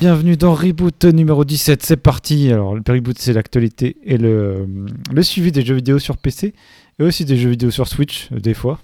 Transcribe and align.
Bienvenue 0.00 0.36
dans 0.36 0.54
Reboot 0.54 1.06
numéro 1.06 1.44
17, 1.44 1.82
c'est 1.82 1.96
parti. 1.96 2.52
Alors 2.52 2.76
le 2.76 2.82
Reboot 2.86 3.18
c'est 3.18 3.32
l'actualité 3.32 3.96
et 4.04 4.16
le, 4.16 4.64
le 5.12 5.22
suivi 5.24 5.50
des 5.50 5.64
jeux 5.64 5.74
vidéo 5.74 5.98
sur 5.98 6.18
PC 6.18 6.54
et 7.00 7.02
aussi 7.02 7.24
des 7.24 7.36
jeux 7.36 7.50
vidéo 7.50 7.72
sur 7.72 7.88
Switch 7.88 8.28
euh, 8.30 8.38
des 8.38 8.54
fois 8.54 8.78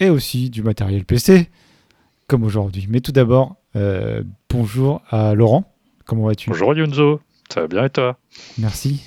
et 0.00 0.10
aussi 0.10 0.50
du 0.50 0.64
matériel 0.64 1.04
PC 1.04 1.48
comme 2.26 2.42
aujourd'hui. 2.42 2.88
Mais 2.90 3.00
tout 3.00 3.12
d'abord, 3.12 3.54
euh, 3.76 4.24
bonjour 4.50 5.00
à 5.10 5.36
Laurent, 5.36 5.72
comment 6.06 6.26
vas-tu? 6.26 6.50
Bonjour 6.50 6.74
Yunzo, 6.74 7.20
ça 7.48 7.60
va 7.60 7.68
bien 7.68 7.84
et 7.84 7.90
toi? 7.90 8.18
Merci, 8.58 9.00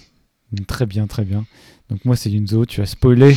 très 0.68 0.86
bien, 0.86 1.06
très 1.06 1.26
bien. 1.26 1.46
Donc 1.90 2.06
moi 2.06 2.16
c'est 2.16 2.30
Yunzo, 2.30 2.66
tu 2.66 2.80
as 2.80 2.86
spoilé 2.86 3.36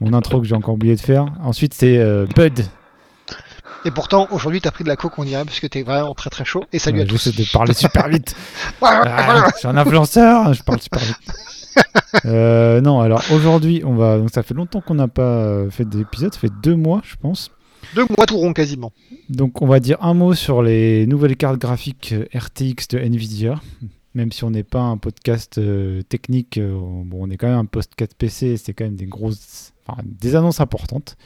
mon 0.00 0.12
intro 0.12 0.40
que 0.40 0.46
j'ai 0.46 0.54
encore 0.54 0.74
oublié 0.74 0.94
de 0.94 1.00
faire. 1.00 1.26
Ensuite 1.42 1.74
c'est 1.74 1.98
euh, 1.98 2.24
Bud. 2.36 2.60
Et 3.84 3.90
pourtant, 3.90 4.28
aujourd'hui, 4.30 4.60
t'as 4.60 4.70
pris 4.70 4.84
de 4.84 4.88
la 4.88 4.96
coke, 4.96 5.18
on 5.18 5.24
dirait, 5.24 5.44
parce 5.44 5.60
que 5.60 5.66
t'es 5.66 5.82
vraiment 5.82 6.14
très 6.14 6.30
très 6.30 6.44
chaud. 6.44 6.64
Et 6.72 6.78
salut 6.78 7.00
à 7.00 7.04
tous. 7.04 7.28
De 7.28 7.52
parler 7.52 7.74
super 7.74 8.08
vite. 8.10 8.34
Ah, 8.82 9.46
je 9.54 9.58
suis 9.58 9.68
un 9.68 9.76
influenceur, 9.76 10.52
je 10.52 10.62
parle 10.62 10.80
super 10.80 11.00
vite. 11.00 11.16
Euh, 12.24 12.80
non, 12.80 13.00
alors 13.00 13.22
aujourd'hui, 13.30 13.82
on 13.84 13.94
va. 13.94 14.18
Donc 14.18 14.30
ça 14.34 14.42
fait 14.42 14.54
longtemps 14.54 14.80
qu'on 14.80 14.94
n'a 14.94 15.06
pas 15.06 15.70
fait 15.70 15.84
d'épisode, 15.84 16.34
ça 16.34 16.40
fait 16.40 16.52
deux 16.60 16.74
mois, 16.74 17.02
je 17.04 17.14
pense. 17.14 17.52
Deux 17.94 18.04
mois 18.16 18.26
tout 18.26 18.36
rond 18.36 18.52
quasiment. 18.52 18.92
Donc 19.28 19.62
on 19.62 19.66
va 19.66 19.78
dire 19.78 19.98
un 20.00 20.14
mot 20.14 20.34
sur 20.34 20.62
les 20.62 21.06
nouvelles 21.06 21.36
cartes 21.36 21.58
graphiques 21.58 22.14
RTX 22.34 22.88
de 22.90 22.98
Nvidia. 22.98 23.60
Même 24.14 24.32
si 24.32 24.42
on 24.42 24.50
n'est 24.50 24.64
pas 24.64 24.80
un 24.80 24.96
podcast 24.96 25.58
euh, 25.58 26.02
technique, 26.02 26.58
euh, 26.58 26.72
bon, 27.04 27.18
on 27.20 27.30
est 27.30 27.36
quand 27.36 27.46
même 27.46 27.58
un 27.58 27.64
podcast 27.66 28.14
PC, 28.18 28.56
c'est 28.56 28.72
quand 28.72 28.84
même 28.84 28.96
des 28.96 29.06
grosses, 29.06 29.74
enfin, 29.86 30.02
des 30.04 30.34
annonces 30.34 30.60
importantes. 30.60 31.16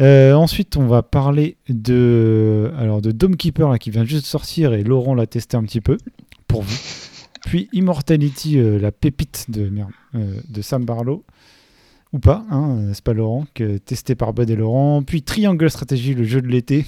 Euh, 0.00 0.34
ensuite, 0.34 0.76
on 0.76 0.86
va 0.86 1.02
parler 1.02 1.56
de, 1.68 2.70
alors 2.78 3.00
de 3.00 3.12
Dome 3.12 3.36
Keeper 3.36 3.68
là, 3.70 3.78
qui 3.78 3.90
vient 3.90 4.04
juste 4.04 4.22
de 4.22 4.28
sortir 4.28 4.74
et 4.74 4.82
Laurent 4.82 5.14
l'a 5.14 5.26
testé 5.26 5.56
un 5.56 5.62
petit 5.62 5.80
peu 5.80 5.96
pour 6.46 6.62
vous. 6.62 6.78
Puis 7.46 7.68
Immortality, 7.72 8.58
euh, 8.58 8.78
la 8.78 8.92
pépite 8.92 9.50
de, 9.50 9.68
merde, 9.68 9.90
euh, 10.14 10.40
de 10.48 10.62
Sam 10.62 10.84
Barlow. 10.84 11.24
Ou 12.12 12.18
pas, 12.18 12.46
hein, 12.50 12.92
c'est 12.94 13.02
pas 13.02 13.12
Laurent, 13.12 13.46
que, 13.52 13.78
testé 13.78 14.14
par 14.14 14.32
Bud 14.32 14.48
et 14.48 14.56
Laurent. 14.56 15.02
Puis 15.02 15.22
Triangle 15.22 15.68
Strategy, 15.68 16.14
le 16.14 16.24
jeu 16.24 16.40
de 16.40 16.46
l'été 16.46 16.86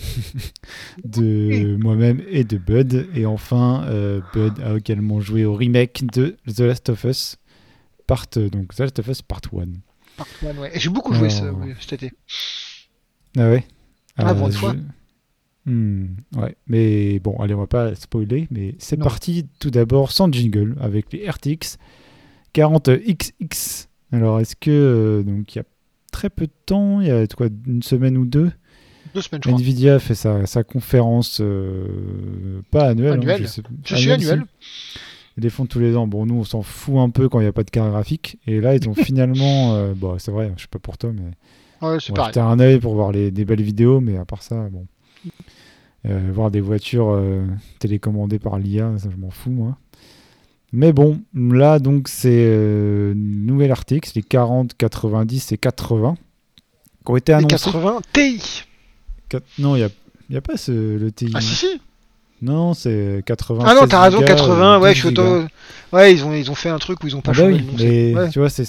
de 1.05 1.77
moi-même 1.77 2.23
et 2.31 2.45
de 2.45 2.57
Bud. 2.57 3.09
Et 3.15 3.27
enfin, 3.27 3.85
Bud 4.33 4.61
a 4.61 4.77
également 4.77 5.21
joué 5.21 5.45
au 5.45 5.55
remake 5.55 6.05
de 6.13 6.37
The 6.47 6.61
Last 6.61 6.89
of 6.89 7.05
Us, 7.05 7.37
part, 8.07 8.27
donc 8.37 8.75
The 8.75 8.81
Last 8.81 8.99
of 9.01 9.09
Us 9.09 9.23
Part 9.23 9.41
1. 9.53 9.65
Part 10.17 10.27
1, 10.41 10.57
ouais. 10.59 10.71
J'ai 10.77 10.89
beaucoup 10.89 11.13
joué 11.13 11.31
ce, 11.31 11.43
cet 11.81 12.05
été. 12.05 12.13
Ah 13.37 13.51
ouais 13.51 13.65
Ah, 14.17 14.35
bon, 14.35 14.51
fois. 14.51 14.75
Hmm, 15.67 16.07
ouais, 16.37 16.57
mais 16.67 17.19
bon, 17.19 17.37
allez, 17.41 17.53
on 17.53 17.59
va 17.59 17.67
pas 17.67 17.95
spoiler, 17.95 18.49
mais 18.51 18.75
c'est 18.79 18.97
parti 18.97 19.47
tout 19.61 19.71
d'abord 19.71 20.13
sans 20.13 20.33
jingle 20.33 20.77
avec 20.81 21.13
les 21.13 21.29
RTX 21.29 21.77
40XX. 22.55 23.87
Alors, 24.13 24.41
est-ce 24.41 24.57
que, 24.57 24.71
euh, 24.71 25.23
donc, 25.23 25.55
il 25.55 25.59
y 25.59 25.61
a 25.61 25.65
très 26.11 26.31
peu 26.31 26.47
de 26.47 26.53
temps, 26.65 27.01
il 27.01 27.09
y 27.09 27.11
a 27.11 27.27
quoi, 27.27 27.49
une 27.67 27.83
semaine 27.83 28.17
ou 28.17 28.25
deux 28.25 28.51
Deux 29.15 29.21
semaines, 29.21 29.43
je 29.45 29.51
Nvidia 29.51 29.97
a 29.97 29.99
fait 29.99 30.15
sa, 30.15 30.47
sa 30.47 30.65
conférence, 30.65 31.41
euh, 31.43 32.63
pas 32.71 32.89
annuelle. 32.89 33.15
Annuelle. 33.15 33.43
Hein, 33.43 33.45
je, 33.45 33.47
sais, 33.47 33.63
je 33.85 33.95
suis 33.95 34.11
annuel. 34.11 34.45
Ils 35.37 35.43
les 35.45 35.51
font 35.51 35.67
tous 35.67 35.79
les 35.79 35.97
ans. 35.97 36.07
Bon, 36.07 36.27
nous, 36.27 36.35
on 36.35 36.45
s'en 36.45 36.63
fout 36.63 36.97
un 36.97 37.11
peu 37.11 37.29
quand 37.29 37.39
il 37.41 37.45
n'y 37.45 37.49
a 37.49 37.53
pas 37.53 37.63
de 37.63 37.71
carte 37.71 37.91
graphique. 37.91 38.39
Et 38.47 38.61
là, 38.61 38.75
ils 38.75 38.89
ont 38.89 38.95
finalement. 39.05 39.75
Euh, 39.75 39.93
bon, 39.95 40.19
c'est 40.19 40.33
vrai, 40.33 40.51
je 40.57 40.63
sais 40.63 40.69
pas 40.69 40.79
pour 40.79 40.97
toi, 40.99 41.13
mais 41.13 41.31
Ouais, 41.83 41.99
c'est 42.01 42.15
pareil. 42.15 42.33
un 42.37 42.59
œil 42.59 42.79
pour 42.79 42.95
voir 42.95 43.13
les, 43.13 43.31
des 43.31 43.45
belles 43.45 43.63
vidéos, 43.63 44.01
mais 44.01 44.17
à 44.17 44.25
part 44.25 44.43
ça, 44.43 44.69
bon. 44.71 44.87
Euh, 46.07 46.31
voir 46.33 46.51
des 46.51 46.61
voitures 46.61 47.11
euh, 47.11 47.45
télécommandées 47.81 48.39
par 48.39 48.59
l'IA, 48.59 48.93
ça 48.99 49.09
je 49.11 49.17
m'en 49.17 49.31
fous 49.31 49.51
moi. 49.51 49.77
Mais 50.73 50.93
bon, 50.93 51.21
là 51.35 51.81
donc 51.81 52.09
c'est 52.09 52.31
euh, 52.31 53.15
nouvelle 53.17 53.73
RTX, 53.73 54.15
les 54.15 54.23
40, 54.23 54.77
90 54.77 55.53
et 55.53 55.59
80 55.59 56.17
qui 57.05 57.11
ont 57.11 57.17
été 57.17 57.33
annoncés. 57.33 57.55
Les 57.55 57.73
80 57.73 58.01
Ti 58.13 58.65
Non, 59.59 59.75
il 59.75 59.81
n'y 59.81 59.85
a, 59.85 59.89
y 60.31 60.37
a 60.37 60.41
pas 60.41 60.57
ce, 60.57 60.97
le 60.97 61.11
TI. 61.11 61.33
Ah 61.35 61.41
si 61.41 61.55
si 61.55 61.81
Non, 62.43 62.75
c'est 62.75 63.23
80. 63.27 63.65
Ah 63.67 63.75
non, 63.75 63.89
t'as 63.89 64.03
raison, 64.03 64.21
80, 64.23 64.79
ouais, 64.79 64.95
je 64.95 65.01
suis 65.01 65.09
auto... 65.09 65.43
Ouais, 65.93 66.15
ils 66.15 66.25
ont, 66.25 66.33
ils 66.33 66.49
ont 66.51 66.55
fait 66.55 66.69
un 66.69 66.79
truc 66.79 67.03
où 67.03 67.09
ils 67.09 67.17
ont 67.17 67.23
pas 67.23 67.33
ah 67.35 67.41
bah 67.41 67.51
changé 67.51 67.65
oui, 67.65 67.77
mais 67.77 68.15
ouais. 68.15 68.29
tu 68.31 68.39
vois, 68.39 68.51
c'est 68.51 68.65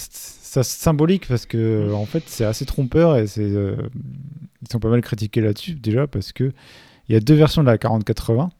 ça 0.50 0.64
symbolique 0.64 1.28
parce 1.28 1.46
que 1.46 1.92
en 1.92 2.06
fait 2.06 2.24
c'est 2.26 2.44
assez 2.44 2.64
trompeur 2.64 3.16
et 3.16 3.28
c'est 3.28 3.42
euh, 3.42 3.76
ils 4.62 4.68
sont 4.68 4.80
pas 4.80 4.88
mal 4.88 5.00
critiqués 5.00 5.40
là-dessus 5.40 5.74
déjà 5.74 6.08
parce 6.08 6.32
que 6.32 6.52
il 7.08 7.12
y 7.12 7.16
a 7.16 7.20
deux 7.20 7.34
versions 7.34 7.62
de 7.62 7.68
la 7.68 7.78
4080 7.78 8.50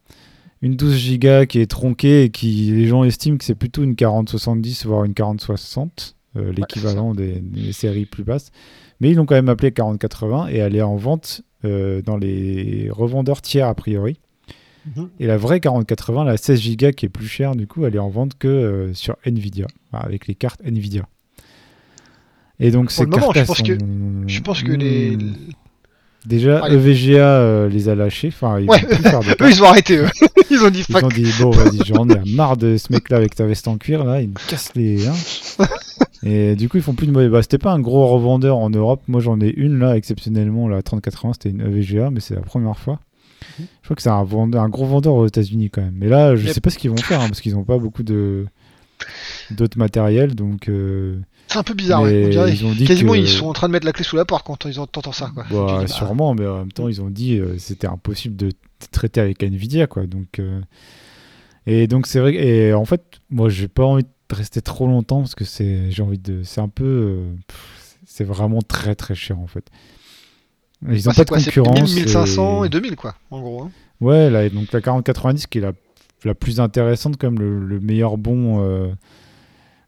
une 0.62 0.76
12 0.76 1.18
Go 1.18 1.46
qui 1.48 1.58
est 1.58 1.68
tronquée 1.68 2.22
et 2.22 2.30
qui 2.30 2.70
les 2.70 2.86
gens 2.86 3.02
estiment 3.02 3.38
que 3.38 3.44
c'est 3.44 3.56
plutôt 3.56 3.82
une 3.82 3.96
4070 3.96 4.86
voire 4.86 5.02
une 5.02 5.14
4060 5.14 6.14
euh, 6.36 6.52
l'équivalent 6.52 7.10
ouais, 7.10 7.16
des, 7.16 7.40
des, 7.40 7.72
séries 7.72 8.06
plus 8.06 8.22
basses. 8.22 8.52
Mais 9.00 9.10
ils 9.10 9.16
l'ont 9.16 9.26
quand 9.26 9.34
même 9.34 9.48
appelée 9.48 9.72
4080 9.72 10.46
et 10.48 10.58
elle 10.58 10.76
est 10.76 10.82
en 10.82 10.94
vente 10.94 11.42
euh, 11.64 12.02
dans 12.02 12.16
les 12.16 12.88
revendeurs 12.92 13.42
tiers 13.42 13.66
a 13.66 13.74
priori. 13.74 14.20
Mmh. 14.86 15.04
et 15.18 15.26
la 15.26 15.36
vraie 15.36 15.58
4080 15.58 16.24
la 16.24 16.36
16 16.36 16.76
Go 16.76 16.92
qui 16.92 17.06
est 17.06 17.10
plus 17.10 17.26
chère 17.26 17.54
du 17.54 17.66
coup 17.66 17.84
elle 17.84 17.96
est 17.96 17.98
en 17.98 18.08
vente 18.08 18.38
que 18.38 18.92
sur 18.94 19.16
Nvidia 19.26 19.66
avec 19.92 20.26
les 20.26 20.34
cartes 20.34 20.62
Nvidia 20.64 21.06
et 22.60 22.70
donc 22.70 22.90
c'est 22.90 23.06
moment, 23.06 23.32
je 23.34 23.42
pense 23.42 23.62
que 23.62 23.78
je 24.26 24.40
pense 24.40 24.62
que 24.62 24.72
les 24.72 25.18
déjà. 26.26 26.68
EVGA 26.68 27.18
euh, 27.18 27.68
les 27.68 27.88
a 27.88 27.94
lâchés. 27.94 28.28
Enfin, 28.28 28.60
ils, 28.60 28.68
ouais. 28.68 28.82
eux, 29.40 29.50
ils 29.50 29.62
ont 29.62 29.66
arrêté. 29.66 29.98
Eux. 29.98 30.08
ils 30.50 30.62
ont 30.62 30.70
dit. 30.70 30.84
Ils 30.88 31.04
ont 31.04 31.08
dit 31.08 31.32
bon, 31.40 31.50
vas-y, 31.50 31.80
j'en 31.86 32.08
ai 32.08 32.18
marre 32.34 32.56
de 32.56 32.76
ce 32.76 32.92
mec-là 32.92 33.16
avec 33.16 33.34
ta 33.34 33.46
veste 33.46 33.68
en 33.68 33.78
cuir 33.78 34.04
là, 34.04 34.20
il 34.20 34.28
me 34.28 34.48
casse 34.48 34.72
les. 34.74 35.06
Hein. 35.06 35.14
Et 36.22 36.54
du 36.54 36.68
coup, 36.68 36.76
ils 36.76 36.82
font 36.82 36.94
plus 36.94 37.06
de 37.06 37.12
mauvais. 37.12 37.30
Bah, 37.30 37.40
c'était 37.40 37.58
pas 37.58 37.72
un 37.72 37.80
gros 37.80 38.06
revendeur 38.06 38.58
en 38.58 38.68
Europe. 38.68 39.02
Moi, 39.08 39.20
j'en 39.20 39.40
ai 39.40 39.48
une 39.48 39.78
là, 39.78 39.96
exceptionnellement, 39.96 40.68
la 40.68 40.82
3080, 40.82 41.32
c'était 41.34 41.48
une 41.48 41.62
EVGA, 41.62 42.10
mais 42.10 42.20
c'est 42.20 42.34
la 42.34 42.42
première 42.42 42.78
fois. 42.78 43.00
Je 43.58 43.64
crois 43.84 43.96
que 43.96 44.02
c'est 44.02 44.10
un, 44.10 44.22
vendeur, 44.22 44.62
un 44.62 44.68
gros 44.68 44.84
vendeur 44.84 45.14
aux 45.14 45.26
États-Unis 45.26 45.70
quand 45.70 45.80
même. 45.80 45.94
Mais 45.96 46.08
là, 46.08 46.36
je 46.36 46.44
yep. 46.44 46.54
sais 46.54 46.60
pas 46.60 46.70
ce 46.70 46.78
qu'ils 46.78 46.90
vont 46.90 46.96
faire 46.98 47.20
hein, 47.20 47.28
parce 47.28 47.40
qu'ils 47.40 47.54
n'ont 47.54 47.64
pas 47.64 47.78
beaucoup 47.78 48.02
de 48.02 48.46
d'autres 49.50 49.78
matériels, 49.78 50.34
donc. 50.34 50.68
Euh... 50.68 51.18
C'est 51.50 51.58
un 51.58 51.62
peu 51.64 51.74
bizarre, 51.74 52.02
ouais. 52.02 52.26
on 52.26 52.28
dirait. 52.28 52.52
Ils 52.52 52.64
ont 52.64 52.72
dit 52.72 52.84
Quasiment, 52.84 53.12
que... 53.12 53.18
ils 53.18 53.28
sont 53.28 53.46
en 53.46 53.52
train 53.52 53.66
de 53.66 53.72
mettre 53.72 53.84
la 53.86 53.92
clé 53.92 54.04
sous 54.04 54.14
la 54.14 54.24
porte 54.24 54.46
quand 54.46 54.66
ils 54.66 54.78
entendent 54.78 55.12
ça. 55.12 55.32
Quoi. 55.34 55.44
Bah, 55.50 55.84
dis, 55.84 55.92
sûrement, 55.92 56.32
mais 56.34 56.46
en 56.46 56.58
même 56.58 56.70
temps, 56.72 56.86
ils 56.86 57.02
ont 57.02 57.10
dit 57.10 57.38
que 57.38 57.42
euh, 57.42 57.58
c'était 57.58 57.88
impossible 57.88 58.36
de 58.36 58.52
traiter 58.92 59.20
avec 59.20 59.42
Nvidia. 59.42 59.88
Quoi. 59.88 60.06
Donc, 60.06 60.38
euh... 60.38 60.60
Et 61.66 61.88
donc, 61.88 62.06
c'est 62.06 62.20
vrai. 62.20 62.34
Et 62.34 62.72
en 62.72 62.84
fait, 62.84 63.02
moi, 63.30 63.48
j'ai 63.48 63.66
pas 63.66 63.84
envie 63.84 64.04
de 64.04 64.34
rester 64.34 64.62
trop 64.62 64.86
longtemps 64.86 65.18
parce 65.20 65.34
que 65.34 65.44
c'est, 65.44 65.90
j'ai 65.90 66.02
envie 66.02 66.18
de. 66.18 66.42
C'est 66.44 66.60
un 66.60 66.68
peu. 66.68 66.84
euh, 66.84 67.34
C'est 68.06 68.24
vraiment 68.24 68.62
très 68.62 68.94
très 68.94 69.16
cher 69.16 69.40
en 69.40 69.48
fait. 69.48 69.66
Ils 70.88 71.08
ont 71.08 71.12
bah, 71.12 71.24
pas 71.24 71.38
de 71.38 71.44
concurrence. 71.44 71.94
1500 71.96 72.62
et... 72.62 72.66
et 72.68 72.70
2000, 72.70 72.94
quoi, 72.94 73.16
en 73.32 73.40
gros. 73.40 73.62
Hein. 73.64 73.70
Ouais, 74.00 74.30
là, 74.30 74.48
donc 74.48 74.70
la 74.72 74.80
4090 74.80 75.48
qui 75.48 75.58
est 75.58 75.62
la, 75.62 75.72
la 76.24 76.34
plus 76.36 76.60
intéressante, 76.60 77.16
comme 77.16 77.40
le, 77.40 77.58
le 77.58 77.80
meilleur 77.80 78.16
bon. 78.18 78.64
Euh 78.64 78.88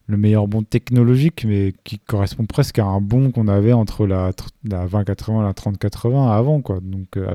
le 0.07 0.17
meilleur 0.17 0.49
bon 0.49 0.63
technologique, 0.63 1.45
mais 1.47 1.75
qui 1.85 1.99
correspond 1.99 2.45
presque 2.45 2.79
à 2.79 2.85
un 2.85 3.01
bon 3.01 3.31
qu'on 3.31 3.49
avait 3.49 3.73
entre 3.73 4.07
la, 4.07 4.33
la 4.65 4.87
2080 4.87 5.41
et 5.41 5.45
la 5.45 5.55
3080 5.55 6.31
avant. 6.31 6.61
Quoi. 6.61 6.81
Donc 6.83 7.17
euh, 7.17 7.35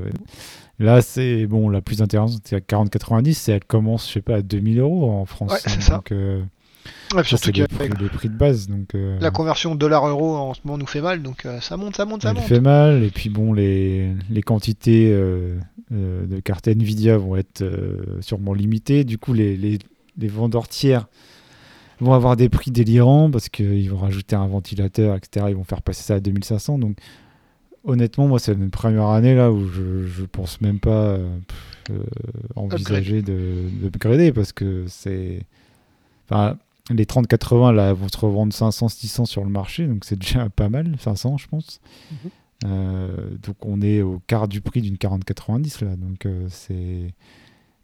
là, 0.80 1.02
c'est 1.02 1.46
bon, 1.48 1.70
la 1.70 1.82
plus 1.82 2.02
intéressante, 2.02 2.42
c'est 2.44 2.56
la 2.56 2.62
4090, 2.62 3.50
et 3.50 3.52
elle 3.54 3.64
commence, 3.64 4.08
je 4.08 4.14
sais 4.14 4.22
pas, 4.22 4.36
à 4.36 4.42
2000 4.42 4.80
euros 4.80 5.10
en 5.10 5.26
France. 5.26 5.54
Ouais, 5.54 5.60
c'est 5.62 5.72
hein, 5.72 5.82
ça. 5.82 5.96
Donc, 5.96 6.12
euh, 6.12 6.42
ouais, 7.16 7.24
ça 7.24 7.38
c'est 7.38 7.56
les, 7.56 7.68
prix, 7.68 7.90
les 8.00 8.10
prix 8.10 8.30
de 8.30 8.38
base. 8.38 8.68
Donc, 8.68 8.96
euh, 8.96 9.18
la 9.20 9.32
conversion 9.32 9.76
dollar-euro 9.76 10.36
en 10.36 10.54
ce 10.54 10.62
moment 10.64 10.78
nous 10.78 10.88
fait 10.88 11.02
mal, 11.02 11.22
donc 11.22 11.46
euh, 11.46 11.60
ça 11.62 11.78
monte, 11.78 11.96
ça 11.96 12.06
monte, 12.06 12.24
ça 12.24 12.30
elle 12.30 12.36
monte. 12.36 12.46
fait 12.46 12.60
mal, 12.62 13.04
et 13.04 13.10
puis 13.10 13.30
bon, 13.30 13.54
les, 13.54 14.14
les 14.30 14.42
quantités 14.42 15.10
de 15.10 16.40
cartes 16.44 16.68
Nvidia 16.68 17.18
vont 17.18 17.36
être 17.36 17.64
sûrement 18.22 18.54
limitées. 18.54 19.04
Du 19.04 19.18
coup, 19.18 19.34
les, 19.34 19.58
les, 19.58 19.80
les 20.18 20.28
vendeurs 20.28 20.68
tiers 20.68 21.08
vont 22.00 22.14
avoir 22.14 22.36
des 22.36 22.50
prix 22.50 22.72
délirants 22.72 23.30
parce 23.32 23.50
qu'ils 23.50 23.90
vont 23.90 23.98
rajouter 23.98 24.36
un 24.36 24.48
ventilateur, 24.48 25.16
etc. 25.16 25.48
Ils 25.50 25.56
vont 25.56 25.64
faire 25.64 25.82
passer 25.82 26.04
ça 26.04 26.16
à 26.16 26.20
2500. 26.20 26.80
Donc, 26.80 26.98
honnêtement, 27.84 28.28
moi, 28.28 28.40
c'est 28.40 28.54
une 28.54 28.70
première 28.70 29.08
année 29.08 29.36
là 29.36 29.52
où 29.52 29.68
je, 29.68 30.06
je 30.06 30.24
pense 30.26 30.62
même 30.62 30.80
pas 30.80 30.90
euh, 30.90 31.30
euh, 31.90 32.04
envisager 32.56 33.22
de, 33.22 33.70
de 33.82 33.98
grader 33.98 34.32
parce 34.32 34.52
que 34.52 34.86
c'est. 34.88 35.44
Enfin, 36.30 36.58
les 36.90 37.06
30-80 37.06 37.74
là 37.74 37.94
vont 37.94 38.08
se 38.08 38.18
revendre 38.18 38.54
500-600 38.54 39.26
sur 39.26 39.44
le 39.44 39.50
marché, 39.50 39.88
donc 39.88 40.06
c'est 40.06 40.20
déjà 40.20 40.50
pas 40.56 40.70
mal, 40.70 40.96
500 41.00 41.38
je 41.38 41.48
pense. 41.48 41.80
Mm 42.12 42.16
-hmm. 42.16 42.30
euh, 42.66 43.30
donc 43.44 43.56
on 43.62 43.82
est 43.82 44.02
au 44.02 44.22
quart 44.28 44.48
du 44.48 44.62
prix 44.62 44.82
d'une 44.82 44.96
40-90 44.96 45.84
là, 45.84 45.96
donc 45.96 46.28
c'est 46.50 47.14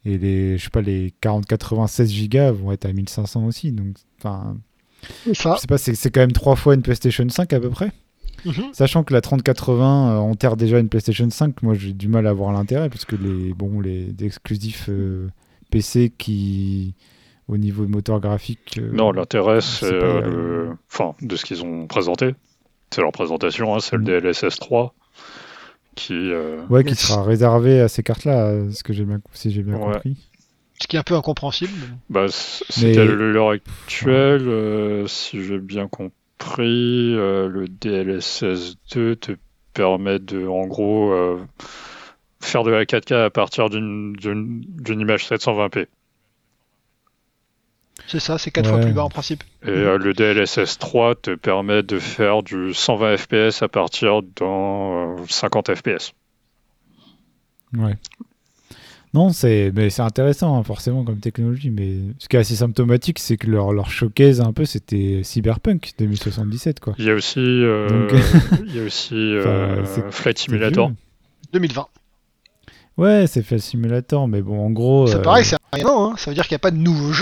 et 0.05 0.17
les 0.17 0.57
je 0.57 0.63
sais 0.65 0.69
pas 0.69 0.81
les 0.81 1.13
40 1.21 1.45
96 1.45 2.11
gigas 2.11 2.51
vont 2.51 2.71
être 2.71 2.85
à 2.85 2.93
1500 2.93 3.45
aussi 3.45 3.71
donc 3.71 3.95
enfin 4.19 4.57
je 5.27 5.33
sais 5.33 5.67
pas 5.67 5.77
c'est 5.77 6.11
quand 6.11 6.21
même 6.21 6.31
trois 6.31 6.55
fois 6.55 6.73
une 6.75 6.81
PlayStation 6.81 7.27
5 7.27 7.53
à 7.53 7.59
peu 7.59 7.69
près 7.69 7.91
mm 8.45 8.49
-hmm. 8.51 8.73
sachant 8.73 9.03
que 9.03 9.13
la 9.13 9.21
3080 9.21 10.11
euh, 10.15 10.17
enterre 10.19 10.55
déjà 10.57 10.79
une 10.79 10.89
PlayStation 10.89 11.29
5 11.29 11.61
moi 11.63 11.73
j'ai 11.75 11.93
du 11.93 12.07
mal 12.07 12.27
à 12.27 12.33
voir 12.33 12.51
l'intérêt 12.51 12.89
parce 12.89 13.05
que 13.05 13.15
les 13.15 13.53
bon 13.53 13.79
les 13.81 14.13
exclusifs 14.21 14.87
euh, 14.89 15.27
PC 15.71 16.11
qui, 16.17 16.93
au 17.47 17.57
niveau 17.57 17.87
moteur 17.87 18.19
graphique. 18.19 18.77
euh, 18.77 18.91
Non, 18.93 19.11
l'intérêt, 19.11 19.59
c'est 19.59 19.85
euh, 19.85 20.21
euh, 20.21 20.29
le- 20.69 20.77
enfin, 20.91 21.15
de 21.29 21.35
ce 21.35 21.43
qu'ils 21.45 21.63
ont 21.63 21.87
présenté. 21.87 22.35
C'est 22.91 23.01
leur 23.01 23.11
présentation, 23.11 23.73
hein, 23.73 23.79
c'est 23.79 23.95
le 23.97 24.03
Mm. 24.03 24.21
DLSS 24.21 24.59
3 24.59 24.93
qui. 25.95 26.13
euh, 26.31 26.65
Ouais, 26.69 26.83
qui 26.83 26.95
sera 26.95 27.23
réservé 27.23 27.79
à 27.81 27.87
ces 27.87 28.03
cartes-là, 28.03 28.69
ce 28.71 28.83
que 28.83 28.93
j'ai 28.93 29.05
bien, 29.05 29.19
si 29.33 29.51
j'ai 29.51 29.63
bien 29.63 29.75
Ouais. 29.77 29.93
compris. 29.93 30.17
Ce 30.81 30.87
qui 30.87 30.95
est 30.95 30.99
un 30.99 31.03
peu 31.03 31.15
incompréhensible. 31.15 31.71
Bah, 32.09 32.25
c'est 32.29 32.91
qu'à 32.93 33.05
l'heure 33.05 33.51
actuelle, 33.51 34.47
euh, 34.47 35.07
si 35.07 35.43
j'ai 35.43 35.59
bien 35.59 35.87
compris, 35.87 37.13
euh, 37.15 37.47
le 37.47 37.67
DLSS 37.67 38.75
2 38.93 39.15
te 39.15 39.31
permet 39.73 40.19
de, 40.19 40.45
en 40.47 40.65
gros, 40.67 41.11
euh, 41.13 41.37
faire 42.41 42.63
de 42.63 42.71
la 42.71 42.85
4K 42.85 43.13
à 43.25 43.29
partir 43.29 43.69
d'une 43.69 44.13
d'une- 44.13 44.61
d'une 44.67 44.99
image 44.99 45.25
720p. 45.25 45.87
C'est 48.07 48.19
ça, 48.19 48.37
c'est 48.37 48.51
4 48.51 48.69
fois 48.69 48.79
plus 48.79 48.91
bas 48.93 49.03
en 49.03 49.09
principe. 49.09 49.43
Et 49.65 49.69
euh, 49.69 49.97
le 49.97 50.13
DLSS 50.13 50.77
3 50.77 51.15
te 51.15 51.35
permet 51.35 51.83
de 51.83 51.99
faire 51.99 52.43
du 52.43 52.73
120 52.73 53.17
fps 53.17 53.61
à 53.63 53.67
partir 53.69 54.21
d'un 54.21 54.45
euh, 54.45 55.15
50 55.29 55.73
fps. 55.75 56.13
Ouais. 57.77 57.95
Non, 59.13 59.29
c'est 59.29 59.71
mais 59.75 59.89
c'est 59.91 60.01
intéressant 60.01 60.57
hein, 60.57 60.63
forcément 60.63 61.03
comme 61.03 61.19
technologie, 61.19 61.69
mais 61.69 61.97
ce 62.17 62.27
qui 62.27 62.35
est 62.35 62.39
assez 62.39 62.55
symptomatique, 62.55 63.19
c'est 63.19 63.37
que 63.37 63.47
leur 63.47 63.71
leur 63.71 63.89
showcase 63.91 64.41
un 64.41 64.53
peu, 64.53 64.65
c'était 64.65 65.21
Cyberpunk 65.23 65.91
2077 65.99 66.79
quoi. 66.79 66.95
Il 66.97 67.05
y 67.05 67.09
a 67.11 67.13
aussi, 67.13 67.39
euh, 67.39 67.87
Donc- 68.09 68.19
il 68.65 68.75
y 68.75 68.79
a 68.79 68.83
aussi 68.83 69.15
euh, 69.15 69.83
Enfin, 69.83 70.01
Flight 70.09 70.39
Simulator. 70.39 70.87
vieux. 70.87 70.97
2020. 71.53 71.87
Ouais, 72.97 73.25
c'est 73.27 73.43
fait 73.43 73.59
Simulator, 73.59 74.27
mais 74.27 74.41
bon, 74.41 74.59
en 74.65 74.71
gros. 74.71 75.07
C'est 75.07 75.15
euh, 75.17 75.21
pareil, 75.21 75.45
c'est 75.45 75.57
rien, 75.71 75.85
hein. 75.87 76.13
Ça 76.17 76.29
veut 76.31 76.35
dire 76.35 76.47
qu'il 76.47 76.53
n'y 76.53 76.57
a 76.57 76.59
pas 76.59 76.71
de 76.71 76.77
nouveaux 76.77 77.13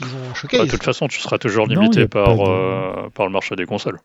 Bah, 0.00 0.64
de 0.64 0.70
toute 0.70 0.82
façon, 0.82 1.08
tu 1.08 1.20
seras 1.20 1.38
toujours 1.38 1.66
limité 1.66 2.06
par, 2.08 2.36
de- 2.36 2.42
euh, 2.42 3.08
par 3.14 3.26
le 3.26 3.32
marché 3.32 3.56
des 3.56 3.64
consoles. 3.66 3.98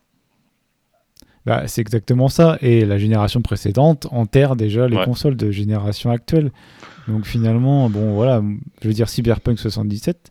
Bah, 1.44 1.64
c'est 1.66 1.80
exactement 1.80 2.28
ça. 2.28 2.56
Et 2.62 2.84
la 2.84 2.98
génération 2.98 3.42
précédente 3.42 4.06
enterre 4.12 4.54
déjà 4.56 4.86
les 4.86 4.96
Ouais. 4.96 5.04
consoles 5.04 5.36
de 5.36 5.50
génération 5.50 6.10
actuelle. 6.10 6.52
Donc 7.08 7.26
finalement, 7.26 7.90
bon 7.90 8.14
voilà, 8.14 8.40
je 8.80 8.88
veux 8.88 8.94
dire 8.94 9.08
Cyberpunk 9.08 9.58
77. 9.58 10.30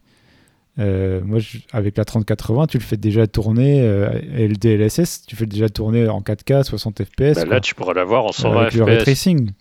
euh, 0.79 1.19
moi, 1.25 1.39
je- 1.39 1.57
avec 1.73 1.97
la 1.97 2.05
3080, 2.05 2.65
tu 2.65 2.77
le 2.77 2.83
fais 2.83 2.95
déjà 2.95 3.27
tourner, 3.27 3.81
euh, 3.81 4.09
et 4.33 4.47
le 4.47 4.55
DLSS, 4.55 5.25
tu 5.27 5.35
fais 5.35 5.45
déjà 5.45 5.67
tourner 5.67 6.07
en 6.07 6.21
4K, 6.21 6.63
60 6.63 7.03
FPS. 7.03 7.35
Bah, 7.35 7.45
là, 7.45 7.59
tu 7.59 7.75
pourras 7.75 7.93
l'avoir 7.93 8.23
en 8.23 8.29
Euh, 8.29 8.31
120 8.31 8.61
avec 8.61 8.73
le 8.75 8.83
ray 8.85 8.95
fps. 8.99 9.03
tracing. 9.03 9.51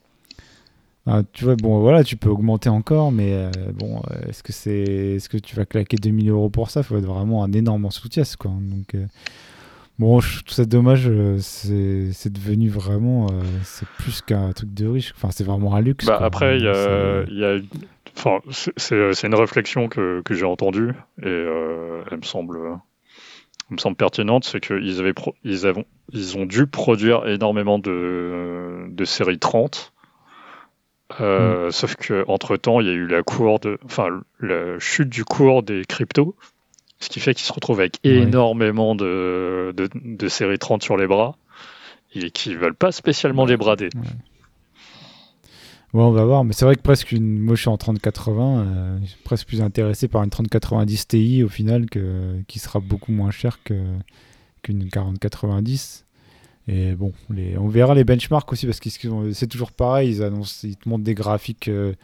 Ah, 1.06 1.22
tu 1.32 1.44
vois, 1.44 1.56
bon, 1.56 1.80
voilà, 1.80 2.04
tu 2.04 2.16
peux 2.16 2.28
augmenter 2.28 2.68
encore, 2.68 3.10
mais 3.10 3.32
euh, 3.32 3.50
bon, 3.74 4.02
euh, 4.10 4.28
est-ce 4.28 4.42
que 4.42 4.52
c'est, 4.52 4.72
est-ce 5.16 5.28
que 5.28 5.38
tu 5.38 5.56
vas 5.56 5.64
claquer 5.64 5.96
2000 5.96 6.28
euros 6.28 6.50
pour 6.50 6.70
ça? 6.70 6.80
Il 6.80 6.84
faut 6.84 6.98
être 6.98 7.06
vraiment 7.06 7.42
un 7.42 7.52
énorme 7.52 7.90
soutien, 7.90 8.22
quoi. 8.38 8.50
Donc, 8.50 8.94
euh, 8.94 9.06
bon, 9.98 10.20
je 10.20 10.42
trouve 10.44 10.54
ça 10.54 10.64
dommage. 10.66 11.08
euh, 11.08 11.38
c'est, 11.40 12.12
c'est 12.12 12.32
devenu 12.32 12.68
vraiment, 12.68 13.26
euh, 13.26 13.42
c'est 13.64 13.88
plus 13.98 14.20
qu'un 14.22 14.52
truc 14.52 14.74
de 14.74 14.86
riche. 14.86 15.12
Enfin, 15.16 15.30
c'est 15.32 15.44
vraiment 15.44 15.74
un 15.74 15.80
luxe. 15.80 16.06
Bah, 16.06 16.20
après, 16.22 16.58
il 16.58 16.64
y 16.64 16.68
a, 16.68 17.24
y 17.28 17.62
enfin, 18.16 18.40
c'est- 18.76 19.26
une 19.26 19.34
réflexion 19.34 19.88
que, 19.88 20.20
que 20.24 20.34
j'ai 20.34 20.44
entendue 20.44 20.92
et 21.22 21.28
elle 22.10 22.18
me 22.18 22.22
semble, 22.24 22.58
elle 23.70 23.74
me 23.74 23.78
semble 23.78 23.96
pertinente, 23.96 24.44
c'est 24.44 24.60
qu'ils 24.60 25.00
avaient, 25.00 25.14
pro- 25.14 25.34
ils 25.44 25.66
avons, 25.66 25.84
ils 26.12 26.36
ont 26.36 26.44
dû 26.46 26.66
produire 26.66 27.26
énormément 27.28 27.78
de, 27.78 28.86
de 28.90 29.04
séries 29.04 29.38
30. 29.38 29.92
Euh, 31.20 31.68
Hmm. 31.68 31.70
Sauf 31.72 31.96
que 31.96 32.24
entre 32.28 32.56
temps, 32.56 32.80
il 32.80 32.86
y 32.86 32.90
a 32.90 32.92
eu 32.92 33.06
la 33.06 33.22
cour 33.22 33.58
de, 33.58 33.78
enfin, 33.84 34.08
la 34.40 34.78
chute 34.78 35.08
du 35.08 35.24
cours 35.24 35.62
des 35.62 35.84
cryptos, 35.84 36.36
ce 37.00 37.08
qui 37.08 37.18
fait 37.20 37.34
qu'ils 37.34 37.46
se 37.46 37.52
retrouvent 37.52 37.80
avec 37.80 37.98
Ouais. 38.04 38.10
énormément 38.10 38.94
de, 38.94 39.72
de, 39.76 39.88
de 39.94 40.28
séries 40.28 40.58
30 40.58 40.82
sur 40.82 40.96
les 40.96 41.06
bras 41.06 41.36
et 42.14 42.30
qui 42.30 42.54
veulent 42.54 42.74
pas 42.74 42.92
spécialement 42.92 43.44
les 43.44 43.56
brader. 43.56 43.88
Ouais, 45.92 46.02
on 46.04 46.12
va 46.12 46.24
voir, 46.24 46.44
mais 46.44 46.52
c'est 46.52 46.64
vrai 46.64 46.76
que 46.76 46.82
presque 46.82 47.10
une. 47.10 47.40
Moi, 47.40 47.56
je 47.56 47.62
suis 47.62 47.68
en 47.68 47.76
3080, 47.76 48.60
euh, 48.60 48.98
je 49.02 49.06
suis 49.08 49.22
presque 49.24 49.48
plus 49.48 49.60
intéressé 49.62 50.06
par 50.06 50.22
une 50.22 50.30
3090 50.30 51.08
Ti 51.08 51.42
au 51.42 51.48
final, 51.48 51.90
que, 51.90 52.40
qui 52.46 52.60
sera 52.60 52.78
beaucoup 52.78 53.10
moins 53.10 53.32
chère 53.32 53.58
qu'une 53.64 54.88
4090. 54.90 56.06
Et 56.72 56.92
bon, 56.94 57.12
les, 57.30 57.58
on 57.58 57.66
verra 57.66 57.94
les 57.96 58.04
benchmarks 58.04 58.52
aussi, 58.52 58.64
parce 58.64 58.78
que 58.78 58.88
c'est 59.32 59.46
toujours 59.48 59.72
pareil, 59.72 60.10
ils, 60.10 60.22
annoncent, 60.22 60.60
ils 60.68 60.76
te 60.76 60.88
montrent 60.88 61.02
des 61.02 61.14
graphiques 61.14 61.66
euh, 61.66 61.94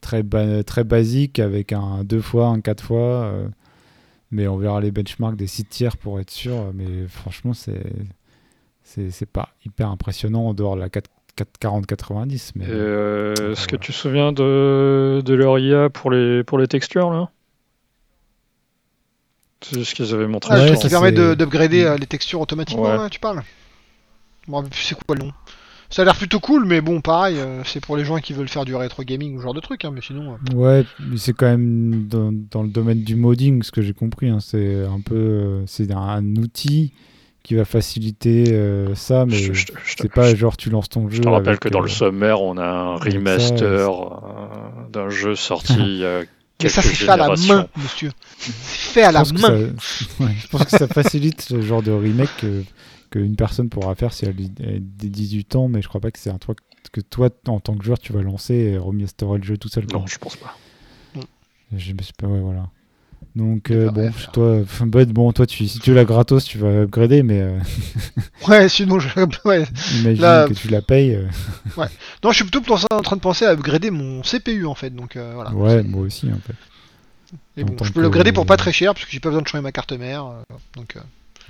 très, 0.00 0.22
ba- 0.22 0.62
très 0.62 0.84
basiques, 0.84 1.40
avec 1.40 1.72
un 1.72 2.04
2 2.04 2.20
fois, 2.20 2.46
un 2.46 2.60
4 2.60 2.84
fois. 2.84 3.24
euh, 3.24 3.48
mais 4.30 4.46
on 4.46 4.56
verra 4.56 4.80
les 4.80 4.92
benchmarks 4.92 5.36
des 5.36 5.48
sites 5.48 5.68
tiers 5.68 5.96
pour 5.96 6.20
être 6.20 6.30
sûr. 6.30 6.70
Mais 6.74 7.08
franchement, 7.08 7.54
c'est. 7.54 7.82
C'est 8.86 9.26
pas 9.26 9.48
hyper 9.64 9.88
impressionnant 9.88 10.46
en 10.48 10.54
dehors 10.54 10.76
de 10.76 10.80
la 10.80 10.90
4, 10.90 11.08
4090. 11.58 12.52
Mais... 12.54 12.66
Euh, 12.68 13.52
Est-ce 13.52 13.66
que 13.66 13.76
tu 13.76 13.92
te 13.92 13.96
souviens 13.96 14.30
de, 14.30 15.22
de 15.24 15.34
leur 15.34 15.58
IA 15.58 15.88
pour 15.88 16.10
les, 16.10 16.44
pour 16.44 16.58
les 16.58 16.68
textures 16.68 17.10
là? 17.10 17.30
C'est 19.62 19.82
ce 19.84 19.94
qu'ils 19.94 20.12
avaient 20.12 20.26
montré. 20.26 20.54
Ah, 20.54 20.58
Ouais, 20.60 20.76
ça, 20.76 20.82
qui 20.82 20.88
permet 20.90 21.12
d'upgrader 21.12 21.96
les 21.98 22.06
textures 22.06 22.40
automatiquement, 22.40 22.82
Ouais. 22.82 22.96
là, 22.96 23.08
tu 23.08 23.18
parles? 23.20 23.42
Je 24.46 24.50
me 24.50 24.56
rappelle 24.56 24.70
plus 24.70 24.80
c'est 24.82 24.94
quoi 25.04 25.16
le 25.16 25.24
nom? 25.24 25.32
Ça 25.90 26.02
a 26.02 26.04
l'air 26.06 26.16
plutôt 26.16 26.40
cool, 26.40 26.64
mais 26.64 26.80
bon, 26.80 27.00
pareil, 27.00 27.38
euh, 27.38 27.62
c'est 27.64 27.78
pour 27.80 27.96
les 27.96 28.04
gens 28.04 28.18
qui 28.18 28.32
veulent 28.32 28.48
faire 28.48 28.64
du 28.64 28.74
rétro 28.74 29.02
gaming 29.04 29.34
ou 29.36 29.38
ce 29.38 29.44
genre 29.44 29.54
de 29.54 29.60
truc, 29.60 29.84
hein, 29.84 29.92
mais 29.94 30.00
sinon. 30.00 30.32
euh, 30.52 30.54
Ouais, 30.56 30.84
mais 30.98 31.18
c'est 31.18 31.34
quand 31.34 31.46
même 31.46 32.06
dans, 32.08 32.32
dans 32.32 32.62
le 32.62 32.68
domaine 32.68 33.02
du 33.02 33.14
modding, 33.14 33.62
ce 33.62 33.70
que 33.70 33.80
j'ai 33.82 33.92
compris. 33.92 34.28
hein, 34.28 34.38
c'est 34.40 34.82
un 34.84 35.00
peu, 35.00 35.14
euh, 35.14 35.62
c'est 35.66 35.92
un, 35.92 35.98
un 35.98 36.36
outil 36.36 36.92
qui 37.44 37.54
va 37.54 37.64
faciliter 37.66 38.44
euh, 38.54 38.94
ça, 38.94 39.26
mais 39.26 39.36
c'est 39.84 40.08
pas 40.08 40.34
genre 40.34 40.56
tu 40.56 40.70
lances 40.70 40.88
ton 40.88 41.08
jeu. 41.10 41.16
Je 41.16 41.20
te 41.22 41.28
rappelle 41.28 41.48
avec, 41.50 41.60
que 41.60 41.68
dans 41.68 41.80
le 41.80 41.88
sommaire, 41.88 42.40
on 42.40 42.56
a 42.56 42.64
un 42.66 42.96
remaster 42.96 43.90
d'un 44.90 45.10
jeu 45.10 45.34
sorti 45.36 45.74
il 45.78 45.96
y 45.98 46.04
a 46.06 46.22
Mais 46.62 46.68
ça, 46.70 46.80
c'est 46.82 46.94
fait 46.94 47.08
à 47.08 47.16
la 47.18 47.28
main, 47.28 47.68
monsieur. 47.76 48.10
C'est 48.38 48.52
fait 48.92 49.02
à 49.02 49.12
la 49.12 49.20
main. 49.24 49.38
ça- 49.38 49.52
ouais, 50.24 50.30
je 50.40 50.46
pense 50.48 50.64
que 50.64 50.70
ça 50.70 50.88
facilite 50.88 51.42
ce 51.42 51.60
genre 51.60 51.82
de 51.82 51.92
remake 51.92 52.44
qu'une 53.20 53.36
personne 53.36 53.68
pourra 53.68 53.94
faire 53.94 54.12
si 54.12 54.24
elle 54.24 54.30
a 54.32 54.78
des 54.78 55.08
18 55.08 55.56
ans, 55.56 55.68
mais 55.68 55.82
je 55.82 55.88
crois 55.88 56.00
pas 56.00 56.10
que 56.10 56.18
c'est 56.18 56.30
un 56.30 56.38
truc 56.38 56.58
que 56.92 57.00
toi, 57.00 57.28
en 57.48 57.60
tant 57.60 57.74
que 57.76 57.84
joueur, 57.84 57.98
tu 57.98 58.12
vas 58.12 58.22
lancer 58.22 58.54
et 58.54 58.78
remasterer 58.78 59.38
le 59.38 59.44
jeu 59.44 59.56
tout 59.56 59.68
seul. 59.68 59.86
quoi. 59.86 60.00
Non, 60.00 60.06
je 60.06 60.18
pense 60.18 60.36
pas. 60.36 60.56
Je 61.76 61.92
me 61.92 62.02
suis 62.02 62.12
pas, 62.12 62.26
ouais, 62.26 62.40
voilà. 62.40 62.68
Donc, 63.34 63.70
euh, 63.72 63.86
va 63.86 63.90
bon, 63.90 64.12
faire. 64.12 64.30
toi, 64.32 64.60
Bud, 64.82 65.10
bon, 65.12 65.32
toi, 65.32 65.44
tu, 65.44 65.66
si 65.66 65.80
tu 65.80 65.92
l'as 65.92 66.04
gratos, 66.04 66.44
tu 66.44 66.58
vas 66.58 66.82
upgrader, 66.82 67.24
mais 67.24 67.40
euh, 67.40 67.58
Ouais, 68.48 68.68
sinon, 68.68 69.00
je... 69.00 69.08
ouais. 69.44 69.64
imagine 70.00 70.22
Là, 70.22 70.46
que 70.46 70.52
tu 70.54 70.68
la 70.68 70.82
payes. 70.82 71.16
euh, 71.16 71.26
Non, 72.22 72.30
je 72.30 72.34
suis 72.36 72.44
plutôt 72.44 72.62
en 72.92 73.02
train 73.02 73.16
de 73.16 73.20
penser 73.20 73.44
à 73.44 73.50
upgrader 73.52 73.90
mon 73.90 74.20
CPU 74.22 74.66
en 74.66 74.74
fait, 74.76 74.90
donc 74.90 75.16
voilà. 75.16 75.52
ouais, 75.52 75.82
moi 75.82 76.02
aussi, 76.02 76.28
en 76.30 76.38
fait. 76.38 77.62
En 77.62 77.66
bon, 77.66 77.84
je 77.84 77.92
peux 77.92 78.02
l'upgrader 78.02 78.30
pour 78.32 78.46
pas 78.46 78.56
très 78.56 78.72
cher, 78.72 78.94
parce 78.94 79.04
que 79.06 79.10
j'ai 79.10 79.18
pas 79.20 79.30
besoin 79.30 79.42
de 79.42 79.48
changer 79.48 79.62
ma 79.62 79.72
carte 79.72 79.92
mère. 79.92 80.26
donc, 80.76 80.96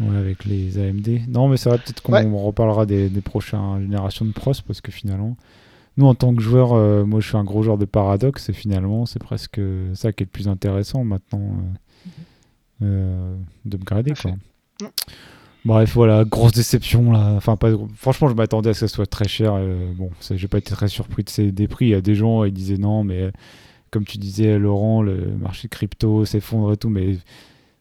Ouais, 0.01 0.17
avec 0.17 0.45
les 0.45 0.79
AMD. 0.79 1.23
Non, 1.29 1.49
mais 1.49 1.57
ça 1.57 1.71
va 1.71 1.79
peut-être 1.79 2.03
qu'on 2.03 2.13
Ouais. 2.13 2.25
reparlera 2.25 2.85
des, 2.87 3.09
des 3.09 3.21
prochaines 3.21 3.81
générations 3.83 4.25
de 4.25 4.33
pros, 4.33 4.53
parce 4.67 4.81
que 4.81 4.91
finalement, 4.91 5.37
nous, 5.97 6.07
en 6.07 6.15
tant 6.15 6.35
que 6.35 6.43
joueur, 6.43 6.73
euh, 6.73 7.05
moi, 7.05 7.21
je 7.21 7.29
suis 7.29 7.37
un 7.37 7.45
gros 7.45 7.63
joueur 7.63 7.79
de 7.79 7.85
Paradox, 7.85 8.49
et 8.49 8.53
finalement, 8.53 9.07
c'est 9.07 9.21
presque 9.23 9.61
ça 9.95 10.13
qui 10.13 10.25
est 10.25 10.27
le 10.27 10.31
plus 10.31 10.49
intéressant 10.49 11.05
maintenant, 11.05 11.57
euh, 12.83 12.83
euh, 12.83 13.37
d'upgrader, 13.65 14.13
Tout 14.13 14.29
à 14.29 14.33
quoi. 14.33 14.39
fait. 14.81 14.95
Bref, 15.65 15.95
voilà, 15.95 16.25
grosse 16.25 16.53
déception 16.53 17.11
là. 17.13 17.33
Enfin, 17.37 17.57
pas... 17.57 17.71
franchement, 17.97 18.29
je 18.29 18.35
m'attendais 18.35 18.71
à 18.71 18.75
ce 18.75 18.81
que 18.81 18.87
ça 18.87 18.95
soit 18.95 19.07
très 19.07 19.29
cher. 19.29 19.55
bon, 19.97 20.11
j'ai 20.33 20.47
pas 20.49 20.59
été 20.59 20.73
très 20.75 20.89
surpris 20.89 21.25
de 21.25 21.31
ces 21.31 21.53
des 21.53 21.69
prix. 21.69 21.87
Il 21.87 21.91
y 21.91 21.95
a 21.95 22.03
des 22.03 22.15
gens, 22.15 22.45
ils 22.45 22.53
disaient 22.53 22.77
non, 22.77 23.03
mais 23.03 23.31
comme 23.91 24.05
tu 24.05 24.19
disais, 24.19 24.59
Laurent, 24.59 25.01
le 25.03 25.29
marché 25.41 25.69
crypto 25.69 26.27
s'effondre 26.27 26.73
et 26.73 26.77
tout. 26.77 26.91
Mais 26.91 27.17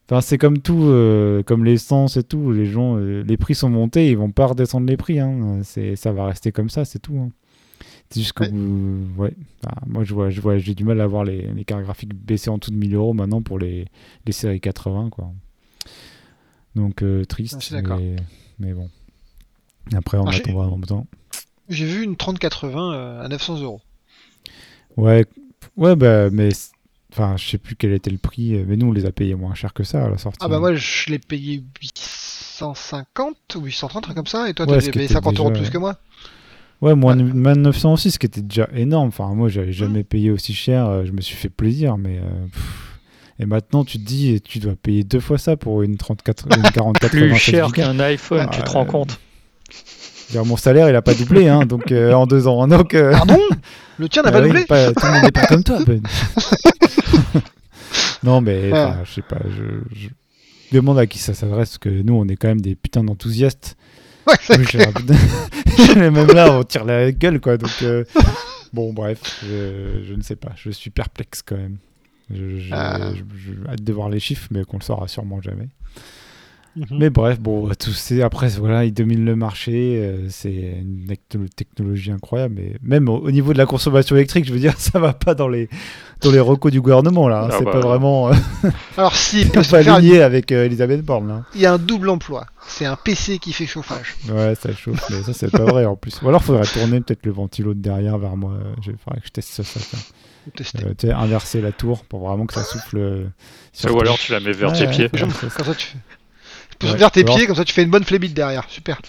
enfin, 0.05 0.21
c'est 0.21 0.37
comme 0.37 0.59
tout, 0.59 0.83
euh, 0.83 1.43
comme 1.43 1.63
l'essence 1.65 2.17
et 2.17 2.23
tout. 2.23 2.51
Les 2.51 2.65
gens, 2.65 2.97
euh, 2.97 3.23
les 3.23 3.37
prix 3.37 3.55
sont 3.55 3.69
montés, 3.69 4.09
ils 4.09 4.17
vont 4.17 4.31
pas 4.31 4.47
redescendre 4.47 4.87
les 4.87 4.97
prix. 4.97 5.19
Hein. 5.19 5.61
C'est, 5.63 5.95
ça 5.95 6.11
va 6.11 6.25
rester 6.27 6.51
comme 6.51 6.69
ça, 6.69 6.85
c'est 6.85 6.99
tout. 6.99 7.17
hein. 7.17 7.29
C'est 8.09 8.19
juste 8.19 8.33
que 8.33 8.43
Ouais. 8.43 8.49
vous- 8.51 9.07
ouais. 9.17 9.33
Ah, 9.65 9.75
moi, 9.87 10.03
je 10.03 10.13
vois, 10.13 10.29
je 10.29 10.39
vois, 10.39 10.57
j'ai 10.59 10.75
du 10.75 10.83
mal 10.83 11.01
à 11.01 11.07
voir 11.07 11.23
les, 11.23 11.47
les 11.53 11.65
cartes 11.65 11.81
graphiques 11.83 12.13
baisser 12.13 12.49
en 12.51 12.57
dessous 12.59 12.69
de 12.71 12.75
1000 12.75 12.93
euros 12.93 13.13
maintenant 13.13 13.41
pour 13.41 13.57
les, 13.57 13.85
les 14.25 14.31
séries 14.31 14.61
80, 14.61 15.09
quoi. 15.09 15.31
Donc 16.75 17.01
euh, 17.03 17.23
triste, 17.25 17.73
Ah, 17.73 17.97
mais, 17.97 18.15
mais 18.59 18.73
bon. 18.73 18.89
Après, 19.95 20.17
on 20.17 20.25
Ah, 20.25 20.35
attendra 20.35 20.67
en 20.67 20.77
même 20.77 20.85
temps. 20.85 21.07
j'ai 21.69 21.85
vu 21.85 22.03
une 22.03 22.15
3080 22.15 22.93
euh, 22.93 23.21
à 23.23 23.27
900 23.29 23.61
euros. 23.61 23.81
Ouais, 24.97 25.25
ouais, 25.75 25.95
bah, 25.95 26.29
mais 26.29 26.49
enfin, 27.13 27.35
je 27.37 27.47
sais 27.47 27.57
plus 27.57 27.75
quel 27.75 27.93
était 27.93 28.09
le 28.11 28.17
prix, 28.17 28.55
euh, 28.55 28.65
mais 28.67 28.75
nous 28.75 28.87
on 28.87 28.91
les 28.91 29.05
a 29.05 29.11
payés 29.11 29.35
moins 29.35 29.53
cher 29.55 29.73
que 29.73 29.83
ça 29.83 30.05
à 30.05 30.09
la 30.09 30.17
sortie. 30.17 30.39
Ah 30.41 30.47
bah 30.47 30.59
moi 30.59 30.73
je 30.75 31.09
l'ai 31.09 31.19
payé 31.19 31.63
850 31.81 33.55
ou 33.55 33.61
830 33.65 33.97
un 33.97 34.01
truc 34.01 34.15
comme 34.15 34.25
ça, 34.27 34.49
et 34.49 34.53
toi 34.53 34.67
Ouais, 34.69 34.79
ce 34.81 34.85
qui 34.85 34.91
payé 34.91 35.05
était 35.05 35.13
50 35.13 35.37
euros 35.39 35.51
de 35.51 35.57
plus 35.59 35.69
que 35.69 35.77
moi. 35.77 35.95
Ouais, 36.81 36.95
moins, 36.95 37.15
de- 37.15 37.23
moins 37.23 37.55
de 37.55 37.61
900 37.61 37.93
aussi, 37.93 38.11
ce 38.11 38.19
qui 38.19 38.25
était 38.25 38.41
déjà 38.41 38.67
énorme. 38.75 39.07
Enfin, 39.07 39.33
moi, 39.33 39.47
j'avais 39.47 39.71
jamais 39.71 40.03
payé 40.03 40.31
aussi 40.31 40.53
cher. 40.53 40.85
euh, 40.85 41.05
Je 41.05 41.11
me 41.13 41.21
suis 41.21 41.35
fait 41.35 41.47
plaisir, 41.49 41.97
mais. 41.97 42.17
euh. 42.19 42.45
Et 43.39 43.45
maintenant, 43.45 43.83
tu 43.85 43.97
te 43.99 44.03
dis, 44.03 44.41
tu 44.41 44.59
dois 44.59 44.75
payer 44.75 45.03
deux 45.03 45.19
fois 45.21 45.37
ça 45.37 45.55
pour 45.57 45.81
une 45.81 45.95
34, 45.97 46.45
une 46.55 46.61
40 46.71 46.99
Plus 46.99 47.09
87 47.09 47.39
cher 47.39 47.71
qu'un 47.71 47.99
iPhone, 47.99 48.47
tu 48.51 48.61
te 48.61 48.69
rends 48.69 48.81
Ouais. 48.83 48.87
compte 48.91 49.19
Dire, 50.33 50.45
Mon 50.45 50.57
salaire, 50.57 50.89
il 50.89 50.95
a 50.95 51.01
pas 51.01 51.13
doublé, 51.13 51.47
hein, 51.47 51.65
donc 51.65 51.91
euh, 51.91 52.11
en 52.13 52.25
deux 52.27 52.47
ans. 52.47 52.67
Donc, 52.77 52.93
euh, 52.93 53.11
Pardon? 53.11 53.39
Le 53.99 54.09
tien 54.09 54.23
n'a 54.23 54.31
bah 54.31 54.39
pas 54.39 54.43
oui, 54.43 54.49
doublé? 54.49 54.65
pas- 54.65 54.91
tout 54.91 55.05
le 55.05 55.11
monde 55.13 55.23
n'est 55.23 55.31
pas 55.31 55.45
comme 55.47 55.63
toi, 55.63 55.79
Ben. 55.85 56.01
non, 58.23 58.41
mais 58.41 58.71
Ouais. 58.71 58.79
enfin, 58.79 58.99
je 59.05 59.11
sais 59.13 59.21
pas. 59.21 59.39
Je, 59.49 59.63
je 59.95 60.09
demande 60.71 60.97
à 60.99 61.05
qui 61.05 61.19
ça 61.19 61.33
s'adresse, 61.33 61.69
parce 61.69 61.77
que 61.77 61.89
nous, 61.89 62.13
on 62.15 62.27
est 62.27 62.35
quand 62.35 62.47
même 62.47 62.61
des 62.61 62.75
putains 62.75 63.03
d'enthousiastes. 63.03 63.77
Ouais, 64.27 64.35
j'ai 64.71 65.95
Même 65.95 66.27
là, 66.27 66.57
on 66.57 66.63
tire 66.63 66.85
la 66.85 67.11
gueule, 67.11 67.39
quoi. 67.41 67.57
Donc, 67.57 67.71
euh, 67.83 68.05
bon, 68.71 68.93
bref, 68.93 69.19
je, 69.43 70.03
je 70.07 70.13
ne 70.13 70.21
sais 70.21 70.37
pas. 70.37 70.51
Je 70.55 70.69
suis 70.71 70.89
perplexe 70.89 71.41
quand 71.45 71.57
même. 71.57 71.77
Je- 72.33 72.69
Ah. 72.71 73.11
hâte 73.69 73.83
de 73.83 73.93
voir 73.93 74.09
les 74.09 74.19
chiffres, 74.19 74.47
mais 74.49 74.63
qu'on 74.63 74.77
le 74.77 74.83
saura 74.83 75.07
sûrement 75.07 75.41
jamais. 75.41 75.67
Mhm. 76.75 76.85
Mais 76.97 77.09
bref, 77.11 77.39
bon, 77.39 77.69
tout 77.79 77.91
c'est 77.91 78.23
après, 78.23 78.47
voilà, 78.49 78.83
ils 78.83 78.93
dominent 78.93 79.25
le 79.25 79.35
marché. 79.35 79.99
euh, 80.03 80.27
c'est 80.29 80.49
une 80.51 81.05
techno- 81.07 81.47
technologie 81.55 82.11
incroyable. 82.11 82.55
Mais 82.57 82.73
même 82.81 83.09
au, 83.09 83.17
au 83.19 83.29
niveau 83.31 83.53
de 83.53 83.59
la 83.59 83.67
consommation 83.67 84.15
électrique, 84.15 84.45
je 84.45 84.53
veux 84.53 84.59
dire, 84.59 84.73
ça 84.79 84.97
va 84.99 85.13
pas 85.13 85.35
dans 85.35 85.47
les 85.47 85.69
dans 86.21 86.31
les 86.31 86.39
recos 86.39 86.71
du 86.71 86.81
gouvernement 86.81 87.27
là. 87.27 87.43
hein. 87.43 87.49
Ah 87.51 87.55
c'est 87.59 87.65
bah, 87.65 87.71
pas 87.73 87.79
vraiment 87.79 88.29
euh, 88.31 88.33
Alors 88.97 89.15
si, 89.15 89.45
pas 89.53 89.61
faire- 89.61 89.93
avec 90.25 90.51
euh, 90.51 90.65
Elisabeth 90.65 91.03
Borne 91.03 91.27
là. 91.27 91.43
il 91.53 91.61
y 91.61 91.65
a 91.67 91.73
un 91.73 91.77
double 91.77 92.09
emploi. 92.09 92.47
C'est 92.65 92.85
un 92.85 92.95
PC 92.95 93.37
qui 93.39 93.53
fait 93.53 93.65
chauffage. 93.67 94.15
Ouais, 94.31 94.55
ça 94.55 94.73
chauffe, 94.73 95.03
mais 95.11 95.21
ça 95.21 95.33
c'est 95.33 95.51
pas 95.51 95.65
vrai 95.65 95.85
en 95.85 95.95
plus. 95.95 96.21
Ou 96.23 96.29
alors 96.29 96.43
faudrait 96.43 96.65
tourner 96.65 97.01
peut-être 97.01 97.25
le 97.25 97.33
ventilo 97.33 97.73
de 97.75 97.79
derrière 97.81 98.17
vers 98.17 98.35
moi. 98.35 98.53
Il 98.87 98.95
faudrait 98.97 99.19
que 99.19 99.27
je 99.27 99.31
teste 99.31 99.49
ça. 99.61 99.63
ça. 99.63 99.97
Euh, 100.79 101.13
inverser 101.13 101.61
la 101.61 101.71
tour 101.71 102.03
pour 102.05 102.27
vraiment 102.27 102.45
que 102.45 102.53
ça 102.53 102.63
souffle. 102.63 102.97
euh, 102.97 103.25
sur 103.71 103.95
Ou 103.95 104.01
alors 104.01 104.17
tu 104.17 104.31
la 104.31 104.39
mets 104.39 104.51
vers 104.51 104.71
Ouais, 104.71 104.77
tes 104.79 104.87
pieds. 104.87 105.09
ouais, 105.13 105.19
comme 105.19 105.29
ça 105.31 105.63
tu 105.77 105.93
Pousse 106.83 106.91
Ouais. 106.93 106.97
vers 106.97 107.11
tes 107.11 107.21
Alors- 107.23 107.35
pieds, 107.37 107.47
comme 107.47 107.55
ça 107.55 107.65
tu 107.65 107.73
fais 107.73 107.83
une 107.83 107.89
bonne 107.89 108.03
flébite 108.03 108.33
derrière. 108.33 108.65
Super. 108.69 108.99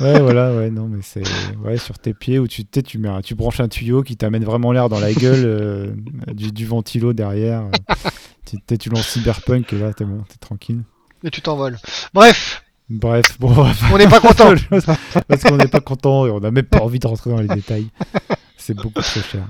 Ouais, 0.00 0.20
voilà, 0.20 0.54
ouais, 0.54 0.70
non, 0.70 0.86
mais 0.88 1.00
c'est 1.02 1.22
ouais, 1.64 1.76
sur 1.78 1.98
tes 1.98 2.14
pieds 2.14 2.38
où 2.38 2.46
tu, 2.48 2.64
tu 2.64 2.98
mets 2.98 3.08
tu 3.22 3.34
branches 3.34 3.60
un 3.60 3.68
tuyau 3.68 4.02
qui 4.02 4.16
t'amène 4.16 4.44
vraiment 4.44 4.72
l'air 4.72 4.88
dans 4.88 5.00
la 5.00 5.12
gueule 5.12 5.42
euh, 5.44 5.90
du, 6.32 6.52
du 6.52 6.66
ventilo 6.66 7.12
derrière. 7.12 7.64
tu, 8.46 8.78
tu 8.78 8.88
lances 8.90 9.08
Cyberpunk 9.08 9.72
et 9.72 9.78
là, 9.78 9.92
t'es 9.92 10.04
bon, 10.04 10.22
t'es 10.28 10.36
tranquille. 10.38 10.82
Et 11.24 11.30
tu 11.30 11.40
t'envoles. 11.42 11.78
Bref, 12.14 12.62
Bref, 12.90 13.38
bon, 13.38 13.52
bref. 13.52 13.82
on 13.92 13.96
n'est 13.98 14.08
pas 14.08 14.20
content. 14.28 14.52
Parce 15.28 15.42
qu'on 15.44 15.56
n'est 15.56 15.68
pas 15.68 15.80
content 15.80 16.26
et 16.26 16.30
on 16.30 16.40
n'a 16.40 16.50
même 16.50 16.64
pas 16.66 16.80
envie 16.80 16.98
de 16.98 17.06
rentrer 17.06 17.30
dans 17.30 17.40
les 17.40 17.48
détails. 17.48 17.86
C'est 18.58 18.74
beaucoup 18.74 19.00
trop 19.00 19.20
cher. 19.20 19.46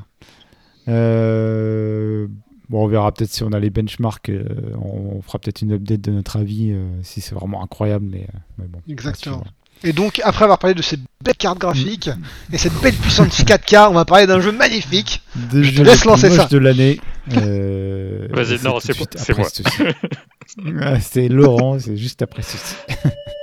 Euh, 0.88 2.26
Bon, 2.73 2.85
on 2.85 2.88
verra 2.88 3.12
peut-être 3.12 3.31
si 3.31 3.45
on 3.45 3.52
a 3.52 3.61
les 3.61 3.71
benchmarks. 3.71 4.31
euh, 4.31 4.45
on, 4.83 5.17
on 5.19 5.23
fera 5.23 5.38
peut-être 5.38 5.61
une 5.62 5.73
update 5.75 6.00
de 6.00 6.11
notre 6.11 6.38
avis 6.38 6.73
euh, 6.73 6.88
si 7.02 7.21
c'est 7.21 7.35
vraiment 7.35 7.62
incroyable. 7.62 8.07
Mais, 8.11 8.23
euh, 8.35 8.38
mais 8.59 8.67
bon. 8.67 8.81
Exactement. 8.88 9.45
Et 9.85 9.93
donc, 9.93 10.21
après 10.25 10.45
avoir 10.45 10.59
parlé 10.59 10.75
de 10.75 10.81
cette 10.83 11.00
belle 11.23 11.35
carte 11.37 11.59
graphique 11.59 12.09
et 12.52 12.57
cette 12.57 12.73
belle 12.81 12.95
puissance 12.95 13.41
4K, 13.45 13.88
on 13.91 13.95
va 13.95 14.05
parler 14.05 14.26
d'un 14.26 14.41
jeu 14.41 14.52
magnifique. 14.52 15.23
Deux 15.50 15.62
Je 15.64 15.76
te 15.76 15.83
laisse 15.83 16.05
lancer 16.05 16.31
ça. 16.31 16.47
de 16.47 16.59
l'année. 16.59 16.99
Euh, 17.37 18.26
Vas-y, 18.31 18.61
non, 18.64 18.81
c'est 18.81 18.99
moi- 18.99 19.47
c'est. 19.52 19.62
Ah, 20.81 20.99
c'est 20.99 21.29
Laurent, 21.29 21.79
c'est 21.79 21.97
juste 21.97 22.21
après 22.23 22.43
ceci. 22.43 22.75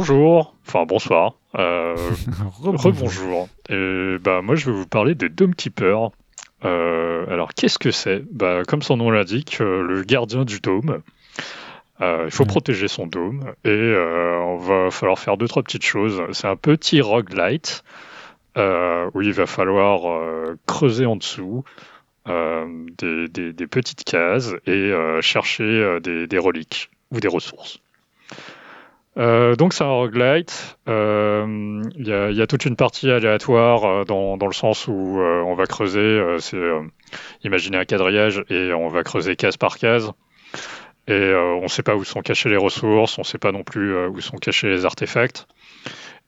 Bonjour, 0.00 0.54
enfin 0.66 0.84
bonsoir, 0.84 1.36
euh, 1.58 1.96
Rebonjour. 2.62 3.48
Et 3.70 4.18
bah 4.22 4.42
moi 4.42 4.54
je 4.54 4.66
vais 4.66 4.76
vous 4.76 4.86
parler 4.86 5.14
de 5.14 5.26
Dome 5.26 5.54
Keeper. 5.54 6.10
Euh, 6.66 7.24
alors 7.32 7.54
qu'est-ce 7.54 7.78
que 7.78 7.90
c'est? 7.90 8.22
Bah 8.30 8.60
comme 8.68 8.82
son 8.82 8.98
nom 8.98 9.10
l'indique, 9.10 9.56
euh, 9.62 9.80
le 9.80 10.02
gardien 10.02 10.44
du 10.44 10.60
dôme. 10.60 11.00
Euh, 12.02 12.24
il 12.26 12.30
faut 12.30 12.42
Ouais. 12.42 12.48
protéger 12.48 12.88
son 12.88 13.06
dôme 13.06 13.54
et 13.64 13.70
euh, 13.70 14.38
on 14.40 14.58
va 14.58 14.90
falloir 14.90 15.18
faire 15.18 15.38
deux 15.38 15.48
trois 15.48 15.62
petites 15.62 15.84
choses. 15.86 16.20
C'est 16.32 16.46
un 16.46 16.56
petit 16.56 17.00
roguelite 17.00 17.82
euh, 18.58 19.08
où 19.14 19.22
il 19.22 19.32
va 19.32 19.46
falloir 19.46 20.10
euh, 20.12 20.58
creuser 20.66 21.06
en 21.06 21.16
dessous 21.16 21.64
euh, 22.28 22.66
des, 22.98 23.28
des- 23.28 23.52
des 23.54 23.66
petites 23.66 24.04
cases 24.04 24.52
et 24.66 24.72
euh, 24.72 25.22
chercher 25.22 25.62
euh, 25.64 26.00
des, 26.00 26.26
des 26.26 26.38
reliques 26.38 26.90
ou 27.12 27.20
des 27.20 27.28
ressources. 27.28 27.78
Euh, 29.18 29.56
donc 29.56 29.72
c'est 29.72 29.84
un 29.84 29.88
roguelite. 29.88 30.78
Euh, 30.88 31.82
Il 31.96 32.06
y, 32.06 32.42
a, 32.42 32.46
toute 32.46 32.66
une 32.66 32.76
partie 32.76 33.10
aléatoire 33.10 33.84
euh, 33.84 34.04
dans, 34.04 34.36
le 34.36 34.52
sens 34.52 34.88
où 34.88 35.18
on 35.20 35.54
va 35.54 35.66
creuser, 35.66 36.36
c'est 36.38 36.60
imaginez 37.42 37.78
un 37.78 37.84
quadrillage 37.84 38.44
et 38.50 38.72
on 38.72 38.88
va 38.88 39.02
creuser 39.02 39.36
case 39.36 39.56
par 39.56 39.78
case. 39.78 40.12
Et 41.08 41.32
on 41.34 41.62
ne 41.62 41.68
sait 41.68 41.84
pas 41.84 41.94
où 41.94 42.04
sont 42.04 42.20
cachées 42.20 42.48
les 42.48 42.56
ressources, 42.56 43.16
on 43.18 43.22
ne 43.22 43.26
sait 43.26 43.38
pas 43.38 43.52
non 43.52 43.62
plus 43.62 44.06
où 44.08 44.20
sont 44.20 44.38
cachés 44.38 44.68
les 44.68 44.84
artefacts. 44.84 45.46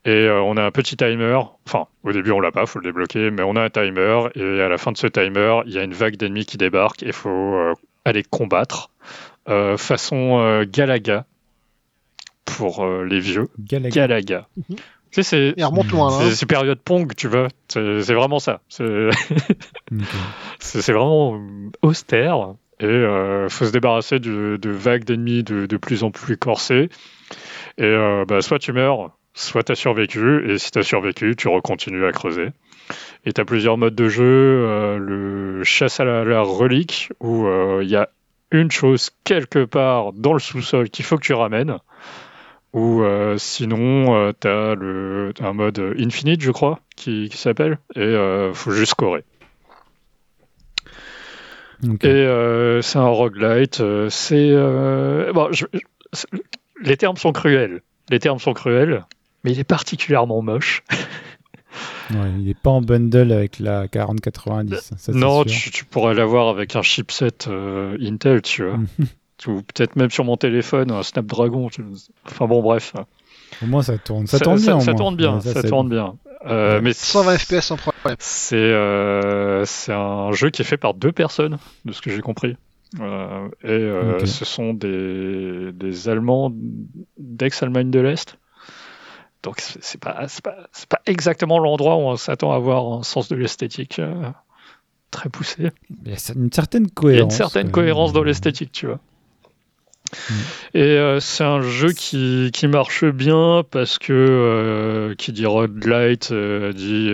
Et 0.05 0.29
on 0.31 0.57
a 0.57 0.63
un 0.63 0.71
petit 0.71 0.97
timer, 0.97 1.41
enfin 1.67 1.87
au 2.05 2.13
début 2.13 2.31
on 2.31 2.41
l'a 2.41 2.53
pas, 2.53 2.65
faut 2.67 2.79
le 2.79 2.85
débloquer, 2.85 3.31
mais 3.31 3.43
on 3.43 3.57
a 3.57 3.63
un 3.63 3.71
timer 3.71 4.29
et 4.37 4.63
à 4.63 4.69
la 4.69 4.79
fin 4.79 4.93
de 4.93 4.97
ce 4.97 5.09
timer, 5.09 5.61
il 5.67 5.73
y 5.73 5.79
a 5.79 5.83
une 5.83 5.93
vague 5.93 6.17
d'ennemis 6.17 6.47
qui 6.47 6.57
débarque 6.57 7.03
et 7.03 7.13
faut 7.13 7.75
aller 8.05 8.23
combattre 8.23 8.91
façon 9.77 10.63
Galaga 10.71 11.27
pour 12.57 12.85
euh, 12.85 13.05
les 13.05 13.21
vieux. 13.21 13.49
Galaga. 13.59 13.95
Galaga. 13.95 14.49
Mhm. 14.57 14.77
Tu 15.11 15.23
sais, 15.23 15.55
c'est 15.57 15.65
remonte 15.65 15.91
loin 15.91 16.13
hein. 16.13 16.31
c'est 16.35 16.45
période 16.45 16.81
Pong, 16.81 17.15
tu 17.17 17.29
vois. 17.29 17.49
C'est 17.69 18.13
vraiment 18.13 18.39
ça. 18.39 18.61
C'est 20.61 20.93
vraiment 20.93 21.41
austère. 21.83 22.55
Et 22.81 22.85
euh, 22.85 23.49
faut 23.49 23.65
se 23.65 23.73
débarrasser 23.73 24.19
de, 24.21 24.59
de 24.61 24.71
vagues 24.71 25.05
d'ennemis 25.05 25.43
de, 25.43 25.67
de 25.67 25.77
plus 25.79 26.05
en 26.05 26.11
plus 26.11 26.37
corsés. 26.37 26.91
Et 27.79 27.85
euh, 27.85 28.25
bah, 28.29 28.41
soit 28.43 28.59
tu 28.59 28.73
meurs, 28.73 29.17
soit 29.35 29.63
tu 29.65 29.73
as 29.73 29.77
survécu. 29.77 30.49
Et 30.51 30.59
si 30.59 30.71
tu 30.71 30.79
as 30.79 30.83
survécu, 30.83 31.35
tu 31.37 31.49
recontinues 31.49 32.05
à 32.07 32.13
creuser. 32.13 32.49
Et 33.25 33.33
tu 33.33 33.41
as 33.41 33.45
plusieurs 33.45 33.79
modes 33.79 33.95
de 33.95 34.09
jeu. 34.09 34.23
euh, 34.25 34.99
le 34.99 35.65
chasse 35.65 36.01
à 36.01 36.05
la, 36.05 36.25
la 36.25 36.43
relique, 36.43 37.11
où 37.21 37.47
euh, 37.47 37.81
il 37.83 37.89
y 37.89 37.97
a 37.97 38.11
une 38.51 38.71
chose 38.71 39.11
quelque 39.25 39.65
part 39.65 40.13
dans 40.13 40.33
le 40.33 40.39
sous-sol 40.39 40.89
qu'il 40.91 41.05
faut 41.05 41.17
que 41.17 41.25
tu 41.25 41.35
ramènes. 41.35 41.79
Ou 42.75 43.03
euh, 43.03 43.37
sinon, 43.39 44.33
tu 44.41 44.47
as 44.49 44.75
le, 44.75 45.33
un 45.41 45.53
mode 45.53 45.79
infinite, 45.99 46.41
je 46.43 46.51
crois, 46.51 46.81
qui, 46.97 47.29
qui 47.31 47.37
s'appelle. 47.39 47.79
Et 47.97 48.01
euh, 48.01 48.53
faut 48.53 48.71
juste 48.73 48.91
scorer. 48.93 49.25
Et 52.03 52.09
euh, 52.09 52.83
c'est 52.83 52.99
un 52.99 53.07
roguelite. 53.09 53.81
euh, 53.81 54.11
c'est. 54.11 54.51
euh, 54.51 55.33
bon, 55.33 55.49
je- 55.53 55.67
je- 55.73 55.79
c'est- 56.13 56.29
les 56.83 56.97
termes 56.97 57.17
sont 57.17 57.33
cruels. 57.33 57.83
Les 58.11 58.19
termes 58.19 58.39
sont 58.39 58.53
cruels, 58.53 59.05
mais 59.45 59.53
il 59.53 59.61
est 59.61 59.65
particulièrement 59.65 60.43
moche. 60.43 60.83
Ouais, 62.11 62.31
il 62.39 62.47
n'est 62.47 62.55
pas 62.55 62.71
en 62.71 62.81
bundle 62.81 63.31
avec 63.33 63.59
la 63.59 63.87
4090. 63.87 64.75
ça, 64.77 64.97
c'est 64.99 65.13
non, 65.15 65.45
tu, 65.45 65.71
tu 65.71 65.85
pourrais 65.85 66.15
l'avoir 66.15 66.49
avec 66.49 66.75
un 66.75 66.81
chipset 66.81 67.47
euh, 67.49 67.99
Intel, 68.01 68.41
tu 68.41 68.65
vois. 68.65 68.79
Ou 69.47 69.63
peut-être 69.63 69.95
même 69.97 70.11
sur 70.11 70.25
mon 70.25 70.37
téléphone, 70.37 70.91
un 70.91 71.03
Snapdragon. 71.03 71.69
tu- 71.69 71.85
Enfin 72.27 72.47
bon, 72.47 72.61
bref. 72.63 72.93
Au 73.63 73.67
moins, 73.67 73.83
ça 73.83 73.97
tourne. 73.99 74.27
Ça, 74.27 74.39
tourne 74.41 74.59
bien. 74.61 74.81
Ça, 74.81 74.95
tourne 74.95 75.17
bien. 75.17 75.35
Ouais, 75.37 75.41
ça 75.41 75.63
c'est 75.63 75.69
tourne 75.69 75.89
bien. 75.89 76.15
Euh, 76.47 76.77
Ouais. 76.77 76.81
mais 76.83 76.93
120 76.93 77.39
FPS 77.39 77.61
sans 77.63 77.77
problème. 77.77 78.17
C'est 78.21 78.57
euh, 78.57 79.65
c'est 79.65 79.93
un 79.93 80.31
jeu 80.33 80.51
qui 80.51 80.63
est 80.63 80.65
fait 80.65 80.77
par 80.77 80.95
deux 80.95 81.13
personnes, 81.13 81.59
de 81.85 81.93
ce 81.93 82.01
que 82.03 82.11
j'ai 82.11 82.21
compris. 82.21 82.57
Euh, 83.01 83.49
et 83.65 83.69
euh, 83.71 84.25
ce 84.27 84.45
sont 84.45 84.73
des, 84.73 85.73
des 85.73 86.09
Allemands 86.09 86.53
d'ex-Allemagne 87.19 87.91
de 87.91 88.01
l'Est. 88.01 88.39
Donc 89.43 89.61
c'est 89.61 90.01
pas, 90.01 90.25
c'est 90.29 90.43
pas, 90.45 90.57
c'est 90.73 90.89
pas 90.89 91.01
exactement 91.07 91.59
l'endroit 91.59 91.97
où 91.97 92.01
on 92.01 92.17
s'attend 92.17 92.53
à 92.53 92.57
avoir 92.57 92.93
un 92.99 93.03
sens 93.03 93.29
de 93.29 93.37
l'esthétique 93.37 93.99
euh, 93.99 94.31
très 95.11 95.29
poussé. 95.29 95.71
Il 96.05 96.11
y 96.13 96.15
a 96.15 96.33
une 96.35 96.53
certaine 96.53 96.85
Il 96.85 96.87
y 96.87 96.91
a 96.91 96.95
cohérence. 96.95 97.33
une 97.33 97.37
certaine 97.37 97.71
cohérence 97.71 98.13
dans 98.13 98.23
l'esthétique, 98.23 98.73
tu 98.73 98.87
vois. 98.87 98.99
Et 100.75 100.83
euh, 100.83 101.21
c'est 101.21 101.45
un 101.45 101.61
jeu 101.61 101.93
qui, 101.93 102.51
marche 102.69 103.05
bien 103.05 103.63
parce 103.71 103.99
que 103.99 104.13
euh, 104.13 105.15
qui 105.15 105.33
dit 105.33 105.47
roguelite 105.47 106.33
euh, 106.33 106.73
dit 106.73 107.13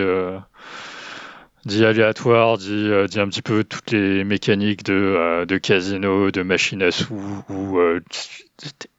dit 1.64 1.84
aléatoire, 1.84 2.58
dit, 2.58 2.90
dit 3.08 3.20
un 3.20 3.28
petit 3.28 3.42
peu 3.42 3.64
toutes 3.64 3.90
les 3.90 4.22
mécaniques 4.24 4.84
de, 4.84 5.44
de 5.46 5.58
casino, 5.58 6.30
de 6.30 6.42
machine 6.42 6.82
à 6.82 6.90
sous, 6.90 7.42
où 7.48 7.78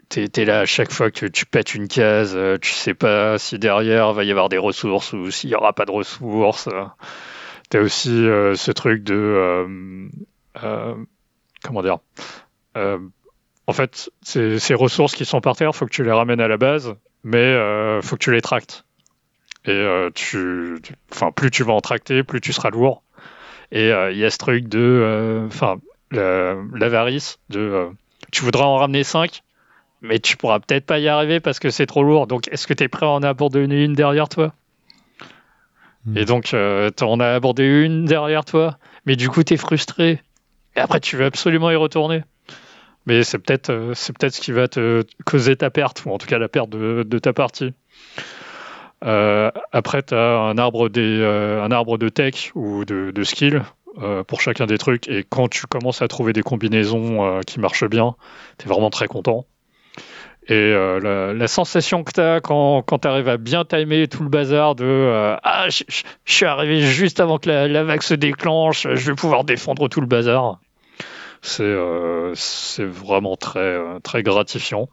t'es 0.09 0.27
t'es 0.27 0.45
là 0.45 0.61
à 0.61 0.65
chaque 0.65 0.91
fois 0.91 1.11
que 1.11 1.27
tu 1.27 1.45
pètes 1.45 1.75
une 1.75 1.87
case, 1.87 2.37
tu 2.61 2.71
sais 2.71 2.95
pas 2.95 3.37
si 3.37 3.59
derrière 3.59 4.13
va 4.13 4.23
y 4.23 4.31
avoir 4.31 4.49
des 4.49 4.57
ressources 4.57 5.13
ou 5.13 5.29
s'il 5.29 5.51
y 5.51 5.55
aura 5.55 5.73
pas 5.73 5.85
de 5.85 5.91
ressources. 5.91 6.69
T'as 7.69 7.81
aussi 7.81 8.09
ce 8.09 8.71
truc 8.71 9.03
de 9.03 10.09
comment 11.63 11.81
dire 11.83 11.99
en 13.67 13.73
fait, 13.73 14.09
ces, 14.21 14.59
ces 14.59 14.73
ressources 14.73 15.15
qui 15.15 15.25
sont 15.25 15.41
par 15.41 15.55
terre, 15.55 15.75
faut 15.75 15.85
que 15.85 15.91
tu 15.91 16.03
les 16.03 16.11
ramènes 16.11 16.41
à 16.41 16.47
la 16.47 16.57
base, 16.57 16.95
mais 17.23 17.37
euh, 17.37 18.01
faut 18.01 18.15
que 18.15 18.23
tu 18.23 18.31
les 18.31 18.41
tractes. 18.41 18.85
Et 19.65 19.71
euh, 19.71 20.09
tu, 20.13 20.77
tu- 20.83 20.93
enfin, 21.11 21.31
plus 21.31 21.49
tu 21.49 21.63
vas 21.63 21.73
en 21.73 21.81
tracter, 21.81 22.23
plus 22.23 22.41
tu 22.41 22.53
seras 22.53 22.69
lourd. 22.69 23.01
Et 23.71 23.91
euh, 23.91 24.11
il 24.11 24.17
y 24.17 24.25
a 24.25 24.29
ce 24.29 24.37
truc 24.37 24.67
de, 24.67 24.79
euh, 24.79 25.47
enfin, 25.47 25.77
la- 26.11 26.55
l'avarice 26.73 27.39
de, 27.49 27.59
euh, 27.59 27.89
tu 28.31 28.43
voudras 28.43 28.65
en 28.65 28.77
ramener 28.77 29.03
5, 29.03 29.41
mais 30.01 30.19
tu 30.19 30.37
pourras 30.37 30.59
peut-être 30.59 30.85
pas 30.85 30.99
y 30.99 31.07
arriver 31.07 31.39
parce 31.39 31.57
que 31.59 31.71
c'est 31.71 31.87
trop 31.87 32.03
lourd. 32.03 32.27
Donc, 32.27 32.47
est-ce 32.49 32.67
que 32.67 32.73
tu 32.75 32.83
es 32.83 32.87
prêt 32.87 33.07
à 33.07 33.09
en 33.09 33.23
abandonner 33.23 33.83
une 33.83 33.93
derrière 33.93 34.29
toi? 34.29 34.53
Mm. 36.05 36.17
Et 36.17 36.25
donc, 36.25 36.53
euh, 36.53 36.91
t'en 36.91 37.19
as 37.19 37.33
abordé 37.33 37.63
une 37.65 38.05
derrière 38.05 38.45
toi, 38.45 38.77
mais 39.07 39.15
du 39.15 39.29
coup, 39.29 39.43
tu 39.43 39.55
es 39.55 39.57
frustré. 39.57 40.21
Et 40.75 40.79
après, 40.79 40.99
tu 40.99 41.15
veux 41.17 41.25
absolument 41.25 41.71
y 41.71 41.75
retourner. 41.75 42.23
Mais 43.05 43.23
c'est 43.23 43.37
peut-être 43.37 43.69
euh, 43.69 43.93
c'est 43.93 44.17
peut-être 44.17 44.33
ce 44.33 44.41
qui 44.41 44.51
va 44.51 44.67
te 44.67 45.03
causer 45.25 45.55
ta 45.55 45.69
perte, 45.69 46.03
ou 46.05 46.11
en 46.11 46.17
tout 46.17 46.27
cas 46.27 46.39
la 46.39 46.47
perte 46.47 46.69
de, 46.69 47.19
ta 47.19 47.33
partie. 47.33 47.73
Euh, 49.03 49.51
après, 49.71 50.01
tu 50.01 50.15
as 50.15 50.39
un 50.39 50.57
arbre, 50.57 50.89
des, 50.89 51.19
euh, 51.19 51.63
un 51.63 51.71
arbre 51.71 51.97
de 51.97 52.09
tech 52.09 52.51
ou 52.55 52.85
de, 52.85 53.23
skill 53.23 53.63
pour 54.27 54.41
chacun 54.41 54.65
des 54.65 54.77
trucs. 54.77 55.07
Et 55.07 55.23
quand 55.27 55.47
tu 55.47 55.67
commences 55.67 56.01
à 56.01 56.09
trouver 56.09 56.33
des 56.33 56.41
combinaisons 56.41 57.39
qui 57.47 57.61
marchent 57.61 57.87
bien, 57.87 58.15
tu 58.57 58.65
es 58.65 58.69
vraiment 58.69 58.89
très 58.89 59.07
content. 59.07 59.45
Et 60.47 60.73
la, 60.73 61.47
sensation 61.47 62.03
que 62.03 62.11
tu 62.11 62.19
as 62.19 62.41
quand, 62.41 62.81
quand 62.81 62.99
tu 62.99 63.07
arrives 63.07 63.29
à 63.29 63.37
bien 63.37 63.63
timer 63.63 64.09
tout 64.09 64.23
le 64.23 64.29
bazar 64.29 64.75
de 64.75 65.37
Ah, 65.43 65.67
je 65.69 65.83
suis 66.25 66.45
arrivé 66.45 66.81
juste 66.81 67.21
avant 67.21 67.37
que 67.37 67.49
la 67.49 67.83
vague 67.85 68.01
se 68.01 68.15
déclenche, 68.15 68.85
je 68.85 69.11
vais 69.11 69.15
pouvoir 69.15 69.45
défendre 69.45 69.87
tout 69.87 70.01
le 70.01 70.07
bazar. 70.07 70.59
C'est 71.45 71.61
euh, 71.61 72.33
c'est 72.33 72.85
vraiment 72.85 73.37
très, 73.37 73.59
euh, 73.59 73.99
très 73.99 74.23
gratifiant. 74.23 74.89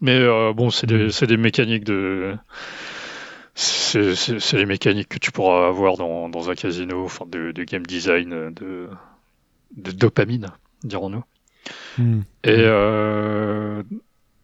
Mais 0.00 0.14
euh, 0.14 0.52
bon, 0.52 0.70
c'est 0.70 0.86
des, 0.86 1.10
c'est 1.10 1.26
des 1.26 1.36
mécaniques 1.36 1.82
de. 1.82 2.36
C'est 3.56 4.52
les 4.52 4.66
mécaniques 4.66 5.08
que 5.08 5.18
tu 5.18 5.32
pourras 5.32 5.66
avoir 5.66 5.96
dans, 5.96 6.28
dans 6.28 6.48
un 6.48 6.54
casino, 6.54 7.04
enfin 7.04 7.26
de, 7.26 7.50
de 7.50 7.64
game 7.64 7.84
design, 7.84 8.54
de, 8.54 8.88
de 9.76 9.90
dopamine, 9.90 10.52
dirons-nous. 10.84 11.24
Mm. 11.98 12.20
Et 12.44 12.54
euh, 12.56 13.82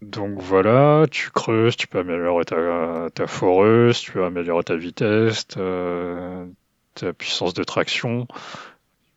donc 0.02 0.40
voilà, 0.40 1.06
tu 1.08 1.30
creuses, 1.30 1.76
tu 1.76 1.86
peux 1.86 2.00
améliorer 2.00 2.44
ta, 2.44 3.08
ta 3.14 3.28
foreuse, 3.28 4.00
tu 4.00 4.10
peux 4.10 4.24
améliorer 4.24 4.64
ta 4.64 4.74
vitesse, 4.74 5.46
ta, 5.46 6.44
ta 6.94 7.12
puissance 7.12 7.54
de 7.54 7.62
traction. 7.62 8.26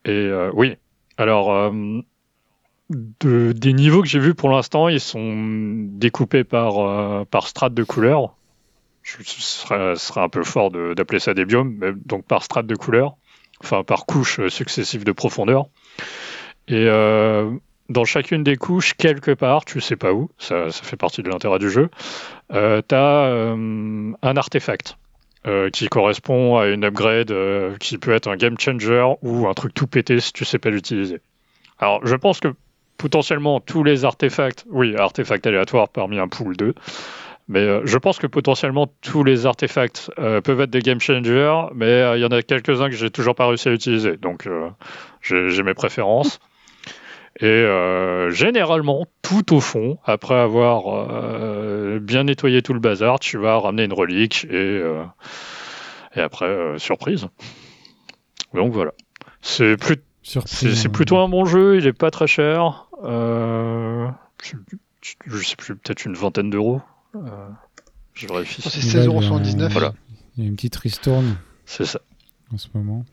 Et 0.06 0.12
euh, 0.12 0.52
oui, 0.54 0.78
alors 1.18 1.52
euh, 1.52 1.72
de- 2.90 3.52
des 3.52 3.74
niveaux 3.74 4.02
que 4.02 4.08
j'ai 4.08 4.20
vus 4.20 4.36
pour 4.36 4.50
l'instant, 4.50 4.88
ils 4.88 5.00
sont 5.00 5.34
découpés 5.36 6.44
par, 6.44 6.80
euh, 6.80 7.26
par 7.26 7.48
strate 7.48 7.74
de 7.74 7.84
couleur. 7.84 8.36
Je, 9.04 9.18
ce, 9.24 9.42
serait, 9.42 10.22
un 10.22 10.30
peu 10.30 10.44
fort 10.44 10.70
d'appeler 10.70 11.20
ça 11.20 11.34
des 11.34 11.46
biomes, 11.46 11.76
mais 11.80 11.92
donc 11.94 12.26
par 12.26 12.44
strate 12.44 12.68
de 12.68 12.76
couleur, 12.76 13.16
enfin 13.64 13.84
par 13.84 14.06
couches 14.06 14.46
successives 14.50 15.06
de 15.06 15.12
profondeur. 15.14 15.68
Et 16.68 16.86
euh, 16.88 17.50
dans 17.90 18.04
chacune 18.04 18.44
des 18.44 18.58
couches, 18.58 18.94
quelque 18.96 19.32
part, 19.32 19.64
tu 19.64 19.80
sais 19.80 19.96
pas 19.96 20.12
où, 20.12 20.30
ça, 20.38 20.72
ça 20.72 20.84
fait 20.84 20.98
partie 20.98 21.24
de 21.24 21.30
l'intérêt 21.30 21.60
du 21.60 21.70
jeu, 21.70 21.90
tu 22.52 22.56
as 22.96 23.56
un 24.22 24.38
artefact 24.38 24.98
euh, 25.48 25.70
qui 25.70 25.88
correspond 25.88 26.58
à 26.58 26.68
une 26.68 26.84
upgrade 26.84 27.32
euh, 27.32 27.76
qui 27.78 27.98
peut 27.98 28.12
être 28.12 28.28
un 28.28 28.36
game 28.36 28.60
changer 28.60 29.06
ou 29.22 29.48
un 29.48 29.54
truc 29.54 29.74
tout 29.74 29.88
pété 29.88 30.20
si 30.20 30.34
tu 30.34 30.46
sais 30.46 30.60
pas 30.60 30.70
l'utiliser. 30.70 31.20
Alors, 31.80 32.06
je 32.06 32.16
pense 32.16 32.40
que 32.40 32.50
potentiellement 32.98 33.60
tous 33.60 33.84
les 33.84 34.04
artefacts, 34.04 34.66
oui, 34.70 34.96
artefacts 34.96 35.48
aléatoires 35.48 35.90
parmi 35.90 36.20
un 36.20 36.28
pool 36.28 36.58
2, 36.58 36.74
mais 37.48 37.60
euh, 37.60 37.82
je 37.86 37.98
pense 37.98 38.18
que 38.18 38.28
potentiellement 38.28 38.92
tous 39.02 39.24
les 39.24 39.46
artefacts 39.46 40.12
peuvent 40.16 40.62
être 40.62 40.70
des 40.70 40.82
game 40.82 41.00
changers, 41.00 41.62
mais 41.74 42.18
il 42.18 42.22
y 42.22 42.26
en 42.26 42.32
a 42.32 42.42
quelques-uns 42.42 42.90
que 42.90 42.96
j'ai 42.96 43.10
toujours 43.10 43.36
pas 43.36 43.48
réussi 43.48 43.70
à 43.70 43.74
utiliser, 43.74 44.18
donc 44.18 44.50
j'ai 45.22 45.64
mes 45.64 45.74
préférences. 45.74 46.40
Et 47.40 47.46
euh, 47.46 48.32
généralement, 48.32 49.06
tout 49.22 49.54
au 49.56 49.60
fond, 49.60 50.00
après 50.06 50.34
avoir 50.36 50.86
euh, 51.12 52.00
bien 52.00 52.24
nettoyé 52.24 52.62
tout 52.64 52.74
le 52.74 52.80
bazar, 52.80 53.20
tu 53.20 53.38
vas 53.38 53.60
ramener 53.60 53.84
une 53.84 53.94
relique 53.94 54.46
et, 54.46 54.54
euh, 54.56 55.04
et 56.16 56.20
après, 56.22 56.46
euh, 56.46 56.78
surprise. 56.80 57.28
Donc 58.54 58.74
voilà. 58.74 58.92
C'est 59.42 59.78
plus- 59.78 60.02
c'est- 60.24 60.74
c'est 60.76 60.90
plutôt 60.90 61.18
un 61.18 61.30
bon 61.30 61.46
jeu, 61.46 61.78
il 61.78 61.86
est 61.86 61.94
pas 61.94 62.10
très 62.12 62.26
cher. 62.28 62.88
Euh, 63.04 64.08
je, 64.44 65.44
sais 65.44 65.56
plus, 65.56 65.76
peut-être 65.76 66.06
une 66.06 66.16
vingtaine 66.16 66.50
d'euros. 66.50 66.82
Euh, 67.16 67.20
je 68.14 68.28
vérifie. 68.28 68.62
C'est 68.64 68.80
y 68.80 68.98
a- 68.98 69.04
16,79€. 69.04 69.70
Voilà. 69.72 69.94
Il 70.38 70.44
y 70.44 70.48
a 70.48 70.50
une 70.50 70.56
petite 70.56 70.76
ristourne 70.78 71.38
C'est 71.66 71.86
ça. 71.86 72.00
en 72.54 72.58
ce 72.58 72.68
moment. 72.74 73.06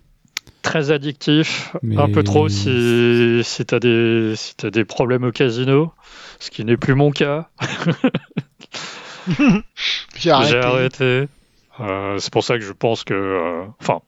Très 0.64 0.90
addictif, 0.90 1.76
Mais- 1.82 1.96
un 1.98 2.08
peu 2.08 2.24
trop 2.24 2.48
si, 2.48 3.42
si 3.44 3.64
tu 3.66 3.74
as, 3.74 3.78
des, 3.80 4.32
si 4.34 4.56
t'as 4.56 4.70
des 4.70 4.84
problèmes 4.84 5.22
au 5.24 5.30
casino, 5.30 5.92
ce 6.40 6.50
qui 6.50 6.64
n'est 6.64 6.76
plus 6.78 6.94
mon 6.94 7.10
cas. 7.12 7.48
J'ai 10.16 10.58
arrêté. 10.58 11.28
Euh, 11.80 12.18
c'est 12.18 12.32
pour 12.32 12.44
ça 12.44 12.58
que 12.58 12.64
je 12.64 12.72
pense 12.72 13.04
que. 13.04 13.14
euh, 13.14 13.64
Enfin, 13.80 14.00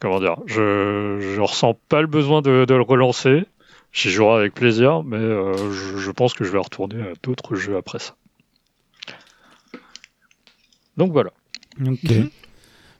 comment 0.00 0.20
dire 0.20 0.36
Je, 0.46 1.18
je 1.34 1.40
ressens 1.40 1.74
pas 1.88 2.00
le 2.00 2.06
besoin 2.06 2.40
de, 2.40 2.64
de 2.64 2.74
le 2.74 2.82
relancer. 2.82 3.44
J'y 3.92 4.10
jouerai 4.10 4.40
avec 4.40 4.54
plaisir, 4.54 5.02
mais 5.04 5.16
euh, 5.16 5.70
je, 5.72 5.98
je 5.98 6.10
pense 6.10 6.34
que 6.34 6.44
je 6.44 6.50
vais 6.52 6.58
retourner 6.58 7.00
à 7.02 7.12
d'autres 7.22 7.54
jeux 7.56 7.76
après 7.76 7.98
ça. 7.98 8.14
Donc 10.96 11.12
voilà. 11.12 11.30
Ok. 11.84 12.10
Mhm. 12.10 12.30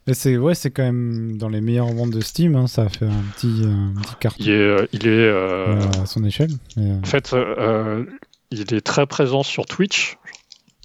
Mais 0.07 0.12
c'est 0.14 0.37
ouais, 0.37 0.55
c'est 0.55 0.71
quand 0.71 0.83
même 0.83 1.38
dans 1.38 1.49
les 1.49 1.61
meilleures 1.61 1.87
ventes 1.93 2.11
de 2.11 2.21
Steam. 2.21 2.57
hein, 2.57 2.67
ça 2.67 2.83
a 2.83 2.88
fait 2.88 3.07
un 3.07 3.23
petit, 3.37 3.62
un 3.64 3.95
petit 4.03 4.14
carton 4.21 4.37
Il 4.45 4.51
est. 4.51 4.53
euh, 4.53 4.87
il 4.93 5.07
est 5.07 5.11
euh, 5.11 5.77
euh, 5.81 6.03
à 6.03 6.07
son 6.07 6.25
échelle. 6.25 6.51
Mais, 6.77 6.90
euh, 6.90 6.99
En 7.03 7.07
fait, 7.07 7.33
euh, 7.33 7.55
euh, 7.59 8.05
il 8.51 8.61
est 8.75 8.81
très 8.83 9.07
présent 9.07 9.43
sur 9.43 9.64
Twitch 9.64 10.17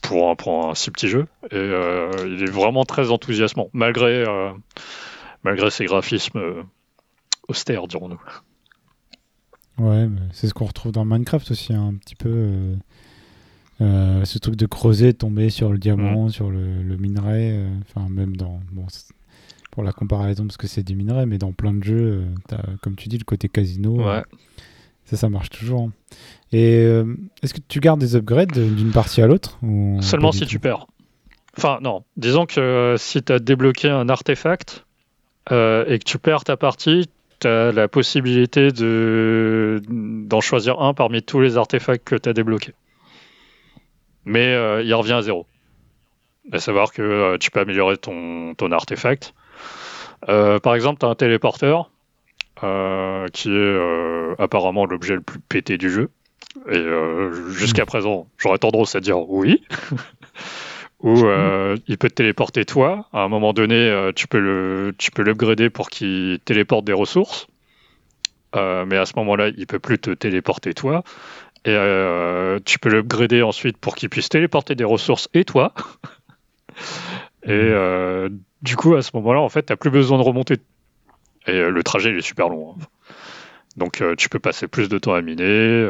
pour 0.02 0.30
un, 0.30 0.36
pour 0.36 0.70
un 0.70 0.74
si 0.76 0.90
petit 0.92 1.10
jeu 1.10 1.28
et 1.52 1.56
euh, 1.56 2.10
il 2.26 2.44
est 2.44 2.50
vraiment 2.52 2.86
très 2.86 3.12
enthousiasmant 3.12 3.70
malgré, 3.74 4.24
euh, 4.26 4.52
malgré 5.44 5.70
ses 5.70 5.86
graphismes 5.86 6.38
euh, 6.40 6.64
austères, 7.50 7.88
dirons-nous. 7.88 8.22
ouais, 9.80 10.08
c'est 10.32 10.48
ce 10.48 10.54
qu'on 10.54 10.66
retrouve 10.66 10.94
dans 10.94 11.04
Minecraft 11.04 11.52
aussi, 11.52 11.74
hein, 11.74 11.90
un 11.94 11.96
petit 11.96 12.16
peu. 12.16 12.76
Euh, 13.82 14.26
ce 14.26 14.38
truc 14.40 14.56
de 14.56 14.66
creuser, 14.66 15.14
tomber 15.14 15.50
sur 15.50 15.72
le 15.72 15.78
diamant, 15.78 16.26
Mm. 16.26 16.30
sur 16.30 16.50
le, 16.50 16.82
le 16.84 16.98
minerai. 16.98 17.52
euh, 17.54 17.70
Enfin, 17.82 18.08
même 18.10 18.36
dans. 18.36 18.60
Bon, 18.72 18.86
pour 19.72 19.84
la 19.84 19.92
comparaison, 19.92 20.46
parce 20.46 20.58
que 20.58 20.68
c'est 20.68 20.84
des 20.84 20.96
minerais, 20.96 21.26
mais 21.26 21.38
dans 21.38 21.52
plein 21.54 21.74
de 21.74 21.84
jeux, 21.84 22.24
euh, 22.52 22.58
comme 22.82 22.96
tu 22.96 23.08
dis, 23.08 23.18
le 23.18 23.24
côté 23.24 23.48
casino. 23.50 24.04
Ouais. 24.04 24.24
Ça, 25.06 25.16
ça 25.18 25.30
marche 25.30 25.50
toujours. 25.50 25.84
hein. 25.84 25.92
Et 26.52 26.84
est-ce 27.42 27.54
que 27.54 27.60
tu 27.68 27.80
gardes 27.80 28.00
des 28.00 28.16
upgrades 28.16 28.52
d'une 28.52 28.92
partie 28.92 29.22
à 29.22 29.28
l'autre 29.28 29.58
Seulement 30.02 30.30
du 30.32 30.38
si 30.40 30.46
tu 30.46 30.60
perds. 30.60 30.86
Enfin, 31.58 31.80
non. 31.82 32.04
Disons 32.18 32.46
que 32.46 32.96
si 32.98 33.22
tu 33.24 33.32
as 33.34 33.40
débloqué 33.40 33.90
un 33.90 34.08
artefact 34.10 34.86
et 35.50 35.54
que 36.00 36.04
tu 36.06 36.20
perds 36.20 36.44
ta 36.44 36.58
partie, 36.58 37.08
tu 37.40 37.48
as 37.48 37.72
la 37.72 37.88
possibilité 37.88 38.72
de 38.72 39.82
d'en 39.90 40.42
choisir 40.42 40.80
un 40.82 40.94
parmi 40.94 41.24
tous 41.24 41.40
les 41.40 41.58
artefacts 41.58 42.04
que 42.08 42.16
tu 42.16 42.30
as 42.30 42.34
débloqués. 42.34 42.74
Mais 44.30 44.54
euh, 44.54 44.82
il 44.84 44.94
revient 44.94 45.14
à 45.14 45.22
zéro. 45.22 45.46
À 46.52 46.60
savoir 46.60 46.94
que 46.94 47.02
euh, 47.02 47.38
tu 47.38 47.52
peux 47.52 47.60
améliorer 47.60 47.98
ton, 47.98 48.54
ton 48.56 48.72
artefact. 48.72 49.34
Euh, 50.30 50.60
par 50.60 50.76
exemple, 50.76 51.00
tu 51.00 51.06
as 51.06 51.10
un 51.10 51.16
téléporteur 51.16 51.92
qui 53.32 53.50
est 53.50 54.36
apparemment 54.38 54.86
l'objet 54.86 55.16
le 55.16 55.22
plus 55.22 55.40
pété 55.40 55.78
du 55.78 55.90
jeu. 55.90 56.10
Et 56.70 56.84
jusqu'à 57.52 57.86
présent, 57.86 58.28
j'aurais 58.38 58.58
tendance 58.58 58.96
à 58.96 59.00
dire 59.00 59.18
oui. 59.30 59.64
Ou 61.02 61.26
euh, 61.26 61.78
il 61.88 61.98
peut 61.98 62.10
te 62.10 62.16
téléporter 62.16 62.66
toi. 62.66 63.08
À 63.14 63.22
un 63.22 63.30
moment 63.30 63.54
donné, 63.54 63.76
euh, 63.76 64.12
tu 64.14 64.28
peux 64.28 64.40
le, 64.40 64.94
tu 64.98 65.12
peux 65.12 65.22
l'upgrader 65.22 65.70
pour 65.70 65.90
qu'il 65.90 66.40
téléporte 66.44 66.84
des 66.86 66.94
ressources. 66.94 67.48
euh, 68.56 68.86
mais 68.86 68.98
à 68.98 69.06
ce 69.06 69.14
moment-là, 69.18 69.50
il 69.56 69.68
peut 69.68 69.80
plus 69.80 70.00
te 70.00 70.12
téléporter 70.12 70.74
toi. 70.74 71.04
Et 71.66 71.72
euh, 71.72 72.60
tu 72.64 72.80
peux 72.80 72.90
l'upgrader 72.90 73.42
ensuite 73.42 73.78
pour 73.78 73.96
qu'il 73.96 74.10
puisse 74.10 74.30
téléporter 74.30 74.76
des 74.76 74.86
ressources 74.86 75.28
et 75.34 75.44
toi. 75.44 75.74
et 77.44 77.50
euh, 77.50 78.30
du 78.62 78.76
coup, 78.76 78.96
à 78.96 79.02
ce 79.02 79.12
moment-là, 79.16 79.42
en 79.42 79.50
fait, 79.50 79.66
tu 79.66 79.76
plus 79.76 79.90
besoin 79.90 80.18
de 80.18 80.24
remonter. 80.24 80.56
Et 81.48 81.52
euh, 81.52 81.70
le 81.70 81.84
trajet, 81.84 82.12
il 82.12 82.18
est 82.18 82.22
super 82.22 82.48
long. 82.50 82.76
hein. 82.80 82.86
Donc, 83.78 84.04
tu 84.18 84.30
peux 84.30 84.40
passer 84.40 84.68
plus 84.68 84.90
de 84.90 84.98
temps 84.98 85.14
à 85.14 85.22
miner. 85.22 85.88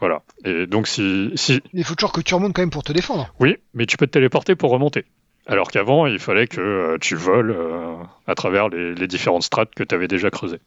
voilà. 0.00 0.22
Et 0.44 0.66
donc, 0.66 0.86
si, 0.86 1.30
si, 1.34 1.60
Il 1.74 1.84
faut 1.84 1.94
toujours 1.94 2.12
que 2.12 2.20
tu 2.22 2.34
remontes 2.34 2.54
quand 2.54 2.62
même 2.62 2.70
pour 2.70 2.84
te 2.84 2.92
défendre. 2.92 3.34
oui, 3.38 3.56
mais 3.74 3.84
tu 3.86 3.96
peux 3.98 4.06
te 4.06 4.12
téléporter 4.12 4.54
pour 4.54 4.70
remonter. 4.70 5.04
Alors 5.46 5.70
qu'avant, 5.70 6.06
il 6.06 6.18
fallait 6.18 6.46
que 6.46 6.96
tu 7.02 7.16
voles 7.16 7.54
à 8.26 8.34
travers 8.34 8.70
les, 8.70 8.94
les 8.94 9.06
différentes 9.06 9.42
strates 9.42 9.74
que 9.74 9.84
tu 9.84 9.94
avais 9.94 10.08
déjà 10.08 10.30
creusées. 10.30 10.60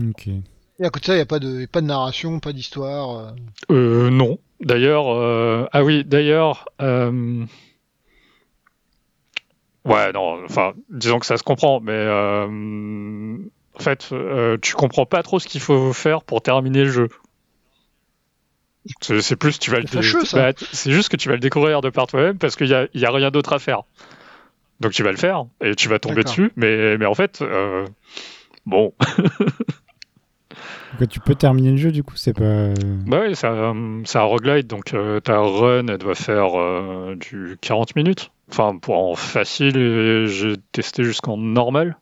Ok. 0.00 0.28
Et 0.78 0.84
à 0.84 0.90
côté 0.90 1.00
de 1.00 1.06
ça, 1.06 1.12
il 1.14 1.16
n'y 1.16 1.22
a 1.22 1.26
pas 1.26 1.38
de, 1.38 1.66
pas 1.66 1.80
de 1.80 1.86
narration, 1.86 2.38
pas 2.40 2.52
d'histoire. 2.52 3.18
euh. 3.18 3.30
Euh, 3.70 4.10
non. 4.10 4.38
D'ailleurs, 4.60 5.12
euh, 5.14 5.66
ah 5.72 5.84
oui, 5.84 6.04
d'ailleurs, 6.04 6.66
euh, 6.82 7.44
ouais, 9.84 10.12
non, 10.12 10.42
enfin, 10.44 10.72
disons 10.90 11.18
que 11.18 11.26
ça 11.26 11.36
se 11.36 11.42
comprend, 11.42 11.80
mais 11.80 11.92
euh, 11.92 13.36
en 13.74 13.78
fait, 13.80 14.12
tu 14.62 14.74
comprends 14.74 15.06
pas 15.06 15.22
trop 15.22 15.38
ce 15.38 15.46
qu'il 15.46 15.60
faut 15.60 15.92
faire 15.92 16.22
pour 16.22 16.42
terminer 16.42 16.84
le 16.84 16.90
jeu. 16.90 17.08
C'est 19.00 19.34
plus, 19.36 19.58
tu 19.58 19.70
vas 19.70 19.80
le, 19.80 20.32
bah, 20.34 20.52
c'est 20.72 20.92
juste 20.92 21.08
que 21.08 21.16
tu 21.16 21.28
vas 21.28 21.34
le 21.34 21.40
découvrir 21.40 21.80
de 21.80 21.90
par 21.90 22.06
toi-même 22.06 22.38
parce 22.38 22.54
qu'il 22.54 22.68
y 22.68 22.74
a, 22.74 22.86
y 22.94 23.04
a 23.04 23.10
rien 23.10 23.30
d'autre 23.32 23.52
à 23.52 23.58
faire. 23.58 23.82
Donc 24.80 24.92
tu 24.92 25.02
vas 25.02 25.10
le 25.10 25.16
faire 25.16 25.46
et 25.60 25.74
tu 25.74 25.88
vas 25.88 25.98
tomber 25.98 26.22
dessus, 26.22 26.52
mais, 26.56 26.96
mais 26.96 27.06
en 27.06 27.14
fait, 27.14 27.42
euh, 27.42 27.84
bon, 28.64 28.94
Donc, 30.98 31.08
tu 31.08 31.20
peux 31.20 31.34
terminer 31.34 31.72
le 31.72 31.76
jeu, 31.76 31.92
du 31.92 32.02
coup, 32.02 32.16
c'est 32.16 32.32
pas. 32.32 32.44
euh, 32.44 32.74
Bah 33.06 33.20
oui, 33.26 33.34
c'est 33.36 33.46
un, 33.46 34.02
c'est 34.04 34.18
un 34.18 34.22
roguelite, 34.22 34.66
donc 34.66 34.94
euh, 34.94 35.20
ta 35.20 35.38
run, 35.40 35.86
elle 35.88 35.98
doit 35.98 36.14
faire 36.14 36.58
euh, 36.58 37.16
du 37.16 37.58
40 37.60 37.96
minutes. 37.96 38.30
Enfin, 38.50 38.76
pour 38.78 38.96
en 38.98 39.14
facile, 39.14 40.26
j'ai 40.28 40.54
testé 40.72 41.02
jusqu'en 41.04 41.36
normal. 41.36 41.98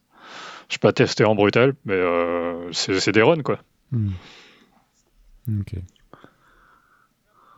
J'ai 0.68 0.78
pas 0.78 0.92
testé 0.92 1.24
en 1.24 1.34
brutal, 1.34 1.74
mais 1.84 1.94
euh, 1.94 2.70
c'est 2.72 3.00
c'est 3.00 3.12
des 3.12 3.22
runs, 3.22 3.42
quoi. 3.42 3.58
hmm. 3.92 4.10
Ok. 5.60 5.74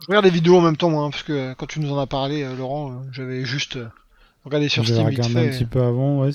Je 0.01 0.07
regarde 0.07 0.25
les 0.25 0.31
vidéos 0.31 0.57
en 0.57 0.61
même 0.61 0.77
temps, 0.77 0.89
moi, 0.89 1.03
hein, 1.03 1.09
parce 1.09 1.23
que 1.23 1.53
quand 1.53 1.65
tu 1.65 1.79
nous 1.79 1.91
en 1.91 1.99
as 1.99 2.07
parlé, 2.07 2.43
euh, 2.43 2.55
Laurent, 2.55 2.91
euh, 2.91 2.95
j'avais 3.11 3.43
juste 3.45 3.77
euh, 3.77 3.87
regardé 4.45 4.69
sur 4.69 4.83
Steam 4.85 5.09
vite 5.09 5.19
regardé 5.19 5.33
fait. 5.33 5.47
un 5.47 5.57
petit 5.57 5.65
peu 5.65 5.81
avant, 5.81 6.21
ouais. 6.21 6.31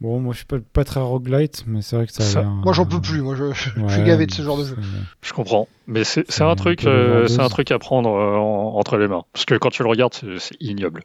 Bon, 0.00 0.20
moi, 0.20 0.32
je 0.32 0.38
suis 0.38 0.46
pas, 0.46 0.58
pas 0.72 0.84
très 0.84 1.00
roguelite, 1.00 1.64
mais 1.66 1.80
c'est 1.80 1.96
vrai 1.96 2.06
que 2.06 2.12
ça 2.12 2.24
a 2.24 2.26
Ça- 2.26 2.40
l'air, 2.40 2.50
Moi, 2.50 2.72
j'en 2.72 2.84
peux 2.84 2.96
euh, 2.96 3.00
plus. 3.00 3.22
Moi, 3.22 3.36
je, 3.36 3.52
je 3.52 3.80
ouais, 3.80 3.92
suis 3.92 4.02
gavé 4.02 4.26
de 4.26 4.32
ce 4.34 4.42
genre 4.42 4.58
de 4.58 4.64
jeu. 4.64 4.76
Je 5.22 5.32
comprends. 5.32 5.66
Mais 5.86 6.04
c'est 6.04 6.24
un 6.42 6.48
un 6.48 6.54
truc, 6.56 6.82
peu 6.82 6.88
euh, 6.88 7.26
c'est 7.28 7.40
un 7.40 7.48
truc 7.48 7.70
à 7.70 7.78
prendre 7.78 8.10
euh, 8.10 8.36
en- 8.36 8.76
entre 8.78 8.96
les 8.98 9.08
mains. 9.08 9.24
Parce 9.32 9.44
que 9.46 9.54
quand 9.54 9.70
tu 9.70 9.82
le 9.82 9.88
regardes, 9.88 10.14
c'est 10.38 10.56
ignoble. 10.60 11.04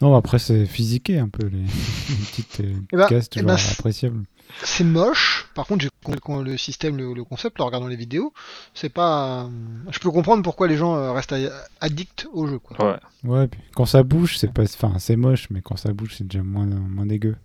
Non, 0.00 0.14
après, 0.16 0.38
c'est 0.38 0.64
physiqué 0.66 1.18
un 1.18 1.28
peu, 1.28 1.46
les, 1.46 1.58
les 1.62 2.24
petites 2.30 2.60
euh, 2.60 2.72
Eh 2.92 2.96
ben- 2.96 3.06
cases 3.08 3.26
eh 3.26 3.34
toujours 3.40 3.48
ben, 3.48 3.56
c'est- 3.56 3.78
appréciables. 3.80 4.22
C'est 4.62 4.84
moche. 4.84 5.48
Par 5.54 5.66
contre, 5.66 5.82
j'ai 5.82 5.88
compris 6.02 6.20
le 6.44 6.56
système, 6.56 6.96
le, 6.96 7.12
le 7.14 7.24
concept, 7.24 7.60
en 7.60 7.66
regardant 7.66 7.86
les 7.88 7.96
vidéos, 7.96 8.32
c'est 8.74 8.88
pas. 8.88 9.42
euh, 9.44 9.48
Je 9.90 9.98
peux 9.98 10.10
comprendre 10.10 10.42
pourquoi 10.42 10.68
les 10.68 10.76
gens 10.76 10.96
euh, 10.96 11.12
restent 11.12 11.34
addicts 11.80 12.26
au 12.32 12.46
jeu, 12.46 12.58
quoi. 12.58 12.76
Ouais. 12.84 12.98
Ouais, 13.24 13.48
puis 13.48 13.60
quand 13.74 13.86
ça 13.86 14.02
bouge, 14.02 14.36
c'est 14.38 14.52
pas. 14.52 14.62
Enfin, 14.62 14.94
c'est 14.98 15.16
moche, 15.16 15.48
mais 15.50 15.60
quand 15.62 15.76
ça 15.76 15.92
bouge, 15.92 16.14
c'est 16.16 16.26
déjà 16.26 16.42
moins, 16.42 16.66
moins 16.66 17.06
dégueu. 17.06 17.36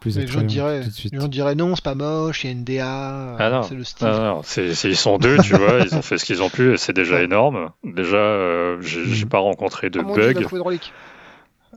Plus 0.00 0.16
Les 0.16 0.26
gens 0.26 0.40
diraient, 0.40 0.80
tout 0.82 0.88
de 0.88 0.94
suite. 0.94 1.12
les 1.12 1.20
gens 1.20 1.28
diraient 1.28 1.54
non, 1.54 1.74
c'est 1.76 1.84
pas 1.84 1.94
moche, 1.94 2.44
il 2.44 2.46
y 2.46 2.50
a 2.50 2.52
une 2.54 2.64
DA, 2.64 3.36
Ah 3.38 3.50
non. 3.50 3.62
c'est 3.62 3.74
le 3.74 3.84
style. 3.84 4.06
Non, 4.06 4.22
non, 4.36 4.42
c'est- 4.42 4.72
c'est- 4.74 4.88
ils 4.88 4.96
sont 4.96 5.18
deux, 5.18 5.36
tu 5.42 5.54
vois, 5.54 5.80
ils 5.80 5.94
ont 5.94 6.00
fait 6.00 6.16
ce 6.16 6.24
qu'ils 6.24 6.42
ont 6.42 6.48
pu 6.48 6.72
et 6.72 6.78
c'est 6.78 6.94
déjà 6.94 7.22
énorme. 7.22 7.68
Déjà, 7.84 8.16
euh, 8.16 8.80
j'ai 8.80 9.24
Mhm. 9.24 9.28
pas 9.28 9.40
rencontré 9.40 9.90
de 9.90 10.00
Ah, 10.00 10.04
bugs. 10.04 10.32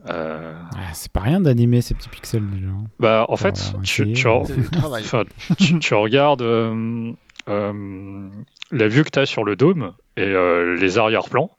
Euh, 0.08 0.52
Ah, 0.76 0.92
c'est 0.92 1.10
pas 1.12 1.20
rien 1.20 1.40
d'animer 1.40 1.80
ces 1.80 1.94
petits 1.94 2.08
pixels 2.08 2.48
déjà. 2.50 2.66
hein. 2.68 2.84
Bah, 3.00 3.26
en 3.28 3.36
fait, 3.36 3.54
tu, 3.82 4.04
tu, 4.14 4.26
re- 4.26 4.46
C'est 4.46 4.56
du 4.60 4.68
travail. 4.70 5.02
enfin, 5.06 5.24
tu, 5.58 5.78
tu 5.78 5.94
regardes 5.94 6.42
euh, 6.42 7.12
euh, 7.48 8.28
la 8.70 8.88
vue 8.88 9.04
que 9.04 9.10
tu 9.10 9.18
as 9.18 9.26
sur 9.26 9.44
le 9.44 9.56
dôme 9.56 9.92
et 10.16 10.22
euh, 10.22 10.76
les 10.76 10.98
arrière-plans, 10.98 11.50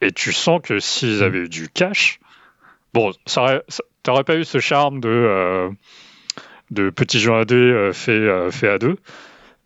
et 0.00 0.12
tu 0.12 0.32
sens 0.32 0.60
que 0.62 0.78
s'ils 0.78 1.22
avaient 1.22 1.38
eu 1.44 1.48
du 1.48 1.68
cache, 1.68 2.18
bon, 2.92 3.12
ça 3.26 3.42
aurait- 3.42 3.62
ça- 3.68 3.84
t'aurais 4.02 4.24
pas 4.24 4.36
eu 4.36 4.44
ce 4.44 4.58
charme 4.58 5.00
de, 5.00 5.08
euh, 5.08 5.70
de 6.72 6.90
petit 6.90 7.20
jeu 7.20 7.32
indé 7.32 7.54
euh, 7.54 7.92
fait, 7.92 8.10
euh, 8.12 8.50
fait 8.50 8.68
à 8.68 8.78
deux. 8.78 8.96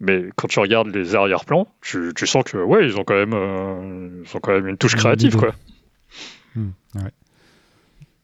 Mais 0.02 0.24
quand 0.36 0.48
tu 0.48 0.60
regardes 0.60 0.88
les 0.88 1.14
arrière-plans, 1.14 1.68
tu, 1.82 2.12
tu 2.16 2.26
sens 2.26 2.42
que 2.44 2.56
ouais, 2.56 2.86
ils 2.86 2.98
ont 2.98 3.04
quand 3.04 3.14
même, 3.16 3.34
euh, 3.34 4.22
ils 4.24 4.36
ont 4.36 4.40
quand 4.40 4.52
même 4.52 4.66
une 4.66 4.76
touche 4.78 4.94
créative, 4.96 5.36
quoi. 5.36 5.54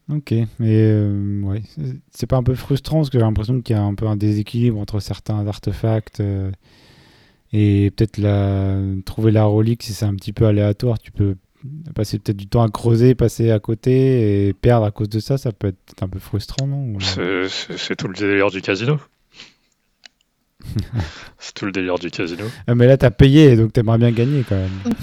Ok, 0.09 0.31
mais 0.31 0.47
euh, 0.59 1.41
ouais, 1.41 1.61
c'est- 2.11 2.27
pas 2.27 2.37
un 2.37 2.43
peu 2.43 2.55
frustrant 2.55 2.97
parce 2.99 3.09
que 3.09 3.17
j'ai 3.19 3.23
l'impression 3.25 3.59
qu'il 3.61 3.75
y 3.75 3.79
a 3.79 3.83
un 3.83 3.93
peu 3.93 4.07
un 4.07 4.15
déséquilibre 4.15 4.79
entre 4.79 4.99
certains 5.01 5.45
artefacts 5.47 6.21
euh, 6.21 6.49
et 7.51 7.91
peut-être 7.91 8.17
la 8.17 8.77
trouver 9.05 9.31
la 9.31 9.43
relique 9.43 9.83
si 9.83 9.93
c'est 9.93 10.05
un 10.05 10.15
petit 10.15 10.31
peu 10.31 10.45
aléatoire, 10.45 10.97
tu 10.99 11.11
peux 11.11 11.35
passer 11.93 12.19
peut-être 12.19 12.37
du 12.37 12.47
temps 12.47 12.61
à 12.63 12.69
creuser, 12.69 13.15
passer 13.15 13.51
à 13.51 13.59
côté 13.59 14.47
et 14.47 14.53
perdre 14.53 14.85
à 14.85 14.91
cause 14.91 15.09
de 15.09 15.19
ça, 15.19 15.37
ça 15.37 15.51
peut 15.51 15.67
être 15.67 16.01
un 16.03 16.07
peu 16.07 16.19
frustrant, 16.19 16.67
non 16.67 16.97
C'est- 17.01 17.49
C'est 17.49 17.77
c'est 17.77 17.95
tout 17.97 18.07
le 18.07 18.13
délire 18.13 18.49
du 18.49 18.61
casino. 18.61 18.99
c'est 21.37 21.53
tout 21.53 21.65
le 21.65 21.71
délire 21.71 21.99
du 21.99 22.09
casino. 22.11 22.45
Ah, 22.67 22.75
mais 22.75 22.87
là 22.87 22.97
t'as 22.97 23.11
payé 23.11 23.55
donc 23.57 23.73
t'aimerais 23.73 23.97
bien 23.97 24.11
gagner 24.11 24.43
quand 24.47 24.55
même. 24.55 24.93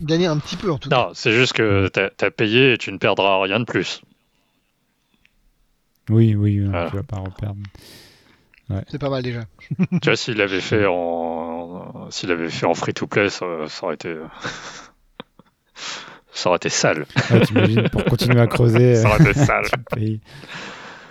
Gagner 0.00 0.26
un 0.26 0.38
petit 0.38 0.56
peu 0.56 0.70
en 0.70 0.78
tout 0.78 0.88
cas. 0.88 0.96
Non, 0.96 1.10
c'est 1.14 1.32
juste 1.32 1.52
que 1.52 1.88
t'as 1.88 2.10
as 2.20 2.30
payé 2.30 2.74
et 2.74 2.78
tu 2.78 2.92
ne 2.92 2.98
perdras 2.98 3.42
rien 3.42 3.58
de 3.60 3.64
plus. 3.64 4.02
Oui, 6.10 6.34
oui, 6.34 6.60
Voilà. 6.60 6.90
tu 6.90 6.96
vas 6.96 7.02
pas 7.02 7.18
reperdre. 7.18 7.60
C'est 8.88 9.00
pas 9.00 9.10
mal 9.10 9.22
déjà. 9.22 9.40
tu 9.78 9.86
vois, 10.04 10.16
s'il 10.16 10.36
l'avait 10.36 10.60
fait 10.60 10.86
en, 10.86 12.08
s'il 12.10 12.30
avait 12.30 12.48
fait 12.48 12.66
en 12.66 12.74
free 12.74 12.94
to 12.94 13.06
play, 13.08 13.28
ça, 13.28 13.44
ça 13.68 13.84
aurait 13.86 13.96
été, 13.96 14.14
ça 16.32 16.48
aurait 16.48 16.56
été 16.58 16.68
sale. 16.68 17.06
Ouais, 17.30 17.40
t'imagines, 17.40 17.88
pour 17.90 18.04
continuer 18.04 18.40
à 18.40 18.46
creuser. 18.46 18.94
Ça 18.96 19.08
euh, 19.08 19.10
aurait 19.14 19.30
été 19.30 19.34
sale. 19.34 19.64
tu 19.72 19.78
payes. 19.96 20.20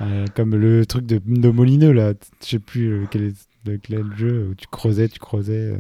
Euh, 0.01 0.25
comme 0.35 0.55
le 0.55 0.85
truc 0.85 1.05
de, 1.05 1.21
de 1.25 1.49
Molineux 1.49 1.91
là, 1.91 2.13
je 2.41 2.47
sais 2.47 2.59
plus 2.59 3.03
euh, 3.03 3.07
quel 3.11 3.23
est 3.25 3.35
de 3.65 3.75
quel 3.75 3.99
est 3.99 4.03
le 4.03 4.15
jeu 4.15 4.47
où 4.51 4.55
tu 4.55 4.65
creusais, 4.67 5.09
tu 5.09 5.19
creusais. 5.19 5.73
euh, 5.73 5.77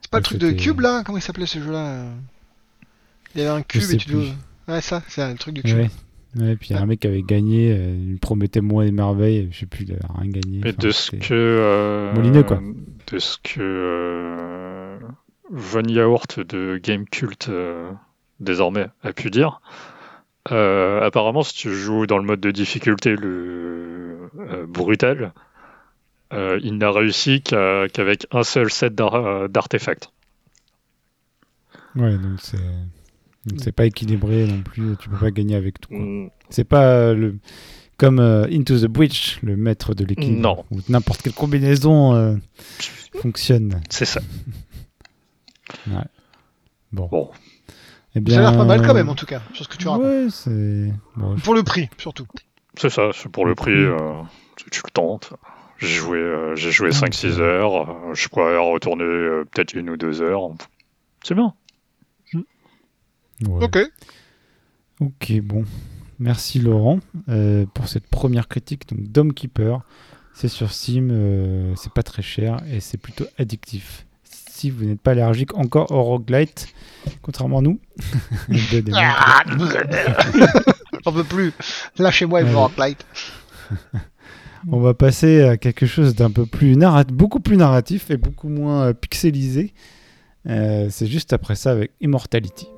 C'est 0.00 0.10
pas 0.10 0.18
le 0.18 0.20
Ouais, 0.20 0.22
truc 0.22 0.38
de 0.40 0.50
cube 0.52 0.80
là 0.80 1.02
Comment 1.04 1.18
il 1.18 1.22
s'appelait 1.22 1.44
ce 1.44 1.62
jeu 1.62 1.70
là 1.70 2.06
Il 3.34 3.42
y 3.42 3.44
avait 3.44 3.58
un 3.58 3.62
cube 3.62 3.82
et 3.90 3.96
tu 3.98 4.08
dois. 4.08 4.24
Ouais, 4.68 4.80
ça, 4.80 5.02
c'est 5.08 5.20
un 5.20 5.34
truc 5.34 5.54
de 5.56 5.60
cube. 5.60 5.76
Ouais. 5.76 5.90
Ouais, 6.36 6.56
puis 6.56 6.68
il 6.70 6.76
y 6.76 6.78
a 6.78 6.82
un 6.82 6.86
mec 6.86 7.00
qui 7.00 7.06
avait 7.06 7.22
gagné, 7.22 7.72
euh, 7.72 7.94
il 7.94 8.12
me 8.14 8.18
promettait 8.18 8.62
moins 8.62 8.84
des 8.86 8.90
merveilles, 8.92 9.48
je 9.50 9.60
sais 9.60 9.66
plus, 9.66 9.84
il 9.84 9.92
avait 9.92 10.00
rien 10.18 10.30
gagné. 10.30 10.60
Mais 10.64 10.70
Enfin, 10.70 10.78
de 10.86 10.90
ce 10.90 11.10
que, 11.10 11.34
euh, 11.34 12.12
Molineux, 12.14 12.42
quoi. 12.42 12.58
de 13.12 13.18
ce 13.18 13.36
que 13.42 13.60
euh, 13.60 14.98
Von 15.50 15.82
Yaourt 15.82 16.40
de 16.40 16.80
Game 16.82 17.04
Cult 17.06 17.48
euh, 17.50 17.90
désormais 18.40 18.86
a 19.02 19.12
pu 19.12 19.30
dire. 19.30 19.60
euh, 20.52 21.02
apparemment, 21.02 21.42
si 21.42 21.54
tu 21.54 21.74
joues 21.74 22.06
dans 22.06 22.16
le 22.18 22.24
mode 22.24 22.40
de 22.40 22.50
difficulté 22.50 23.14
le 23.14 24.30
euh, 24.38 24.66
brutal, 24.66 25.32
euh, 26.32 26.58
il 26.62 26.78
n'a 26.78 26.90
réussi 26.90 27.42
qu'avec 27.42 28.26
un 28.30 28.42
seul 28.42 28.70
set 28.70 28.94
d'ar- 28.94 29.50
d'artefacts. 29.50 30.10
Ouais, 31.94 32.16
donc 32.16 32.40
c'est. 32.40 32.56
Donc 33.46 33.60
c'est 33.62 33.72
pas 33.72 33.86
équilibré 33.86 34.46
non 34.46 34.62
plus, 34.62 34.96
tu 34.98 35.08
peux 35.08 35.16
pas 35.16 35.30
gagner 35.30 35.56
avec 35.56 35.80
tout. 35.80 35.92
Mm, 35.92 36.30
C'est 36.50 36.64
pas 36.64 36.84
euh, 36.84 37.14
le 37.14 37.36
comme 37.98 38.18
euh, 38.18 38.46
Into 38.50 38.78
the 38.78 38.86
Breach, 38.86 39.38
le 39.42 39.56
maître 39.56 39.94
de 39.94 40.04
l'équipe. 40.04 40.36
Non. 40.36 40.64
Où 40.70 40.80
n'importe 40.88 41.22
quelle 41.22 41.34
combinaison 41.34 42.14
euh, 42.14 42.34
fonctionne. 43.20 43.80
C'est 43.90 44.04
ça. 44.06 44.20
Bon. 46.92 47.06
Bon. 47.06 47.30
Eh 48.14 48.30
Ça 48.30 48.38
a 48.38 48.40
l'air 48.42 48.56
pas 48.58 48.66
mal 48.66 48.86
quand 48.86 48.92
même 48.92 49.08
en 49.08 49.14
tout 49.14 49.24
cas, 49.24 49.40
sur 49.54 49.64
ce 49.64 49.68
que 49.70 49.78
tu 49.78 49.88
racontes. 49.88 50.04
Ouais, 50.04 50.26
c'est. 50.28 50.92
Bon, 51.16 51.36
Pour 51.36 51.54
le 51.54 51.62
prix 51.62 51.88
surtout. 51.96 52.26
C'est 52.76 52.90
ça, 52.90 53.10
c'est 53.14 53.30
pour 53.30 53.46
le 53.46 53.54
prix, 53.54 53.72
euh, 53.72 54.22
tu 54.70 54.80
le 54.84 54.90
tentes. 54.90 55.32
J'ai 55.78 55.88
joué, 55.88 56.18
euh, 56.18 56.54
j'ai 56.54 56.70
joué 56.70 56.90
5-6 56.90 57.40
heures, 57.40 57.90
euh, 57.90 58.14
je 58.14 58.28
pourrais 58.28 58.56
retourner 58.56 59.04
euh, 59.04 59.44
peut-être 59.50 59.74
une 59.74 59.90
ou 59.90 59.96
deux 59.96 60.22
heures. 60.22 60.50
C'est 61.24 61.34
bien. 61.34 61.54
Ouais. 63.46 63.64
Ok. 63.64 63.78
Ok, 65.00 65.32
bon. 65.40 65.64
Merci 66.18 66.60
Laurent 66.60 67.00
euh, 67.28 67.66
pour 67.74 67.88
cette 67.88 68.06
première 68.06 68.46
critique. 68.46 68.88
Donc, 68.88 69.00
Dome 69.10 69.34
Keeper, 69.34 69.80
c'est 70.34 70.48
sur 70.48 70.72
Steam, 70.72 71.10
euh, 71.10 71.74
c'est 71.76 71.92
pas 71.92 72.02
très 72.02 72.22
cher 72.22 72.58
et 72.70 72.80
c'est 72.80 72.98
plutôt 72.98 73.24
addictif. 73.38 74.06
Si 74.22 74.70
vous 74.70 74.84
n'êtes 74.84 75.00
pas 75.00 75.10
allergique 75.12 75.56
encore 75.56 75.90
au 75.90 76.02
roguelite, 76.02 76.68
contrairement 77.22 77.58
à 77.58 77.62
nous, 77.62 77.80
mecs, 78.48 78.70
J'en 81.04 81.12
peux 81.12 81.24
plus. 81.24 81.52
Lâchez-moi. 81.98 82.42
Everrock 82.42 82.76
Light. 82.76 83.04
On 84.68 84.78
va 84.78 84.94
passer 84.94 85.42
à 85.42 85.56
quelque 85.56 85.86
chose 85.86 86.14
d'un 86.14 86.30
peu 86.30 86.46
plus 86.46 86.76
narratif, 86.76 87.16
beaucoup 87.16 87.40
plus 87.40 87.56
narratif 87.56 88.10
et 88.10 88.16
beaucoup 88.16 88.48
moins 88.48 88.88
euh, 88.88 88.92
pixelisé. 88.92 89.74
Euh, 90.48 90.86
c'est 90.90 91.06
juste 91.06 91.32
après 91.32 91.56
ça 91.56 91.72
avec 91.72 91.90
Immortality. 92.00 92.68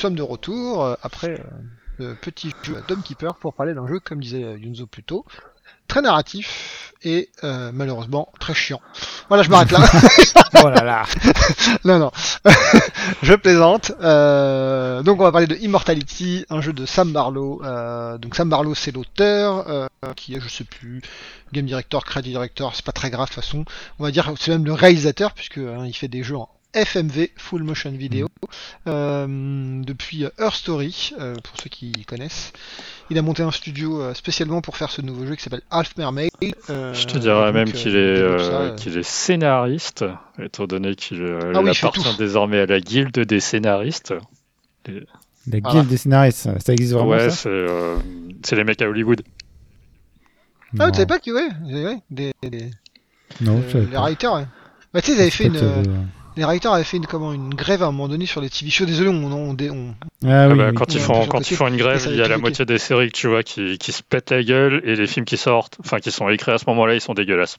Sommes 0.00 0.14
de 0.14 0.22
retour 0.22 0.84
euh, 0.84 0.94
après 1.02 1.40
euh, 1.40 1.44
le 1.98 2.14
petit 2.14 2.52
jeu 2.62 2.76
à 2.76 2.80
Tom 2.80 3.02
Keeper 3.02 3.34
pour 3.34 3.54
parler 3.54 3.74
d'un 3.74 3.86
jeu, 3.86 4.00
comme 4.00 4.20
disait 4.20 4.44
euh, 4.44 4.58
Yunzo 4.58 4.86
plus 4.86 5.02
tôt, 5.02 5.26
très 5.86 6.00
narratif 6.02 6.94
et 7.02 7.30
euh, 7.44 7.70
malheureusement 7.72 8.32
très 8.38 8.54
chiant. 8.54 8.80
Voilà, 9.28 9.42
je 9.42 9.50
m'arrête 9.50 9.70
là. 9.70 9.80
oh 10.64 10.68
là 10.68 10.84
là 10.84 11.02
non, 11.84 11.98
non, 11.98 12.10
je 13.22 13.34
plaisante. 13.34 13.92
Euh, 14.00 15.02
donc 15.02 15.20
on 15.20 15.24
va 15.24 15.32
parler 15.32 15.46
de 15.46 15.56
Immortality, 15.56 16.46
un 16.48 16.60
jeu 16.60 16.72
de 16.72 16.86
Sam 16.86 17.12
Barlow. 17.12 17.60
Euh, 17.64 18.18
donc 18.18 18.36
Sam 18.36 18.48
Barlow 18.48 18.74
c'est 18.74 18.92
l'auteur, 18.92 19.88
qui 20.16 20.34
est 20.34 20.40
je 20.40 20.48
sais 20.48 20.64
plus, 20.64 21.02
game 21.52 21.66
director, 21.66 22.04
credit 22.04 22.30
director, 22.30 22.74
c'est 22.74 22.84
pas 22.84 22.92
très 22.92 23.10
grave 23.10 23.28
de 23.28 23.34
toute 23.34 23.42
façon. 23.42 23.64
On 23.98 24.04
va 24.04 24.10
dire 24.10 24.32
c'est 24.38 24.50
même 24.50 24.64
le 24.64 24.72
réalisateur 24.72 25.34
puisque 25.34 25.58
hein, 25.58 25.84
il 25.86 25.94
fait 25.94 26.08
des 26.08 26.22
jeux 26.22 26.36
en 26.36 26.48
FMV, 26.74 27.30
Full 27.36 27.62
Motion 27.62 27.90
Video, 27.90 28.28
euh, 28.86 29.26
depuis 29.84 30.24
Her 30.38 30.54
Story, 30.54 31.12
euh, 31.18 31.34
pour 31.42 31.60
ceux 31.60 31.68
qui 31.68 31.90
connaissent. 32.06 32.52
Il 33.10 33.18
a 33.18 33.22
monté 33.22 33.42
un 33.42 33.50
studio 33.50 34.00
euh, 34.00 34.14
spécialement 34.14 34.60
pour 34.60 34.76
faire 34.76 34.90
ce 34.90 35.02
nouveau 35.02 35.26
jeu 35.26 35.34
qui 35.34 35.42
s'appelle 35.42 35.62
Half 35.70 35.96
Mermaid. 35.96 36.30
euh, 36.70 36.94
Je 36.94 37.06
te 37.06 37.18
dirais 37.18 37.46
donc, 37.46 37.54
même 37.54 37.68
euh, 37.68 37.72
qu'il 37.72 37.90
il 37.90 37.96
est, 37.96 37.98
euh, 37.98 38.38
euh. 38.40 38.74
qu'il 38.76 39.02
scénariste, 39.04 40.04
étant 40.40 40.66
donné 40.66 40.94
qu'il 40.94 41.20
euh, 41.22 41.52
Ah 41.54 41.60
oui, 41.60 41.70
appartient 41.70 42.16
désormais 42.18 42.60
à 42.60 42.66
la 42.66 42.80
guilde 42.80 43.18
des 43.18 43.40
scénaristes. 43.40 44.14
La 45.46 45.60
guilde 45.60 45.88
des 45.88 45.96
scénaristes, 45.96 46.48
ça, 46.60 46.72
existe 46.72 46.92
vraiment 46.92 47.08
ouais, 47.10 47.30
ça 47.30 47.36
c'est 47.36 47.48
euh, 47.48 47.96
c'est 48.44 48.54
les 48.56 48.64
mecs 48.64 48.80
à 48.82 48.88
Hollywood. 48.88 49.22
Ah, 50.78 50.84
Non. 50.86 50.90
tu 50.90 50.94
savais 50.98 51.06
pas 51.06 51.18
que 51.18 51.30
ouais, 51.32 51.84
ouais, 51.84 51.96
des, 52.10 52.32
des- 52.42 52.70
Non, 53.40 53.58
euh, 53.58 53.62
je 53.72 53.78
les 53.78 53.86
pas. 53.86 54.00
writers, 54.02 54.32
ouais. 54.34 54.46
Bah, 54.94 55.00
tu 55.02 55.08
sais, 55.10 55.16
ils 55.16 55.20
avaient 55.20 55.30
fait 55.30 55.46
une, 55.46 56.08
les 56.36 56.44
writers 56.44 56.72
avaient 56.72 56.84
fait 56.84 56.96
une, 56.96 57.06
comment, 57.06 57.32
une 57.32 57.54
grève 57.54 57.82
à 57.82 57.86
un 57.86 57.92
moment 57.92 58.08
donné 58.08 58.26
sur 58.26 58.40
les 58.40 58.48
TV 58.50 58.70
shows. 58.70 58.86
Désolé, 58.86 59.08
on, 59.10 59.24
on, 59.32 59.50
on, 59.58 59.94
Ah 60.24 60.44
Ah 60.44 60.48
oui, 60.48 60.56
bah, 60.58 60.68
oui. 60.68 60.74
quand 60.74 60.92
ils 60.94 60.98
Ouais, 60.98 61.02
font 61.04 61.26
quand 61.26 61.38
côté. 61.38 61.48
ils 61.52 61.56
font 61.56 61.68
une 61.68 61.76
grève, 61.76 62.02
il 62.10 62.16
y 62.16 62.22
a 62.22 62.28
la 62.28 62.38
moitié 62.38 62.64
des 62.64 62.78
séries 62.78 63.10
que 63.10 63.16
tu 63.16 63.28
vois 63.28 63.42
qui, 63.42 63.78
qui 63.78 63.92
se 63.92 64.02
pètent 64.02 64.30
la 64.30 64.42
gueule 64.42 64.80
et 64.84 64.96
les 64.96 65.06
films 65.06 65.24
qui 65.26 65.36
sortent, 65.36 65.76
enfin 65.80 65.98
qui 66.00 66.10
sont 66.10 66.28
écrits 66.28 66.52
à 66.52 66.58
ce 66.58 66.64
moment-là, 66.68 66.94
ils 66.94 67.00
sont 67.00 67.14
dégueulasses. 67.14 67.58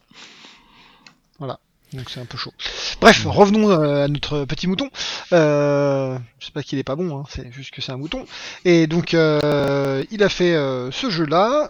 Donc 1.93 2.09
c'est 2.09 2.21
un 2.21 2.25
peu 2.25 2.37
chaud. 2.37 2.53
Bref, 3.01 3.25
revenons 3.25 3.69
euh, 3.69 4.05
à 4.05 4.07
notre 4.07 4.45
petit 4.45 4.65
mouton. 4.67 4.89
Euh, 5.33 6.17
je 6.39 6.45
sais 6.45 6.53
pas 6.53 6.63
qu'il 6.63 6.79
est 6.79 6.83
pas 6.85 6.95
bon, 6.95 7.17
hein, 7.19 7.23
c'est 7.27 7.51
juste 7.51 7.71
que 7.73 7.81
c'est 7.81 7.91
un 7.91 7.97
mouton. 7.97 8.25
Et 8.63 8.87
donc 8.87 9.13
euh, 9.13 10.01
il 10.09 10.23
a 10.23 10.29
fait 10.29 10.53
euh, 10.55 10.89
ce 10.91 11.09
jeu-là, 11.09 11.69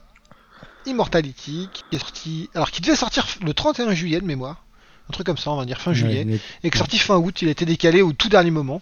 Immortality, 0.86 1.70
qui 1.74 1.84
est 1.96 1.98
sorti, 1.98 2.52
alors 2.54 2.70
qui 2.70 2.82
devait 2.84 2.96
sortir 2.96 3.26
le 3.44 3.52
31 3.56 3.96
juillet 3.96 4.20
de 4.22 4.26
mémoire, 4.28 4.64
un 5.10 5.14
truc 5.14 5.26
comme 5.26 5.38
ça, 5.38 5.52
on 5.52 5.58
va 5.58 5.66
dire 5.66 5.82
fin 5.82 5.92
Ouais, 5.92 5.96
juillet, 5.96 6.24
mais- 6.26 6.40
et 6.64 6.70
que 6.70 6.78
sorti 6.78 6.98
fin 6.98 7.18
août, 7.18 7.42
il 7.42 7.48
a 7.48 7.52
été 7.52 7.66
décalé 7.66 8.02
au 8.02 8.14
tout 8.14 8.30
dernier 8.30 8.52
moment. 8.52 8.82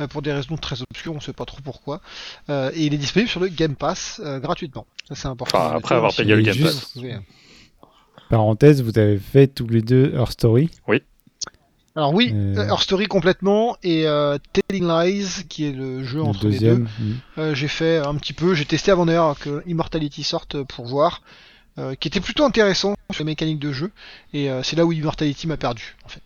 euh, 0.00 0.06
Pour 0.06 0.22
des 0.22 0.32
raisons 0.32 0.56
très 0.56 0.76
obscures, 0.82 1.14
on 1.14 1.20
sait 1.20 1.32
pas 1.34 1.44
trop 1.44 1.58
pourquoi. 1.62 2.00
Euh, 2.48 2.70
et 2.74 2.86
il 2.86 2.94
est 2.94 2.98
disponible 2.98 3.28
sur 3.30 3.38
le 3.40 3.48
Game 3.48 3.76
Pass 3.76 4.20
euh, 4.24 4.38
gratuitement. 4.40 4.86
Ça 5.08 5.14
c'est 5.14 5.28
important. 5.28 5.58
Enfin, 5.58 5.76
après 5.76 5.94
avoir 5.94 6.10
hein, 6.12 6.14
payé 6.16 6.34
le 6.34 6.42
Game 6.42 6.56
Pass. 6.58 6.94
euh, 6.96 7.18
Parenthèse, 8.28 8.82
vous 8.82 8.98
avez 8.98 9.18
fait 9.18 9.48
tous 9.48 9.66
les 9.68 9.82
deux 9.82 10.14
Her 10.14 10.30
Story? 10.30 10.70
Alors 11.96 12.14
oui, 12.14 12.30
Euh. 12.32 12.56
euh, 12.56 12.68
Her 12.68 12.80
Story 12.80 13.06
complètement 13.06 13.76
et 13.82 14.06
euh, 14.06 14.38
Telling 14.68 14.86
Lies 14.88 15.44
qui 15.48 15.66
est 15.66 15.72
le 15.72 16.04
jeu 16.04 16.18
le 16.18 16.24
entre 16.24 16.46
les 16.46 16.58
deux. 16.60 16.84
deuxième. 17.36 17.54
j'ai 17.54 17.68
fait 17.68 17.98
un 17.98 18.14
petit 18.14 18.32
peu, 18.32 18.54
j'ai 18.54 18.64
testé 18.64 18.92
avant 18.92 19.06
d'ailleurs 19.06 19.36
que 19.38 19.62
Immortality 19.66 20.22
sorte 20.22 20.62
pour 20.62 20.86
voir, 20.86 21.20
euh, 21.80 21.94
qui 21.94 22.08
était 22.08 22.20
plutôt 22.20 22.44
intéressant 22.44 22.94
sur 23.10 23.24
les 23.24 23.30
mécaniques 23.30 23.58
de 23.58 23.72
jeu 23.72 23.90
et 24.32 24.50
euh, 24.50 24.62
c'est 24.62 24.76
là 24.76 24.84
où 24.86 24.92
Immortality 24.92 25.46
m'a 25.46 25.56
perdu 25.56 25.96
en 26.04 26.08
fait. 26.08 26.22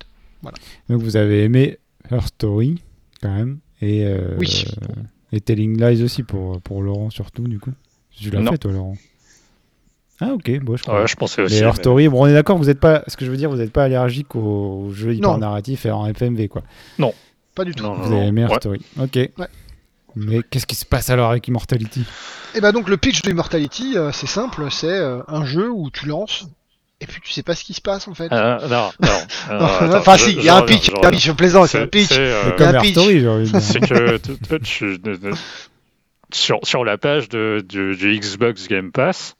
Donc 0.90 1.00
vous 1.02 1.16
avez 1.16 1.44
aimé 1.44 1.78
Her 2.10 2.26
Story, 2.26 2.82
quand 3.22 3.34
même. 3.34 3.58
Et, 3.80 4.04
euh, 4.04 4.36
Oui. 4.38 4.66
et 5.32 5.40
Telling 5.40 5.80
Lies 5.82 6.02
aussi 6.02 6.22
pour, 6.22 6.60
pour 6.60 6.82
Laurent, 6.82 7.08
surtout, 7.10 7.48
du 7.48 7.58
coup. 7.58 7.72
Tu 8.10 8.30
l'as 8.30 8.40
Non. 8.40 8.52
fait, 8.52 8.58
toi, 8.58 8.72
Laurent? 8.72 8.96
Ah, 10.20 10.32
ok. 10.34 10.60
Bon, 10.60 10.76
je 10.76 10.82
crois. 10.82 11.00
Ouais, 11.00 11.06
je 11.08 11.16
pensais 11.16 11.42
aussi. 11.42 11.54
mais 11.54 11.60
Her 11.62 11.72
mais- 11.72 11.76
Story, 11.76 12.08
bon, 12.08 12.22
on 12.22 12.26
est 12.26 12.32
d'accord, 12.34 12.56
vous 12.58 12.68
êtes 12.70 12.78
pas. 12.78 13.02
Ce 13.08 13.16
que 13.16 13.24
je 13.24 13.30
veux 13.30 13.36
dire, 13.36 13.50
vous 13.50 13.56
n'êtes 13.56 13.72
pas 13.72 13.84
allergique 13.84 14.36
aux, 14.36 14.90
jeux 14.92 15.14
hyper 15.14 15.30
Non. 15.32 15.38
narratifs 15.38 15.86
et 15.86 15.90
en 15.90 16.06
FMV, 16.06 16.48
quoi. 16.48 16.62
Pas 17.54 17.64
du 17.64 17.72
tout. 17.74 17.82
Non, 17.84 17.94
non, 17.96 18.02
Vous 18.02 18.12
avez 18.12 18.20
non. 18.22 18.28
aimé 18.28 18.40
Her 18.42 18.50
Ouais. 18.50 18.56
Story. 18.56 18.80
Ok. 19.00 19.18
Mais 20.16 20.42
qu'est-ce 20.42 20.66
qui 20.66 20.74
se 20.76 20.84
passe 20.84 21.10
alors 21.10 21.30
avec 21.30 21.46
Immortality? 21.48 22.04
Et 22.54 22.60
bah 22.60 22.72
donc 22.72 22.88
le 22.88 22.96
pitch 22.96 23.22
de 23.22 23.30
Immortality, 23.30 23.96
euh, 23.96 24.12
c'est 24.12 24.26
simple, 24.28 24.66
c'est 24.70 24.86
euh, 24.88 25.22
un 25.28 25.44
jeu 25.44 25.70
où 25.70 25.90
tu 25.90 26.06
lances 26.06 26.46
et 27.00 27.06
puis 27.06 27.20
tu 27.20 27.32
sais 27.32 27.42
pas 27.42 27.54
ce 27.56 27.64
qui 27.64 27.74
se 27.74 27.80
passe 27.80 28.06
en 28.08 28.14
fait. 28.14 28.28
Ah, 28.30 28.58
non, 28.62 28.68
non. 28.68 29.08
non, 29.58 29.64
attends, 29.66 29.98
enfin 29.98 30.16
je- 30.16 30.24
si, 30.24 30.32
il 30.32 30.38
y 30.38 30.42
je 30.44 30.48
a 30.48 30.56
un 30.56 30.60
reviens, 30.60 30.76
pitch, 30.76 30.86
je 30.90 31.08
pitch, 31.10 31.24
je 31.26 31.32
plaisante, 31.32 31.62
a 31.74 31.78
un 31.78 31.80
C'est- 31.82 31.86
pitch. 31.88 32.08
c'est, 32.08 32.18
euh, 32.20 32.50
Comme 32.52 32.68
un 32.68 32.72
Her 32.74 32.80
pitch. 32.82 32.92
Story, 32.92 33.20
j'ai 33.20 33.28
envie 33.28 33.44
de 33.46 33.50
dire. 33.50 33.60
c'est 33.60 33.80
que 33.80 34.16
tu- 34.58 34.98
sur, 36.32 36.58
sur 36.62 36.84
la 36.84 36.98
page 36.98 37.28
de, 37.28 37.64
du, 37.68 37.96
du 37.96 38.18
Xbox 38.18 38.68
Game 38.68 38.92
Pass, 38.92 39.36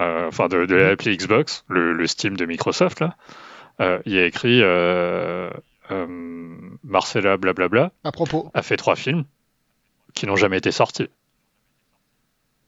euh, 0.00 0.28
enfin 0.28 0.48
de, 0.48 0.66
de 0.66 0.74
l'appli 0.74 1.16
Xbox, 1.16 1.64
le, 1.68 1.92
le 1.92 2.06
Steam 2.06 2.36
de 2.36 2.44
Microsoft, 2.46 3.00
là, 3.00 3.16
euh, 3.80 3.98
il 4.06 4.12
y 4.14 4.18
a 4.18 4.26
écrit 4.26 4.60
euh, 4.62 5.50
euh, 5.90 6.06
Marcella 6.84 7.36
blablabla 7.36 7.92
À 8.04 8.12
propos. 8.12 8.50
a 8.54 8.62
fait 8.62 8.76
trois 8.76 8.96
films 8.96 9.24
qui 10.14 10.26
n'ont 10.26 10.36
jamais 10.36 10.58
été 10.58 10.70
sortis. 10.70 11.08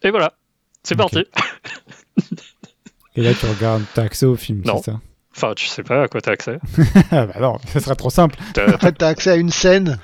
Et 0.03 0.11
voilà, 0.11 0.35
c'est 0.83 0.97
parti. 0.97 1.25
Et 3.17 3.23
là, 3.23 3.35
tu 3.35 3.47
regardes, 3.47 3.83
t'as 3.95 4.05
accès 4.05 4.27
au 4.27 4.37
film, 4.37 4.63
Non. 4.65 4.79
c'est 4.79 4.93
ça? 4.93 5.01
Enfin, 5.37 5.55
tu 5.55 5.67
sais 5.67 5.83
pas 5.83 6.05
à 6.05 6.09
quoi 6.09 6.21
t'as 6.21 6.33
accès. 6.33 6.59
Ah 7.11 7.27
bah 7.27 7.41
non, 7.41 7.59
ça 7.67 7.81
serait 7.81 7.97
trop 7.97 8.11
simple. 8.11 8.37
En 8.57 8.79
fait, 8.79 8.93
t'as 8.93 9.09
accès 9.09 9.31
à 9.31 9.37
une 9.37 9.51
scène 9.51 9.99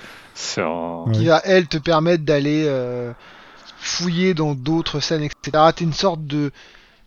un... 0.59 1.05
Qui 1.12 1.27
va 1.27 1.40
elle 1.44 1.66
te 1.66 1.79
permettre 1.79 2.25
d'aller 2.25 2.64
euh, 2.66 3.12
fouiller 3.79 4.35
dans 4.35 4.55
d'autres 4.55 5.01
scènes, 5.01 5.22
etc. 5.22 5.64
T'es 5.75 5.85
une 5.85 5.92
sorte 5.92 6.27
de, 6.27 6.53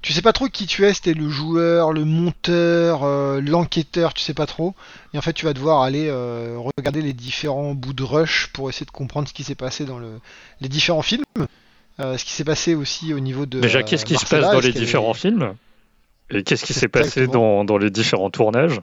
tu 0.02 0.14
sais 0.14 0.22
pas 0.22 0.32
trop 0.34 0.48
qui 0.48 0.66
tu 0.66 0.86
es, 0.86 0.94
si 0.94 1.02
t'es 1.02 1.14
le 1.14 1.30
joueur, 1.30 1.92
le 1.92 2.06
monteur, 2.06 3.04
euh, 3.04 3.42
l'enquêteur, 3.42 4.14
tu 4.14 4.22
sais 4.24 4.34
pas 4.34 4.46
trop. 4.46 4.74
Et 5.14 5.18
en 5.18 5.22
fait, 5.22 5.34
tu 5.34 5.46
vas 5.46 5.54
devoir 5.54 5.82
aller 5.82 6.08
euh, 6.10 6.58
regarder 6.78 7.02
les 7.02 7.14
différents 7.14 7.74
bouts 7.74 7.94
de 7.94 8.04
rush 8.04 8.48
pour 8.54 8.70
essayer 8.70 8.86
de 8.86 8.92
comprendre 8.92 9.28
ce 9.28 9.34
qui 9.34 9.44
s'est 9.44 9.56
passé 9.56 9.86
dans 9.86 10.00
le, 10.00 10.20
les 10.62 10.70
différents 10.70 11.02
films. 11.02 11.24
Euh, 12.00 12.18
ce 12.18 12.24
qui 12.24 12.32
s'est 12.32 12.46
passé 12.46 12.76
aussi 12.76 13.14
au 13.14 13.20
niveau 13.20 13.46
de. 13.46 13.60
Déjà, 13.60 13.84
qu'est-ce 13.84 14.06
qui 14.06 14.16
se 14.16 14.26
passe 14.26 14.52
dans 14.54 14.60
les 14.62 14.72
différents 14.72 15.14
films 15.14 15.54
Et 16.30 16.44
qu'est-ce 16.44 16.64
qui 16.64 16.74
s'est 16.74 16.88
passé 16.88 17.28
dans, 17.28 17.66
dans 17.66 17.78
les 17.78 17.90
différents 17.90 18.30
tournages 18.30 18.80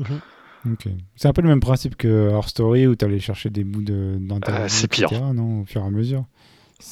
Ok. 0.00 0.88
C'est 1.14 1.28
un 1.28 1.32
peu 1.32 1.42
le 1.42 1.48
même 1.48 1.60
principe 1.60 1.96
que 1.96 2.30
Her 2.30 2.48
Story 2.48 2.86
où 2.88 2.96
tu 2.96 3.04
allais 3.04 3.20
chercher 3.20 3.50
des 3.50 3.62
bouts 3.62 3.82
de- 3.82 4.16
d'interviews, 4.20 4.64
Euh, 4.64 4.68
c'est 4.68 4.86
etc., 4.86 5.06
pire. 5.08 5.32
Non, 5.32 5.60
au 5.60 5.64
fur 5.64 5.80
et 5.82 5.86
à 5.86 5.90
mesure. 5.90 6.24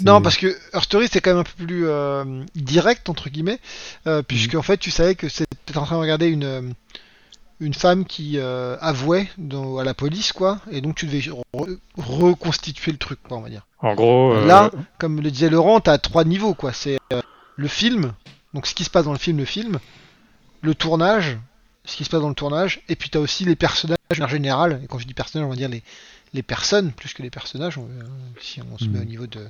Non, 0.05 0.21
parce 0.23 0.37
que 0.37 0.47
Her 0.73 0.83
Story 0.83 1.09
c'est 1.11 1.21
quand 1.21 1.31
même 1.31 1.41
un 1.41 1.45
peu 1.45 1.65
plus 1.65 1.87
euh, 1.87 2.43
direct 2.55 3.09
entre 3.09 3.29
guillemets, 3.29 3.59
euh, 4.07 4.23
puisque 4.23 4.55
en 4.55 4.63
fait 4.63 4.79
tu 4.79 4.91
savais 4.91 5.15
que 5.15 5.29
c'était 5.29 5.77
en 5.77 5.85
train 5.85 5.97
de 5.97 6.01
regarder 6.01 6.27
une 6.27 6.45
euh, 6.45 6.63
une 7.61 7.75
femme 7.75 8.05
qui 8.05 8.39
euh, 8.39 8.77
avouait 8.81 9.29
dans- 9.39 9.79
à 9.79 9.85
la 9.85 9.95
police 9.95 10.33
quoi, 10.33 10.61
et 10.71 10.81
donc 10.81 10.97
tu 10.97 11.07
devais 11.07 11.21
re- 11.21 11.79
reconstituer 11.97 12.93
le 12.93 12.99
truc 12.99 13.19
quoi 13.23 13.37
on 13.39 13.41
va 13.43 13.49
dire. 13.51 13.67
En 13.81 13.95
gros, 13.95 14.35
Là, 14.47 14.71
comme 14.99 15.21
le 15.21 15.31
disait 15.31 15.51
Laurent, 15.51 15.81
t'as 15.81 15.99
trois 15.99 16.25
niveaux 16.25 16.55
quoi. 16.55 16.73
C'est 16.73 16.99
le 17.57 17.69
film, 17.69 18.13
donc 18.55 18.67
ce 18.67 18.75
qui 18.75 18.85
se 18.85 18.91
passe 18.91 19.05
dans 19.05 19.13
le 19.13 19.19
film, 19.19 19.39
le 19.39 19.45
film, 19.45 19.79
le 20.63 20.75
tournage, 20.75 21.39
ce 21.85 21.97
qui 21.97 22.05
se 22.05 22.11
passe 22.11 22.23
dans 22.23 22.29
le 22.31 22.35
tournage, 22.35 22.81
et 22.89 22.97
puis 22.97 23.11
t'as 23.11 23.19
aussi 23.21 23.45
les 23.45 23.55
personnages 23.57 23.99
en 24.21 24.27
général. 24.29 24.81
Et 24.83 24.87
quand 24.89 24.99
je 24.99 25.07
dis 25.07 25.15
personnages, 25.15 25.47
on 25.47 25.51
va 25.51 25.57
dire 25.57 25.69
les, 25.69 25.83
les 26.35 26.43
personnes 26.43 26.93
plus 26.93 27.15
que 27.15 27.23
les 27.23 27.31
personnages. 27.31 27.79
on- 27.79 27.89
si 28.41 28.61
on 28.63 28.77
se 28.79 28.85
met 28.87 29.01
au 29.01 29.05
niveau 29.05 29.27
de, 29.27 29.47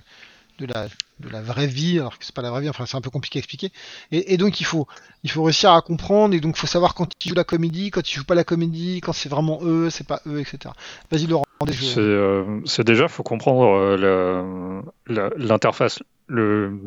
de 0.59 0.67
la, 0.67 0.87
de 1.21 1.29
la 1.29 1.43
vraie 1.43 1.67
vie, 1.67 1.99
alors 1.99 2.19
que 2.19 2.25
c'est 2.25 2.35
pas 2.35 2.43
la 2.43 2.51
vraie 2.51 2.61
vie, 2.61 2.69
enfin 2.69 2.87
c'est 2.87 2.97
un 2.97 3.01
peu 3.01 3.11
compliqué 3.11 3.39
à 3.39 3.41
expliquer. 3.41 3.73
Et, 4.13 4.35
et 4.35 4.37
donc 4.37 4.61
il 4.61 4.65
faut, 4.65 4.87
il 5.25 5.31
faut 5.31 5.43
réussir 5.43 5.73
à 5.73 5.81
comprendre, 5.83 6.35
et 6.35 6.41
donc 6.41 6.57
il 6.57 6.61
faut 6.61 6.67
savoir 6.69 6.95
quand 6.95 7.11
ils 7.25 7.29
jouent 7.31 7.35
la 7.35 7.43
comédie, 7.45 7.91
quand 7.91 8.09
ils 8.09 8.15
jouent 8.15 8.25
pas 8.25 8.35
la 8.37 8.45
comédie, 8.45 9.01
quand 9.01 9.13
c'est 9.13 9.29
vraiment 9.29 9.59
eux, 9.63 9.91
c'est 9.91 10.07
pas 10.07 10.21
eux, 10.27 10.39
etc. 10.41 10.73
Vas-y 11.11 11.27
Laurent. 11.27 11.45
C'est 11.71 11.99
euh, 12.01 12.61
déjà, 12.85 13.09
faut 13.09 13.23
comprendre 13.23 13.65
euh, 13.75 14.83
l'interface. 15.09 16.03
Le, 16.27 16.79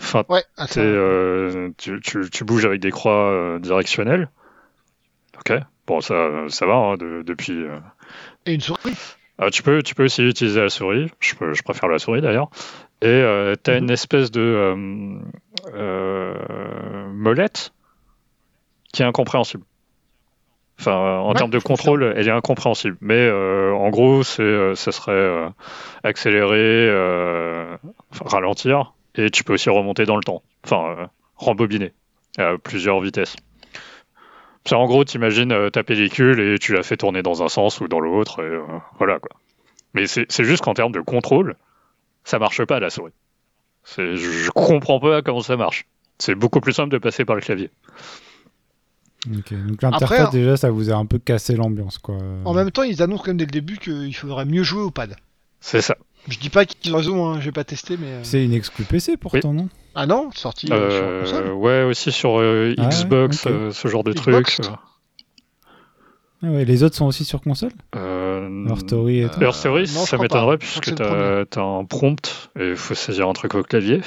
enfin, 0.00 0.24
Ouais, 0.28 0.44
euh, 0.78 1.70
tu, 1.78 2.00
tu, 2.00 2.28
tu 2.30 2.44
bouges 2.44 2.64
avec 2.64 2.80
des 2.80 2.90
croix 2.90 3.30
euh, 3.30 3.58
directionnelles. 3.60 4.28
Ok. 5.38 5.52
Bon, 5.86 6.00
ça, 6.00 6.28
ça 6.48 6.66
va 6.66 6.74
hein, 6.74 6.96
de- 6.96 7.22
depuis. 7.24 7.64
et 8.46 8.54
une 8.54 8.60
souris. 8.60 8.96
Ah, 9.42 9.50
tu, 9.50 9.62
peux, 9.62 9.82
tu 9.82 9.94
peux 9.94 10.04
aussi 10.04 10.22
utiliser 10.22 10.60
la 10.60 10.68
souris. 10.68 11.10
Je, 11.18 11.34
peux- 11.34 11.54
je 11.54 11.62
préfère 11.62 11.88
la 11.88 11.98
souris 11.98 12.20
d'ailleurs. 12.20 12.50
Et 13.00 13.06
euh, 13.08 13.54
tu 13.62 13.70
as 13.70 13.78
une 13.78 13.90
espèce 13.90 14.30
de 14.30 14.40
euh, 14.40 15.18
euh, 15.74 17.08
molette 17.12 17.72
qui 18.92 19.02
est 19.02 19.06
incompréhensible. 19.06 19.64
Enfin, 20.78 20.92
euh, 20.92 21.18
en 21.18 21.28
Ouais, 21.28 21.34
termes 21.34 21.50
de 21.50 21.58
contrôle, 21.58 22.14
elle 22.16 22.28
est 22.28 22.30
incompréhensible. 22.30 22.96
Mais 23.00 23.14
euh, 23.26 23.72
en 23.72 23.90
gros, 23.90 24.22
c'est, 24.22 24.42
euh, 24.42 24.74
ça 24.74 24.92
serait 24.92 25.12
euh, 25.12 25.48
accélérer, 26.04 26.56
euh, 26.88 27.76
enfin, 28.12 28.24
ralentir, 28.28 28.94
et 29.14 29.30
tu 29.30 29.44
peux 29.44 29.54
aussi 29.54 29.70
remonter 29.70 30.04
dans 30.06 30.16
le 30.16 30.22
temps. 30.22 30.42
Enfin, 30.64 30.96
euh, 30.98 31.06
rembobiner 31.36 31.92
à 32.38 32.56
plusieurs 32.62 33.00
vitesses. 33.00 33.36
C'est 34.66 34.74
en 34.74 34.86
gros, 34.86 35.04
t'imagines 35.04 35.52
euh, 35.52 35.70
ta 35.70 35.82
pellicule 35.82 36.40
et 36.40 36.58
tu 36.58 36.74
la 36.74 36.82
fais 36.82 36.96
tourner 36.96 37.22
dans 37.22 37.42
un 37.42 37.48
sens 37.48 37.80
ou 37.80 37.88
dans 37.88 38.00
l'autre, 38.00 38.40
et 38.40 38.46
euh, 38.46 38.62
voilà 38.98 39.18
quoi. 39.18 39.30
Mais 39.94 40.06
c'est 40.06 40.44
juste 40.44 40.62
qu'en 40.62 40.74
termes 40.74 40.92
de 40.92 41.00
contrôle, 41.00 41.56
ça 42.22 42.38
marche 42.38 42.64
pas 42.64 42.78
la 42.78 42.90
souris. 42.90 43.12
Je, 43.96 44.50
comprends 44.50 45.00
pas 45.00 45.22
comment 45.22 45.40
ça 45.40 45.56
marche. 45.56 45.86
C'est 46.18 46.36
beaucoup 46.36 46.60
plus 46.60 46.72
simple 46.72 46.90
de 46.90 46.98
passer 46.98 47.24
par 47.24 47.34
le 47.34 47.42
clavier. 47.42 47.70
Ok, 49.26 49.52
Donc 49.52 49.82
l'interface, 49.82 50.20
Après, 50.20 50.30
déjà, 50.30 50.56
ça 50.56 50.70
vous 50.70 50.90
a 50.90 50.94
un 50.94 51.06
peu 51.06 51.18
cassé 51.18 51.56
l'ambiance, 51.56 51.98
quoi. 51.98 52.18
En 52.44 52.54
même 52.54 52.70
temps, 52.70 52.84
ils 52.84 53.02
annoncent 53.02 53.24
quand 53.24 53.30
même 53.30 53.38
dès 53.38 53.46
le 53.46 53.50
début 53.50 53.78
qu'il 53.78 54.14
faudrait 54.14 54.44
mieux 54.44 54.62
jouer 54.62 54.82
au 54.82 54.92
pad. 54.92 55.16
C'est 55.60 55.82
ça. 55.82 55.96
Je 56.28 56.38
dis 56.38 56.50
pas 56.50 56.64
qu'ils 56.66 56.92
ont 56.94 56.98
raison, 56.98 57.26
hein, 57.28 57.40
j'ai 57.40 57.52
pas 57.52 57.64
testé, 57.64 57.96
mais. 57.96 58.06
euh, 58.06 58.20
C'est 58.24 58.44
une 58.44 58.52
exclu 58.52 58.84
PC 58.84 59.16
pourtant, 59.16 59.52
non? 59.52 59.68
Ah 59.94 60.06
non, 60.06 60.30
sorti 60.32 60.68
euh, 60.72 60.90
sur 60.90 61.04
Euh, 61.06 61.20
console. 61.20 61.52
ouais, 61.54 61.82
aussi 61.82 62.12
sur 62.12 62.38
euh, 62.38 62.74
Ah 62.78 62.82
ouais, 62.82 62.88
Xbox, 62.88 63.46
ok. 63.46 63.52
euh, 63.52 63.70
ce 63.72 63.88
genre 63.88 64.04
de 64.04 64.12
Xbox. 64.12 64.56
trucs. 64.56 64.70
ah 66.42 66.46
ouais, 66.46 66.64
Les 66.64 66.82
autres 66.84 66.96
sont 66.96 67.06
aussi 67.06 67.24
sur 67.24 67.40
console? 67.40 67.72
Euh, 67.96 68.48
Leur 68.66 68.78
Story 68.80 69.18
et 69.18 69.24
euh, 69.24 69.28
tout 69.28 69.40
Leur 69.40 69.54
Story, 69.54 69.82
non, 69.82 69.86
je 69.86 69.92
ça 70.10 70.16
crois 70.16 70.24
m'étonnerait 70.24 70.58
pas. 70.58 70.64
Je 70.64 70.70
crois 70.70 70.80
puisque 70.80 70.96
que 70.98 71.04
c'est 71.04 71.10
le 71.14 71.46
t'as 71.50 71.60
as 71.60 71.64
un 71.64 71.84
prompt 71.84 72.50
et 72.58 72.70
il 72.70 72.76
faut 72.76 72.94
saisir 72.94 73.28
un 73.28 73.32
truc 73.32 73.54
au 73.54 73.62
clavier. 73.62 74.00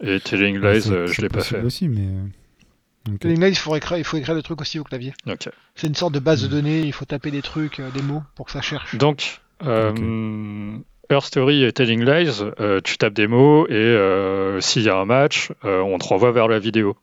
Et 0.00 0.20
Telling 0.20 0.58
Ouais, 0.60 0.74
Lies, 0.74 0.82
c'est- 0.82 0.90
euh, 0.92 1.06
je 1.06 1.12
c'est 1.14 1.22
l'ai 1.22 1.28
pas 1.28 1.38
possible 1.38 1.60
fait. 1.60 1.66
aussi, 1.66 1.88
mais. 1.88 2.06
euh, 2.06 3.12
ok. 3.14 3.18
Telling 3.20 3.40
Lies, 3.42 3.48
il 3.50 3.56
faut, 3.56 3.74
écrire, 3.76 3.98
il 3.98 4.04
faut 4.04 4.16
écrire 4.16 4.34
le 4.34 4.42
truc 4.42 4.60
aussi 4.60 4.78
au 4.78 4.84
clavier. 4.84 5.12
Ok. 5.26 5.48
C'est 5.76 5.86
une 5.86 5.94
sorte 5.94 6.14
de 6.14 6.18
base 6.20 6.42
Hmm. 6.42 6.46
de 6.48 6.50
données, 6.52 6.80
il 6.80 6.92
faut 6.92 7.04
taper 7.04 7.30
des 7.30 7.42
trucs, 7.42 7.78
euh, 7.80 7.90
des 7.90 8.02
mots 8.02 8.22
pour 8.34 8.46
que 8.46 8.52
ça 8.52 8.60
cherche. 8.60 8.96
Donc, 8.96 9.40
euh, 9.64 10.78
Her 11.10 11.22
Story 11.22 11.64
et 11.64 11.72
Telling 11.72 12.04
Lies, 12.04 12.42
euh, 12.60 12.80
tu 12.82 12.98
tapes 12.98 13.14
des 13.14 13.26
mots 13.26 13.66
et 13.68 13.72
euh, 13.74 14.60
s'il 14.60 14.82
y 14.82 14.88
a 14.88 14.96
un 14.96 15.04
match, 15.04 15.50
on 15.62 15.98
te 15.98 16.04
renvoie 16.04 16.32
vers 16.32 16.48
la 16.48 16.58
vidéo. 16.58 16.96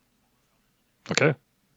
Ok 1.10 1.24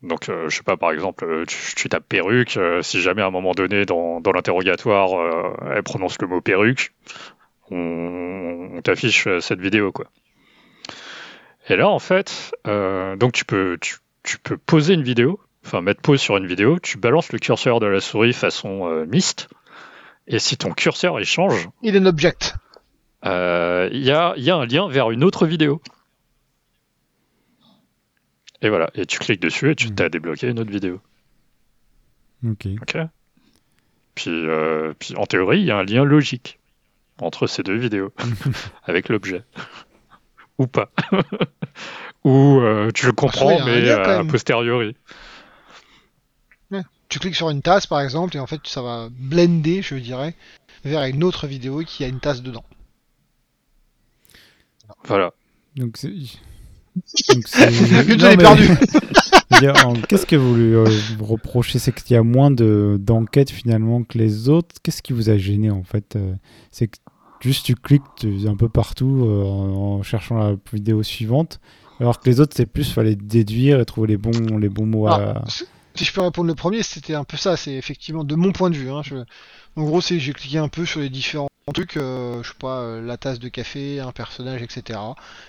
Donc, 0.02 0.26
je 0.26 0.54
sais 0.54 0.62
pas, 0.62 0.76
par 0.76 0.92
exemple, 0.92 1.44
tu, 1.46 1.88
tapes 1.88 2.08
perruque, 2.08 2.58
si 2.82 3.00
jamais 3.00 3.22
à 3.22 3.26
un 3.26 3.30
moment 3.30 3.52
donné 3.52 3.84
dans, 3.84 4.20
l'interrogatoire, 4.34 5.54
elle 5.70 5.82
prononce 5.82 6.16
le 6.20 6.28
mot 6.28 6.40
perruque, 6.40 6.92
on, 7.70 8.80
t'affiche 8.82 9.28
cette 9.40 9.60
vidéo, 9.60 9.92
quoi. 9.92 10.06
Et 11.68 11.76
là, 11.76 11.88
en 11.88 11.98
fait, 11.98 12.54
donc 12.64 13.32
tu 13.32 13.44
peux, 13.44 13.78
tu, 13.80 14.38
peux 14.38 14.56
poser 14.56 14.94
une 14.94 15.02
vidéo, 15.02 15.40
enfin 15.66 15.82
mettre 15.82 16.00
pause 16.00 16.20
sur 16.20 16.36
une 16.36 16.46
vidéo, 16.46 16.78
tu 16.78 16.96
balances 16.96 17.32
le 17.32 17.38
curseur 17.38 17.80
de 17.80 17.86
la 17.86 18.00
souris 18.00 18.32
façon 18.32 19.04
mist, 19.06 19.48
et 20.28 20.38
si 20.38 20.56
ton 20.56 20.70
curseur 20.72 21.18
il 21.18 21.26
change, 21.26 21.68
Il 21.82 21.96
est 21.96 21.98
un 21.98 22.06
object. 22.06 22.54
euh, 23.24 23.88
il 23.92 24.02
y, 24.04 24.10
a, 24.12 24.34
il 24.36 24.44
y 24.44 24.50
a 24.50 24.56
un 24.56 24.66
lien 24.66 24.88
vers 24.88 25.10
une 25.10 25.24
autre 25.24 25.46
vidéo. 25.46 25.82
Et 28.60 28.68
voilà, 28.68 28.90
et 28.94 29.06
tu 29.06 29.18
cliques 29.18 29.40
dessus 29.42 29.70
et 29.70 29.74
tu 29.76 29.88
Mhm. 29.88 29.94
t'as 29.94 30.08
débloqué 30.08 30.48
une 30.48 30.58
autre 30.58 30.70
vidéo. 30.70 31.00
Ok. 32.46 32.66
Puis, 34.14 34.30
euh, 34.30 34.94
puis 34.98 35.14
en 35.16 35.26
théorie, 35.26 35.60
il 35.60 35.66
y 35.66 35.70
a 35.70 35.76
un 35.76 35.84
lien 35.84 36.04
logique 36.04 36.58
entre 37.20 37.46
ces 37.46 37.62
deux 37.62 37.76
vidéos 37.76 38.12
avec 38.84 39.08
l'objet. 39.08 39.42
Ou 40.58 40.66
pas. 40.66 40.90
Ou 42.24 42.58
euh, 42.60 42.90
tu 42.92 43.06
le 43.06 43.12
comprends, 43.12 43.50
il 43.50 43.56
y 43.56 43.60
a 43.60 43.62
un 43.62 43.66
mais 43.66 43.88
euh, 43.88 44.04
a 44.04 44.18
même. 44.18 44.26
posteriori. 44.30 44.96
Tu 47.08 47.18
cliques 47.18 47.36
sur 47.36 47.50
une 47.50 47.62
tasse 47.62 47.86
par 47.86 48.00
exemple, 48.00 48.36
et 48.36 48.40
en 48.40 48.46
fait 48.46 48.60
ça 48.64 48.82
va 48.82 49.08
blender, 49.10 49.80
je 49.82 49.94
dirais, 49.96 50.34
vers 50.84 51.02
une 51.04 51.24
autre 51.24 51.46
vidéo 51.46 51.80
qui 51.86 52.04
a 52.04 52.08
une 52.08 52.20
tasse 52.20 52.42
dedans. 52.42 52.64
Voilà. 55.04 55.32
Donc 55.76 55.96
c'est. 55.96 56.08
Donc 57.34 57.46
c'est. 57.46 57.66
Que 58.06 58.14
Non, 58.14 58.28
mais- 58.28 58.36
perdu. 58.36 58.68
Qu'est-ce 60.08 60.26
que 60.26 60.36
vous 60.36 60.54
lui 60.54 60.74
euh, 60.74 60.86
reprochez? 61.20 61.78
C'est 61.78 61.92
qu'il 61.92 62.14
y 62.14 62.16
a 62.16 62.22
moins 62.22 62.50
de- 62.50 62.96
d'enquêtes 63.00 63.50
finalement 63.50 64.04
que 64.04 64.18
les 64.18 64.48
autres. 64.48 64.76
Qu'est-ce 64.82 65.02
qui 65.02 65.12
vous 65.12 65.30
a 65.30 65.36
gêné 65.38 65.70
en 65.70 65.82
fait 65.84 66.14
euh, 66.16 66.34
C'est 66.70 66.88
que 66.88 66.98
juste 67.40 67.64
tu 67.66 67.74
cliques 67.74 68.02
un 68.46 68.56
peu 68.56 68.68
partout 68.68 69.24
euh, 69.24 69.42
en, 69.44 69.96
en 69.98 70.02
cherchant 70.02 70.38
la 70.38 70.54
vidéo 70.72 71.02
suivante. 71.02 71.60
Alors 72.00 72.20
que 72.20 72.28
les 72.30 72.38
autres, 72.40 72.52
c'est 72.56 72.66
plus 72.66 72.92
fallait 72.92 73.16
déduire 73.16 73.80
et 73.80 73.84
trouver 73.84 74.08
les 74.08 74.16
bons, 74.16 74.58
les 74.58 74.68
bons 74.68 74.86
mots 74.86 75.06
à. 75.08 75.42
Si 75.98 76.04
je 76.04 76.12
peux 76.12 76.20
répondre 76.20 76.46
le 76.46 76.54
premier, 76.54 76.84
c'était 76.84 77.16
un 77.16 77.24
peu 77.24 77.36
ça, 77.36 77.56
c'est 77.56 77.72
effectivement 77.72 78.22
de 78.22 78.36
mon 78.36 78.52
point 78.52 78.70
de 78.70 78.76
vue. 78.76 78.88
Hein, 78.88 79.02
En 79.74 79.82
gros, 79.82 80.00
c'est 80.00 80.20
j'ai 80.20 80.32
cliqué 80.32 80.58
un 80.58 80.68
peu 80.68 80.86
sur 80.86 81.00
les 81.00 81.08
différents 81.08 81.48
trucs, 81.74 81.96
euh, 81.96 82.40
je 82.44 82.50
sais 82.50 82.54
pas, 82.56 82.82
euh, 82.82 83.02
la 83.04 83.16
tasse 83.16 83.40
de 83.40 83.48
café, 83.48 83.98
un 83.98 84.12
personnage, 84.12 84.62
etc. 84.62 84.96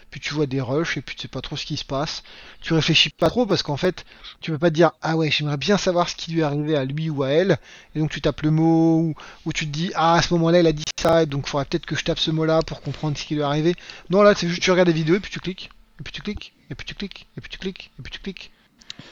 Puis 0.09 0.19
tu 0.19 0.33
vois 0.33 0.47
des 0.47 0.59
rushs 0.59 0.97
et 0.97 1.01
puis 1.01 1.15
tu 1.15 1.21
sais 1.21 1.27
pas 1.27 1.41
trop 1.41 1.55
ce 1.55 1.67
qui 1.67 1.77
se 1.77 1.85
passe. 1.85 2.23
Tu 2.61 2.73
réfléchis 2.73 3.11
pas 3.11 3.29
trop 3.29 3.45
parce 3.45 3.61
qu'en 3.61 3.77
fait, 3.77 4.05
tu 4.41 4.49
peux 4.49 4.57
pas 4.57 4.71
dire 4.71 4.89
ah 5.03 5.15
ouais, 5.17 5.29
j'aimerais 5.29 5.57
bien 5.57 5.77
savoir 5.77 6.09
ce 6.09 6.15
qui 6.15 6.31
lui 6.31 6.39
est 6.39 6.43
arrivé 6.43 6.75
à 6.75 6.83
lui 6.83 7.11
ou 7.11 7.21
à 7.21 7.29
elle. 7.29 7.59
Et 7.93 7.99
donc 7.99 8.09
tu 8.09 8.19
tapes 8.19 8.41
le 8.41 8.49
mot 8.49 8.97
ou, 9.01 9.15
ou 9.45 9.53
tu 9.53 9.67
te 9.67 9.71
dis 9.71 9.91
ah 9.93 10.15
à 10.15 10.23
ce 10.23 10.33
moment-là 10.33 10.61
il 10.61 10.65
a 10.65 10.71
dit 10.71 10.83
ça 10.99 11.21
et 11.21 11.25
donc 11.27 11.45
faudrait 11.45 11.65
peut-être 11.65 11.85
que 11.85 11.95
je 11.95 12.03
tape 12.03 12.17
ce 12.17 12.31
mot-là 12.31 12.63
pour 12.63 12.81
comprendre 12.81 13.15
ce 13.15 13.23
qui 13.23 13.35
lui 13.35 13.41
est 13.41 13.45
arrivé. 13.45 13.75
Non 14.09 14.23
là, 14.23 14.33
c'est 14.33 14.49
juste 14.49 14.63
tu 14.63 14.71
regardes 14.71 14.89
des 14.89 14.95
vidéos 14.95 15.17
et 15.17 15.19
puis 15.19 15.31
tu 15.31 15.39
cliques. 15.39 15.69
Et 15.99 16.03
puis 16.03 16.11
tu 16.11 16.23
cliques, 16.23 16.55
et 16.71 16.75
puis 16.75 16.87
tu 16.87 16.95
cliques, 16.95 17.27
et 17.37 17.41
puis 17.41 17.51
tu 17.51 17.59
cliques, 17.59 17.91
et 17.99 18.01
puis 18.01 18.11
tu 18.11 18.19
cliques. 18.19 18.51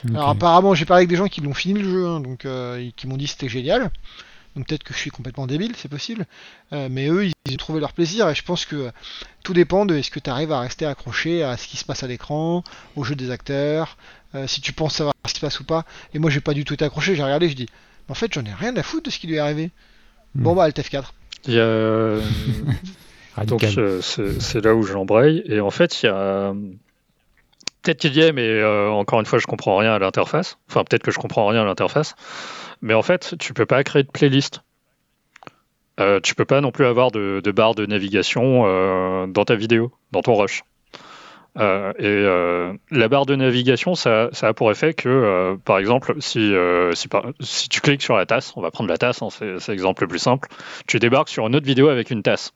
Alors 0.10 0.30
apparemment 0.30 0.76
j'ai 0.76 0.86
parlé 0.86 1.02
avec 1.02 1.10
des 1.10 1.16
gens 1.16 1.28
qui 1.28 1.42
l'ont 1.42 1.54
fini 1.54 1.80
le 1.82 1.90
jeu, 1.90 2.08
hein, 2.08 2.20
donc 2.20 2.46
euh, 2.46 2.90
qui 2.96 3.08
m'ont 3.08 3.18
dit 3.18 3.26
que 3.26 3.32
c'était 3.32 3.50
génial. 3.50 3.92
Donc 4.56 4.68
peut-être 4.68 4.84
que 4.84 4.94
je 4.94 4.98
suis 4.98 5.12
complètement 5.12 5.46
débile, 5.46 5.74
c'est 5.76 5.88
possible. 5.90 6.26
Euh, 6.74 6.88
mais 6.90 7.08
eux, 7.10 7.26
ils, 7.28 7.34
ils 7.46 7.54
ont 7.54 7.58
trouvé 7.58 7.80
leur 7.80 7.94
plaisir 7.94 8.28
et 8.30 8.34
je 8.36 8.44
pense 8.44 8.66
que 8.66 8.76
euh, 8.76 8.92
tout 9.44 9.54
dépend 9.54 9.86
de 9.86 9.96
est-ce 9.96 10.10
que 10.10 10.20
tu 10.20 10.30
arrives 10.32 10.52
à 10.52 10.60
rester 10.62 10.86
accroché 10.86 11.44
à 11.44 11.58
ce 11.58 11.68
qui 11.68 11.78
se 11.78 11.86
passe 11.86 12.02
à 12.04 12.08
l'écran, 12.08 12.64
au 12.96 13.04
jeu 13.04 13.14
des 13.16 13.30
acteurs, 13.30 13.98
euh, 14.34 14.48
si 14.48 14.62
tu 14.62 14.74
penses 14.74 14.96
savoir 14.96 15.14
ce 15.28 15.34
qui 15.34 15.40
se 15.40 15.46
passe 15.46 15.60
ou 15.60 15.64
pas. 15.64 15.86
Et 16.16 16.20
moi 16.20 16.32
j'ai 16.32 16.42
pas 16.42 16.54
du 16.56 16.66
tout 16.66 16.74
été 16.74 16.84
accroché, 16.86 17.16
j'ai 17.16 17.24
regardé, 17.24 17.50
je 17.50 17.56
dis 17.56 17.68
en 18.10 18.14
fait 18.16 18.34
j'en 18.34 18.44
ai 18.46 18.54
rien 18.54 18.76
à 18.78 18.84
foutre 18.84 19.04
de 19.04 19.10
ce 19.12 19.20
qui 19.20 19.28
lui 19.28 19.36
est 19.36 19.40
arrivé. 19.40 19.70
Bon 20.36 20.54
Hmm. 20.54 20.58
bah 20.58 20.64
Alt 20.64 20.80
F4. 20.80 21.04
Il 21.48 21.54
y 21.54 21.60
a, 21.60 21.64
euh, 21.64 22.22
donc 23.46 23.62
Radical. 23.64 24.02
c'est 24.02 24.64
là 24.66 24.74
où 24.76 24.82
j'embraye. 24.84 25.44
Et 25.46 25.60
en 25.60 25.70
fait, 25.70 26.02
il 26.02 26.08
y 26.08 26.10
a 26.10 26.54
peut-être 27.88 28.02
qu'il 28.02 28.18
y 28.18 28.20
est, 28.20 28.34
mais 28.34 28.48
euh, 28.48 28.90
encore 28.90 29.20
une 29.20 29.26
fois, 29.26 29.40
je 29.40 29.48
comprends 29.48 29.78
rien 29.78 29.94
à 29.94 30.00
l'interface. 30.00 30.60
Enfin, 30.70 30.84
peut-être 30.84 31.04
que 31.04 31.12
je 31.12 31.20
comprends 31.20 31.48
rien 31.48 31.62
à 31.62 31.66
l'interface. 31.66 32.16
Mais 32.82 32.94
en 32.94 33.02
fait, 33.02 33.36
tu 33.40 33.54
peux 33.54 33.66
pas 33.66 33.84
créer 33.84 34.04
de 34.04 34.12
playlist. 34.12 34.62
Euh, 36.00 36.20
tu 36.20 36.36
peux 36.36 36.46
pas 36.46 36.62
non 36.62 36.72
plus 36.72 36.86
avoir 36.86 37.12
de, 37.12 37.42
barre 37.56 37.76
de 37.76 37.86
navigation 37.86 38.64
euh, 38.66 39.26
dans 39.26 39.46
ta 39.46 39.56
vidéo, 39.56 39.92
dans 40.12 40.22
ton 40.22 40.36
rush. 40.36 40.64
Et 41.60 42.24
la 42.92 43.08
barre 43.08 43.26
de 43.26 43.36
navigation, 43.36 43.96
ça, 43.96 44.30
a 44.42 44.54
pour 44.54 44.70
effet 44.70 44.94
que, 44.94 45.58
par 45.66 45.80
exemple, 45.80 46.14
si, 46.20 46.54
si, 46.94 47.70
tu 47.70 47.82
cliques 47.82 48.04
sur 48.04 48.16
la 48.16 48.28
tasse, 48.28 48.54
on 48.58 48.62
va 48.62 48.70
prendre 48.70 48.92
la 48.92 48.98
tasse, 49.00 49.24
hein, 49.24 49.30
c'est 49.32 49.58
c'est 49.58 49.72
l'exemple 49.72 50.04
le 50.04 50.08
plus 50.08 50.20
simple, 50.20 50.50
tu 50.86 51.00
débarques 51.00 51.30
sur 51.30 51.48
une 51.48 51.56
autre 51.56 51.66
vidéo 51.66 51.88
avec 51.88 52.12
une 52.12 52.22
tasse. 52.22 52.54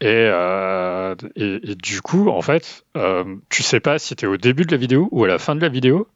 Et, 0.00 0.06
euh, 0.06 1.14
et, 1.36 1.74
du 1.74 2.00
coup, 2.00 2.30
en 2.30 2.40
fait, 2.40 2.84
euh, 2.96 3.36
tu 3.50 3.62
sais 3.62 3.80
pas 3.80 3.98
si 3.98 4.16
tu 4.16 4.24
es 4.24 4.28
au 4.28 4.38
début 4.38 4.64
de 4.64 4.70
la 4.70 4.78
vidéo 4.78 5.08
ou 5.10 5.24
à 5.24 5.28
la 5.28 5.38
fin 5.38 5.54
de 5.54 5.60
la 5.60 5.68
vidéo. 5.68 6.08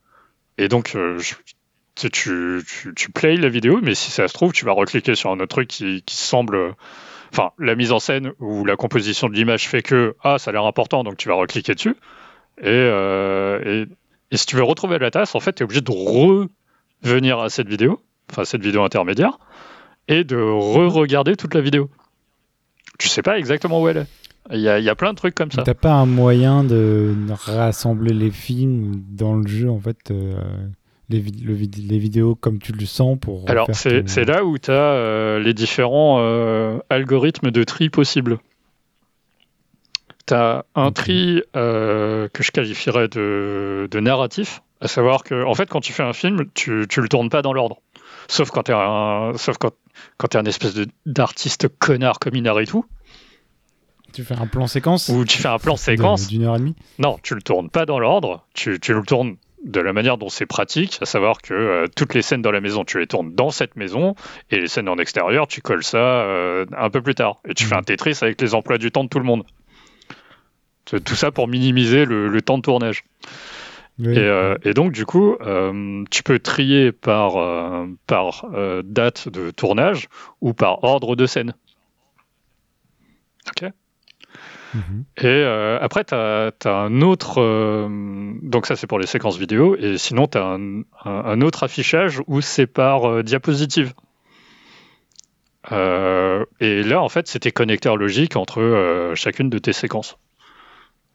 Et 0.56 0.68
donc, 0.68 0.94
euh, 0.94 1.18
tu, 1.94 2.62
tu, 2.96 3.10
playes 3.12 3.36
la 3.36 3.50
vidéo, 3.50 3.80
mais 3.82 3.94
si 3.94 4.10
ça 4.10 4.26
se 4.26 4.32
trouve, 4.32 4.52
tu 4.52 4.64
vas 4.64 4.72
recliquer 4.72 5.14
sur 5.14 5.30
un 5.30 5.34
autre 5.34 5.46
truc 5.46 5.68
qui, 5.68 6.02
semble. 6.08 6.74
Enfin, 7.30 7.50
la 7.58 7.74
mise 7.74 7.92
en 7.92 7.98
scène 7.98 8.32
ou 8.38 8.64
la 8.64 8.76
composition 8.76 9.28
de 9.28 9.34
l'image 9.34 9.68
fait 9.68 9.82
que 9.82 10.14
ah, 10.22 10.38
ça 10.38 10.50
a 10.50 10.52
l'air 10.52 10.64
important, 10.64 11.04
donc 11.04 11.16
tu 11.16 11.28
vas 11.28 11.34
recliquer 11.34 11.74
dessus. 11.74 11.96
Et, 12.58 12.68
euh, 12.68 13.84
si 14.32 14.46
tu 14.46 14.56
veux 14.56 14.62
retrouver 14.62 14.98
la 14.98 15.10
tasse, 15.10 15.34
en 15.34 15.40
fait, 15.40 15.54
tu 15.54 15.62
es 15.62 15.64
obligé 15.64 15.80
de 15.80 15.90
revenir 17.02 17.38
à 17.38 17.50
cette 17.50 17.68
vidéo, 17.68 18.00
enfin 18.30 18.44
cette 18.44 18.62
vidéo 18.62 18.82
intermédiaire, 18.82 19.38
et 20.08 20.24
de 20.24 20.36
re-regarder 20.36 21.36
toute 21.36 21.54
la 21.54 21.60
vidéo. 21.60 21.90
Tu 22.98 23.08
sais 23.08 23.22
pas 23.22 23.38
exactement 23.38 23.80
où 23.82 23.88
elle 23.88 23.98
est. 23.98 24.06
Il 24.52 24.60
y 24.60 24.68
a, 24.68 24.78
il 24.78 24.84
y 24.84 24.90
a 24.90 24.94
plein 24.94 25.12
de 25.12 25.16
trucs 25.16 25.34
comme 25.34 25.50
ça. 25.50 25.62
T'as 25.62 25.72
pas 25.74 25.92
un 25.92 26.04
moyen 26.06 26.64
de 26.64 27.14
rassembler 27.46 28.12
les 28.12 28.30
films 28.30 29.02
dans 29.10 29.34
le 29.36 29.46
jeu, 29.46 29.70
en 29.70 29.80
fait, 29.80 30.10
euh, 30.10 30.34
les, 31.08 31.18
vid- 31.18 31.42
le 31.44 31.54
vid- 31.54 31.88
les 31.88 31.98
vidéos 31.98 32.34
comme 32.34 32.58
tu 32.58 32.72
le 32.72 32.84
sens 32.84 33.18
pour. 33.18 33.48
Alors, 33.48 33.66
c'est 33.72 34.04
ton- 34.26 34.32
là 34.32 34.44
où 34.44 34.58
tu 34.58 34.70
as 34.70 35.38
les 35.38 35.54
différents 35.54 36.18
euh, 36.20 36.78
algorithmes 36.90 37.50
de 37.50 37.64
tri 37.64 37.88
possibles. 37.88 38.38
Tu 40.26 40.34
as 40.34 40.64
un 40.74 40.90
tri 40.92 41.42
euh, 41.56 42.28
que 42.32 42.42
je 42.42 42.50
qualifierais 42.50 43.08
de, 43.08 43.88
de 43.90 44.00
narratif, 44.00 44.62
à 44.80 44.88
savoir 44.88 45.22
que, 45.24 45.44
en 45.44 45.54
fait, 45.54 45.68
quand 45.68 45.80
tu 45.80 45.92
fais 45.92 46.02
un 46.02 46.12
film, 46.14 46.44
tu, 46.54 46.86
tu 46.88 47.00
le 47.00 47.08
tournes 47.08 47.28
pas 47.30 47.42
dans 47.42 47.52
l'ordre. 47.52 47.78
Sauf 48.28 48.50
quand 48.50 48.62
tu 48.64 48.72
es 48.72 48.74
un, 48.74 49.32
sauf 49.36 49.58
quand, 49.58 49.72
quand 50.16 50.28
t'es 50.28 50.38
un 50.38 50.44
espèce 50.44 50.74
d'artiste 51.06 51.68
connard 51.78 52.18
comme 52.18 52.34
Inaritu, 52.36 52.78
Tu 54.12 54.22
fais 54.24 54.34
un 54.34 54.46
plan 54.46 54.66
séquence 54.66 55.08
où 55.08 55.24
tu 55.24 55.38
fais 55.38 55.48
un 55.48 55.58
plan 55.58 55.76
séquence. 55.76 56.28
d'une 56.28 56.44
heure 56.44 56.56
et 56.56 56.58
demie. 56.60 56.76
Non, 56.98 57.18
tu 57.22 57.34
le 57.34 57.42
tournes 57.42 57.68
pas 57.70 57.84
dans 57.86 57.98
l'ordre, 57.98 58.46
tu, 58.54 58.78
tu 58.80 58.94
le 58.94 59.02
tournes 59.02 59.36
de 59.64 59.80
la 59.80 59.92
manière 59.94 60.18
dont 60.18 60.28
c'est 60.28 60.44
pratique, 60.46 60.98
à 61.00 61.06
savoir 61.06 61.40
que 61.40 61.54
euh, 61.54 61.86
toutes 61.96 62.12
les 62.14 62.20
scènes 62.22 62.42
dans 62.42 62.50
la 62.50 62.60
maison, 62.60 62.84
tu 62.84 62.98
les 62.98 63.06
tournes 63.06 63.34
dans 63.34 63.50
cette 63.50 63.76
maison, 63.76 64.14
et 64.50 64.60
les 64.60 64.68
scènes 64.68 64.88
en 64.90 64.98
extérieur, 64.98 65.46
tu 65.48 65.62
colles 65.62 65.82
ça 65.82 65.96
euh, 65.98 66.66
un 66.76 66.90
peu 66.90 67.00
plus 67.00 67.14
tard. 67.14 67.40
Et 67.48 67.54
tu 67.54 67.64
fais 67.64 67.74
Mhm. 67.74 67.80
un 67.80 67.82
Tetris 67.82 68.18
avec 68.20 68.40
les 68.42 68.54
emplois 68.54 68.76
du 68.78 68.90
temps 68.92 69.04
de 69.04 69.08
tout 69.08 69.18
le 69.18 69.24
monde. 69.24 69.44
Tout 70.84 71.00
tout 71.00 71.14
ça 71.14 71.30
pour 71.30 71.48
minimiser 71.48 72.04
le, 72.04 72.28
le 72.28 72.42
temps 72.42 72.58
de 72.58 72.62
tournage. 72.62 73.04
Oui. 73.98 74.14
Et, 74.16 74.18
euh, 74.18 74.56
et 74.64 74.74
donc, 74.74 74.92
du 74.92 75.06
coup, 75.06 75.36
euh, 75.40 76.02
tu 76.10 76.22
peux 76.24 76.38
trier 76.40 76.90
par, 76.90 77.36
euh, 77.36 77.86
par 78.06 78.46
date 78.84 79.28
de 79.28 79.50
tournage 79.50 80.08
ou 80.40 80.52
par 80.52 80.82
ordre 80.82 81.14
de 81.16 81.26
scène. 81.26 81.54
Ok 83.48 83.70
Mhm. 84.74 85.04
et 85.18 85.26
euh, 85.26 85.78
après, 85.80 86.02
tu 86.04 86.14
as, 86.14 86.50
un 86.64 87.00
autre. 87.00 87.40
euh, 87.40 88.32
donc, 88.42 88.66
ça, 88.66 88.74
c'est 88.74 88.88
pour 88.88 88.98
les 88.98 89.06
séquences 89.06 89.38
vidéo. 89.38 89.76
Et 89.76 89.98
sinon, 89.98 90.26
tu 90.26 90.36
as 90.38 90.44
un, 90.44 90.80
un- 90.80 90.84
un 91.04 91.40
autre 91.42 91.62
affichage 91.62 92.20
où 92.26 92.40
c'est 92.40 92.66
par 92.66 93.08
euh, 93.08 93.22
diapositive. 93.22 93.92
Et 95.70 96.82
là, 96.82 97.00
en 97.00 97.08
fait, 97.08 97.28
c'est 97.28 97.38
tes 97.40 97.52
connecteurs 97.52 97.96
logiques 97.96 98.36
entre 98.36 99.12
chacune 99.14 99.48
de 99.48 99.58
tes 99.58 99.72
séquences. 99.72 100.18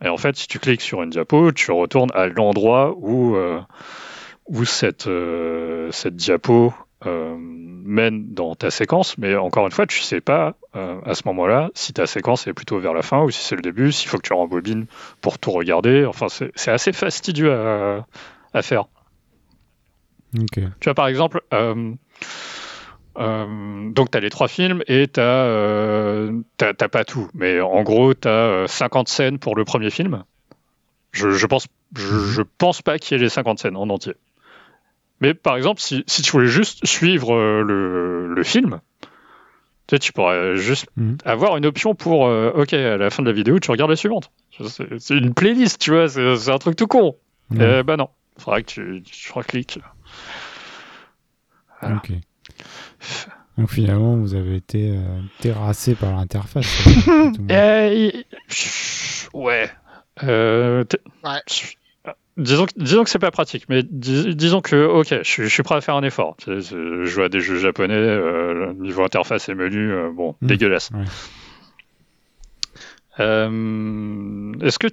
Et 0.04 0.10
en 0.10 0.18
fait, 0.18 0.36
si 0.36 0.47
tu 0.47 0.60
cliques 0.60 0.82
sur 0.82 1.04
une 1.04 1.10
diapo, 1.10 1.52
tu 1.52 1.72
retournes 1.72 2.12
à 2.14 2.28
l'endroit 2.28 2.95
où, 2.97 3.36
euh, 3.36 3.60
où 4.47 4.66
cette, 4.66 5.08
euh, 5.08 5.91
cette 5.91 6.16
diapo 6.16 6.74
euh, 7.06 7.36
mène 7.38 8.34
dans 8.34 8.56
ta 8.56 8.72
séquence. 8.72 9.18
Mais 9.18 9.36
encore 9.36 9.66
une 9.66 9.72
fois, 9.72 9.88
tu 9.88 10.00
sais 10.00 10.22
pas 10.22 10.56
euh, 10.76 11.00
à 11.06 11.16
ce 11.16 11.24
moment-là 11.26 11.70
si 11.74 11.93
ta 11.93 12.08
séquence 12.08 12.47
est 12.47 12.54
plutôt 12.54 12.80
vers 12.80 12.93
la 12.93 13.02
fin 13.02 13.24
ou 13.24 13.30
si 13.30 13.43
c'est 13.43 13.56
le 13.56 13.62
début, 13.62 13.91
s'il 13.91 14.10
faut 14.10 14.18
que 14.18 14.28
tu 14.28 14.34
rembobines 14.34 14.86
pour 15.22 15.38
tout 15.39 15.52
regarder. 15.52 16.06
Enfin, 16.06 16.30
c'est 16.30 16.52
c'est 16.56 16.72
assez 16.72 16.93
fastidieux 16.93 17.54
à, 17.54 18.06
à 18.54 18.62
faire. 18.62 18.86
Ok. 20.38 20.60
Tu 20.80 20.86
vois, 20.86 20.93
par 20.93 21.08
exemple, 21.08 21.41
euh, 21.54 21.93
euh, 23.18 23.89
donc 23.91 24.12
tu 24.12 24.18
as 24.18 24.22
les 24.22 24.30
trois 24.30 24.47
films 24.47 24.84
et 24.88 25.07
tu 25.07 25.20
n'as 25.20 26.74
pas 26.91 27.03
tout. 27.05 27.30
Mais 27.34 27.60
en 27.62 27.84
gros, 27.84 28.14
tu 28.14 28.28
as 28.28 28.66
50 28.68 29.07
scènes 29.07 29.39
pour 29.39 29.55
le 29.55 29.66
premier 29.66 29.89
film. 29.89 30.24
Je, 31.12 31.32
je 31.32 31.45
pense, 31.47 31.68
je, 31.97 32.18
je 32.20 32.41
pense 32.43 32.82
pas 32.82 32.99
qu'il 32.99 33.18
y 33.18 33.20
ait 33.20 33.24
les 33.24 33.30
50 33.30 33.60
scènes 33.60 33.76
en 33.76 33.89
entier. 33.89 34.14
Mais 35.22 35.34
par 35.34 35.57
exemple, 35.57 35.82
si, 35.82 36.03
si 36.07 36.22
tu 36.22 36.32
voulais 36.32 36.47
juste 36.47 36.86
suivre 36.86 37.36
euh, 37.36 37.62
le, 37.64 38.34
le 38.34 38.43
film, 38.43 38.80
tu, 39.88 39.95
sais, 39.95 39.99
tu 39.99 40.14
pourrais 40.14 40.55
juste 40.55 40.86
Mhm. 40.95 41.18
avoir 41.26 41.57
une 41.57 41.66
option 41.66 41.95
pour, 41.95 42.28
euh, 42.28 42.51
ok, 42.55 42.74
à 42.74 42.95
la 42.97 43.10
fin 43.10 43.24
de 43.24 43.28
la 43.28 43.34
vidéo, 43.34 43.60
tu 43.60 43.72
regardes 43.72 43.89
la 43.89 43.97
suivante. 43.97 44.32
C'est 44.99 45.18
une 45.18 45.34
playlist, 45.34 45.82
tu 45.82 45.91
vois, 45.91 46.07
c'est 46.07 46.49
un 46.51 46.57
truc 46.60 46.76
tout 46.76 46.88
con. 46.88 47.16
Euh, 47.60 47.82
bah 47.84 47.97
non, 47.97 48.10
faudra 48.38 48.62
que 48.62 48.68
tu, 48.68 49.01
tu 49.03 49.32
recliques. 49.34 49.80
voilà. 51.82 51.95
Ok. 51.97 52.12
Donc 53.58 53.70
finalement, 53.72 54.16
vous 54.16 54.36
avez 54.36 54.56
été 54.56 54.91
euh, 54.91 55.20
terrassé 55.41 55.95
par 55.95 56.16
l'interface. 56.16 56.88
Euh, 57.52 58.12
ouais. 59.34 59.70
Euh, 60.24 60.84
Ouais. 61.24 62.14
Disons, 62.38 62.66
que- 62.68 62.72
disons 62.78 63.04
que 63.04 63.10
c'est 63.10 63.20
pas 63.20 63.32
pratique, 63.32 63.66
mais 63.68 63.84
dis- 63.84 64.34
disons 64.34 64.62
que, 64.62 64.86
ok, 64.86 65.08
je, 65.10 65.30
suis- 65.30 65.43
je 65.43 65.50
suis 65.50 65.62
prêt 65.64 65.76
à 65.76 65.82
faire 65.82 65.95
un 65.95 66.04
effort. 66.04 66.38
Tu 66.38 66.62
sais, 66.62 66.70
Je 66.74 67.04
joue 67.04 67.22
à 67.24 67.28
des 67.30 67.41
jeux 67.41 67.58
japonais, 67.60 67.93
euh, 67.95 68.72
niveau 68.76 69.04
interface 69.04 69.50
et 69.50 69.56
menu, 69.56 69.91
euh, 69.91 70.10
bon, 70.16 70.36
Mm. 70.41 70.47
dégueulasse. 70.47 70.89
Ouais. 70.91 71.04
Euh, 73.20 74.54
est-ce 74.62 74.80
que 74.80 74.88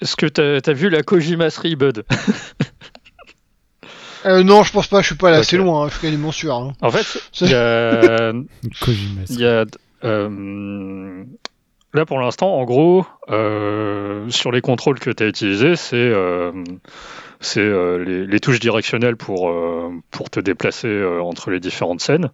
est-ce 0.00 0.16
que 0.16 0.26
t'as 0.26 0.58
as 0.68 0.72
vu 0.74 0.88
la 0.90 1.02
Kojima 1.02 1.50
3, 1.50 1.76
Bud? 1.76 2.04
Euh, 4.26 4.42
non, 4.42 4.62
je 4.62 4.72
pense 4.72 4.86
pas, 4.86 5.00
je 5.02 5.06
suis 5.06 5.14
pas 5.16 5.28
allé 5.28 5.38
assez 5.38 5.58
Ok. 5.58 5.64
loin, 5.64 5.82
hein, 5.84 5.88
je 5.88 5.92
suis 5.94 6.02
quasiment 6.02 6.32
sûr. 6.32 6.54
hein. 6.54 6.72
En 6.80 6.90
fait, 6.90 7.06
il 7.42 7.50
y 7.50 7.54
a, 7.54 8.32
y 9.30 9.44
a, 9.44 9.64
euh, 10.04 11.24
là 11.92 12.06
pour 12.06 12.18
l'instant, 12.18 12.54
en 12.58 12.64
gros, 12.64 13.04
euh, 13.30 14.28
sur 14.30 14.50
les 14.50 14.60
contrôles 14.62 14.98
que 14.98 15.10
tu 15.10 15.22
as 15.22 15.26
utilisés, 15.28 15.76
c'est 15.76 15.96
euh, 15.96 16.52
c'est, 17.40 17.60
euh, 17.60 18.02
les, 18.02 18.26
les 18.26 18.40
touches 18.40 18.60
directionnelles 18.60 19.16
pour, 19.16 19.50
euh, 19.50 19.90
pour 20.10 20.30
te 20.30 20.40
déplacer 20.40 20.88
euh, 20.88 21.20
entre 21.20 21.50
les 21.50 21.60
différentes 21.60 22.00
scènes 22.00 22.30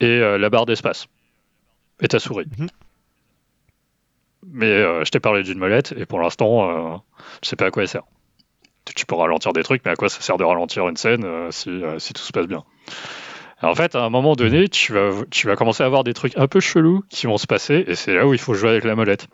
et 0.00 0.06
euh, 0.06 0.38
la 0.38 0.50
barre 0.50 0.66
d'espace 0.66 1.06
et 2.00 2.08
ta 2.08 2.18
souris. 2.18 2.46
Mhm. 2.58 2.68
Mais 4.52 4.66
euh, 4.72 5.04
je 5.04 5.10
t'ai 5.10 5.20
parlé 5.20 5.42
d'une 5.44 5.58
molette 5.58 5.92
et 5.96 6.06
pour 6.06 6.18
l'instant, 6.18 6.68
euh, 6.70 6.96
je 7.44 7.48
sais 7.48 7.56
pas 7.56 7.66
à 7.66 7.70
quoi 7.70 7.82
elle 7.82 7.88
sert. 7.88 8.02
Tu- 8.84 9.06
peux 9.06 9.14
ralentir 9.14 9.52
des 9.52 9.62
trucs, 9.62 9.82
mais 9.84 9.90
à 9.92 9.96
quoi 9.96 10.08
ça 10.08 10.20
sert 10.20 10.36
de 10.36 10.44
ralentir 10.44 10.88
une 10.88 10.96
scène 10.96 11.24
euh, 11.24 11.50
si, 11.50 11.68
euh, 11.68 11.98
si 11.98 12.12
tout 12.12 12.22
se 12.22 12.32
passe 12.32 12.46
bien? 12.46 12.64
En 13.62 13.74
fait, 13.74 13.94
à 13.94 14.02
un 14.04 14.10
moment 14.10 14.34
donné, 14.34 14.68
tu 14.68 14.92
vas, 14.92 15.10
tu 15.30 15.46
vas 15.46 15.54
commencer 15.56 15.82
à 15.82 15.86
avoir 15.86 16.02
des 16.04 16.14
trucs 16.14 16.36
un 16.38 16.46
peu 16.48 16.60
chelous 16.60 17.02
qui 17.10 17.26
vont 17.26 17.36
se 17.38 17.46
passer, 17.46 17.84
et 17.86 17.94
c'est 17.94 18.14
là 18.14 18.26
où 18.26 18.32
il 18.34 18.38
faut 18.40 18.54
jouer 18.54 18.70
avec 18.70 18.84
la 18.84 18.94
molette. 18.96 19.28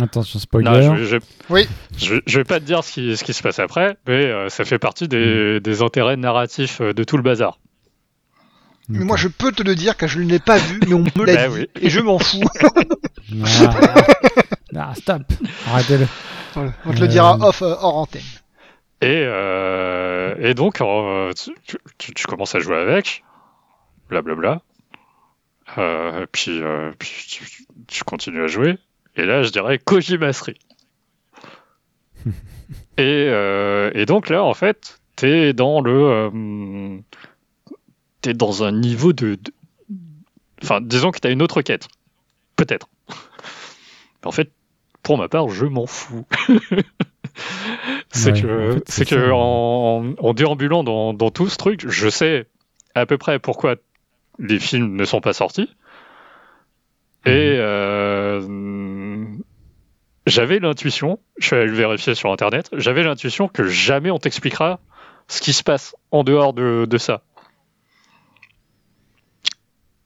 Attention, 0.00 0.38
spoiler. 0.38 0.70
Non, 0.70 0.96
je, 0.96 1.04
je, 1.04 1.16
Oui. 1.50 1.66
je, 1.96 2.16
je 2.26 2.38
vais 2.38 2.44
pas 2.44 2.60
te 2.60 2.64
dire 2.64 2.84
ce 2.84 2.92
qui, 2.92 3.16
ce 3.16 3.24
qui 3.24 3.32
se 3.32 3.42
passe 3.42 3.58
après, 3.58 3.96
mais 4.06 4.26
euh, 4.26 4.48
ça 4.50 4.64
fait 4.64 4.78
partie 4.78 5.08
des, 5.08 5.58
des 5.60 5.82
intérêts 5.82 6.16
narratifs 6.16 6.80
de 6.82 7.04
tout 7.04 7.16
le 7.16 7.22
bazar. 7.22 7.58
Mais 8.88 9.04
moi, 9.04 9.16
je 9.16 9.26
peux 9.28 9.50
te 9.50 9.62
le 9.64 9.74
dire 9.74 9.96
car 9.96 10.08
je 10.08 10.20
ne 10.20 10.28
l'ai 10.28 10.38
pas 10.38 10.58
vu, 10.58 10.78
mais 10.86 10.94
on 10.94 11.00
me 11.00 11.24
l'a 11.26 11.34
Bah 11.34 11.48
dit. 11.48 11.54
oui. 11.54 11.68
Et 11.80 11.90
je 11.90 12.00
m'en 12.00 12.18
fous. 12.18 12.44
Ah, 13.44 14.04
ah, 14.76 14.94
stop. 14.94 15.22
Arrêtez-le. 15.66 16.06
On 16.56 16.92
te 16.94 17.00
le 17.00 17.08
dira 17.08 17.36
Euh. 17.36 17.48
off, 17.48 17.62
euh, 17.62 17.74
hors 17.80 17.96
antenne. 17.96 18.22
Et, 19.02 19.22
euh, 19.26 20.34
et 20.38 20.54
donc, 20.54 20.80
euh, 20.80 21.32
tu, 21.34 21.78
tu- 21.98 22.14
tu 22.14 22.26
commences 22.26 22.54
à 22.54 22.60
jouer 22.60 22.76
avec, 22.78 23.24
blablabla. 24.08 24.62
Euh, 25.78 26.26
puis 26.32 26.62
euh, 26.62 26.92
puis 26.98 27.10
tu, 27.28 27.44
tu 27.88 28.04
continues 28.04 28.42
à 28.42 28.46
jouer. 28.46 28.78
Et 29.16 29.24
là, 29.24 29.42
je 29.42 29.50
dirais 29.50 29.78
Kojima 29.78 30.32
3. 30.32 30.54
et, 32.26 32.30
euh, 32.98 33.90
et 33.94 34.06
donc 34.06 34.28
là, 34.28 34.42
en 34.44 34.54
fait, 34.54 35.00
t'es 35.16 35.52
dans 35.52 35.80
le. 35.80 35.92
euh, 35.92 36.98
t'es 38.22 38.32
dans 38.34 38.62
un 38.64 38.72
niveau 38.72 39.12
de. 39.12 39.34
de- 39.34 39.52
Enfin, 40.62 40.80
disons 40.80 41.10
que 41.10 41.18
t'as 41.18 41.30
une 41.30 41.42
autre 41.42 41.60
quête. 41.62 41.86
Peut-être. 42.56 42.88
En 44.24 44.32
fait, 44.32 44.50
pour 45.06 45.18
ma 45.18 45.28
part, 45.28 45.48
je 45.48 45.66
m'en 45.66 45.86
fous. 45.86 46.26
c'est 48.10 48.32
Ouais, 48.32 48.42
que, 48.42 48.70
en 48.70 48.74
fait, 48.74 48.82
c'est 48.88 49.04
c'est 49.04 49.14
que 49.14 49.30
en, 49.30 50.14
en 50.18 50.34
déambulant 50.34 50.82
dans, 50.82 51.14
dans 51.14 51.30
tout 51.30 51.48
ce 51.48 51.56
truc, 51.56 51.88
je 51.88 52.08
sais 52.08 52.48
à 52.96 53.06
peu 53.06 53.16
près 53.16 53.38
pourquoi 53.38 53.76
les 54.40 54.58
films 54.58 54.96
ne 54.96 55.04
sont 55.04 55.20
pas 55.20 55.32
sortis. 55.32 55.70
Et 57.24 57.54
euh, 57.60 59.24
j'avais 60.26 60.58
l'intuition, 60.58 61.20
je 61.38 61.46
suis 61.46 61.54
allé 61.54 61.66
le 61.66 61.74
vérifier 61.74 62.16
sur 62.16 62.32
internet, 62.32 62.68
j'avais 62.72 63.04
l'intuition 63.04 63.46
que 63.46 63.62
jamais 63.62 64.10
on 64.10 64.18
t'expliquera 64.18 64.80
ce 65.28 65.40
qui 65.40 65.52
se 65.52 65.62
passe 65.62 65.94
en 66.10 66.24
dehors 66.24 66.52
de, 66.52 66.84
de 66.84 66.98
ça. 66.98 67.22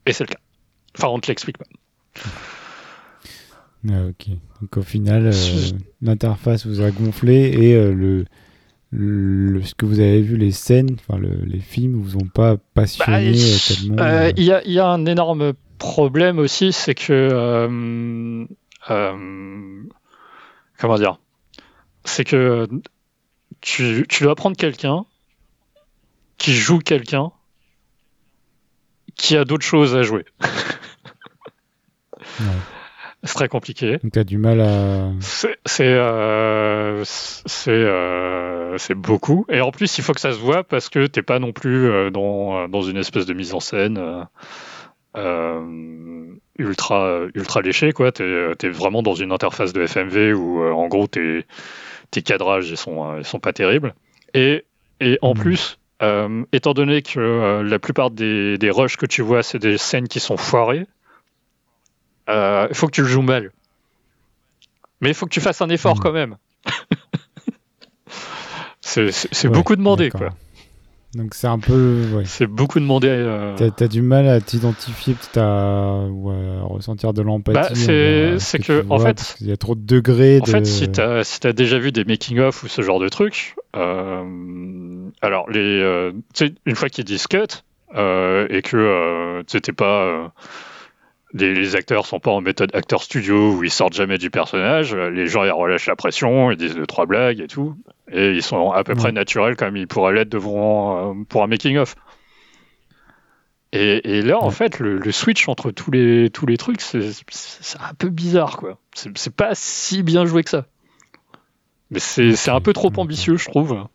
Et 0.04 0.12
c'est 0.12 0.24
le 0.24 0.34
cas. 0.34 0.40
Enfin, 0.98 1.08
on 1.08 1.18
te 1.20 1.28
l'explique 1.28 1.56
pas. 1.56 1.64
Ah, 3.88 4.04
ok. 4.08 4.28
Donc 4.60 4.76
au 4.76 4.82
final, 4.82 5.26
euh, 5.26 5.32
l'interface 6.02 6.66
vous 6.66 6.82
a 6.82 6.90
gonflé 6.90 7.50
et 7.58 7.74
euh, 7.74 7.92
le, 7.94 8.24
le- 8.90 9.62
ce 9.62 9.74
que 9.74 9.86
vous 9.86 10.00
avez 10.00 10.20
vu, 10.20 10.36
les 10.36 10.52
scènes, 10.52 10.96
enfin 10.98 11.18
le- 11.18 11.44
les 11.46 11.60
films, 11.60 11.94
vous 11.94 12.16
ont 12.16 12.28
pas 12.28 12.56
passionné 12.74 13.32
Bah, 13.32 13.38
euh, 13.38 13.58
tellement. 13.66 14.02
Euh, 14.02 14.26
euh, 14.28 14.32
Il 14.36 14.44
y, 14.44 14.52
a, 14.52 14.62
il 14.64 14.72
y 14.72 14.78
a 14.78 14.86
un 14.86 15.06
énorme 15.06 15.52
problème 15.78 16.38
aussi, 16.38 16.72
c'est 16.72 16.94
que. 16.94 17.12
euh, 17.32 18.44
euh, 18.90 19.82
comment 20.78 20.96
dire 20.98 21.18
C'est 22.04 22.24
que 22.24 22.68
tu, 23.62 24.04
tu 24.08 24.24
dois 24.24 24.34
prendre 24.34 24.56
quelqu'un 24.56 25.04
qui 26.38 26.52
joue 26.54 26.78
quelqu'un 26.80 27.30
qui 29.16 29.36
a 29.36 29.44
d'autres 29.44 29.64
choses 29.66 29.94
à 29.96 30.02
jouer. 30.02 30.24
C'est 33.22 33.34
très 33.34 33.48
compliqué. 33.48 33.98
Donc 34.02 34.12
t'as 34.12 34.24
du 34.24 34.38
mal 34.38 34.60
à. 34.60 35.10
C'est 35.20 35.58
c'est 35.66 35.84
euh, 35.86 37.04
euh, 37.68 38.76
beaucoup. 38.96 39.44
Et 39.50 39.60
en 39.60 39.70
plus, 39.72 39.98
il 39.98 40.04
faut 40.04 40.12
que 40.14 40.20
ça 40.20 40.32
se 40.32 40.38
voit 40.38 40.64
parce 40.64 40.88
que 40.88 41.06
t'es 41.06 41.22
pas 41.22 41.38
non 41.38 41.52
plus 41.52 41.88
euh, 41.90 42.10
dans 42.10 42.66
dans 42.68 42.82
une 42.82 42.96
espèce 42.96 43.26
de 43.26 43.34
mise 43.34 43.52
en 43.54 43.60
scène 43.60 43.98
euh, 43.98 44.22
euh, 45.16 46.26
ultra 46.58 47.20
ultra 47.34 47.60
léchée 47.62 47.92
quoi. 47.92 48.12
T'es 48.12 48.24
es 48.62 48.68
vraiment 48.68 49.02
dans 49.02 49.14
une 49.14 49.32
interface 49.32 49.72
de 49.72 49.86
FMV 49.86 50.32
où 50.34 50.62
euh, 50.62 50.72
en 50.72 50.88
gros 50.88 51.06
tes 51.06 51.44
tes 52.10 52.22
cadrages 52.22 52.70
ils 52.70 52.76
sont 52.76 53.04
euh, 53.12 53.18
ils 53.18 53.24
sont 53.24 53.40
pas 53.40 53.52
terribles. 53.52 53.94
Et 54.34 54.64
et 55.00 55.18
en 55.22 55.34
Mhm. 55.34 55.40
plus. 55.40 55.78
euh, 56.02 56.44
étant 56.52 56.72
donné 56.72 57.02
que 57.02 57.20
euh, 57.20 57.62
la 57.62 57.78
plupart 57.78 58.10
des, 58.10 58.56
des 58.56 58.70
rushs 58.70 58.96
que 58.96 59.04
tu 59.04 59.20
vois, 59.20 59.42
c'est 59.42 59.58
des 59.58 59.76
scènes 59.76 60.08
qui 60.08 60.18
sont 60.20 60.38
foirées, 60.38 60.80
euh, 60.80 60.84
il 62.70 62.74
faut 62.74 62.86
que 62.86 62.92
tu 62.92 63.02
le 63.02 63.08
joues 63.08 63.22
mal. 63.22 63.50
Mais 65.00 65.08
il 65.10 65.14
faut 65.14 65.26
que 65.26 65.30
tu 65.32 65.40
fasses 65.40 65.62
un 65.62 65.68
effort 65.70 65.96
Mhm. 65.96 66.00
quand 66.02 66.12
même. 66.12 66.36
c'est 68.80 69.48
Ouais, 69.48 69.54
beaucoup 69.54 69.76
demandé, 69.76 70.10
quoi. 70.10 70.30
Donc 71.14 71.34
c'est 71.34 71.48
un 71.48 71.58
peu. 71.58 72.04
Ouais. 72.14 72.24
C'est 72.24 72.46
beaucoup 72.46 72.78
demandé. 72.78 73.08
euh, 73.08 73.56
T'as 73.56 73.84
as 73.84 73.88
du 73.88 74.00
mal 74.00 74.28
à 74.28 74.40
t'identifier, 74.40 75.16
à, 75.36 76.04
ou 76.08 76.30
à 76.30 76.62
ressentir 76.62 77.12
de 77.12 77.22
l'empathie. 77.22 77.58
Bah, 77.58 77.68
c'est- 77.74 77.90
euh, 77.90 78.38
ce 78.38 78.46
c'est 78.46 78.58
que, 78.60 78.84
en 78.88 78.96
vois, 78.96 79.06
fait- 79.08 79.34
qu'il 79.38 79.48
y 79.48 79.52
a 79.52 79.56
trop 79.56 79.74
de 79.74 79.84
degrés. 79.84 80.38
En 80.40 80.44
de... 80.44 80.50
fait, 80.50 80.64
si 80.66 80.88
t'as 80.90 81.24
si 81.24 81.40
déjà 81.52 81.78
vu 81.80 81.90
des 81.90 82.04
making-of 82.04 82.62
ou 82.62 82.68
ce 82.68 82.82
genre 82.82 83.00
de 83.00 83.08
trucs, 83.08 83.56
euh, 83.74 85.08
alors 85.20 85.50
les, 85.50 85.80
euh, 85.80 86.12
une 86.64 86.76
fois 86.76 86.88
qu'ils 86.88 87.04
disent 87.04 87.26
cut 87.26 87.38
euh, 87.96 88.46
et 88.48 88.62
que 88.62 88.76
euh, 88.76 89.42
t'es 89.42 89.72
pas, 89.72 90.04
euh, 90.04 90.28
les, 91.32 91.54
les 91.54 91.76
acteurs 91.76 92.06
sont 92.06 92.20
pas 92.20 92.30
en 92.30 92.40
méthode 92.40 92.74
acteur 92.74 93.02
studio 93.02 93.54
où 93.54 93.64
ils 93.64 93.70
sortent 93.70 93.94
jamais 93.94 94.18
du 94.18 94.30
personnage, 94.30 94.94
euh, 94.94 95.10
les 95.10 95.26
gens 95.26 95.44
ils 95.44 95.50
relâchent 95.50 95.86
la 95.86 95.96
pression, 95.96 96.50
ils 96.50 96.56
disent 96.56 96.74
deux 96.74 96.86
trois 96.86 97.06
blagues 97.06 97.40
et 97.40 97.46
tout, 97.46 97.76
et 98.10 98.32
ils 98.32 98.42
sont 98.42 98.70
à 98.72 98.84
peu 98.84 98.94
près 98.94 99.12
naturels 99.12 99.56
comme 99.56 99.76
ils 99.76 99.86
pourraient 99.86 100.14
l'être 100.14 100.28
devant 100.28 101.12
euh, 101.12 101.24
pour 101.28 101.42
un 101.42 101.46
making-of. 101.46 101.94
Et, 103.72 104.18
et 104.18 104.22
là, 104.22 104.42
en 104.42 104.50
fait, 104.50 104.80
le, 104.80 104.98
le 104.98 105.12
switch 105.12 105.48
entre 105.48 105.70
tous 105.70 105.92
les, 105.92 106.28
tous 106.28 106.44
les 106.44 106.56
trucs, 106.56 106.80
c'est 106.80 107.00
un 107.78 107.94
peu 107.94 108.08
bizarre, 108.08 108.56
quoi. 108.56 108.78
C'est 108.92 109.32
pas 109.32 109.54
si 109.54 110.02
bien 110.02 110.26
joué 110.26 110.42
que 110.42 110.50
ça. 110.50 110.66
Mais 111.92 112.00
c'est 112.00 112.48
un 112.48 112.60
peu 112.60 112.72
trop 112.72 112.90
ambitieux, 112.96 113.36
je 113.36 113.48
trouve. 113.48 113.86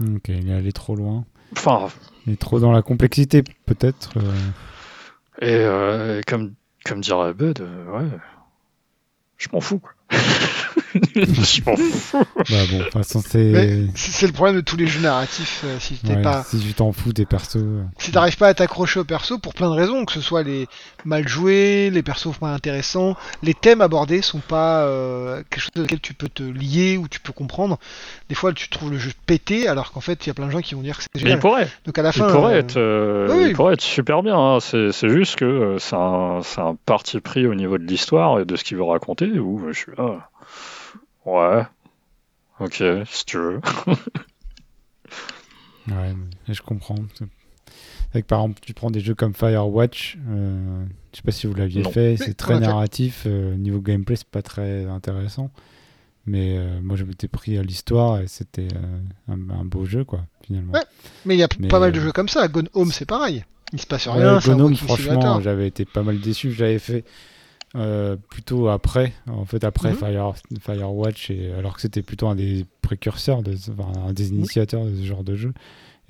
Ok, 0.00 0.28
il 0.28 0.50
est 0.50 0.54
allé 0.54 0.72
trop 0.72 0.96
loin. 0.96 1.24
Enfin, 1.52 1.88
Il 2.26 2.32
est 2.32 2.40
trop 2.40 2.60
dans 2.60 2.72
la 2.72 2.82
complexité, 2.82 3.42
peut-être. 3.66 4.10
euh. 4.18 4.32
et 5.40 5.54
euh, 5.54 6.20
comme, 6.26 6.54
comme 6.84 7.00
dirait 7.00 7.34
Bud, 7.34 7.60
euh, 7.60 7.90
ouais, 7.98 8.08
je 9.38 9.48
m'en 9.52 9.60
fous, 9.60 9.80
quoi. 9.80 9.92
je 11.14 11.64
m'en 11.64 11.76
fous. 11.76 12.24
Bah 12.50 12.56
bon, 12.70 12.78
de 12.78 12.82
toute 12.84 12.92
façon, 12.92 13.22
c'est. 13.26 13.52
Le 13.52 14.32
problème 14.32 14.56
de 14.56 14.60
tous 14.60 14.76
les 14.76 14.86
jeux 14.86 15.00
narratifs. 15.00 15.62
euh, 15.64 15.76
si 15.80 15.94
t'es 15.96 16.14
Ouais, 16.16 16.22
pas, 16.22 16.42
Si 16.44 16.58
tu 16.58 16.72
t'en 16.74 16.92
fous 16.92 17.12
des 17.12 17.26
persos. 17.26 17.56
euh. 17.56 17.82
si 17.98 18.10
t'arrives 18.12 18.36
pas 18.36 18.48
à 18.48 18.54
t'accrocher 18.54 19.00
au 19.00 19.04
perso 19.04 19.38
pour 19.38 19.54
plein 19.54 19.68
de 19.70 19.74
raisons, 19.74 20.04
que 20.04 20.12
ce 20.12 20.20
soit 20.20 20.42
les 20.42 20.66
mal 21.04 21.26
joués, 21.28 21.90
les 21.90 22.02
persos 22.02 22.36
pas 22.38 22.48
intéressants, 22.52 23.16
les 23.42 23.54
thèmes 23.54 23.80
abordés 23.80 24.22
sont 24.22 24.40
pas 24.40 24.82
euh, 24.84 25.42
quelque 25.50 25.60
chose 25.60 25.84
auquel 25.84 26.00
tu 26.00 26.14
peux 26.14 26.28
te 26.28 26.42
lier 26.42 26.96
ou 26.98 27.08
tu 27.08 27.20
peux 27.20 27.32
comprendre. 27.32 27.78
Des 28.28 28.34
fois, 28.34 28.52
tu 28.52 28.68
trouves 28.68 28.90
le 28.90 28.98
jeu 28.98 29.10
pété, 29.26 29.68
alors 29.68 29.92
qu'en 29.92 30.00
fait, 30.00 30.24
il 30.24 30.28
y 30.28 30.30
a 30.30 30.34
plein 30.34 30.46
de 30.46 30.52
gens 30.52 30.60
qui 30.60 30.74
vont 30.74 30.82
dire 30.82 30.96
que 30.96 31.02
c'est 31.02 31.08
Mais 31.14 31.20
il 31.20 31.24
génial. 31.24 31.38
pourrait, 31.40 31.68
Donc 31.86 31.98
à 31.98 32.02
la 32.02 32.10
il 32.10 32.12
fin, 32.12 32.30
pourrait, 32.32 32.54
euh, 32.54 32.58
être, 32.58 32.76
euh, 32.76 33.28
oui, 33.30 33.44
il 33.48 33.52
pourrait 33.54 33.74
être 33.74 33.80
super 33.82 34.22
bien. 34.22 34.36
hein. 34.36 34.58
C'est 34.60 35.08
juste 35.08 35.36
que 35.36 35.44
euh, 35.44 35.78
c'est 35.78 35.96
un, 35.96 36.40
c'est 36.42 36.60
un 36.60 36.76
parti 36.86 37.20
pris 37.20 37.46
au 37.46 37.54
niveau 37.54 37.78
de 37.78 37.84
l'histoire 37.84 38.40
et 38.40 38.44
de 38.44 38.56
ce 38.56 38.64
qu'il 38.64 38.76
veut 38.76 38.84
raconter 38.84 39.26
où 39.38 39.62
je 39.72 39.78
suis 39.78 39.92
là. 39.98 40.28
Ouais. 41.24 41.62
Ok, 42.60 42.82
si 43.06 43.24
tu 43.26 43.38
veux. 43.38 43.60
Ouais, 45.88 46.14
mais 46.48 46.54
je 46.54 46.62
comprends. 46.62 46.94
C'est 48.12 48.22
que 48.22 48.26
par 48.26 48.40
exemple, 48.40 48.60
tu 48.64 48.72
prends 48.72 48.90
des 48.90 49.00
jeux 49.00 49.14
comme 49.14 49.34
Firewatch, 49.34 50.16
euh, 50.28 50.84
je 51.12 51.16
sais 51.16 51.22
pas 51.22 51.32
si 51.32 51.46
vous 51.46 51.54
l'aviez 51.54 51.82
fait, 51.84 52.16
c'est 52.16 52.34
très 52.34 52.60
narratif. 52.60 53.24
euh, 53.26 53.56
niveau 53.56 53.80
gameplay, 53.80 54.14
c'est 54.16 54.28
pas 54.28 54.42
très 54.42 54.84
intéressant. 54.84 55.50
Mais 56.24 56.56
euh, 56.56 56.78
moi, 56.80 56.96
je 56.96 57.02
m'étais 57.04 57.26
pris 57.26 57.58
à 57.58 57.62
l'histoire 57.64 58.20
et 58.20 58.28
c'était 58.28 58.68
euh, 58.76 59.32
un, 59.32 59.50
un 59.50 59.64
beau 59.64 59.84
jeu, 59.84 60.04
quoi, 60.04 60.20
finalement. 60.46 60.72
Ouais. 60.72 60.84
mais 61.24 61.34
il 61.34 61.38
y 61.38 61.42
a 61.42 61.48
Mais, 61.58 61.66
pas 61.66 61.80
mal 61.80 61.90
de 61.90 61.98
euh, 61.98 62.02
jeux 62.04 62.12
comme 62.12 62.28
ça. 62.28 62.46
Gone 62.46 62.68
Home, 62.74 62.92
c'est 62.92 63.06
pareil. 63.06 63.44
Il 63.72 63.80
se 63.80 63.86
passe 63.86 64.06
Ouais, 64.06 64.12
rien. 64.12 64.36
un 64.36 64.38
Gnome, 64.38 64.60
walking 64.72 64.76
franchement, 64.86 65.40
j'avais 65.40 65.66
été 65.66 65.84
pas 65.84 66.04
mal 66.04 66.20
déçu. 66.20 66.52
J'avais 66.52 66.78
fait 66.78 67.04
euh, 67.74 68.16
plutôt 68.30 68.68
après, 68.68 69.12
en 69.28 69.44
fait, 69.44 69.64
après 69.64 69.90
Mhm. 69.92 69.96
Fire, 69.96 70.32
Firewatch, 70.60 71.30
et, 71.30 71.52
alors 71.52 71.74
que 71.76 71.80
c'était 71.80 72.02
plutôt 72.02 72.28
un 72.28 72.34
des 72.34 72.66
précurseurs, 72.82 73.42
de, 73.42 73.54
enfin, 73.76 73.92
un 74.08 74.12
des 74.12 74.28
initiateurs 74.30 74.84
de 74.84 74.94
ce 74.96 75.02
genre 75.04 75.24
de 75.24 75.34
jeu. 75.36 75.52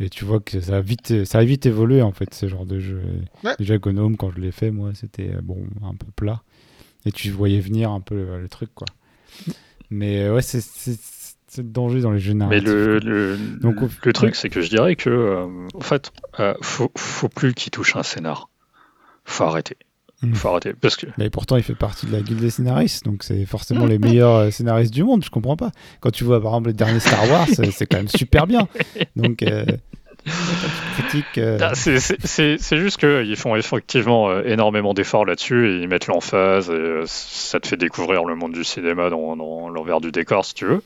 Et 0.00 0.08
tu 0.08 0.24
vois 0.24 0.40
que 0.40 0.60
ça 0.60 0.78
a 0.78 0.80
vite, 0.80 1.24
ça 1.24 1.38
a 1.38 1.44
vite 1.44 1.66
évolué, 1.66 2.02
en 2.02 2.12
fait, 2.12 2.34
ce 2.34 2.48
genre 2.48 2.66
de 2.66 2.80
jeu. 2.80 3.00
Ouais. 3.44 3.54
Déjà, 3.58 3.78
Gnome, 3.78 4.16
quand 4.16 4.32
je 4.32 4.40
l'ai 4.40 4.50
fait, 4.50 4.70
moi, 4.70 4.90
c'était 4.94 5.30
euh, 5.30 5.40
bon, 5.42 5.58
un 5.84 5.94
peu 5.94 6.06
plat. 6.16 6.42
Et 7.04 7.12
tu 7.12 7.30
voyais 7.30 7.60
venir 7.60 7.90
un 7.90 8.00
peu 8.00 8.38
le 8.40 8.48
truc, 8.48 8.70
quoi. 8.74 8.86
Mais 9.90 10.22
euh, 10.22 10.34
ouais, 10.34 10.42
c'est 10.42 10.60
le 11.58 11.64
danger 11.64 12.00
dans 12.00 12.10
les 12.10 12.18
jeux 12.20 12.32
Mais 12.32 12.38
narratifs. 12.60 12.68
le, 12.68 13.36
Donc, 13.60 13.76
le 14.04 14.12
truc, 14.12 14.30
ouais. 14.30 14.34
c'est 14.34 14.48
que 14.48 14.60
je 14.62 14.70
dirais 14.70 14.96
que, 14.96 15.10
euh, 15.10 15.68
en 15.74 15.80
fait, 15.80 16.10
euh, 16.40 16.54
faut, 16.62 16.90
faut 16.96 17.28
plus 17.28 17.52
qu'il 17.54 17.70
touche 17.70 17.94
un 17.96 18.02
scénar. 18.02 18.48
Faut 19.24 19.44
arrêter. 19.44 19.76
Mm. 20.22 20.34
Faut 20.34 20.48
arrêter. 20.48 20.72
Parce 20.80 20.96
que, 20.96 21.06
Mais 21.18 21.30
pourtant, 21.30 21.56
il 21.56 21.62
fait 21.62 21.74
partie 21.74 22.06
de 22.06 22.12
la 22.12 22.20
guilde 22.20 22.40
des 22.40 22.50
scénaristes, 22.50 23.04
donc 23.04 23.22
c'est 23.24 23.44
forcément 23.44 23.86
les 23.86 23.98
meilleurs 23.98 24.36
euh, 24.36 24.50
scénaristes 24.50 24.92
du 24.94 25.02
monde. 25.04 25.24
Je 25.24 25.30
comprends 25.30 25.56
pas. 25.56 25.70
Quand 26.00 26.10
tu 26.10 26.24
vois 26.24 26.40
par 26.40 26.52
exemple 26.52 26.68
les 26.68 26.74
derniers 26.74 27.00
Star 27.00 27.28
Wars, 27.30 27.46
c'est 27.52 27.70
c'est 27.72 27.86
quand 27.86 27.96
même 27.98 28.08
super 28.08 28.46
bien. 28.46 28.68
Donc, 29.16 29.42
euh, 29.42 29.64
euh, 31.38 31.58
Ah, 31.60 31.74
c'est- 31.74 32.76
juste 32.76 32.98
qu'ils 32.98 33.36
font 33.36 33.56
effectivement 33.56 34.30
euh, 34.30 34.42
énormément 34.44 34.94
d'efforts 34.94 35.24
là-dessus 35.24 35.68
et 35.70 35.82
ils 35.82 35.88
mettent 35.88 36.06
l'emphase 36.06 36.70
et 36.70 36.72
euh, 36.74 37.02
ça 37.06 37.58
te 37.60 37.66
fait 37.66 37.76
découvrir 37.76 38.24
le 38.24 38.34
monde 38.36 38.52
du 38.52 38.64
cinéma 38.64 39.10
dans, 39.10 39.36
dans 39.36 39.68
l'envers 39.68 40.00
du 40.00 40.12
décor 40.12 40.44
si 40.44 40.54
tu 40.54 40.66
veux. 40.66 40.82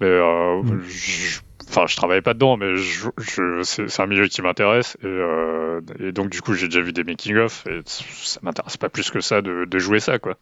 Mais 0.00 0.06
euh, 0.06 0.62
Mm. 0.62 0.82
je- 0.88 1.40
enfin, 1.68 1.86
je 1.86 1.96
travaille 1.96 2.20
pas 2.22 2.34
dedans, 2.34 2.56
mais 2.56 2.76
je, 2.76 3.08
je- 3.18 3.62
c'est 3.62 4.00
un 4.02 4.06
milieu 4.06 4.26
qui 4.28 4.42
m'intéresse 4.42 4.96
et, 5.02 5.06
euh, 5.06 5.80
et 6.00 6.12
donc 6.12 6.30
du 6.30 6.40
coup 6.40 6.54
j'ai 6.54 6.66
déjà 6.66 6.80
vu 6.80 6.92
des 6.92 7.04
making-of 7.04 7.66
et 7.68 7.80
ça 7.86 8.40
m'intéresse 8.42 8.76
pas 8.76 8.88
plus 8.88 9.10
que 9.10 9.20
ça 9.20 9.42
de, 9.42 9.64
de 9.64 9.78
jouer 9.78 10.00
ça 10.00 10.18
quoi. 10.18 10.36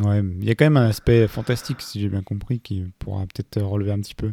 Ouais, 0.00 0.20
il 0.20 0.44
y 0.44 0.50
a 0.50 0.54
quand 0.54 0.64
même 0.64 0.78
un 0.78 0.88
aspect 0.88 1.28
fantastique, 1.28 1.82
si 1.82 2.00
j'ai 2.00 2.08
bien 2.08 2.22
compris, 2.22 2.60
qui 2.60 2.84
pourra 2.98 3.22
peut-être 3.26 3.60
relever 3.60 3.92
un 3.92 4.00
petit 4.00 4.14
peu. 4.14 4.32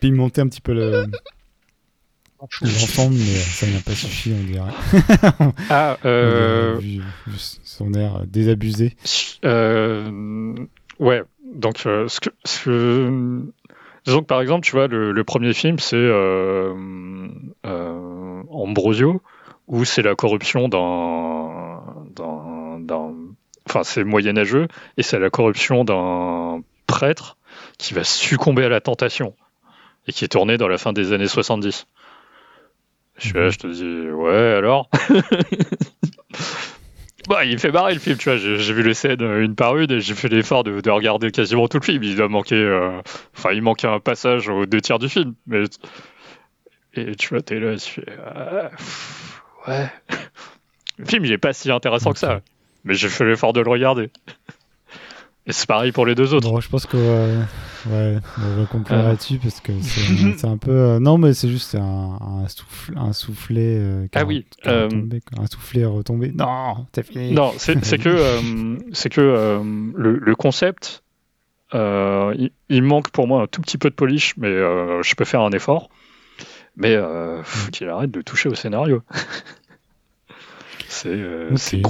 Pimenter 0.00 0.40
un 0.40 0.48
petit 0.48 0.60
peu 0.60 0.74
le- 0.74 1.06
l'ensemble, 2.62 3.14
mais 3.14 3.38
ça 3.38 3.66
n'a 3.68 3.78
pas 3.80 3.94
suffi, 3.94 4.32
on 4.38 4.44
dirait. 4.44 5.52
Ah, 5.70 5.96
euh, 6.04 6.76
Vu, 6.80 7.00
vu 7.26 7.38
son 7.38 7.94
air 7.94 8.26
désabusé. 8.26 8.96
Euh, 9.44 10.54
ouais, 10.98 11.22
donc 11.54 11.86
euh, 11.86 12.08
ce 12.08 12.18
que, 12.20 12.30
ce 12.44 12.64
que- 12.64 13.42
disons 14.04 14.20
que 14.20 14.26
par 14.26 14.40
exemple, 14.40 14.64
tu 14.66 14.72
vois, 14.72 14.86
le, 14.86 15.12
le 15.12 15.24
premier 15.24 15.52
film 15.54 15.78
c'est 15.78 15.96
euh, 15.96 16.74
euh, 17.66 18.42
Ambrosio, 18.50 19.22
où 19.66 19.84
c'est 19.84 20.02
la 20.02 20.14
corruption 20.14 20.68
d'un, 20.68 21.80
enfin 23.68 23.82
c'est 23.82 24.04
moyenâgeux 24.04 24.68
et 24.96 25.02
c'est 25.02 25.18
la 25.18 25.30
corruption 25.30 25.84
d'un 25.84 26.62
prêtre 26.86 27.36
qui 27.78 27.94
va 27.94 28.04
succomber 28.04 28.64
à 28.64 28.68
la 28.68 28.80
tentation 28.80 29.34
et 30.06 30.12
qui 30.12 30.24
est 30.24 30.28
tourné 30.28 30.58
dans 30.58 30.68
la 30.68 30.76
fin 30.78 30.92
des 30.92 31.12
années 31.12 31.26
70. 31.28 31.86
Je 33.16 33.38
Mhm. 33.38 33.50
je 33.50 33.58
te 33.58 33.66
dis, 33.68 34.10
ouais, 34.10 34.54
alors? 34.58 34.90
Bah, 37.28 37.44
il 37.44 37.52
me 37.54 37.58
fait 37.58 37.70
marrer 37.72 37.94
le 37.94 38.00
film, 38.00 38.16
tu 38.18 38.28
vois. 38.28 38.36
J'ai 38.36 38.72
vu 38.74 38.82
les 38.82 38.94
scènes 38.94 39.22
euh, 39.22 39.42
une 39.44 39.54
par 39.54 39.76
une 39.78 39.90
et 39.90 40.00
j'ai 40.00 40.14
fait 40.14 40.28
l'effort 40.28 40.62
de, 40.62 40.80
de 40.80 40.90
regarder 40.90 41.30
quasiment 41.30 41.68
tout 41.68 41.78
le 41.78 41.84
film. 41.84 42.02
Il 42.02 42.16
doit 42.16 42.28
manquer. 42.28 42.56
euh, 42.56 43.00
Enfin, 43.36 43.52
il 43.52 43.62
manquait 43.62 43.86
un 43.88 44.00
passage 44.00 44.48
aux 44.48 44.66
deux 44.66 44.80
tiers 44.80 44.98
du 44.98 45.08
film. 45.08 45.34
Mais... 45.46 45.64
Et 46.94 47.14
tu 47.16 47.28
vois, 47.30 47.40
t'es 47.40 47.58
là, 47.58 47.76
tu 47.76 47.90
fais. 48.02 48.06
ah, 48.24 48.70
pff, 48.76 49.42
ouais. 49.68 49.90
Le 50.98 51.04
film, 51.06 51.24
il 51.24 51.32
est 51.32 51.38
pas 51.38 51.52
si 51.52 51.70
intéressant 51.72 52.12
que 52.12 52.18
ça. 52.18 52.40
Mais 52.84 52.94
j'ai 52.94 53.08
fait 53.08 53.24
l'effort 53.24 53.52
de 53.54 53.60
le 53.60 53.70
regarder. 53.70 54.10
Et 55.46 55.52
c'est 55.52 55.66
pareil 55.66 55.92
pour 55.92 56.06
les 56.06 56.14
deux 56.14 56.32
autres. 56.32 56.50
Bon, 56.50 56.58
je 56.60 56.68
pense 56.70 56.86
que 56.86 56.96
euh, 56.96 57.42
ouais, 57.90 58.18
on 58.38 58.60
va 58.60 58.66
conclure 58.66 58.98
Ah. 58.98 59.08
là-dessus 59.08 59.38
parce 59.38 59.60
que 59.60 59.72
c'est 60.38 60.46
un 60.46 60.56
peu 60.56 60.70
euh, 60.70 60.98
non 61.00 61.18
mais 61.18 61.34
c'est 61.34 61.50
juste 61.50 61.74
un, 61.74 62.18
un 62.18 62.48
souffle 62.48 62.94
un 62.96 63.12
soufflet 63.12 63.76
euh, 63.78 64.06
qui 64.08 64.16
a- 64.16 64.22
Ah 64.22 64.24
oui, 64.24 64.46
a 64.64 64.70
euh, 64.70 64.84
retombé, 64.84 65.20
un 65.38 65.46
soufflet 65.46 65.84
retombé 65.84 66.32
non 66.34 66.86
c'est 66.94 67.02
fini 67.06 67.32
Non, 67.32 67.52
c'est 67.58 67.74
que, 67.98 68.08
euh, 68.08 68.78
c'est 68.92 69.10
que 69.10 69.20
euh, 69.20 69.62
le, 69.94 70.16
le 70.18 70.34
concept, 70.34 71.02
euh, 71.74 72.34
il, 72.38 72.50
il 72.70 72.82
manque 72.82 73.10
pour 73.10 73.26
moi 73.28 73.42
un 73.42 73.46
tout 73.46 73.60
petit 73.60 73.76
peu 73.76 73.90
de 73.90 73.94
polish, 73.94 74.34
mais 74.38 74.48
euh, 74.48 75.02
je 75.02 75.14
peux 75.14 75.26
faire 75.26 75.42
un 75.42 75.50
effort. 75.50 75.90
Mais 76.76 76.94
euh, 76.96 77.42
faut 77.44 77.70
qu'il 77.70 77.88
arrête 77.90 78.10
de 78.10 78.22
toucher 78.22 78.48
au 78.48 78.54
scénario. 78.54 79.02
C'est 80.88 81.08
euh, 81.08 81.54
c'est 81.56 81.80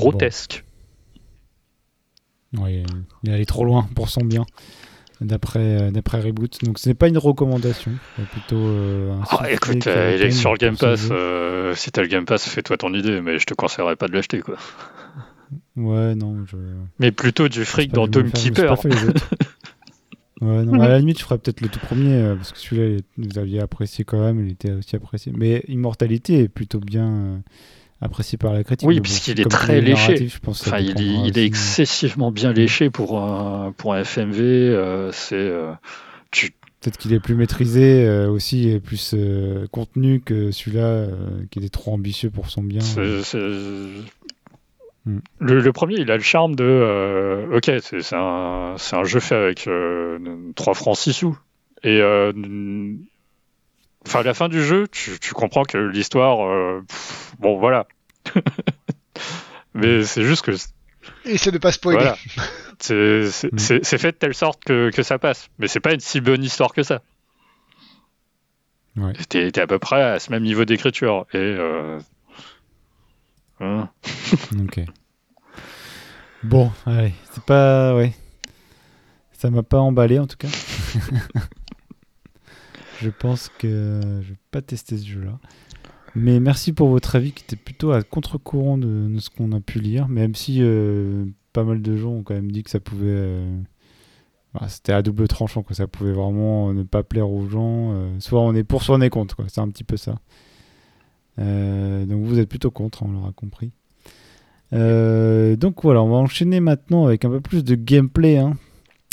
Ouais, 2.58 2.82
il 3.22 3.30
est 3.30 3.34
allé 3.34 3.46
trop 3.46 3.64
loin 3.64 3.88
pour 3.94 4.08
son 4.08 4.20
bien, 4.20 4.44
d'après 5.20 5.58
euh, 5.60 5.90
d'après 5.90 6.20
Reboot. 6.20 6.64
Donc 6.64 6.78
ce 6.78 6.88
n'est 6.88 6.94
pas 6.94 7.08
une 7.08 7.18
recommandation, 7.18 7.92
plutôt 8.30 8.56
euh, 8.56 9.12
un 9.12 9.22
Ah, 9.30 9.50
écoute, 9.50 9.86
euh, 9.86 10.16
il 10.16 10.22
est 10.24 10.30
sur 10.30 10.52
le 10.52 10.58
Game 10.58 10.76
Pass. 10.76 11.08
euh, 11.10 11.74
si 11.74 11.90
t'as 11.90 12.02
le 12.02 12.08
Game 12.08 12.24
Pass, 12.24 12.48
fais-toi 12.48 12.76
ton 12.76 12.94
idée, 12.94 13.20
mais 13.20 13.38
je 13.38 13.46
te 13.46 13.54
conseillerais 13.54 13.96
pas 13.96 14.08
de 14.08 14.12
l'acheter, 14.12 14.40
quoi. 14.40 14.56
Ouais, 15.76 16.14
non, 16.14 16.44
je. 16.46 16.56
Mais 16.98 17.12
plutôt 17.12 17.48
du 17.48 17.64
fric 17.64 17.92
dans 17.92 18.08
pas 18.08 18.22
Keeper. 18.22 18.76
Ouais, 20.40 20.64
non, 20.64 20.80
à 20.80 20.88
la 20.88 20.98
limite, 20.98 21.18
je 21.18 21.24
ferais 21.24 21.38
peut-être 21.38 21.60
le 21.60 21.68
tout 21.68 21.78
premier, 21.78 22.34
parce 22.36 22.52
que 22.52 22.58
celui-là, 22.58 23.00
vous 23.16 23.38
aviez 23.38 23.60
apprécié 23.60 24.04
quand 24.04 24.20
même, 24.20 24.44
il 24.44 24.52
était 24.52 24.72
aussi 24.72 24.96
apprécié. 24.96 25.32
Mais 25.34 25.64
Immortalité 25.68 26.40
est 26.40 26.48
plutôt 26.48 26.80
bien 26.80 27.42
apprécié 28.00 28.36
par 28.38 28.52
la 28.52 28.64
critique. 28.64 28.88
Oui, 28.88 29.00
puisqu'il 29.00 29.40
est 29.40 29.48
très 29.50 29.78
il 29.78 29.84
léché. 29.84 30.28
je 30.28 30.38
pense 30.38 30.66
Enfin, 30.66 30.78
il 30.78 31.00
est, 31.00 31.28
il 31.28 31.38
excessivement 31.38 32.30
bien 32.32 32.52
léché 32.52 32.90
pour 32.90 33.20
un, 33.20 33.72
pour 33.76 33.94
un 33.94 34.04
FMV. 34.04 34.38
euh, 34.40 35.10
c'est 35.12 35.34
euh, 35.36 35.72
tu, 36.30 36.50
Peut-être 36.80 36.98
qu'il 36.98 37.14
est 37.14 37.20
plus 37.20 37.34
maîtrisé 37.34 38.04
euh, 38.06 38.28
aussi 38.28 38.68
et 38.68 38.78
plus 38.78 39.12
euh, 39.14 39.66
contenu 39.70 40.20
que 40.20 40.50
celui-là 40.50 41.06
qui 41.50 41.58
était 41.60 41.70
trop 41.70 41.94
ambitieux 41.94 42.28
pour 42.30 42.50
son 42.50 42.62
bien. 42.62 42.80
c'est- 42.80 43.38
Hmm. 45.06 45.18
le, 45.38 45.60
le 45.60 45.72
premier, 45.74 45.96
il 45.98 46.10
a 46.10 46.16
le 46.16 46.22
charme 46.22 46.54
de. 46.56 47.46
ok, 47.54 47.70
c'est 47.82 48.14
un, 48.16 48.74
un 48.92 49.04
jeu 49.04 49.20
fait 49.20 49.34
avec 49.34 49.66
euh, 49.68 50.18
3 50.56 50.72
francs 50.72 50.96
6 50.96 51.12
sous. 51.12 51.38
Et. 51.82 52.00
Enfin, 54.06 54.20
à 54.20 54.22
la 54.22 54.34
fin 54.34 54.48
du 54.48 54.62
jeu, 54.62 54.86
tu, 54.88 55.18
tu 55.20 55.32
comprends 55.34 55.64
que 55.64 55.78
l'histoire. 55.78 56.46
euh, 56.46 56.82
pff, 56.86 57.34
bon, 57.38 57.58
voilà. 57.58 57.86
Mais 59.74 60.04
c'est 60.04 60.22
juste 60.22 60.44
que 60.44 60.52
Essaie 61.24 61.50
de 61.50 61.58
pas 61.58 61.72
spoiler. 61.72 61.98
Voilà. 61.98 62.16
C'est 62.80 63.30
c'est- 63.30 63.52
Mm. 63.52 63.58
c'est- 63.58 63.84
c'est 63.84 63.98
fait 63.98 64.12
de 64.12 64.16
telle 64.16 64.34
sorte 64.34 64.62
que, 64.64 64.90
que 64.90 65.02
ça 65.02 65.18
passe. 65.18 65.48
Mais 65.58 65.68
c'est 65.68 65.80
pas 65.80 65.92
une 65.94 66.00
si 66.00 66.20
bonne 66.20 66.42
histoire 66.42 66.72
que 66.72 66.82
ça. 66.82 67.02
Ouais. 68.96 69.12
T'es 69.28 69.50
t'es 69.50 69.60
à 69.60 69.66
peu 69.66 69.78
près 69.78 70.02
à 70.02 70.18
ce 70.18 70.30
même 70.30 70.42
niveau 70.42 70.64
d'écriture. 70.64 71.26
Et. 71.32 71.36
euh, 71.38 71.98
hein. 73.60 73.88
Ok. 74.64 74.80
Bon, 76.42 76.70
allez, 76.86 77.14
c'est 77.32 77.42
pas. 77.44 77.94
Ouais. 77.94 78.12
Ça 79.32 79.50
m'a 79.50 79.62
pas 79.62 79.78
emballé 79.78 80.18
en 80.18 80.26
tout 80.26 80.36
cas. 80.36 80.48
Je 83.00 83.10
pense 83.10 83.50
que 83.58 84.00
je 84.22 84.30
vais 84.30 84.38
pas 84.50 84.62
tester 84.62 84.96
ce 84.98 85.06
jeu-là. 85.06 85.38
Mais 86.14 86.38
merci 86.38 86.72
pour 86.72 86.88
votre 86.88 87.16
avis 87.16 87.32
qui 87.32 87.42
était 87.44 87.56
plutôt 87.56 87.90
à 87.92 88.02
contre-courant 88.02 88.78
de, 88.78 89.10
ce 89.18 89.30
qu'on 89.30 89.50
a 89.52 89.60
pu 89.60 89.80
lire, 89.80 90.08
même 90.08 90.34
si 90.34 90.58
euh, 90.60 91.24
pas 91.52 91.64
mal 91.64 91.82
de 91.82 91.96
gens 91.96 92.10
ont 92.12 92.22
quand 92.22 92.34
même 92.34 92.52
dit 92.52 92.62
que 92.62 92.70
ça 92.70 92.78
pouvait. 92.80 93.06
euh, 93.08 93.58
bah, 94.54 94.66
C'était 94.68 94.92
à 94.92 95.02
double 95.02 95.26
tranchant, 95.26 95.62
quoi. 95.64 95.74
ça 95.74 95.86
pouvait 95.88 96.12
vraiment 96.12 96.72
ne 96.72 96.84
pas 96.84 97.02
plaire 97.02 97.28
aux 97.30 97.48
gens. 97.48 97.92
euh, 97.94 98.08
soit 98.20 98.40
on 98.40 98.54
est 98.54 98.62
pour, 98.64 98.84
soit 98.84 98.96
on 98.96 99.00
est 99.00 99.10
contre, 99.10 99.38
c'est 99.48 99.60
un 99.60 99.68
petit 99.68 99.84
peu 99.84 99.96
ça. 99.96 100.14
Euh, 101.40 102.06
donc 102.06 102.22
vous 102.24 102.38
êtes 102.38 102.48
plutôt 102.48 102.70
contre, 102.70 103.02
on 103.02 103.10
l'aura 103.10 103.32
compris. 103.32 103.72
Euh, 104.72 105.56
donc 105.56 105.82
voilà, 105.82 106.02
on 106.02 106.08
va 106.08 106.16
enchaîner 106.16 106.60
maintenant 106.60 107.06
avec 107.06 107.24
un 107.24 107.30
peu 107.30 107.40
plus 107.40 107.64
de 107.64 107.74
gameplay. 107.74 108.38
hein. 108.38 108.54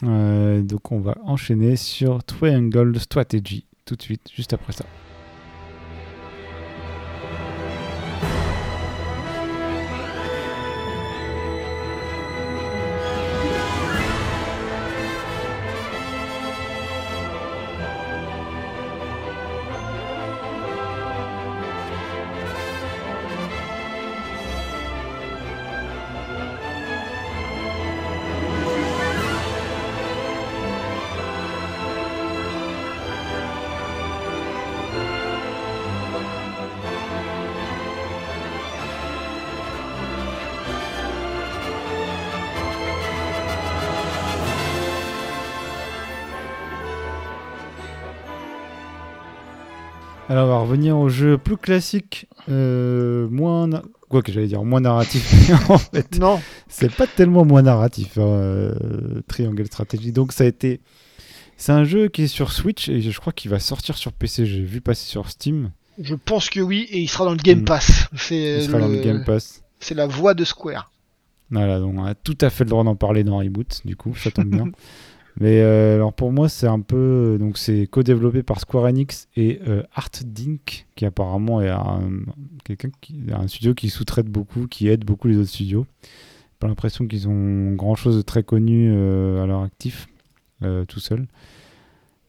Euh, 0.03 0.61
donc 0.61 0.91
on 0.91 0.99
va 0.99 1.15
enchaîner 1.23 1.75
sur 1.75 2.23
Triangle 2.23 2.99
Strategy 2.99 3.65
tout 3.91 3.97
de 3.97 4.03
suite, 4.03 4.31
juste 4.33 4.53
après 4.53 4.71
ça. 4.71 4.85
Alors 50.31 50.47
on 50.47 50.49
va 50.51 50.59
revenir 50.59 50.97
au 50.97 51.09
jeu 51.09 51.37
plus 51.37 51.57
classique, 51.57 52.27
euh, 52.49 53.27
moins 53.29 53.67
na- 53.67 53.81
quoi 54.07 54.21
que 54.21 54.31
j'allais 54.31 54.47
dire 54.47 54.63
moins 54.63 54.79
narratif. 54.79 55.51
en 55.69 55.77
fait, 55.77 56.17
Non, 56.19 56.39
c'est 56.69 56.91
pas 56.93 57.05
tellement 57.07 57.43
moins 57.43 57.61
narratif, 57.63 58.17
hein, 58.17 58.21
euh, 58.21 59.21
Triangle 59.27 59.65
Strategy. 59.65 60.11
Donc 60.13 60.31
ça 60.31 60.45
a 60.45 60.47
été, 60.47 60.79
c'est 61.57 61.73
un 61.73 61.83
jeu 61.83 62.07
qui 62.07 62.23
est 62.23 62.27
sur 62.27 62.53
Switch 62.53 62.87
et 62.87 63.01
je 63.01 63.19
crois 63.19 63.33
qu'il 63.33 63.51
va 63.51 63.59
sortir 63.59 63.97
sur 63.97 64.13
PC. 64.13 64.45
J'ai 64.45 64.61
vu 64.61 64.79
passer 64.79 65.05
sur 65.05 65.29
Steam. 65.29 65.71
je 66.01 66.15
pense 66.15 66.49
que 66.49 66.61
oui, 66.61 66.87
et 66.91 66.99
il 66.99 67.07
sera 67.09 67.25
dans 67.25 67.31
le 67.31 67.37
Game 67.37 67.61
Mm. 67.61 67.65
Pass. 67.65 68.07
C'est 68.15 68.57
Il 68.59 68.63
sera 68.63 68.79
dans 68.79 68.87
le 68.87 69.01
Game 69.01 69.23
Pass. 69.25 69.61
c'est 69.81 69.95
la 69.95 70.07
voix 70.07 70.33
de 70.33 70.45
Square. 70.45 70.91
Voilà, 71.49 71.79
donc 71.79 71.95
on 71.97 72.05
a 72.05 72.15
tout 72.15 72.37
à 72.39 72.49
fait 72.49 72.63
le 72.63 72.69
droit 72.69 72.85
d'en 72.85 72.95
parler 72.95 73.25
dans 73.25 73.39
Reboot, 73.39 73.81
du 73.83 73.97
coup, 73.97 74.15
ça 74.15 74.31
tombe 74.31 74.47
bien. 74.49 74.67
Mais 75.41 75.59
euh, 75.61 75.95
alors 75.95 76.13
pour 76.13 76.31
moi, 76.31 76.49
c'est 76.49 76.67
un 76.67 76.81
peu. 76.81 77.37
Donc 77.39 77.57
c'est 77.57 77.87
co-développé 77.87 78.43
par 78.43 78.59
Square 78.59 78.85
Enix 78.85 79.27
et 79.35 79.59
euh, 79.67 79.81
Art 79.95 80.11
Dink, 80.23 80.85
qui 80.95 81.03
apparemment 81.03 81.61
est 81.61 81.69
un, 81.69 82.11
qui, 83.01 83.23
un 83.33 83.47
studio 83.47 83.73
qui 83.73 83.89
sous-traite 83.89 84.27
beaucoup, 84.27 84.67
qui 84.67 84.87
aide 84.87 85.03
beaucoup 85.03 85.27
les 85.27 85.37
autres 85.37 85.49
studios. 85.49 85.87
Pas 86.59 86.67
l'impression 86.67 87.07
qu'ils 87.07 87.27
ont 87.27 87.73
grand 87.73 87.95
chose 87.95 88.17
de 88.17 88.21
très 88.21 88.43
connu 88.43 88.91
euh, 88.93 89.41
à 89.41 89.47
leur 89.47 89.63
actif, 89.63 90.07
euh, 90.61 90.85
tout 90.85 90.99
seul. 90.99 91.25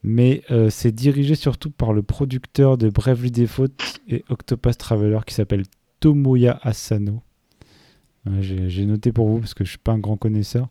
Mais 0.01 0.41
c'est 0.69 0.93
dirigé 0.93 1.35
surtout 1.35 1.69
par 1.69 1.93
le 1.93 2.01
producteur 2.01 2.77
de 2.77 2.89
Bravely 2.89 3.31
Default 3.31 4.01
et 4.09 4.25
Octopus 4.27 4.77
Traveler 4.77 5.19
qui 5.25 5.33
s'appelle 5.33 5.63
Tomoya 6.01 6.59
Asano. 6.61 7.21
J'ai 8.41 8.69
j'ai 8.69 8.85
noté 8.85 9.13
pour 9.13 9.29
vous 9.29 9.39
parce 9.39 9.53
que 9.53 9.63
je 9.63 9.69
suis 9.69 9.79
pas 9.79 9.93
un 9.93 9.99
grand 9.99 10.17
connaisseur. 10.17 10.67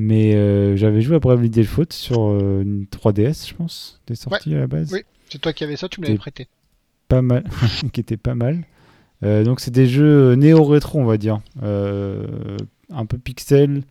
Mais 0.00 0.36
euh, 0.36 0.76
j'avais 0.76 1.00
joué 1.00 1.16
à 1.16 1.18
Bravely 1.18 1.50
Default 1.50 1.92
sur 1.92 2.28
euh, 2.28 2.62
une 2.62 2.84
3DS, 2.84 3.48
je 3.48 3.54
pense, 3.54 4.00
des 4.06 4.14
sorties 4.14 4.54
à 4.54 4.60
la 4.60 4.68
base. 4.68 4.92
Oui. 4.92 5.00
C'est 5.28 5.40
toi 5.40 5.52
qui 5.52 5.64
avais 5.64 5.74
ça, 5.74 5.88
tu 5.88 6.00
me 6.00 6.06
l'avais 6.06 6.18
prêté. 6.18 6.46
Pas 7.08 7.20
mal, 7.20 7.42
qui 7.92 7.98
était 7.98 8.16
pas 8.16 8.36
mal. 8.36 8.64
Euh, 9.24 9.42
donc 9.42 9.58
c'est 9.58 9.72
des 9.72 9.88
jeux 9.88 10.34
néo-rétro, 10.34 11.00
on 11.00 11.04
va 11.04 11.16
dire. 11.16 11.40
Un 11.60 13.06
peu 13.06 13.18
pixel, 13.18 13.82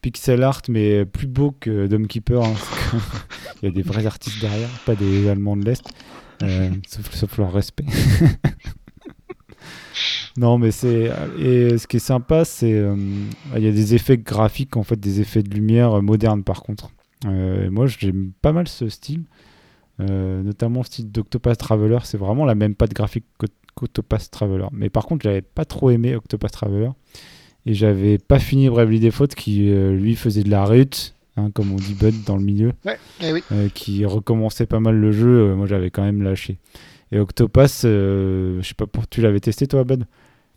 pixel 0.00 0.44
art, 0.44 0.62
mais 0.68 1.04
plus 1.04 1.26
beau 1.26 1.56
que 1.58 1.88
Dome 1.88 2.06
Keeper. 2.06 2.44
hein, 2.44 2.54
Il 3.62 3.68
y 3.68 3.68
a 3.68 3.74
des 3.74 3.82
vrais 3.82 4.06
artistes 4.06 4.40
derrière, 4.40 4.70
pas 4.86 4.94
des 4.94 5.28
Allemands 5.28 5.56
de 5.56 5.64
l'Est. 5.64 5.82
Sauf, 6.86 7.12
sauf 7.12 7.36
leur 7.38 7.52
respect. 7.52 7.86
non, 10.36 10.58
mais 10.58 10.70
c'est. 10.70 11.10
Et 11.38 11.76
ce 11.78 11.86
qui 11.86 11.96
est 11.96 12.00
sympa, 12.00 12.44
c'est. 12.44 12.72
euh, 12.72 12.96
Il 13.56 13.62
y 13.62 13.68
a 13.68 13.72
des 13.72 13.94
effets 13.94 14.18
graphiques, 14.18 14.76
en 14.76 14.82
fait, 14.82 14.98
des 14.98 15.20
effets 15.20 15.42
de 15.42 15.50
lumière 15.54 15.94
euh, 15.98 16.00
modernes, 16.00 16.42
par 16.44 16.62
contre. 16.62 16.90
Euh, 17.26 17.70
moi, 17.70 17.86
j'aime 17.86 18.32
pas 18.40 18.52
mal 18.52 18.66
ce 18.68 18.88
style. 18.88 19.24
Euh, 20.00 20.42
notamment 20.42 20.80
le 20.80 20.84
style 20.86 21.12
d'Octopath 21.12 21.58
Traveler, 21.58 21.98
c'est 22.04 22.16
vraiment 22.18 22.44
la 22.44 22.54
même 22.54 22.74
patte 22.74 22.92
graphique 22.94 23.24
qu'O- 23.38 23.46
qu'Octopath 23.74 24.30
Traveler. 24.30 24.66
Mais 24.72 24.88
par 24.90 25.06
contre, 25.06 25.22
j'avais 25.24 25.42
pas 25.42 25.64
trop 25.64 25.90
aimé 25.90 26.16
Octopath 26.16 26.52
Traveler. 26.52 26.90
Et 27.66 27.74
j'avais 27.74 28.18
pas 28.18 28.38
fini 28.40 28.68
Bravely 28.68 28.98
Default 28.98 29.28
qui, 29.36 29.70
lui, 29.70 30.16
faisait 30.16 30.42
de 30.42 30.50
la 30.50 30.64
rut, 30.64 31.14
hein, 31.36 31.50
comme 31.54 31.70
on 31.70 31.76
dit 31.76 31.94
Bud 31.94 32.24
dans 32.26 32.36
le 32.36 32.42
milieu 32.42 32.72
Ouais, 32.84 32.98
eh 33.22 33.32
oui. 33.32 33.44
qui 33.74 34.04
recommençait 34.04 34.66
pas 34.66 34.80
mal 34.80 34.96
le 34.96 35.12
jeu, 35.12 35.54
moi 35.54 35.66
j'avais 35.66 35.90
quand 35.90 36.02
même 36.02 36.22
lâché. 36.22 36.58
Et 37.12 37.20
Octopass, 37.20 37.82
euh, 37.84 38.60
je 38.62 38.66
sais 38.66 38.74
pas 38.74 38.86
pour 38.88 39.06
tu 39.06 39.20
l'avais 39.20 39.38
testé 39.38 39.68
toi, 39.68 39.84
Bud? 39.84 40.06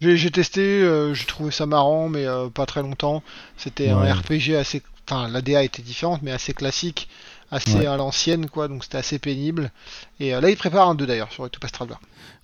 J'ai 0.01 0.29
testé, 0.31 0.61
euh, 0.61 1.13
j'ai 1.13 1.25
trouvé 1.25 1.51
ça 1.51 1.65
marrant, 1.65 2.09
mais 2.09 2.25
euh, 2.25 2.49
pas 2.49 2.65
très 2.65 2.81
longtemps. 2.81 3.23
C'était 3.57 3.93
Ouais. 3.93 4.09
un 4.09 4.13
RPG 4.13 4.55
assez. 4.55 4.81
Enfin, 5.09 5.27
l'ADA 5.29 5.63
était 5.63 5.81
différente, 5.81 6.21
mais 6.23 6.31
assez 6.31 6.53
classique, 6.53 7.07
assez 7.51 7.79
Ouais. 7.79 7.85
à 7.85 7.95
l'ancienne, 7.95 8.47
quoi, 8.49 8.67
donc 8.67 8.83
c'était 8.83 8.97
assez 8.97 9.19
pénible. 9.19 9.71
Et 10.19 10.33
euh, 10.35 10.41
là, 10.41 10.49
il 10.49 10.57
prépare 10.57 10.89
un 10.89 10.95
2 10.95 11.05
d'ailleurs 11.05 11.31
sur 11.31 11.43
Octopus 11.43 11.71
Traveler. 11.71 11.95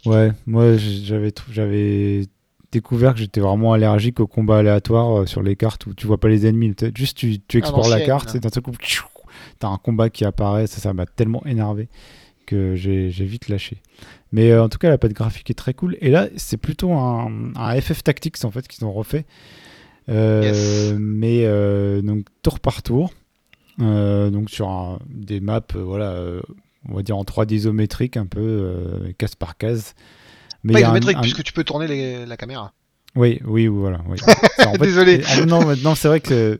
Ouais, 0.06 0.32
moi 0.48 0.78
j'avais 0.78 1.32
j'avais 1.52 2.26
découvert 2.72 3.14
que 3.14 3.20
j'étais 3.20 3.42
vraiment 3.42 3.74
allergique 3.74 4.20
aux 4.20 4.28
combats 4.28 4.60
aléatoires 4.60 5.28
sur 5.28 5.44
les 5.44 5.56
cartes 5.56 5.86
où 5.88 5.94
tu 5.94 6.08
vois 6.08 6.20
pas 6.20 6.30
les 6.30 6.48
ennemis, 6.48 6.74
juste 6.96 7.18
tu, 7.18 7.40
tu 7.48 7.58
explores 7.58 7.90
la 7.90 8.02
carte 8.02 8.36
d'un 8.38 8.50
seul 8.50 8.64
coup 8.64 8.72
tchiou, 8.80 9.06
t'as 9.60 9.68
un 9.68 9.78
combat 9.78 10.10
qui 10.10 10.24
apparaît, 10.26 10.66
ça 10.68 10.80
ça 10.80 10.94
m'a 10.94 11.06
tellement 11.06 11.46
énervé 11.46 11.90
j'ai 12.76 13.26
vite 13.26 13.50
lâché. 13.50 13.82
Mais 14.32 14.58
en 14.58 14.70
tout 14.70 14.78
cas, 14.78 14.90
la 14.90 14.98
patte 14.98 15.14
graphique 15.14 15.50
est 15.50 15.56
très 15.56 15.74
cool. 15.74 15.98
Et 16.02 16.10
là, 16.10 16.28
c'est 16.36 16.58
plutôt 16.58 16.94
un, 16.94 17.52
un, 17.56 17.82
FF 17.82 18.04
Tactics 18.04 18.44
en 18.44 18.52
fait 18.52 18.68
qu'ils 18.68 18.86
ont 18.86 18.94
refait. 18.94 19.26
Mais 20.08 21.46
donc 22.02 22.26
tour 22.42 22.60
par 22.60 22.84
tour. 22.84 23.14
donc 23.80 24.50
sur 24.50 25.00
des 25.08 25.40
maps, 25.40 25.62
voilà, 25.74 26.16
on 26.88 26.96
va 26.96 27.04
dire 27.04 27.18
en 27.18 27.24
3D 27.24 27.54
isométrique, 27.54 28.18
un 28.18 28.26
peu 28.26 29.14
case 29.18 29.36
par 29.36 29.58
case. 29.58 29.96
Mais 30.64 30.74
pas 30.74 30.82
isométrique, 30.82 31.18
puisque 31.22 31.44
tu 31.44 31.54
peux 31.54 31.64
tourner 31.64 32.26
la 32.26 32.38
caméra. 32.38 32.74
Oui, 33.16 33.42
oui, 33.46 33.68
voilà. 33.68 34.02
Oui. 34.08 34.18
Désolé. 34.80 35.22
Ah, 35.28 35.46
non, 35.46 35.66
maintenant 35.66 35.96
c'est 35.96 36.08
vrai 36.08 36.22
que 36.22 36.60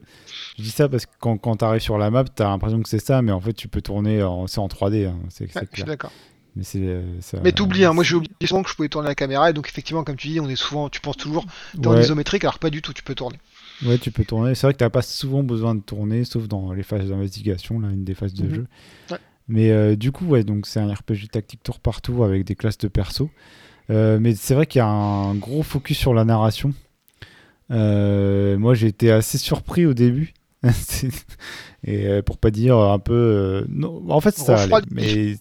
je 0.58 0.62
dis 0.62 0.70
ça 0.70 0.88
parce 0.88 1.06
que 1.06 1.12
quand, 1.18 1.38
quand 1.38 1.56
tu 1.56 1.64
arrives 1.64 1.80
sur 1.80 1.98
la 1.98 2.10
map, 2.10 2.24
tu 2.24 2.42
as 2.42 2.48
l'impression 2.48 2.82
que 2.82 2.88
c'est 2.88 3.04
ça, 3.04 3.22
mais 3.22 3.32
en 3.32 3.40
fait 3.40 3.54
tu 3.54 3.68
peux 3.68 3.80
tourner 3.80 4.22
en, 4.22 4.46
c'est 4.46 4.58
en 4.58 4.68
3D. 4.68 5.06
Hein, 5.06 5.16
c'est, 5.30 5.50
je 5.52 5.58
suis 5.74 5.84
d'accord. 5.84 6.12
Mais 6.54 6.64
c'est 6.64 6.80
euh, 6.82 7.02
Mais 7.42 7.52
t'oublies, 7.52 7.86
hein, 7.86 7.94
moi 7.94 8.04
j'ai 8.04 8.14
oublié 8.14 8.34
souvent 8.44 8.62
que 8.62 8.68
je 8.68 8.74
pouvais 8.74 8.90
tourner 8.90 9.08
la 9.08 9.14
caméra 9.14 9.48
et 9.48 9.54
donc 9.54 9.68
effectivement 9.68 10.04
comme 10.04 10.16
tu 10.16 10.28
dis, 10.28 10.38
on 10.40 10.48
est 10.50 10.56
souvent, 10.56 10.90
tu 10.90 11.00
penses 11.00 11.16
toujours 11.16 11.46
dans 11.74 11.94
l'isométrique 11.94 12.44
alors 12.44 12.58
pas 12.58 12.68
du 12.68 12.82
tout, 12.82 12.92
tu 12.92 13.02
peux 13.02 13.14
tourner. 13.14 13.38
Ouais, 13.86 13.98
tu 13.98 14.10
peux 14.10 14.24
tourner. 14.24 14.54
C'est 14.54 14.66
vrai 14.66 14.74
que 14.74 14.78
t'as 14.78 14.90
pas 14.90 15.02
souvent 15.02 15.42
besoin 15.42 15.74
de 15.74 15.80
tourner, 15.80 16.24
sauf 16.24 16.46
dans 16.48 16.72
les 16.72 16.82
phases 16.82 17.08
d'investigation, 17.08 17.80
là, 17.80 17.88
une 17.88 18.04
des 18.04 18.14
phases 18.14 18.34
de 18.34 18.44
mhm. 18.44 18.54
jeu. 18.54 18.66
Mais 19.48 19.70
euh, 19.70 19.96
du 19.96 20.12
coup, 20.12 20.26
ouais, 20.26 20.44
donc 20.44 20.66
c'est 20.66 20.78
un 20.78 20.92
RPG 20.92 21.28
tactique 21.32 21.62
tour 21.62 21.80
par 21.80 22.00
tour 22.00 22.24
avec 22.24 22.44
des 22.44 22.54
classes 22.54 22.78
de 22.78 22.88
perso. 22.88 23.30
Euh, 23.90 24.18
mais 24.20 24.34
c'est 24.34 24.54
vrai 24.54 24.66
qu'il 24.66 24.78
y 24.78 24.82
a 24.82 24.88
un 24.88 25.34
gros 25.34 25.62
focus 25.62 25.98
sur 25.98 26.14
la 26.14 26.24
narration. 26.24 26.72
Euh, 27.70 28.58
moi, 28.58 28.74
j'ai 28.74 28.88
été 28.88 29.10
assez 29.10 29.38
surpris 29.38 29.86
au 29.86 29.94
début. 29.94 30.34
et 31.84 32.06
euh, 32.06 32.22
pour 32.22 32.38
pas 32.38 32.50
dire 32.50 32.78
un 32.78 32.98
peu. 32.98 33.66
non, 33.68 34.04
en 34.08 34.20
fait, 34.20 34.36
ça 34.36 34.56
allait, 34.56 34.74
mais 34.90 35.36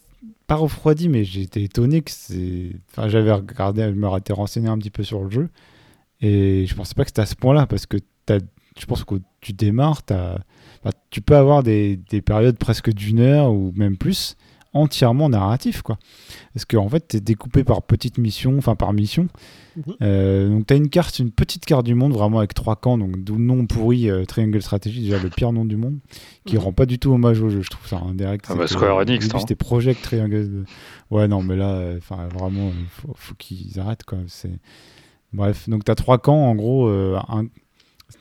pas 0.47 0.55
refroidi, 0.55 1.09
mais 1.09 1.23
j'ai 1.23 1.41
été 1.41 1.63
étonné 1.63 2.01
que 2.01 2.11
c'est. 2.11 2.71
Enfin, 2.89 3.07
j'avais 3.07 3.31
regardé, 3.31 3.83
je 3.83 3.89
me 3.91 4.17
été 4.17 4.33
renseigné 4.33 4.67
un 4.67 4.77
petit 4.77 4.89
peu 4.89 5.03
sur 5.03 5.23
le 5.23 5.29
jeu. 5.29 5.49
Et 6.21 6.65
je 6.67 6.75
pensais 6.75 6.93
pas 6.93 7.03
que 7.03 7.09
c'était 7.09 7.21
à 7.21 7.25
ce 7.25 7.35
point-là, 7.35 7.67
parce 7.67 7.85
que 7.85 7.97
as, 8.29 8.39
je 8.79 8.85
pense 8.85 9.03
que 9.03 9.15
tu 9.41 9.53
démarres, 9.53 10.01
as, 10.09 10.39
tu 11.09 11.21
peux 11.21 11.35
avoir 11.35 11.63
des, 11.63 11.97
des 11.97 12.21
périodes 12.21 12.57
presque 12.57 12.91
d'une 12.91 13.19
heure 13.19 13.51
ou 13.51 13.71
même 13.75 13.97
plus 13.97 14.37
entièrement 14.73 15.27
narratif 15.27 15.81
quoi 15.81 15.97
parce 16.53 16.65
qu'en 16.65 16.85
en 16.85 16.89
fait 16.89 17.07
tu 17.09 17.17
es 17.17 17.19
découpé 17.19 17.63
par 17.63 17.81
petites 17.81 18.17
missions 18.17 18.57
enfin 18.57 18.75
par 18.75 18.93
mission 18.93 19.27
mhm. 19.75 19.95
euh, 20.01 20.49
donc 20.49 20.67
tu 20.67 20.73
as 20.73 20.77
une 20.77 20.89
carte 20.89 21.19
une 21.19 21.31
petite 21.31 21.65
carte 21.65 21.85
du 21.85 21.93
monde 21.93 22.13
vraiment 22.13 22.37
avec 22.37 22.53
trois 22.53 22.77
camps 22.77 22.97
donc 22.97 23.21
d'où 23.21 23.35
le 23.35 23.43
nom 23.43 23.65
pourri 23.65 24.09
euh, 24.09 24.23
Triangle 24.23 24.61
Strategy 24.61 25.01
déjà 25.01 25.19
le 25.19 25.29
pire 25.29 25.51
nom 25.51 25.65
du 25.65 25.75
monde 25.75 25.99
qui 26.45 26.55
mhm. 26.55 26.63
rend 26.63 26.73
pas 26.73 26.85
du 26.85 26.99
tout 26.99 27.11
hommage 27.11 27.41
au 27.41 27.49
jeu 27.49 27.61
je 27.61 27.69
trouve 27.69 27.85
ça 27.85 27.97
indirect 27.97 28.45
ah 28.47 28.55
bah 28.55 28.67
Square 28.67 28.97
Enix 28.97 29.27
hein. 29.33 29.39
c'était 29.39 29.55
Project 29.55 30.01
Triangle 30.01 30.63
ouais 31.09 31.27
non 31.27 31.43
mais 31.43 31.57
là 31.57 31.71
euh, 31.71 31.97
enfin 31.97 32.27
vraiment 32.27 32.71
faut, 32.89 33.13
faut 33.15 33.35
qu'ils 33.35 33.77
arrêtent 33.77 34.05
quoi 34.05 34.19
c'est 34.27 34.57
bref 35.33 35.67
donc 35.67 35.83
tu 35.83 35.91
as 35.91 35.95
trois 35.95 36.17
camps 36.17 36.49
en 36.49 36.55
gros 36.55 36.87
un... 36.87 37.45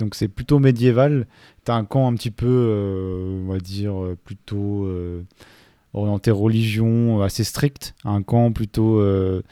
donc 0.01 0.17
c'est 0.17 0.29
plutôt 0.29 0.59
médiéval 0.59 1.29
tu 1.65 1.71
as 1.71 1.77
un 1.77 1.85
camp 1.85 2.09
un 2.09 2.15
petit 2.15 2.33
peu 2.33 3.45
on 3.47 3.53
va 3.53 3.59
dire 3.59 3.95
plutôt 4.25 4.89
orienté 5.95 6.31
religion 6.31 7.23
assez 7.23 7.45
strict, 7.45 7.95
un 8.05 8.23
camp 8.23 8.53
plutôt 8.53 9.01
euh, 9.01 9.43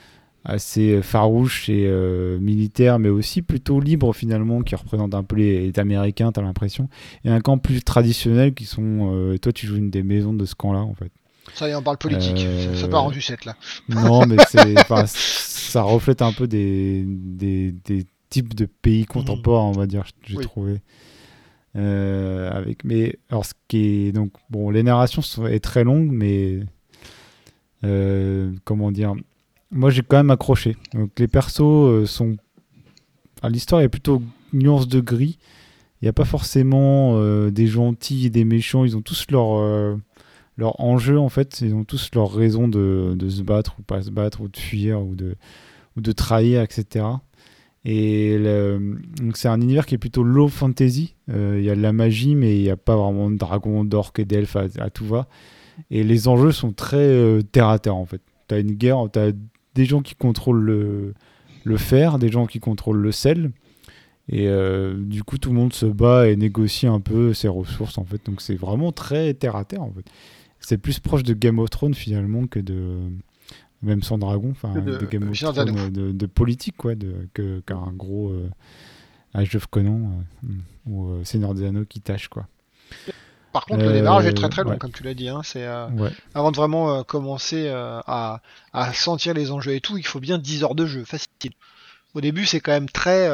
assez 0.44 1.02
farouche 1.02 1.68
et 1.68 1.84
euh, 1.86 2.38
militaire, 2.38 2.98
mais 2.98 3.08
aussi 3.08 3.42
plutôt 3.42 3.80
libre 3.80 4.14
finalement, 4.14 4.62
qui 4.62 4.74
représente 4.74 5.14
un 5.14 5.22
peu 5.22 5.36
les, 5.36 5.72
Américains, 5.78 6.32
t'as 6.32 6.42
l'impression, 6.42 6.88
et 7.24 7.30
un 7.30 7.40
camp 7.40 7.58
plus 7.58 7.82
traditionnel 7.82 8.54
qui 8.54 8.64
sont. 8.64 9.12
Euh, 9.12 9.38
toi, 9.38 9.52
tu 9.52 9.66
joues 9.66 9.76
une 9.76 9.90
des 9.90 10.02
maisons 10.02 10.32
de 10.32 10.44
ce 10.44 10.54
camp-là, 10.54 10.80
en 10.80 10.94
fait. 10.94 11.12
Ça 11.54 11.66
y 11.68 11.72
est, 11.72 11.74
on 11.74 11.82
parle 11.82 11.98
politique. 11.98 12.46
Ça 12.74 12.88
pas 12.88 12.98
rendu 12.98 13.20
cette 13.22 13.44
là. 13.44 13.56
Non, 13.88 14.26
mais 14.26 14.36
ça 15.06 15.82
reflète 15.82 16.20
un 16.22 16.32
peu 16.32 16.46
des, 16.46 17.04
des, 17.06 17.72
des 17.72 18.06
types 18.28 18.54
de 18.54 18.66
pays 18.66 19.06
contemporains, 19.06 19.64
on 19.64 19.72
va 19.72 19.86
dire, 19.86 20.04
j'ai 20.26 20.36
trouvé. 20.36 20.80
Euh, 21.78 22.50
avec, 22.50 22.84
mais 22.84 23.18
alors 23.30 23.46
ce 23.46 23.54
qui 23.68 24.08
est 24.08 24.12
donc 24.12 24.32
bon, 24.50 24.70
les 24.70 24.82
narrations 24.82 25.22
sont 25.22 25.46
très 25.62 25.84
longues, 25.84 26.10
mais 26.10 26.60
euh, 27.84 28.52
comment 28.64 28.90
dire, 28.90 29.14
moi 29.70 29.90
j'ai 29.90 30.02
quand 30.02 30.16
même 30.16 30.30
accroché. 30.30 30.76
Donc 30.92 31.10
les 31.18 31.28
persos 31.28 31.60
euh, 31.60 32.06
sont, 32.06 32.36
l'histoire 33.48 33.80
est 33.82 33.88
plutôt 33.88 34.22
nuance 34.52 34.88
de 34.88 35.00
gris. 35.00 35.38
Il 36.00 36.04
n'y 36.04 36.08
a 36.08 36.12
pas 36.12 36.24
forcément 36.24 37.20
des 37.50 37.66
gentils 37.66 38.26
et 38.26 38.30
des 38.30 38.44
méchants. 38.44 38.84
Ils 38.84 38.96
ont 38.96 39.02
tous 39.02 39.26
leur 39.32 39.98
leur 40.56 40.80
enjeu 40.80 41.18
en 41.18 41.28
fait. 41.28 41.60
Ils 41.60 41.74
ont 41.74 41.82
tous 41.82 42.10
leur 42.14 42.32
raison 42.32 42.68
de, 42.68 43.14
de 43.16 43.28
se 43.28 43.42
battre 43.42 43.74
ou 43.80 43.82
pas 43.82 44.02
se 44.02 44.10
battre 44.10 44.40
ou 44.40 44.48
de 44.48 44.56
fuir 44.56 45.02
ou 45.02 45.16
de 45.16 45.34
ou 45.96 46.00
de 46.00 46.12
trahir, 46.12 46.62
etc. 46.62 47.04
Et 47.84 48.36
c'est 49.34 49.48
un 49.48 49.60
univers 49.60 49.86
qui 49.86 49.94
est 49.94 49.98
plutôt 49.98 50.22
low 50.22 50.48
fantasy. 50.48 51.14
Euh, 51.30 51.56
il 51.58 51.64
y 51.64 51.70
a 51.70 51.76
de 51.76 51.80
la 51.80 51.92
magie, 51.92 52.34
mais 52.34 52.56
il 52.56 52.62
n'y 52.62 52.70
a 52.70 52.76
pas 52.76 52.96
vraiment 52.96 53.30
de 53.30 53.36
dragons, 53.36 53.84
d'orques 53.84 54.18
et 54.18 54.24
d'elfes 54.24 54.56
à, 54.56 54.90
tout 54.90 55.06
va. 55.06 55.28
Et 55.90 56.02
les 56.02 56.28
enjeux 56.28 56.52
sont 56.52 56.72
très 56.72 56.96
euh, 56.96 57.40
terre 57.42 57.68
à 57.68 57.78
terre 57.78 57.96
en 57.96 58.04
fait. 58.04 58.20
Tu 58.48 58.54
as 58.54 58.58
une 58.58 58.72
guerre, 58.72 58.98
tu 59.12 59.18
as 59.18 59.32
des 59.74 59.84
gens 59.84 60.02
qui 60.02 60.16
contrôlent 60.16 60.62
le, 60.62 61.14
le, 61.64 61.76
fer, 61.76 62.18
des 62.18 62.30
gens 62.30 62.46
qui 62.46 62.58
contrôlent 62.58 63.00
le 63.00 63.12
sel. 63.12 63.52
Et 64.28 64.48
euh, 64.48 64.94
du 64.98 65.22
coup, 65.22 65.38
tout 65.38 65.50
le 65.50 65.56
monde 65.56 65.72
se 65.72 65.86
bat 65.86 66.28
et 66.28 66.36
négocie 66.36 66.86
un 66.86 67.00
peu 67.00 67.32
ses 67.32 67.48
ressources 67.48 67.96
en 67.96 68.04
fait. 68.04 68.20
Donc 68.26 68.42
c'est 68.42 68.56
vraiment 68.56 68.92
très 68.92 69.34
terre 69.34 69.56
à 69.56 69.64
terre 69.64 69.82
en 69.82 69.92
fait. 69.92 70.04
C'est 70.60 70.78
plus 70.78 70.98
proche 70.98 71.22
de 71.22 71.32
Game 71.32 71.60
of 71.60 71.70
Thrones 71.70 71.94
finalement 71.94 72.46
que 72.46 72.58
de 72.58 72.98
même 73.82 74.02
sans 74.02 74.18
dragon, 74.18 74.50
enfin 74.50 74.74
de, 74.80 74.98
Game 75.06 75.30
of 75.30 75.38
Thrones, 75.38 75.90
de, 75.90 76.26
politique 76.26 76.76
quoi, 76.76 76.94
de, 76.94 77.28
qu'un 77.34 77.92
gros 77.92 78.30
euh, 78.30 78.50
Age 79.34 79.54
of 79.54 79.66
Conan 79.66 80.10
euh, 80.44 80.48
ou 80.86 81.10
euh, 81.10 81.24
Seigneur 81.24 81.54
des 81.54 81.64
Anneaux 81.64 81.84
qui 81.84 82.00
tâche 82.00 82.28
quoi. 82.28 82.46
Par 83.52 83.64
contre, 83.64 83.84
le 83.84 83.92
démarrage 83.92 84.26
est 84.26 84.34
très 84.34 84.48
très 84.48 84.62
long, 84.62 84.76
comme 84.76 84.92
tu 84.92 85.02
l'as 85.02 85.14
dit. 85.14 85.28
Hein, 85.28 85.40
c'est 85.42 85.66
avant 86.34 86.50
de 86.50 86.56
vraiment 86.56 87.02
commencer 87.02 87.68
à, 87.68 88.42
à, 88.72 88.92
sentir 88.92 89.34
les 89.34 89.50
enjeux 89.50 89.74
et 89.74 89.80
tout, 89.80 89.96
il 89.96 90.06
faut 90.06 90.20
bien 90.20 90.38
10 90.38 90.64
heures 90.64 90.74
de 90.74 90.86
jeu, 90.86 91.04
facile. 91.04 91.28
Au 92.14 92.20
début, 92.20 92.46
c'est 92.46 92.60
quand 92.60 92.72
même 92.72 92.90
très. 92.90 93.28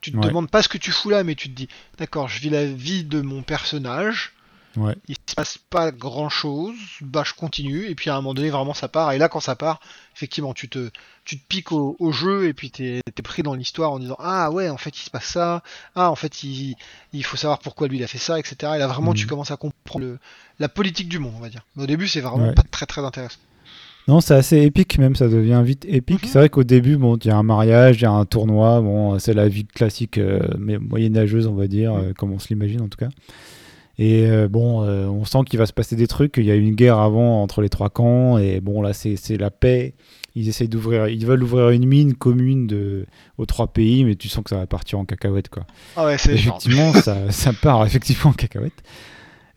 tu 0.00 0.12
te 0.12 0.18
demandes 0.18 0.50
pas 0.50 0.62
ce 0.62 0.68
que 0.68 0.78
tu 0.78 0.90
fous 0.90 1.10
là, 1.10 1.22
mais 1.22 1.34
tu 1.34 1.48
te 1.48 1.54
dis, 1.54 1.68
d'accord, 1.98 2.28
je 2.28 2.40
vis 2.40 2.50
la 2.50 2.66
vie 2.66 3.04
de 3.04 3.20
mon 3.20 3.42
personnage. 3.42 4.34
Ouais. 4.76 4.96
Il 5.08 5.14
se 5.14 5.34
passe 5.34 5.58
pas 5.70 5.92
grand 5.92 6.28
chose, 6.28 6.74
bah 7.00 7.22
je 7.24 7.32
continue, 7.34 7.86
et 7.86 7.94
puis 7.94 8.10
à 8.10 8.14
un 8.14 8.16
moment 8.16 8.34
donné 8.34 8.50
vraiment 8.50 8.74
ça 8.74 8.88
part, 8.88 9.12
et 9.12 9.18
là 9.18 9.28
quand 9.28 9.40
ça 9.40 9.54
part, 9.54 9.80
effectivement 10.16 10.52
tu 10.52 10.68
te, 10.68 10.90
tu 11.24 11.38
te 11.38 11.46
piques 11.46 11.72
au, 11.72 12.12
jeu, 12.12 12.46
et 12.46 12.54
puis 12.54 12.70
t'es 12.70 13.00
es 13.06 13.22
pris 13.22 13.42
dans 13.42 13.54
l'histoire 13.54 13.92
en 13.92 13.98
disant 13.98 14.16
ah 14.18 14.50
ouais 14.50 14.68
en 14.68 14.76
fait 14.76 14.96
il 14.98 15.02
se 15.02 15.10
passe 15.10 15.26
ça, 15.26 15.62
ah 15.94 16.10
en 16.10 16.16
fait 16.16 16.42
il, 16.42 16.74
il 17.12 17.24
faut 17.24 17.36
savoir 17.36 17.60
pourquoi 17.60 17.88
lui 17.88 17.98
il 17.98 18.04
a 18.04 18.08
fait 18.08 18.18
ça, 18.18 18.38
etc. 18.38 18.72
Et 18.74 18.78
là 18.78 18.86
vraiment 18.86 19.14
tu 19.14 19.24
mhm. 19.24 19.30
commences 19.30 19.50
à 19.50 19.56
comprendre 19.56 20.04
le, 20.04 20.18
la 20.58 20.68
politique 20.68 21.08
du 21.08 21.18
monde 21.18 21.34
on 21.36 21.40
va 21.40 21.48
dire. 21.48 21.64
Mais 21.76 21.84
au 21.84 21.86
début 21.86 22.08
c'est 22.08 22.20
vraiment 22.20 22.52
pas 22.52 22.62
très 22.62 22.86
très 22.86 23.02
intéressant. 23.02 23.38
Non, 24.06 24.20
c'est 24.20 24.34
assez 24.34 24.60
épique 24.60 24.98
même, 24.98 25.16
ça 25.16 25.28
devient 25.28 25.62
vite 25.64 25.86
épique. 25.88 26.24
Mhm. 26.24 26.28
C'est 26.28 26.38
vrai 26.38 26.48
qu'au 26.50 26.64
début, 26.64 26.96
bon, 26.96 27.16
il 27.16 27.26
y 27.26 27.30
a 27.30 27.36
un 27.36 27.42
mariage, 27.42 28.00
il 28.00 28.02
y 28.02 28.06
a 28.06 28.10
un 28.10 28.26
tournoi, 28.26 28.82
bon, 28.82 29.18
c'est 29.18 29.32
la 29.32 29.48
vie 29.48 29.64
classique 29.64 30.18
euh, 30.18 30.40
mais 30.58 30.78
moyenâgeuse, 30.78 31.46
on 31.46 31.54
va 31.54 31.68
dire, 31.68 31.94
mhm. 31.94 32.00
euh, 32.00 32.12
comme 32.12 32.32
on 32.32 32.38
se 32.38 32.48
l'imagine 32.48 32.82
en 32.82 32.88
tout 32.88 32.98
cas. 32.98 33.08
Et 33.98 34.26
euh, 34.26 34.48
bon, 34.48 34.82
euh, 34.82 35.06
on 35.06 35.24
sent 35.24 35.38
qu'il 35.46 35.58
va 35.58 35.66
se 35.66 35.72
passer 35.72 35.96
des 35.96 36.06
trucs. 36.06 36.36
Il 36.36 36.44
y 36.44 36.50
a 36.50 36.54
eu 36.54 36.62
une 36.62 36.74
guerre 36.74 36.98
avant 36.98 37.42
entre 37.42 37.62
les 37.62 37.68
trois 37.68 37.90
camps. 37.90 38.38
Et 38.38 38.60
bon, 38.60 38.82
là, 38.82 38.92
c'est 38.92 39.36
la 39.36 39.50
paix. 39.50 39.94
Ils 40.36 40.48
essayent 40.48 40.68
d'ouvrir, 40.68 41.06
ils 41.06 41.24
veulent 41.24 41.44
ouvrir 41.44 41.70
une 41.70 41.86
mine 41.86 42.14
commune 42.14 42.66
de, 42.66 43.06
aux 43.38 43.46
trois 43.46 43.68
pays, 43.68 44.04
mais 44.04 44.16
tu 44.16 44.28
sens 44.28 44.42
que 44.42 44.50
ça 44.50 44.56
va 44.56 44.66
partir 44.66 44.98
en 44.98 45.04
cacahuète, 45.04 45.48
quoi. 45.48 45.64
Ah 45.94 46.06
ouais, 46.06 46.18
c'est 46.18 46.34
Effectivement, 46.34 46.92
ça, 46.92 47.30
ça, 47.30 47.52
part 47.52 47.86
effectivement 47.86 48.30
en 48.30 48.34
cacahuète. 48.34 48.82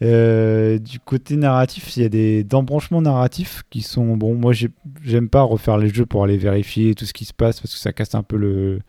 Euh, 0.04 0.78
du 0.78 1.00
côté 1.00 1.36
narratif, 1.36 1.98
il 1.98 2.04
y 2.04 2.06
a 2.06 2.10
des 2.10 2.46
embranchements 2.54 3.02
narratifs 3.02 3.64
qui 3.72 3.82
sont 3.82 4.16
bon. 4.18 4.36
Moi, 4.36 4.54
j'aime 5.04 5.30
pas 5.30 5.42
refaire 5.42 5.80
les 5.80 5.90
jeux 5.90 6.06
pour 6.06 6.24
aller 6.24 6.38
vérifier 6.38 6.94
tout 6.94 7.06
ce 7.06 7.14
qui 7.14 7.26
se 7.26 7.34
passe 7.34 7.60
parce 7.60 7.74
que 7.74 7.80
ça 7.80 7.92
casse 7.92 8.14
un 8.14 8.22
peu 8.22 8.38
le, 8.38 8.82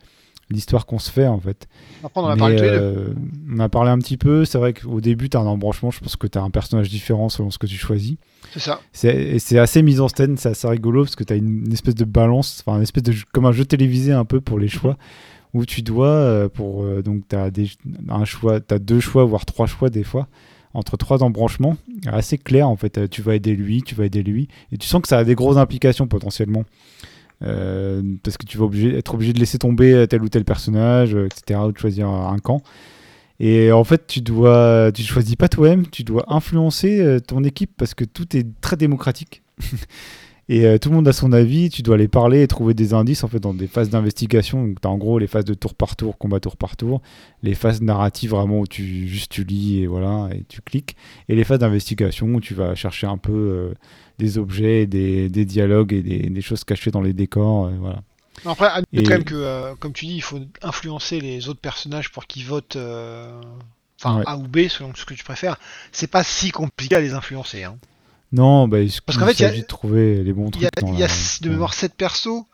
l'histoire 0.50 0.86
qu'on 0.86 0.98
se 0.98 1.10
fait 1.10 1.26
en 1.26 1.40
fait. 1.40 1.68
Après, 2.02 2.20
on 2.20 2.24
en 2.24 2.28
a 2.28 2.36
parlé 2.36 2.58
euh, 2.60 3.14
On 3.50 3.58
a 3.58 3.68
parlé 3.68 3.90
un 3.90 3.98
petit 3.98 4.16
peu. 4.16 4.44
C'est 4.44 4.58
vrai 4.58 4.72
qu'au 4.72 5.00
début, 5.00 5.28
tu 5.28 5.36
as 5.36 5.40
un 5.40 5.46
embranchement. 5.46 5.90
Je 5.90 6.00
pense 6.00 6.16
que 6.16 6.26
tu 6.26 6.38
as 6.38 6.42
un 6.42 6.50
personnage 6.50 6.88
différent 6.88 7.28
selon 7.28 7.50
ce 7.50 7.58
que 7.58 7.66
tu 7.66 7.76
choisis. 7.76 8.16
C'est 8.52 8.60
ça. 8.60 8.80
C'est 8.92 9.58
assez 9.58 9.82
mise 9.82 10.00
en 10.00 10.08
scène, 10.08 10.36
c'est 10.36 10.50
assez 10.50 10.68
rigolo 10.68 11.04
parce 11.04 11.16
que 11.16 11.24
tu 11.24 11.32
as 11.32 11.36
une, 11.36 11.70
espèce 11.72 11.94
de 11.94 12.04
balance, 12.04 12.62
enfin, 12.64 12.76
une 12.76 12.82
espèce 12.82 13.02
de 13.02 13.14
comme 13.32 13.46
un 13.46 13.52
jeu 13.52 13.64
télévisé 13.64 14.12
un 14.12 14.24
peu 14.24 14.40
pour 14.40 14.58
les 14.58 14.68
choix. 14.68 14.96
Où 15.54 15.64
tu 15.64 15.80
dois, 15.80 16.08
euh, 16.08 16.48
pour 16.48 16.84
euh, 16.84 17.02
donc 17.02 17.22
tu 17.26 17.34
as 17.34 17.50
un 18.10 18.24
choix, 18.26 18.60
as 18.70 18.78
deux 18.78 19.00
choix 19.00 19.24
voire 19.24 19.46
trois 19.46 19.66
choix 19.66 19.88
des 19.88 20.04
fois 20.04 20.28
entre 20.74 20.98
trois 20.98 21.22
embranchements 21.22 21.76
assez 22.06 22.36
clairs 22.36 22.68
en 22.68 22.76
fait. 22.76 23.08
Tu 23.08 23.22
vas 23.22 23.34
aider 23.34 23.56
lui, 23.56 23.82
tu 23.82 23.94
vas 23.94 24.04
aider 24.04 24.22
lui, 24.22 24.48
et 24.72 24.76
tu 24.76 24.86
sens 24.86 25.00
que 25.00 25.08
ça 25.08 25.18
a 25.18 25.24
des 25.24 25.34
grosses 25.34 25.56
implications 25.56 26.06
potentiellement. 26.06 26.64
Euh, 27.42 28.02
parce 28.24 28.36
que 28.36 28.44
tu 28.46 28.58
vas 28.58 28.66
être 28.96 29.14
obligé 29.14 29.32
de 29.32 29.38
laisser 29.38 29.58
tomber 29.58 30.06
tel 30.08 30.22
ou 30.22 30.28
tel 30.28 30.44
personnage, 30.44 31.14
euh, 31.14 31.26
etc., 31.26 31.60
ou 31.66 31.72
de 31.72 31.78
choisir 31.78 32.08
un 32.08 32.38
camp. 32.38 32.62
Et 33.40 33.70
en 33.70 33.84
fait, 33.84 34.06
tu 34.06 34.20
dois, 34.20 34.90
tu 34.92 35.02
choisis 35.02 35.36
pas 35.36 35.48
toi-même, 35.48 35.86
tu 35.86 36.02
dois 36.02 36.24
influencer 36.28 37.00
euh, 37.00 37.20
ton 37.20 37.44
équipe 37.44 37.70
parce 37.76 37.94
que 37.94 38.04
tout 38.04 38.36
est 38.36 38.46
très 38.60 38.76
démocratique. 38.76 39.42
Et 40.50 40.64
euh, 40.64 40.78
tout 40.78 40.88
le 40.88 40.94
monde 40.94 41.06
a 41.06 41.12
son 41.12 41.32
avis, 41.32 41.68
tu 41.68 41.82
dois 41.82 41.96
aller 41.96 42.08
parler 42.08 42.40
et 42.42 42.46
trouver 42.46 42.72
des 42.72 42.94
indices 42.94 43.22
en 43.22 43.28
fait 43.28 43.38
dans 43.38 43.52
des 43.52 43.66
phases 43.66 43.90
d'investigation. 43.90 44.66
Donc 44.66 44.80
tu 44.80 44.88
as 44.88 44.90
en 44.90 44.96
gros 44.96 45.18
les 45.18 45.26
phases 45.26 45.44
de 45.44 45.52
tour 45.52 45.74
par 45.74 45.94
tour, 45.94 46.16
combat 46.16 46.40
tour 46.40 46.56
par 46.56 46.74
tour, 46.76 47.02
les 47.42 47.54
phases 47.54 47.82
narratives 47.82 48.30
vraiment 48.30 48.60
où 48.60 48.66
tu 48.66 49.06
juste 49.06 49.30
tu 49.30 49.44
lis 49.44 49.82
et 49.82 49.86
voilà 49.86 50.30
et 50.32 50.44
tu 50.48 50.62
cliques, 50.62 50.96
et 51.28 51.34
les 51.34 51.44
phases 51.44 51.58
d'investigation 51.58 52.28
où 52.28 52.40
tu 52.40 52.54
vas 52.54 52.74
chercher 52.74 53.06
un 53.06 53.18
peu 53.18 53.32
euh, 53.32 53.74
des 54.18 54.38
objets, 54.38 54.86
des, 54.86 55.28
des 55.28 55.44
dialogues 55.44 55.92
et 55.92 56.02
des, 56.02 56.30
des, 56.30 56.40
choses 56.40 56.64
cachées 56.64 56.90
dans 56.90 57.00
les 57.00 57.12
décors, 57.12 57.66
euh, 57.66 57.72
voilà. 57.78 58.02
Après, 58.44 58.68
et... 58.92 59.02
quand 59.02 59.10
même 59.10 59.24
que, 59.24 59.74
comme 59.76 59.92
tu 59.92 60.06
dis, 60.06 60.14
il 60.14 60.22
faut 60.22 60.40
influencer 60.62 61.20
les 61.20 61.48
autres 61.48 61.60
personnages 61.60 62.12
pour 62.12 62.26
qu'ils 62.26 62.44
votent, 62.44 62.76
enfin 62.76 64.18
ouais. 64.18 64.24
A 64.26 64.36
ou 64.36 64.46
B 64.46 64.68
selon 64.68 64.94
ce 64.94 65.04
que 65.04 65.14
tu 65.14 65.24
préfères. 65.24 65.58
C'est 65.90 66.06
pas 66.06 66.22
si 66.22 66.52
compliqué 66.52 66.94
à 66.94 67.00
les 67.00 67.14
influencer. 67.14 67.64
Hein. 67.64 67.76
Non, 68.30 68.68
bah, 68.68 68.78
Parce 69.06 69.18
qu'en 69.18 69.26
fait, 69.26 69.40
il 69.40 69.42
y 69.42 69.44
a 69.44 69.50
de 69.50 69.60
trouver 69.62 70.22
les 70.22 70.32
bons 70.32 70.50
trucs. 70.50 70.62
Il 70.62 70.88
y 70.88 70.94
a, 70.94 71.00
y 71.00 71.02
a 71.02 71.08
de 71.40 71.48
mémoire 71.48 71.74
7 71.74 71.94
persos 71.94 72.44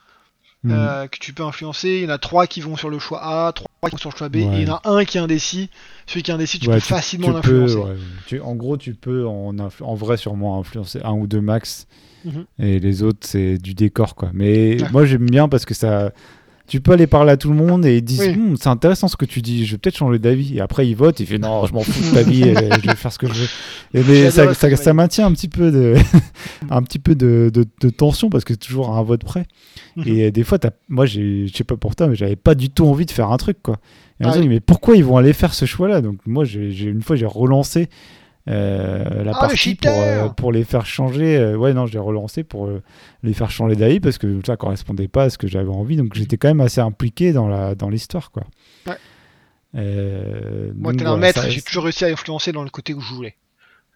mmh. 0.64 0.72
euh, 0.72 1.06
que 1.06 1.18
tu 1.18 1.32
peux 1.32 1.42
influencer. 1.42 1.88
Il 1.88 2.02
y 2.02 2.06
en 2.06 2.10
a 2.10 2.18
3 2.18 2.46
qui 2.46 2.60
vont 2.60 2.76
sur 2.76 2.90
le 2.90 2.98
choix 2.98 3.20
A, 3.22 3.52
3 3.52 3.68
qui 3.84 3.90
vont 3.92 3.98
sur 3.98 4.10
le 4.10 4.16
choix 4.16 4.28
B, 4.28 4.36
ouais. 4.36 4.42
et 4.42 4.62
il 4.62 4.68
y 4.68 4.70
en 4.70 4.76
a 4.76 4.82
un 4.84 5.04
qui 5.04 5.18
est 5.18 5.20
indécis. 5.20 5.70
Celui 6.06 6.22
qui 6.22 6.30
est 6.30 6.34
indécis, 6.34 6.58
tu 6.58 6.68
ouais, 6.68 6.74
peux 6.76 6.80
tu, 6.80 6.88
facilement 6.88 7.30
l'influencer. 7.30 7.76
Ouais. 7.76 8.40
en 8.40 8.54
gros, 8.54 8.76
tu 8.76 8.94
peux 8.94 9.26
en, 9.26 9.56
en, 9.58 9.94
vrai 9.94 10.16
sûrement 10.16 10.58
influencer 10.58 11.00
un 11.04 11.12
ou 11.12 11.26
deux 11.26 11.40
max. 11.40 11.86
Mmh. 12.24 12.40
Et 12.58 12.80
les 12.80 13.02
autres, 13.02 13.20
c'est 13.22 13.58
du 13.58 13.74
décor, 13.74 14.14
quoi. 14.14 14.30
Mais 14.32 14.78
moi, 14.92 15.04
j'aime 15.04 15.28
bien 15.28 15.48
parce 15.48 15.64
que 15.64 15.74
ça 15.74 16.12
tu 16.66 16.80
peux 16.80 16.92
aller 16.92 17.06
parler 17.06 17.32
à 17.32 17.36
tout 17.36 17.50
le 17.50 17.56
monde 17.56 17.84
et 17.84 17.98
ils 17.98 18.02
disent 18.02 18.20
Oui. 18.20 18.34
Hum, 18.34 18.56
c'est 18.56 18.68
intéressant 18.68 19.06
ce 19.08 19.16
que 19.16 19.24
tu 19.26 19.42
dis, 19.42 19.66
je 19.66 19.72
vais 19.72 19.78
peut-être 19.78 19.96
changer 19.98 20.18
d'avis. 20.18 20.56
Et 20.56 20.60
après, 20.60 20.88
ils 20.88 20.94
votent, 20.94 21.20
il 21.20 21.26
fait 21.26 21.38
non, 21.38 21.66
je 21.66 21.74
m'en 21.74 21.80
fous 21.82 22.10
de 22.10 22.14
ta 22.14 22.22
vie, 22.22 22.42
et 22.42 22.54
je 22.82 22.88
vais 22.88 22.94
faire 22.96 23.12
ce 23.12 23.18
que 23.18 23.26
je 23.26 23.32
veux. 23.34 23.48
Et 23.94 24.02
mais 24.02 24.30
ça, 24.30 24.52
ça, 24.54 24.94
maintient 24.94 25.26
un 25.26 25.32
petit 25.32 25.48
peu 25.48 25.70
de, 25.70 25.94
un 26.70 26.82
petit 26.82 26.98
peu 26.98 27.14
de, 27.14 27.50
de, 27.52 27.64
de 27.80 27.90
tension 27.90 28.30
parce 28.30 28.44
que 28.44 28.54
c'est 28.54 28.58
toujours 28.60 28.90
à 28.94 28.98
un 28.98 29.02
vote 29.02 29.24
près. 29.24 29.44
Mhm. 29.96 30.04
Et 30.06 30.30
des 30.30 30.42
fois, 30.44 30.58
t'as- 30.58 30.70
moi, 30.88 31.04
j'ai- 31.06 31.46
je 31.48 31.54
sais 31.54 31.64
pas 31.64 31.76
pour 31.76 31.94
toi, 31.96 32.06
mais 32.08 32.14
j'avais 32.16 32.36
pas 32.36 32.54
du 32.54 32.70
tout 32.70 32.86
envie 32.86 33.06
de 33.06 33.10
faire 33.10 33.30
un 33.30 33.36
truc, 33.36 33.58
quoi. 33.62 33.78
Et 34.20 34.24
on 34.26 34.30
Ah 34.30 34.32
se 34.34 34.38
dit, 34.38 34.48
mais 34.48 34.60
pourquoi 34.60 34.96
ils 34.96 35.04
vont 35.04 35.16
aller 35.16 35.32
faire 35.32 35.52
ce 35.54 35.64
choix-là? 35.66 36.00
Donc, 36.00 36.18
moi, 36.26 36.44
j'ai 36.44 36.84
une 36.84 37.02
fois, 37.02 37.16
j'ai 37.16 37.26
relancé 37.26 37.88
la 38.46 38.54
Ah, 38.54 39.24
le 39.24 39.30
partie 39.32 39.74
pour, 39.74 39.90
euh, 39.90 40.28
pour 40.28 40.52
les 40.52 40.64
faire 40.64 40.84
changer. 40.86 41.36
euh, 41.38 41.56
ouais, 41.56 41.72
non, 41.72 41.86
j'ai 41.86 41.98
relancé 41.98 42.44
pour 42.44 42.66
euh, 42.66 42.82
les 43.22 43.32
faire 43.32 43.50
changer 43.50 43.74
d'avis 43.76 44.00
parce 44.00 44.18
que 44.18 44.40
ça 44.46 44.56
correspondait 44.56 45.08
pas 45.08 45.24
à 45.24 45.30
ce 45.30 45.38
que 45.38 45.46
j'avais 45.46 45.70
envie. 45.70 45.96
Donc, 45.96 46.14
j'étais 46.14 46.36
quand 46.36 46.48
même 46.48 46.60
assez 46.60 46.80
impliqué 46.80 47.32
dans 47.32 47.48
la 47.48 47.74
dans 47.74 47.88
l'histoire, 47.88 48.30
quoi. 48.30 48.44
Ouais. 48.86 48.96
Euh, 49.76 50.72
Moi, 50.76 50.92
t'es 50.94 51.04
un 51.06 51.16
maître, 51.16 51.48
j'ai 51.48 51.62
toujours 51.62 51.84
réussi 51.84 52.04
à 52.04 52.08
influencer 52.08 52.52
dans 52.52 52.62
le 52.62 52.70
côté 52.70 52.94
où 52.94 53.00
je 53.00 53.12
voulais. 53.14 53.34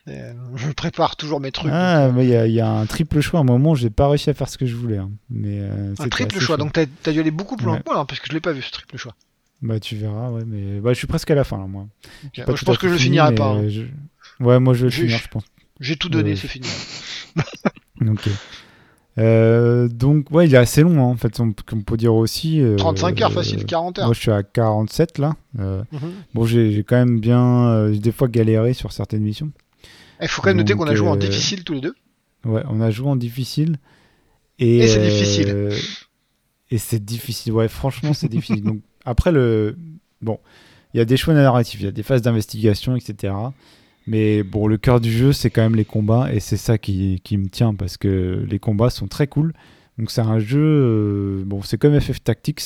Euh, 0.09 0.33
je 0.57 0.71
prépare 0.73 1.17
toujours 1.17 1.39
mes 1.39 1.53
trucs. 1.53 1.71
Ah, 1.73 2.07
euh, 2.07 2.13
il 2.23 2.29
y, 2.31 2.35
a- 2.35 2.47
il 2.47 2.53
y 2.55 2.61
a 2.61 2.69
un 2.71 2.87
triple 2.87 3.21
choix. 3.21 3.41
À 3.41 3.43
un 3.43 3.47
moment, 3.47 3.75
j'ai 3.75 3.91
pas 3.91 4.09
réussi 4.09 4.31
à 4.31 4.35
faire 4.35 4.49
ce 4.49 4.57
que 4.57 4.65
je 4.65 4.75
voulais. 4.75 4.97
hein. 4.97 5.11
Mais 5.29 5.59
euh, 5.61 5.95
un 5.99 6.09
triple 6.09 6.41
choix, 6.41 6.57
donc 6.57 6.73
t'as 6.73 6.87
as 7.07 7.13
dû 7.13 7.21
aller 7.21 7.31
beaucoup 7.31 7.57
plus 7.57 7.67
loin 7.67 7.75
Ouais. 7.75 7.81
que 7.81 7.85
moi, 7.91 7.95
là, 7.99 8.05
parce 8.07 8.19
que 8.19 8.27
je 8.29 8.33
l'ai 8.33 8.41
pas 8.41 8.53
vu 8.53 8.63
ce 8.63 8.71
triple 8.73 8.97
choix. 8.97 9.15
Bah, 9.61 9.79
tu 9.79 9.97
verras, 9.97 10.31
ouais, 10.31 10.45
mais 10.47 10.81
bah, 10.81 10.93
je 10.95 10.99
suis 10.99 11.07
presque 11.07 11.31
à 11.31 11.35
la 11.35 11.45
fin 11.45 11.59
là, 11.59 11.67
moi. 11.67 11.87
Je 12.33 12.43
pense 12.65 12.79
que 12.79 12.87
je 12.89 12.93
le 12.93 12.99
finirai 12.99 13.35
pas. 13.35 13.49
hein. 13.49 13.65
euh, 13.65 13.69
je- 13.69 13.83
Ouais, 14.41 14.59
moi 14.61 14.75
je 14.75 14.87
vais 14.87 14.91
finir, 14.93 15.19
je 15.19 15.29
pense. 15.29 15.45
J'ai 15.81 15.97
tout 15.97 16.09
donné, 16.09 16.31
Ouais. 16.31 16.37
c'est 16.37 16.49
fini. 16.49 16.67
Ok. 18.09 18.29
Euh, 19.19 19.89
donc, 19.89 20.31
ouais, 20.31 20.47
il 20.47 20.55
est 20.55 20.59
assez 20.59 20.83
long, 20.83 21.01
hein, 21.01 21.11
en 21.11 21.17
fait, 21.17 21.41
on, 21.41 21.53
on 21.73 21.81
peut 21.83 21.97
dire 21.97 22.15
aussi. 22.15 22.61
euh, 22.61 22.77
35 22.77 23.21
heures 23.21 23.31
euh, 23.31 23.35
facile, 23.35 23.65
40 23.67 23.99
heures. 23.99 24.07
Moi, 24.07 24.15
je 24.15 24.21
suis 24.21 24.31
à 24.31 24.45
47 24.45 25.19
là. 25.19 25.35
Euh, 25.59 25.83
Mhm. 25.91 26.13
bon, 26.35 26.47
j'ai 26.47 26.85
quand 26.87 26.95
même 26.97 27.19
bien, 27.19 27.67
euh, 27.69 27.97
des 27.99 28.13
fois 28.13 28.29
galéré 28.29 28.75
sur 28.75 28.93
certaines 28.93 29.23
missions. 29.23 29.51
Il 30.23 30.29
faut 30.29 30.41
quand 30.43 30.51
même 30.51 30.59
noter 30.59 30.75
qu'on 30.75 30.87
a 30.87 30.95
joué 30.95 31.09
en 31.09 31.15
euh, 31.17 31.19
difficile 31.19 31.65
tous 31.65 31.75
les 31.75 31.81
deux. 31.81 31.95
Ouais, 32.45 32.63
on 32.69 32.81
a 32.81 32.91
joué 32.93 33.09
en 33.09 33.17
difficile. 33.17 33.79
Et, 34.61 34.79
Et 34.79 34.87
c'est 34.89 34.99
euh, 35.01 35.05
difficile. 35.09 35.71
Et 36.71 36.79
c'est 36.79 37.05
difficile. 37.05 37.53
Ouais, 37.53 37.67
franchement, 37.69 38.13
c'est 38.15 38.29
difficile. 38.29 38.63
Donc, 38.63 38.81
après, 39.05 39.33
le. 39.33 39.77
Bon, 40.23 40.39
il 40.95 40.99
y 40.99 41.01
a 41.01 41.05
des 41.05 41.17
choix 41.17 41.35
narratifs, 41.35 41.81
il 41.81 41.85
y 41.85 41.89
a 41.89 41.93
des 41.93 42.03
phases 42.05 42.23
d'investigation, 42.23 42.95
etc. 42.95 43.33
Mais 44.09 44.43
bon, 44.43 44.67
le 44.67 44.79
cœur 44.79 45.01
du 45.01 45.13
jeu, 45.13 45.33
c'est 45.33 45.51
quand 45.51 45.63
même 45.63 45.77
les 45.77 45.85
combats. 45.85 46.33
Et 46.33 46.41
c'est 46.41 46.57
ça 46.57 46.79
qui, 46.79 47.21
qui 47.23 47.37
me 47.37 47.49
tient 47.49 47.75
parce 47.75 47.97
que 47.97 48.45
les 48.49 48.59
combats 48.59 48.91
sont 48.91 49.07
très 49.07 49.27
cool. 49.27 49.53
Donc, 49.99 50.11
c'est 50.11 50.21
un 50.23 50.39
jeu. 50.39 50.59
euh, 50.61 51.43
bon, 51.45 51.61
c'est 51.63 51.77
comme 51.79 51.99
FF 52.01 52.23
Tactics. 52.23 52.63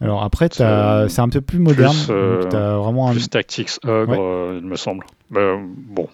Alors, 0.00 0.22
après, 0.22 0.48
c'est 0.52 0.62
un 0.62 1.28
peu 1.28 1.40
plus 1.40 1.58
moderne. 1.58 1.96
euh, 2.08 2.40
donc, 2.42 2.50
t'as 2.50 2.76
vraiment 2.78 3.08
un. 3.08 3.12
Plus 3.12 3.28
Tactics 3.28 3.70
Ogre, 3.84 4.12
Ouais. 4.12 4.18
euh, 4.18 4.58
il 4.62 4.66
me 4.68 4.76
semble. 4.76 5.04
Bah, 5.30 5.56
bon, 5.88 6.08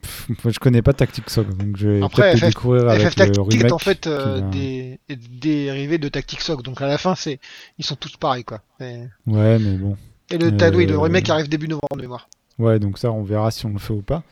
Pff, 0.00 0.28
moi, 0.42 0.52
je 0.52 0.58
connais 0.58 0.80
pas 0.80 0.92
Tactics 0.94 1.26
Ogre, 1.36 1.52
donc 1.54 1.76
je 1.76 1.88
vais 1.88 2.02
Après, 2.02 2.22
peut-être 2.32 2.34
le 2.34 2.38
FF 2.40 2.46
découvrir 2.54 2.88
avec 2.88 3.02
FF 3.02 3.08
le 3.10 3.14
Tactics 3.26 3.38
est 3.38 3.56
remake. 3.58 3.72
en 3.72 3.78
fait 3.78 4.06
euh, 4.06 4.36
qui 4.36 4.40
va- 4.42 4.48
des, 4.50 4.98
est 5.10 5.38
dérivé 5.40 5.98
de 5.98 6.08
Tactics 6.08 6.48
Ogre, 6.48 6.62
donc 6.62 6.80
à 6.80 6.86
la 6.86 6.96
fin, 6.98 7.14
c'est 7.14 7.38
ils 7.78 7.84
sont 7.84 7.96
tous 7.96 8.16
pareils 8.16 8.44
quoi. 8.44 8.60
Et, 8.80 9.00
Ouais, 9.26 9.58
mais 9.58 9.76
bon. 9.76 9.96
et 10.30 10.38
le, 10.38 10.46
oui, 10.74 10.86
le 10.86 10.94
Euh, 10.94 10.98
remake 10.98 11.28
arrive 11.28 11.48
début 11.48 11.68
novembre 11.68 11.96
de 11.96 12.00
mémoire. 12.02 12.28
Ouais, 12.58 12.78
donc 12.78 12.98
ça, 12.98 13.12
on 13.12 13.22
verra 13.22 13.50
si 13.50 13.66
on 13.66 13.70
le 13.72 13.78
fait 13.78 13.92
ou 13.92 14.02
pas. 14.02 14.22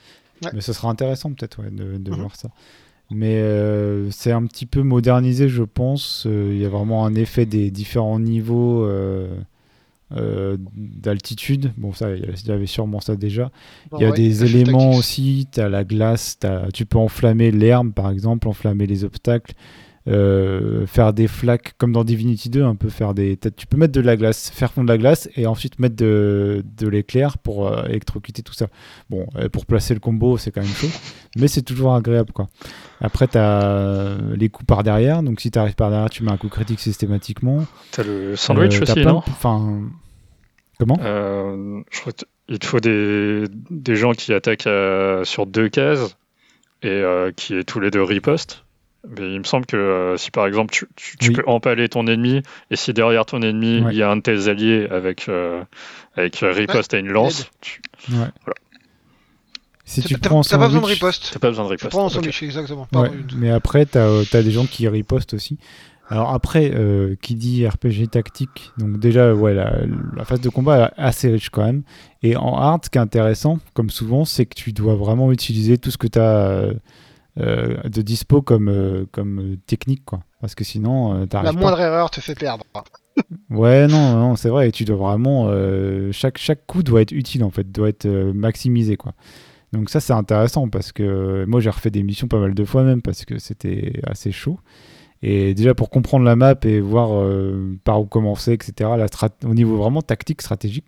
Ouais. 0.43 0.51
Mais 0.55 0.61
ça 0.61 0.72
sera 0.72 0.89
intéressant 0.91 1.33
peut-être 1.33 1.62
ouais, 1.62 1.70
de, 1.70 1.97
de 1.99 2.11
Mhm. 2.11 2.16
voir 2.18 2.37
ça. 2.37 2.49
Mais 3.11 3.35
euh, 3.37 4.11
c'est 4.11 4.33
un 4.33 4.45
petit 4.47 4.66
peu 4.66 4.83
modernisé, 4.83 5.49
je 5.49 5.62
pense. 5.62 6.25
Euh, 6.27 6.51
Il 6.53 6.59
y 6.61 6.64
a 6.64 6.68
vraiment 6.70 7.05
un 7.07 7.14
effet 7.14 7.45
des 7.47 7.70
différents 7.70 8.18
niveaux 8.18 8.85
euh, 8.85 10.57
d'altitude. 10.77 11.72
Bon, 11.77 11.93
ça, 11.93 12.14
il 12.14 12.25
y 12.47 12.51
avait- 12.51 12.66
sûrement 12.66 13.01
ça 13.01 13.16
déjà. 13.16 13.51
Bon, 13.91 13.99
Il 13.99 14.03
y 14.03 14.07
a 14.07 14.11
ouais, 14.11 14.16
des 14.16 14.45
éléments 14.45 14.93
aussi. 14.93 15.47
Tu 15.53 15.61
as 15.61 15.68
la 15.68 15.85
glace, 15.85 16.39
t'as- 16.39 16.70
tu 16.72 16.87
peux 16.87 16.99
enflammer 16.99 17.51
l'herbe, 17.51 17.93
par 17.93 18.11
exemple, 18.11 18.49
enflammer 18.49 18.87
les 18.87 19.05
obstacles. 19.05 19.53
Euh, 20.07 20.86
faire 20.86 21.14
des 21.14 21.28
flaques 21.28 21.72
comme 21.78 21.92
dans 21.92 22.05
Divinity 22.05 22.50
2 22.50 22.62
un 22.62 22.74
peu 22.74 22.90
faire 22.90 23.14
des 23.14 23.38
tu 23.57 23.66
peux 23.66 23.78
mettre 23.78 23.92
de 23.94 24.02
la 24.02 24.16
glace 24.16 24.50
faire 24.50 24.70
fondre 24.70 24.86
de 24.88 24.92
la 24.92 24.98
glace 24.98 25.30
et 25.34 25.46
ensuite 25.46 25.78
mettre 25.78 25.96
de, 25.96 26.62
de 26.76 26.88
l'éclair 26.88 27.38
pour 27.38 27.66
euh, 27.68 27.84
électrocuter 27.86 28.42
tout 28.42 28.52
ça. 28.52 28.66
Bon 29.09 29.26
euh, 29.36 29.48
pour 29.48 29.64
placer 29.64 29.94
le 29.94 30.00
combo 30.00 30.36
c'est 30.36 30.50
quand 30.50 30.61
même 30.61 30.70
chaud 30.70 30.88
mais 31.36 31.48
c'est 31.48 31.62
toujours 31.62 31.94
agréable 31.94 32.32
quoi. 32.32 32.48
Après 33.00 33.28
tu 33.28 33.38
as 33.38 34.18
les 34.36 34.50
coups 34.50 34.66
par 34.66 34.82
derrière. 34.82 35.22
Donc 35.22 35.40
si 35.40 35.50
tu 35.50 35.59
arrives 35.59 35.74
par 35.74 35.88
derrière 35.90 36.11
tu 36.11 36.22
mets 36.22 36.32
un 36.32 36.36
coup 36.36 36.50
critique 36.50 36.80
systématiquement. 36.80 37.64
T'as 37.92 38.02
le 38.05 38.36
sandwich 38.36 38.82
aussi, 38.82 38.92
plein 38.92 39.02
de- 39.05 39.09
non 39.09 39.22
enfin 39.26 39.80
comment? 40.78 40.98
Je 41.00 42.00
crois 42.00 42.12
qu'il 42.12 42.59
te 42.59 42.66
faut 42.66 42.80
des, 42.80 43.44
des 43.70 43.96
gens 43.96 44.12
qui 44.12 44.34
attaquent 44.34 44.68
sur 45.24 45.46
deux 45.46 45.70
cases 45.70 46.16
et 46.82 46.88
euh, 46.88 47.32
qui 47.34 47.55
est 47.55 47.64
tous 47.64 47.80
les 47.80 47.90
deux 47.90 48.02
riposte. 48.02 48.64
Mais 49.07 49.34
il 49.34 49.38
me 49.38 49.44
semble 49.44 49.66
que 49.66 49.76
euh, 49.76 50.16
si 50.16 50.30
par 50.30 50.46
exemple 50.46 50.72
tu, 50.72 50.86
tu- 50.96 51.16
tu 51.18 51.28
Oui. 51.28 51.34
peux 51.36 51.42
empaler 51.46 51.88
ton 51.90 52.07
ennemi 52.07 52.42
et 52.70 52.76
si 52.76 52.92
derrière 52.94 53.26
ton 53.26 53.42
ennemi 53.42 53.80
Ouais. 53.82 53.92
il 53.92 53.98
y 53.98 54.02
a 54.02 54.11
un 54.11 54.16
de 54.16 54.22
tes 54.22 54.48
alliés 54.48 54.86
avec, 54.90 55.28
euh, 55.28 55.62
avec 56.16 56.42
euh, 56.42 56.52
riposte 56.52 56.94
et 56.94 56.98
une 57.00 57.09
lance, 57.09 57.50
tu 57.61 57.82
ouais 58.12 58.28
si 59.84 60.00
T'as- 60.00 60.09
tu 60.09 60.14
T'as 60.18 60.28
prends 60.30 60.40
t'as 60.42 60.57
pas 60.59 60.66
besoin 60.68 60.80
de 60.80 60.86
riposte. 60.86 61.32
n'as 61.34 61.38
pas 61.40 61.48
besoin 61.48 61.64
de 61.64 61.68
Tu 61.68 61.72
riposte. 61.74 61.90
prends 61.90 62.05
un 62.05 62.07
Ok. 62.07 62.12
sandwich, 62.12 62.42
exactement. 62.42 62.88
Ouais, 62.94 63.11
mais 63.36 63.50
après, 63.50 63.84
tu 63.84 63.98
as, 63.98 64.42
des 64.42 64.50
gens 64.50 64.64
qui 64.64 64.88
ripostent 64.88 65.34
aussi. 65.34 65.59
Alors 66.09 66.32
après, 66.32 66.70
euh, 66.74 67.16
qui 67.20 67.34
dit 67.34 67.66
RPG 67.66 68.09
tactique, 68.11 68.72
donc 68.78 68.98
déjà, 68.98 69.34
ouais, 69.34 69.52
la, 69.55 69.80
la 70.16 70.24
phase 70.24 70.40
de 70.40 70.48
combat 70.48 70.86
est 70.96 71.00
assez 71.00 71.30
riche 71.30 71.50
quand 71.50 71.64
même. 71.64 71.82
Et 72.22 72.36
en 72.36 72.57
hard, 72.57 72.84
ce 72.86 72.90
qui 72.90 72.96
est 72.98 73.00
intéressant, 73.00 73.59
comme 73.74 73.90
souvent, 73.90 74.24
c'est 74.24 74.46
que 74.46 74.55
tu 74.55 74.72
dois 74.72 74.94
vraiment 74.94 75.32
utiliser 75.32 75.76
tout 75.78 75.90
ce 75.90 75.98
que 75.98 76.07
tu 76.07 76.18
as 76.18 76.68
de 77.37 78.03
dispo 78.03 78.43
comme, 78.43 78.68
euh, 78.68 79.07
comme 79.12 79.41
euh, 79.41 79.57
technique, 79.66 80.05
quoi. 80.05 80.20
Parce 80.41 80.55
que 80.55 80.64
sinon, 80.64 81.14
euh, 81.14 81.20
La 81.20 81.26
pas. 81.26 81.53
moindre 81.53 81.80
erreur 81.80 82.11
te 82.11 82.20
fait 82.20 82.35
perdre. 82.35 82.64
Ouais, 83.49 83.87
non, 83.87 84.16
non, 84.16 84.35
c'est 84.37 84.49
vrai. 84.49 84.72
Tu 84.72 84.85
dois 84.85 84.97
vraiment. 84.97 85.47
euh, 85.49 86.11
chaque, 86.11 86.37
chaque 86.39 86.66
coup 86.66 86.82
doit 86.82 87.01
être 87.03 87.12
utile, 87.12 87.45
en 87.45 87.51
fait, 87.51 87.70
doit 87.70 87.89
être 87.89 88.07
euh, 88.07 88.32
maximisé, 88.32 88.97
quoi. 88.97 89.12
Donc, 89.72 89.89
ça, 89.91 90.01
c'est 90.01 90.12
intéressant 90.12 90.68
parce 90.68 90.91
que 90.93 91.03
euh, 91.05 91.47
moi, 91.47 91.61
j'ai 91.61 91.70
refait 91.70 91.91
des 91.91 92.03
missions 92.03 92.26
pas 92.26 92.39
mal 92.41 92.55
de 92.55 92.64
fois 92.64 92.82
même 92.82 93.03
parce 93.03 93.24
que 93.24 93.39
c'était 93.39 94.01
assez 94.05 94.32
chaud. 94.32 94.59
Et 95.22 95.55
déjà, 95.55 95.74
pour 95.74 95.91
comprendre 95.91 96.24
la 96.24 96.35
map 96.37 96.55
et 96.64 96.80
voir 96.80 97.11
euh, 97.12 97.76
par 97.85 98.01
où 98.01 98.07
commencer, 98.07 98.53
etc., 98.53 98.91
la 98.99 99.07
au 99.49 99.55
niveau 99.55 99.76
vraiment 99.76 100.03
tactique, 100.03 100.43
stratégique. 100.43 100.85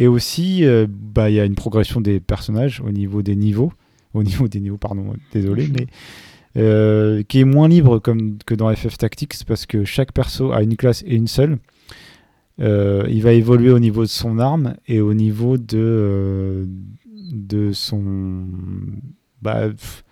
Et 0.00 0.06
aussi, 0.08 0.64
euh, 0.64 0.86
bah, 0.88 1.30
il 1.30 1.34
y 1.34 1.40
a 1.40 1.44
une 1.44 1.54
progression 1.54 2.00
des 2.00 2.20
personnages 2.20 2.80
au 2.80 2.90
niveau 2.90 3.22
des 3.22 3.36
niveaux. 3.36 3.72
Au 4.14 4.22
niveau 4.22 4.48
des 4.48 4.60
niveaux, 4.60 4.78
pardon, 4.78 5.14
désolé, 5.32 5.68
mais. 5.68 5.86
euh, 6.56 7.22
qui 7.22 7.40
est 7.40 7.44
moins 7.44 7.68
libre 7.68 7.98
comme, 7.98 8.38
que 8.46 8.54
dans 8.54 8.74
FF 8.74 8.96
Tactics 8.98 9.44
parce 9.46 9.66
que 9.66 9.84
chaque 9.84 10.12
perso 10.12 10.52
a 10.52 10.62
une 10.62 10.76
classe 10.76 11.02
et 11.06 11.14
une 11.14 11.28
seule. 11.28 11.58
Euh, 12.60 13.04
il 13.08 13.22
va 13.22 13.32
évoluer 13.32 13.70
au 13.70 13.78
niveau 13.78 14.02
de 14.02 14.08
son 14.08 14.38
arme 14.38 14.74
et 14.88 15.00
au 15.00 15.14
niveau 15.14 15.56
de, 15.58 15.78
euh, 15.78 16.64
de 17.32 17.72
son. 17.72 18.46
Bah, 19.42 19.68
pff, 19.68 20.02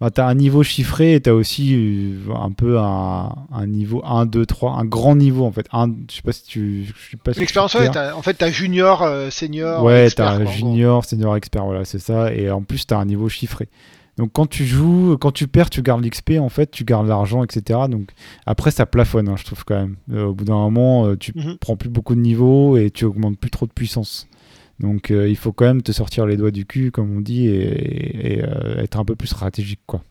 bah, 0.00 0.10
t'as 0.10 0.26
un 0.26 0.34
niveau 0.34 0.62
chiffré 0.62 1.14
et 1.14 1.20
t'as 1.20 1.32
aussi 1.32 1.74
euh, 1.74 2.34
un 2.34 2.50
peu 2.50 2.78
un, 2.78 3.32
un 3.52 3.66
niveau 3.66 4.02
1, 4.04 4.26
2, 4.26 4.44
3, 4.46 4.72
un 4.72 4.84
grand 4.84 5.16
niveau 5.16 5.44
en 5.44 5.52
fait. 5.52 5.66
Un, 5.72 5.88
je 6.10 6.16
sais 6.16 6.22
pas 6.22 6.32
si 6.32 6.44
tu. 6.44 6.84
Je 6.84 7.10
sais 7.10 7.16
pas 7.16 7.32
si 7.32 7.40
L'expérience, 7.40 7.72
tu 7.72 7.78
ouais, 7.78 8.10
en 8.12 8.22
fait, 8.22 8.34
t'as 8.34 8.50
junior, 8.50 9.02
euh, 9.02 9.30
senior, 9.30 9.82
Ouais, 9.84 10.08
quoi, 10.14 10.32
en 10.32 10.40
gros. 10.40 10.52
junior, 10.52 11.04
senior 11.04 11.36
expert, 11.36 11.64
voilà, 11.64 11.84
c'est 11.84 11.98
ça. 12.00 12.32
Et 12.34 12.50
en 12.50 12.62
plus, 12.62 12.86
t'as 12.86 12.98
un 12.98 13.04
niveau 13.04 13.28
chiffré. 13.28 13.68
Donc 14.16 14.30
quand 14.32 14.46
tu 14.46 14.64
joues, 14.64 15.16
quand 15.20 15.32
tu 15.32 15.48
perds, 15.48 15.70
tu 15.70 15.82
gardes 15.82 16.04
l'XP, 16.04 16.34
en 16.38 16.48
fait, 16.48 16.70
tu 16.70 16.84
gardes 16.84 17.08
l'argent, 17.08 17.42
etc. 17.42 17.80
Donc 17.90 18.10
après, 18.46 18.70
ça 18.70 18.86
plafonne, 18.86 19.28
hein, 19.28 19.34
je 19.36 19.42
trouve 19.44 19.64
quand 19.64 19.74
même. 19.74 19.96
Euh, 20.12 20.26
au 20.26 20.34
bout 20.34 20.44
d'un 20.44 20.54
moment, 20.54 21.06
euh, 21.06 21.16
tu 21.16 21.32
Mhm. 21.34 21.56
prends 21.60 21.76
plus 21.76 21.88
beaucoup 21.88 22.14
de 22.14 22.20
niveaux 22.20 22.76
et 22.76 22.90
tu 22.92 23.04
augmentes 23.06 23.38
plus 23.38 23.50
trop 23.50 23.66
de 23.66 23.72
puissance. 23.72 24.28
Donc 24.80 25.10
euh, 25.10 25.28
il 25.28 25.36
faut 25.36 25.52
quand 25.52 25.66
même 25.66 25.82
te 25.82 25.92
sortir 25.92 26.26
les 26.26 26.36
doigts 26.36 26.50
du 26.50 26.66
cul, 26.66 26.90
comme 26.90 27.16
on 27.16 27.20
dit, 27.20 27.46
et, 27.46 28.34
et, 28.38 28.42
euh, 28.42 28.82
être 28.82 28.98
un 28.98 29.04
peu 29.04 29.14
plus 29.14 29.28
stratégique, 29.28 29.80
quoi, 29.86 30.02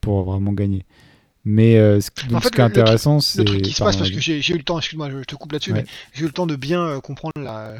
pour 0.00 0.24
vraiment 0.24 0.52
gagner. 0.52 0.84
Mais 1.48 1.76
euh, 1.78 2.00
ce, 2.00 2.08
donc, 2.26 2.38
En 2.38 2.40
fait, 2.40 2.48
ce 2.48 2.52
qui 2.54 2.60
est 2.60 2.64
intéressant, 2.64 3.20
c'est. 3.20 3.38
Le 3.38 3.44
truc 3.44 3.62
qui 3.62 3.72
se 3.72 3.78
passe, 3.84 3.96
parce 3.96 4.10
que 4.10 4.18
j'ai 4.18 4.40
eu 4.52 4.56
le 4.56 4.64
temps, 4.64 4.78
excuse-moi, 4.80 5.08
je 5.12 5.18
te 5.22 5.36
coupe 5.36 5.52
là-dessus, 5.52 5.70
Ouais. 5.72 5.82
mais 5.82 5.88
j'ai 6.12 6.22
eu 6.22 6.26
le 6.26 6.32
temps 6.32 6.48
de 6.48 6.56
bien 6.56 6.98
comprendre 7.00 7.34
la. 7.40 7.74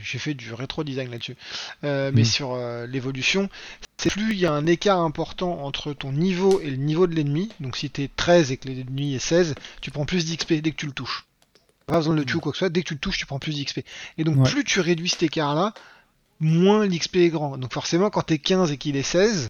J'ai 0.00 0.18
fait 0.20 0.34
du 0.34 0.54
rétro 0.54 0.84
design 0.84 1.10
là-dessus. 1.10 1.34
Euh, 1.82 2.12
mais 2.14 2.20
Mm. 2.22 2.24
sur 2.26 2.52
euh, 2.52 2.86
l'évolution, 2.86 3.48
c'est 3.96 4.12
plus 4.12 4.32
il 4.34 4.38
y 4.38 4.46
a 4.46 4.52
un 4.52 4.64
écart 4.66 5.00
important 5.00 5.64
entre 5.64 5.92
ton 5.92 6.12
niveau 6.12 6.60
et 6.60 6.70
le 6.70 6.76
niveau 6.76 7.08
de 7.08 7.16
l'ennemi. 7.16 7.48
Donc 7.58 7.76
si 7.76 7.90
t'es 7.90 8.08
13 8.14 8.52
et 8.52 8.56
que 8.58 8.68
l'ennemi 8.68 9.14
est 9.16 9.18
16, 9.18 9.56
tu 9.80 9.90
prends 9.90 10.04
plus 10.04 10.24
d'XP 10.26 10.60
dès 10.62 10.70
que 10.70 10.76
tu 10.76 10.86
le 10.86 10.92
touches. 10.92 11.26
Pas 11.90 11.96
besoin 11.98 12.14
de 12.14 12.20
le 12.20 12.24
tuer 12.24 12.36
ou 12.36 12.40
quoi 12.40 12.52
que 12.52 12.56
ce 12.56 12.60
soit, 12.60 12.68
dès 12.70 12.82
que 12.82 12.88
tu 12.88 12.94
le 12.94 13.00
touches, 13.00 13.18
tu 13.18 13.26
prends 13.26 13.38
plus 13.38 13.60
d'XP. 13.60 13.80
Et 14.18 14.24
donc 14.24 14.36
Ouais. 14.38 14.50
plus 14.50 14.64
tu 14.64 14.80
réduis 14.80 15.08
cet 15.08 15.22
écart-là, 15.24 15.74
moins 16.40 16.86
l'XP 16.86 17.16
est 17.16 17.28
grand. 17.28 17.58
Donc 17.58 17.72
forcément, 17.72 18.10
quand 18.10 18.22
t'es 18.22 18.38
15 18.38 18.70
et 18.72 18.76
qu'il 18.78 18.96
est 18.96 19.02
16, 19.02 19.48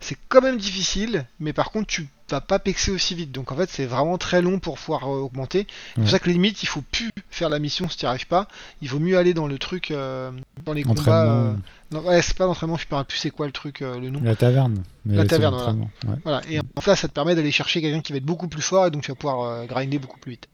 c'est 0.00 0.16
quand 0.28 0.40
même 0.40 0.58
difficile, 0.58 1.26
mais 1.40 1.52
par 1.52 1.70
contre, 1.72 1.88
tu 1.88 2.06
vas 2.30 2.40
pas 2.40 2.58
pexer 2.60 2.90
aussi 2.92 3.14
vite. 3.16 3.32
Donc 3.32 3.50
en 3.52 3.56
fait, 3.56 3.68
c'est 3.68 3.86
vraiment 3.86 4.16
très 4.18 4.42
long 4.42 4.60
pour 4.60 4.78
pouvoir 4.78 5.04
euh, 5.04 5.18
augmenter. 5.22 5.66
C'est 5.94 6.00
pour 6.02 6.10
ça 6.10 6.18
que 6.20 6.30
limite, 6.30 6.62
il 6.62 6.66
faut 6.66 6.82
plus 6.92 7.10
faire 7.30 7.48
la 7.48 7.58
mission 7.58 7.88
si 7.88 7.96
tu 7.96 8.04
n'y 8.04 8.08
arrives 8.08 8.26
pas. 8.28 8.46
Il 8.80 8.88
vaut 8.90 9.00
mieux 9.00 9.18
aller 9.18 9.34
dans 9.34 9.46
le 9.48 9.58
truc, 9.58 9.90
euh, 9.90 10.30
dans 10.64 10.72
les 10.72 10.82
combats. 10.84 11.00
Entraînement, 11.00 11.50
euh, 11.50 11.54
non, 11.90 12.00
ouais, 12.02 12.22
c'est 12.22 12.36
pas 12.36 12.44
l'entraînement, 12.46 12.76
je 12.76 12.82
sais 12.82 12.86
pas 12.88 13.02
plus 13.02 13.16
c'est 13.18 13.30
quoi 13.30 13.46
le 13.46 13.52
truc, 13.52 13.82
euh, 13.82 13.98
le 13.98 14.10
nom. 14.10 14.20
la 14.22 14.36
taverne. 14.36 14.82
Mais 15.04 15.16
La 15.16 15.24
taverne, 15.24 15.54
voilà. 15.54 15.72
ouais. 15.72 16.20
Voilà. 16.22 16.42
Et 16.50 16.60
en 16.60 16.80
fait, 16.80 16.94
ça 16.94 17.08
te 17.08 17.12
permet 17.12 17.34
d'aller 17.34 17.50
chercher 17.50 17.80
quelqu'un 17.80 18.00
qui 18.02 18.12
va 18.12 18.18
être 18.18 18.24
beaucoup 18.24 18.46
plus 18.48 18.62
fort 18.62 18.86
et 18.86 18.90
donc 18.92 19.02
tu 19.02 19.10
vas 19.10 19.14
pouvoir 19.16 19.40
euh, 19.42 19.64
grinder 19.66 19.98
beaucoup 19.98 20.18
plus 20.20 20.32
vite. 20.32 20.48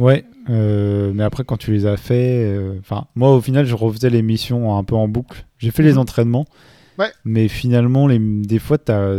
Ouais, 0.00 0.24
euh, 0.50 1.12
mais 1.14 1.22
après 1.24 1.44
quand 1.44 1.56
tu 1.56 1.72
les 1.72 1.86
as 1.86 1.96
fait, 1.96 2.44
euh, 2.44 2.76
enfin 2.80 3.06
moi 3.14 3.34
au 3.34 3.40
final 3.40 3.64
je 3.66 3.74
refaisais 3.74 4.10
les 4.10 4.22
missions 4.22 4.76
un 4.76 4.84
peu 4.84 4.94
en 4.94 5.08
boucle. 5.08 5.46
J'ai 5.58 5.70
fait 5.70 5.82
les 5.82 5.92
Mhm. 5.94 5.98
entraînements, 5.98 6.44
Ouais. 6.98 7.10
mais 7.24 7.48
finalement 7.48 8.06
les, 8.06 8.18
des 8.18 8.58
fois 8.58 8.76
t'as, 8.78 9.16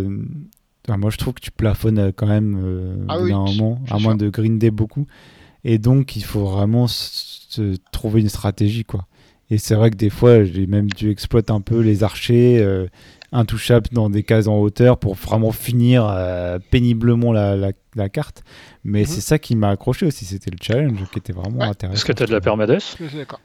enfin, 0.88 0.98
moi 0.98 1.10
je 1.10 1.18
trouve 1.18 1.34
que 1.34 1.42
tu 1.42 1.52
plafonnes 1.52 1.98
euh, 2.00 2.12
quand 2.16 2.28
même 2.28 2.60
euh, 2.64 2.96
Ah 3.10 3.20
oui, 3.20 3.32
moment, 3.32 3.80
à 3.90 3.98
moins 4.00 4.16
de 4.16 4.30
grinder 4.30 4.70
beaucoup, 4.72 5.08
et 5.64 5.80
donc 5.80 6.16
il 6.16 6.24
faut 6.24 6.46
vraiment 6.46 6.88
se 6.88 7.76
trouver 7.92 8.22
une 8.22 8.30
stratégie 8.30 8.86
quoi. 8.86 9.08
Et 9.50 9.58
c'est 9.58 9.76
vrai 9.76 9.92
que 9.92 9.96
des 9.96 10.10
fois 10.10 10.44
j'ai 10.44 10.68
même 10.68 10.90
dû 10.90 11.10
exploiter 11.10 11.52
un 11.52 11.62
peu 11.62 11.80
les 11.82 12.04
archers. 12.04 12.60
euh, 12.60 12.88
intouchables 13.34 13.88
dans 13.92 14.10
des 14.10 14.24
cases 14.24 14.48
en 14.48 14.56
hauteur 14.58 14.98
pour 15.00 15.16
vraiment 15.16 15.52
finir 15.52 16.08
euh, 16.10 16.60
péniblement 16.72 17.34
la, 17.34 17.58
la- 17.58 17.74
la 17.96 18.08
carte. 18.08 18.42
Mais 18.86 19.02
Mhm. 19.02 19.06
c'est 19.06 19.20
ça 19.22 19.38
qui 19.38 19.58
m'a 19.58 19.68
accroché 19.68 20.06
aussi, 20.06 20.24
c'était 20.24 20.50
le 20.50 20.56
challenge 20.62 20.98
qui 21.12 21.20
était 21.20 21.34
vraiment 21.34 21.60
Ouais. 21.60 21.66
intéressant. 21.66 21.96
Est-ce 21.98 22.06
que 22.06 22.14
tu 22.14 22.24
as 22.24 22.26
de 22.26 22.32
la 22.32 22.40
permades? 22.40 22.78
Je 22.80 23.06
suis 23.06 23.18
d'accord. 23.18 23.42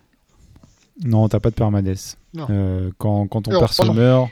Non, 1.04 1.28
t'as 1.28 1.40
pas 1.40 1.50
de 1.50 1.56
permadesse. 1.56 2.16
Non. 2.32 2.46
Euh, 2.50 2.90
quand, 2.98 3.26
quand 3.26 3.42
ton 3.42 3.58
perso 3.58 3.92
meurt, 3.92 4.30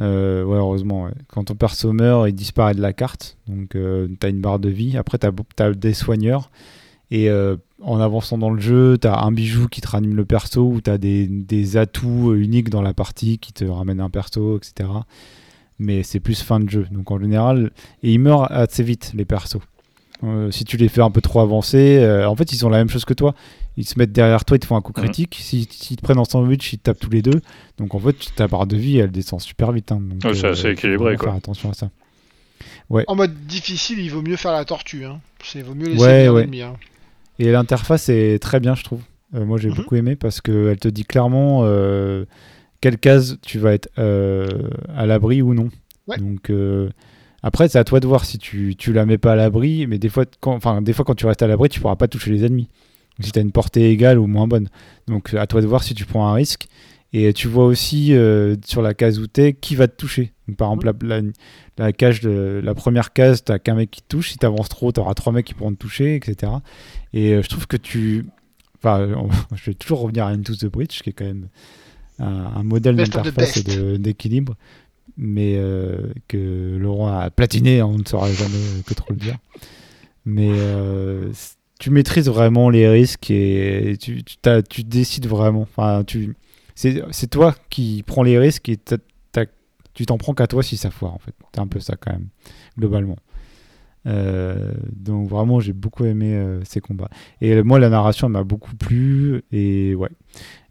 euh, 0.00 0.42
ouais, 0.42 0.56
heureusement, 0.56 1.04
ouais. 1.04 1.12
quand 1.28 1.44
ton 1.44 1.54
perso 1.54 1.92
meurt, 1.92 2.28
il 2.28 2.34
disparaît 2.34 2.74
de 2.74 2.82
la 2.82 2.92
carte. 2.92 3.36
Donc 3.46 3.76
euh, 3.76 4.08
t'as 4.18 4.30
une 4.30 4.40
barre 4.40 4.58
de 4.58 4.68
vie. 4.68 4.96
Après, 4.96 5.16
t'as 5.18 5.30
as 5.60 5.70
des 5.74 5.94
soigneurs. 5.94 6.50
Et 7.10 7.30
euh, 7.30 7.56
en 7.82 8.00
avançant 8.00 8.36
dans 8.36 8.50
le 8.50 8.60
jeu, 8.60 8.98
t'as 8.98 9.20
un 9.22 9.30
bijou 9.30 9.68
qui 9.68 9.80
te 9.80 9.88
ranime 9.88 10.16
le 10.16 10.24
perso 10.24 10.62
ou 10.62 10.80
t'as 10.80 10.98
des, 10.98 11.26
des 11.28 11.76
atouts 11.76 12.34
uniques 12.34 12.68
dans 12.70 12.82
la 12.82 12.94
partie 12.94 13.38
qui 13.38 13.52
te 13.52 13.64
ramènent 13.64 14.00
un 14.00 14.10
perso, 14.10 14.56
etc. 14.58 14.88
Mais 15.78 16.02
c'est 16.02 16.20
plus 16.20 16.42
fin 16.42 16.58
de 16.58 16.68
jeu. 16.68 16.86
Donc 16.90 17.10
en 17.10 17.20
général, 17.20 17.70
et 18.02 18.12
ils 18.12 18.18
meurent 18.18 18.50
assez 18.50 18.82
vite, 18.82 19.12
les 19.14 19.24
persos. 19.24 19.58
Euh, 20.24 20.50
si 20.50 20.64
tu 20.64 20.78
les 20.78 20.88
fais 20.88 21.02
un 21.02 21.10
peu 21.10 21.20
trop 21.20 21.40
avancer, 21.40 21.98
euh, 21.98 22.26
en 22.28 22.34
fait, 22.34 22.50
ils 22.52 22.64
ont 22.64 22.70
la 22.70 22.78
même 22.78 22.88
chose 22.88 23.04
que 23.04 23.12
toi. 23.14 23.34
Ils 23.76 23.84
se 23.86 23.98
mettent 23.98 24.12
derrière 24.12 24.46
toi, 24.46 24.56
ils 24.56 24.60
te 24.60 24.66
font 24.66 24.76
un 24.76 24.80
coup 24.80 24.94
Mhm. 24.96 25.04
critique. 25.04 25.36
Si- 25.38 25.68
S'ils 25.70 25.98
te 25.98 26.02
prennent 26.02 26.18
en 26.18 26.24
sandwich, 26.24 26.72
ils 26.72 26.78
te 26.78 26.84
tapent 26.84 26.98
tous 26.98 27.10
les 27.10 27.20
deux. 27.22 27.42
Donc 27.76 27.94
en 27.94 27.98
fait, 28.00 28.16
ta 28.34 28.48
barre 28.48 28.66
de 28.66 28.76
vie, 28.76 28.96
elle 28.98 29.10
descend 29.12 29.40
super 29.40 29.70
vite. 29.72 29.92
hein. 29.92 30.00
Donc, 30.00 30.34
c'est 30.34 30.46
assez 30.46 30.70
équilibré, 30.70 31.16
quoi. 31.16 31.26
Faire 31.28 31.36
attention 31.36 31.70
à 31.70 31.74
ça. 31.74 31.90
En 33.06 33.14
mode 33.16 33.34
difficile, 33.46 33.98
il 33.98 34.08
vaut 34.10 34.22
mieux 34.22 34.36
faire 34.36 34.52
la 34.52 34.64
tortue. 34.64 35.04
Hein. 35.04 35.20
C'est 35.44 35.60
vaut 35.62 35.74
mieux 35.74 35.88
laisser 35.88 36.02
Ouais, 36.02 36.28
ouais. 36.30 36.40
l'ennemi, 36.42 36.62
hein. 36.62 36.74
Et 37.38 37.50
l'interface 37.52 38.08
est 38.08 38.38
très 38.40 38.60
bien, 38.60 38.74
je 38.74 38.84
trouve. 38.84 39.02
Euh, 39.34 39.44
moi, 39.44 39.58
j'ai 39.58 39.68
Mhm. 39.68 39.74
beaucoup 39.76 39.96
aimé 39.96 40.16
parce 40.16 40.40
qu'elle 40.40 40.78
te 40.78 40.88
dit 40.88 41.04
clairement 41.04 41.60
euh, 41.64 42.24
quelle 42.80 42.98
case 42.98 43.38
tu 43.42 43.58
vas 43.58 43.72
être 43.72 43.88
euh, 43.98 44.46
à 44.94 45.06
l'abri 45.06 45.42
ou 45.42 45.52
non. 45.54 45.68
Ouais. 46.06 46.18
Donc 46.18 46.50
après, 47.42 47.68
c'est 47.68 47.78
à 47.78 47.84
toi 47.84 48.00
de 48.00 48.06
voir 48.06 48.24
si 48.24 48.38
tu, 48.38 48.74
tu 48.76 48.92
la 48.92 49.06
mets 49.06 49.18
pas 49.18 49.32
à 49.32 49.36
l'abri, 49.36 49.86
mais 49.86 49.98
des 49.98 50.08
fois, 50.08 50.24
quand, 50.40 50.82
des 50.82 50.92
fois, 50.92 51.04
quand 51.04 51.14
tu 51.14 51.26
restes 51.26 51.42
à 51.42 51.46
l'abri, 51.46 51.68
tu 51.68 51.80
pourras 51.80 51.96
pas 51.96 52.08
toucher 52.08 52.30
les 52.30 52.44
ennemis. 52.44 52.68
Donc, 53.18 53.26
si 53.26 53.32
tu 53.32 53.38
as 53.38 53.42
une 53.42 53.52
portée 53.52 53.90
égale 53.90 54.18
ou 54.18 54.26
moins 54.26 54.46
bonne. 54.46 54.68
Donc 55.08 55.32
à 55.34 55.46
toi 55.46 55.60
de 55.60 55.66
voir 55.66 55.82
si 55.82 55.94
tu 55.94 56.04
prends 56.04 56.28
un 56.28 56.34
risque. 56.34 56.66
Et 57.12 57.32
tu 57.32 57.48
vois 57.48 57.64
aussi 57.66 58.14
euh, 58.14 58.56
sur 58.64 58.82
la 58.82 58.92
case 58.94 59.18
où 59.18 59.26
t'es 59.26 59.54
qui 59.54 59.74
va 59.76 59.88
te 59.88 59.96
toucher. 59.96 60.32
Donc, 60.48 60.56
par 60.58 60.68
exemple, 60.72 61.06
la, 61.06 61.20
la, 61.20 61.22
la 61.78 61.92
cage 61.92 62.20
de, 62.20 62.60
la 62.62 62.74
première 62.74 63.12
case, 63.12 63.42
t'as 63.44 63.58
qu'un 63.58 63.74
mec 63.74 63.90
qui 63.90 64.02
te 64.02 64.08
touche. 64.08 64.32
Si 64.32 64.38
t'avances 64.38 64.68
trop, 64.68 64.92
t'auras 64.92 65.14
trois 65.14 65.32
mecs 65.32 65.46
qui 65.46 65.54
pourront 65.54 65.72
te 65.72 65.78
toucher, 65.78 66.16
etc. 66.16 66.52
Et 67.12 67.32
euh, 67.34 67.42
je 67.42 67.48
trouve 67.48 67.66
que 67.66 67.76
tu. 67.76 68.26
Enfin, 68.78 69.08
on- 69.16 69.30
je 69.56 69.64
vais 69.70 69.74
toujours 69.74 70.00
revenir 70.00 70.26
à 70.26 70.30
Into 70.30 70.54
the 70.54 70.66
Bridge, 70.66 71.00
qui 71.02 71.10
est 71.10 71.12
quand 71.12 71.24
même 71.24 71.48
un, 72.18 72.26
un 72.56 72.62
modèle 72.64 72.96
d'interface 73.22 73.56
et 73.56 73.98
d'équilibre, 73.98 74.54
mais 75.16 75.54
euh, 75.56 76.12
que 76.28 76.76
Laurent 76.78 77.08
a 77.18 77.30
platiné, 77.30 77.80
hein, 77.80 77.86
on 77.86 77.98
ne 77.98 78.04
saura 78.04 78.30
jamais 78.32 78.82
que 78.86 78.94
trop 78.94 79.12
le 79.12 79.16
dire. 79.18 79.36
Mais 80.24 80.48
tu 81.78 81.90
maîtrises 81.90 82.28
vraiment 82.28 82.70
les 82.70 82.88
risques 82.88 83.30
et 83.30 83.96
tu, 84.00 84.22
tu, 84.24 84.36
tu 84.68 84.84
décides 84.84 85.26
vraiment. 85.26 85.62
Enfin, 85.62 86.04
tu, 86.04 86.34
c'est, 86.76 87.30
toi 87.30 87.54
qui 87.70 88.04
prends 88.06 88.22
les 88.22 88.38
risques 88.38 88.68
et 88.68 88.78
tu 89.94 90.04
t'en 90.06 90.18
prends 90.18 90.34
qu'à 90.34 90.46
toi 90.46 90.62
si 90.62 90.76
ça 90.76 90.90
foire, 90.90 91.14
en 91.14 91.18
fait. 91.18 91.34
C'est 91.54 91.60
un 91.60 91.66
peu 91.66 91.80
ça, 91.80 91.96
quand 91.96 92.12
même, 92.12 92.28
globalement. 92.78 93.16
Euh, 94.06 94.72
donc 94.92 95.28
vraiment 95.28 95.58
j'ai 95.58 95.72
beaucoup 95.72 96.04
aimé 96.04 96.32
euh, 96.32 96.60
ces 96.64 96.80
combats 96.80 97.08
et 97.40 97.54
euh, 97.54 97.64
moi 97.64 97.80
la 97.80 97.88
narration 97.88 98.28
m'a 98.28 98.44
beaucoup 98.44 98.76
plu 98.76 99.42
et 99.50 99.96
ouais 99.96 100.10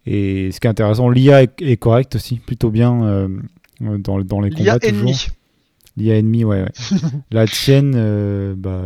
et 0.06 0.50
ce 0.52 0.58
qui 0.58 0.66
est 0.66 0.70
intéressant 0.70 1.10
l'IA 1.10 1.42
est, 1.42 1.60
est 1.60 1.76
correcte 1.76 2.14
aussi 2.14 2.36
plutôt 2.36 2.70
bien 2.70 3.28
dans, 3.78 4.20
dans 4.20 4.40
les 4.40 4.50
combats 4.50 4.78
toujours 4.78 5.12
l'IA 5.98 6.16
ennemi 6.16 6.44
ouais, 6.44 6.62
ouais. 6.62 6.98
la 7.30 7.46
tienne 7.46 8.54
bah 8.54 8.84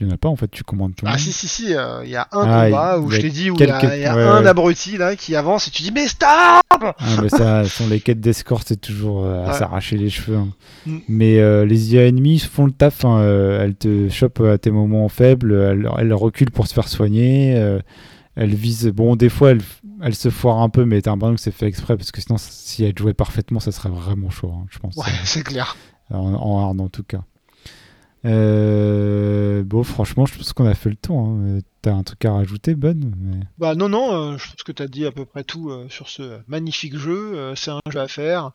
il 0.00 0.06
n'y 0.06 0.12
en 0.12 0.14
a 0.14 0.18
pas 0.18 0.28
en 0.28 0.36
fait 0.36 0.48
tu 0.50 0.62
commandes 0.64 0.94
tout 0.94 1.04
Ah 1.06 1.10
monde 1.10 1.18
si 1.18 1.32
si 1.32 1.48
si, 1.48 1.74
euh, 1.74 2.02
il 2.04 2.10
y 2.10 2.16
a 2.16 2.28
un 2.32 2.46
Ah, 2.48 2.64
combat 2.66 2.98
où 3.00 3.10
je 3.10 3.20
t'ai 3.20 3.30
dit 3.30 3.50
où 3.50 3.54
il 3.54 3.60
y 3.60 3.70
a, 3.70 3.78
quelques- 3.80 3.94
il 3.96 4.00
y 4.02 4.04
a 4.06 4.14
ouais, 4.16 4.22
un 4.22 4.42
ouais. 4.42 4.48
abruti 4.48 4.96
là 4.96 5.16
qui 5.16 5.34
avance 5.34 5.66
et 5.68 5.70
tu 5.70 5.82
dis 5.82 5.90
mais 5.92 6.06
stop 6.06 6.28
Ah, 6.70 6.94
mais 7.20 7.28
ça, 7.28 7.64
sont 7.68 7.88
les 7.88 8.00
quêtes 8.00 8.20
d'escorte, 8.20 8.68
c'est 8.68 8.80
toujours 8.80 9.24
euh, 9.24 9.44
à 9.44 9.48
Ouais. 9.48 9.58
s'arracher 9.58 9.96
les 9.96 10.10
cheveux. 10.10 10.36
hein. 10.36 10.48
Mm. 10.86 10.98
Mais 11.08 11.40
euh, 11.40 11.64
les 11.66 11.94
IA 11.94 12.06
ennemis 12.06 12.38
font 12.38 12.66
le 12.66 12.72
taf. 12.72 13.04
hein, 13.04 13.20
elles 13.60 13.74
te 13.74 14.08
chopent 14.08 14.40
à 14.42 14.58
tes 14.58 14.70
moments 14.70 15.08
faibles. 15.08 15.52
Elles, 15.52 15.88
elles 15.98 16.14
reculent 16.14 16.52
pour 16.52 16.66
se 16.68 16.74
faire 16.74 16.86
soigner. 16.88 17.50
elles 18.36 18.54
visent. 18.54 18.86
Bon, 18.94 19.16
des 19.16 19.28
fois, 19.28 19.50
elles, 19.50 19.62
elles 20.02 20.14
se 20.14 20.30
foirent 20.30 20.60
un 20.62 20.68
peu, 20.68 20.84
mais 20.84 21.02
t'as 21.02 21.10
l'impression 21.10 21.34
que 21.34 21.40
c'est 21.40 21.50
fait 21.50 21.66
exprès 21.66 21.96
parce 21.96 22.12
que 22.12 22.20
sinon, 22.20 22.36
si 22.38 22.84
elles 22.84 22.96
jouaient 22.96 23.14
parfaitement, 23.14 23.58
ça 23.58 23.72
serait 23.72 23.88
vraiment 23.88 24.30
chaud, 24.30 24.52
hein, 24.54 24.66
je 24.70 24.78
pense. 24.78 24.94
Ouais, 24.96 25.04
c'est 25.24 25.42
clair. 25.42 25.76
En, 26.10 26.18
en 26.34 26.58
hard, 26.68 26.80
en 26.80 26.88
tout 26.88 27.02
cas. 27.02 27.22
Euh, 28.28 29.62
bon, 29.64 29.82
franchement, 29.82 30.26
je 30.26 30.34
pense 30.36 30.52
qu'on 30.52 30.66
a 30.66 30.74
fait 30.74 30.90
le 30.90 30.96
tour. 30.96 31.18
hein. 31.18 31.38
Euh, 31.44 31.60
T'as 31.82 31.92
un 31.92 32.02
truc 32.02 32.24
à 32.24 32.32
rajouter, 32.32 32.74
Bud 32.74 33.04
mais- 33.20 33.44
Bah 33.58 33.76
non 33.76 33.88
non, 33.88 34.12
euh, 34.12 34.36
je 34.36 34.46
pense 34.50 34.62
que 34.64 34.72
t'as 34.72 34.88
dit 34.88 35.06
à 35.06 35.12
peu 35.12 35.24
près 35.24 35.44
tout 35.44 35.70
euh, 35.70 35.86
sur 35.88 36.08
ce 36.08 36.40
magnifique 36.48 36.96
jeu. 36.98 37.54
c'est 37.54 37.70
un 37.70 37.78
jeu 37.90 38.00
à 38.00 38.08
faire. 38.08 38.50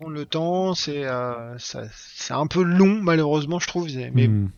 Prendre 0.00 0.12
le 0.14 0.24
temps, 0.26 0.74
c'est 0.74 1.04
c'est 1.58 2.34
un 2.34 2.46
peu 2.48 2.62
long 2.64 3.00
malheureusement 3.00 3.60
je 3.60 3.68
trouve, 3.68 3.86
mais 4.12 4.26
Hmm. 4.26 4.50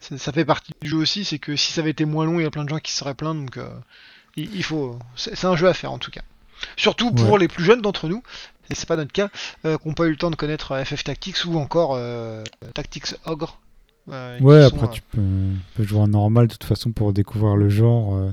ça, 0.00 0.18
ça 0.18 0.32
fait 0.32 0.44
partie 0.44 0.72
du 0.82 0.88
jeu 0.88 0.96
aussi. 0.96 1.24
C'est 1.24 1.38
que 1.38 1.54
si 1.54 1.72
ça 1.72 1.80
avait 1.80 1.90
été 1.90 2.04
moins 2.04 2.24
long, 2.26 2.40
il 2.40 2.42
y 2.42 2.46
a 2.46 2.50
plein 2.50 2.64
de 2.64 2.68
gens 2.68 2.78
qui 2.80 2.90
se 2.90 2.98
seraient 2.98 3.14
plaints. 3.14 3.36
Donc 3.36 3.56
il, 4.36 4.52
il 4.54 4.64
faut, 4.64 4.98
c'est 5.14 5.36
c'est 5.36 5.46
un 5.46 5.54
jeu 5.56 5.68
à 5.68 5.74
faire 5.74 5.92
en 5.92 5.98
tout 5.98 6.10
cas. 6.10 6.22
Surtout 6.76 7.12
pour 7.12 7.30
Ouais. 7.34 7.38
les 7.38 7.48
plus 7.48 7.62
jeunes 7.64 7.80
d'entre 7.82 8.08
nous, 8.08 8.22
et 8.70 8.74
c'est 8.74 8.88
pas 8.88 8.96
notre 8.96 9.12
cas, 9.12 9.28
euh, 9.64 9.76
qui 9.78 9.88
n'ont 9.88 9.94
pas 9.94 10.06
eu 10.06 10.10
le 10.10 10.16
temps 10.16 10.30
de 10.30 10.36
connaître 10.36 10.72
euh, 10.72 10.84
FF 10.84 11.04
Tactics 11.04 11.44
ou 11.46 11.56
encore 11.58 11.94
euh, 11.94 12.42
Tactics 12.74 13.14
Ogre. 13.26 13.58
euh, 14.10 14.38
Ouais, 14.40 14.62
après 14.62 14.86
euh, 14.86 14.90
tu 14.90 15.02
peux, 15.02 15.20
peux 15.76 15.82
jouer 15.84 16.00
en 16.00 16.08
normal 16.08 16.46
de 16.46 16.52
toute 16.52 16.64
façon 16.64 16.92
pour 16.92 17.12
découvrir 17.12 17.56
le 17.56 17.68
genre. 17.68 18.14
euh. 18.16 18.30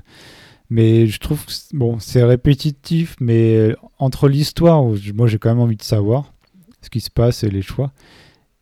Mais 0.69 1.07
je 1.07 1.19
trouve 1.19 1.45
que 1.45 1.51
c'est- 1.51 1.73
bon, 1.75 1.97
c'est 1.99 2.23
répétitif, 2.23 3.15
mais 3.21 3.55
euh, 3.55 3.75
entre 3.99 4.27
l'histoire, 4.27 4.83
moi 5.13 5.27
j'ai 5.27 5.37
quand 5.39 5.49
même 5.49 5.59
envie 5.61 5.77
de 5.77 5.83
savoir 5.83 6.33
ce 6.81 6.89
qui 6.89 6.99
se 6.99 7.09
passe 7.09 7.43
et 7.43 7.49
les 7.49 7.61
choix, 7.61 7.91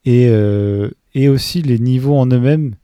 et, 0.06 0.28
euh, 0.30 0.90
et 1.16 1.30
aussi 1.30 1.62
les 1.62 1.80
niveaux 1.80 2.16
en 2.16 2.28
eux-mêmes 2.28 2.76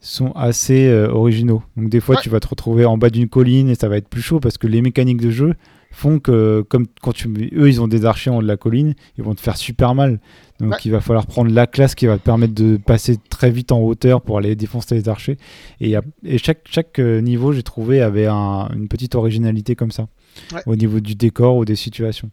sont 0.00 0.32
assez 0.32 0.86
euh, 0.88 1.08
originaux. 1.08 1.62
Donc 1.76 1.88
des 1.88 2.00
fois, 2.00 2.16
Ouais. 2.16 2.20
tu 2.22 2.28
vas 2.30 2.40
te 2.40 2.48
retrouver 2.48 2.84
en 2.84 2.98
bas 2.98 3.10
d'une 3.10 3.28
colline 3.28 3.70
et 3.70 3.74
ça 3.74 3.88
va 3.88 3.96
être 3.96 4.08
plus 4.08 4.20
chaud 4.22 4.38
parce 4.40 4.58
que 4.58 4.66
les 4.66 4.82
mécaniques 4.82 5.20
de 5.22 5.30
jeu 5.30 5.54
font 5.94 6.18
que, 6.18 6.64
comme 6.68 6.86
quand 7.02 7.12
tu, 7.12 7.28
eux, 7.54 7.68
ils 7.68 7.80
ont 7.80 7.88
des 7.88 8.04
archers 8.04 8.30
en 8.30 8.38
haut 8.38 8.42
de 8.42 8.46
la 8.48 8.56
colline, 8.56 8.94
ils 9.18 9.24
vont 9.24 9.34
te 9.34 9.40
faire 9.40 9.56
super 9.56 9.94
mal. 9.94 10.20
Donc 10.60 10.70
Ouais. 10.72 10.76
il 10.84 10.92
va 10.92 11.00
falloir 11.00 11.26
prendre 11.26 11.50
la 11.50 11.66
classe 11.66 11.94
qui 11.94 12.06
va 12.06 12.16
te 12.18 12.22
permettre 12.22 12.54
de 12.54 12.76
passer 12.76 13.16
très 13.28 13.50
vite 13.50 13.72
en 13.72 13.80
hauteur 13.80 14.22
pour 14.22 14.38
aller 14.38 14.54
défoncer 14.54 14.94
les 14.94 15.08
archers. 15.08 15.36
Et, 15.80 15.86
il 15.86 15.88
y 15.90 15.96
a- 15.96 16.02
et 16.24 16.38
chaque, 16.38 16.60
chaque 16.70 16.98
euh, 17.00 17.20
niveau, 17.20 17.52
j'ai 17.52 17.62
trouvé, 17.64 18.00
avait 18.02 18.26
un- 18.26 18.68
une 18.74 18.86
petite 18.88 19.14
originalité 19.16 19.74
comme 19.74 19.90
ça. 19.90 20.06
Ouais. 20.52 20.60
Au 20.66 20.76
niveau 20.76 21.00
du 21.00 21.14
décor 21.16 21.56
ou 21.56 21.64
des 21.64 21.76
situations. 21.76 22.30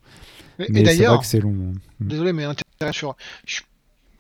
Et 0.59 0.64
Mais 0.64 0.66
c'est 0.68 0.72
vrai 0.74 0.84
d'ailleurs, 0.84 1.20
que 1.22 1.26
c'est 1.26 1.39
long. 1.39 1.55
hein. 1.74 1.78
désolé, 1.99 2.34
mais 2.34 2.45
sur. 2.91 3.16
Je 3.47 3.62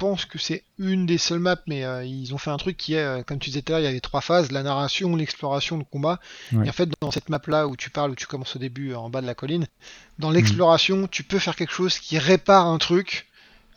pense 0.01 0.25
que 0.25 0.37
c'est 0.39 0.63
une 0.79 1.05
des 1.05 1.17
seules 1.17 1.39
maps, 1.39 1.61
mais 1.67 1.85
euh, 1.85 2.03
ils 2.03 2.33
ont 2.33 2.37
fait 2.37 2.49
un 2.49 2.57
truc 2.57 2.75
qui 2.75 2.95
est, 2.95 3.03
euh, 3.03 3.21
comme 3.23 3.37
tu 3.39 3.49
disais 3.51 3.61
tout 3.61 3.71
à 3.71 3.75
l'heure, 3.75 3.81
il 3.81 3.85
y 3.85 3.87
avait 3.87 3.99
trois 3.99 4.21
phases 4.21 4.51
la 4.51 4.63
narration, 4.63 5.15
l'exploration, 5.15 5.77
le 5.77 5.83
combat. 5.83 6.19
Ouais. 6.51 6.65
Et 6.65 6.69
en 6.69 6.73
fait, 6.73 6.89
dans 7.01 7.11
cette 7.11 7.29
map-là 7.29 7.67
où 7.67 7.75
tu 7.75 7.89
parles, 7.91 8.11
où 8.11 8.15
tu 8.15 8.25
commences 8.25 8.55
au 8.55 8.59
début 8.59 8.91
euh, 8.91 8.97
en 8.97 9.09
bas 9.09 9.21
de 9.21 9.27
la 9.27 9.35
colline, 9.35 9.63
Mm. 9.63 10.21
dans 10.23 10.31
l'exploration, 10.31 11.07
tu 11.07 11.23
peux 11.23 11.39
faire 11.39 11.55
quelque 11.55 11.73
chose 11.73 11.97
qui 11.99 12.17
répare 12.17 12.65
un 12.67 12.77
truc, 12.79 13.27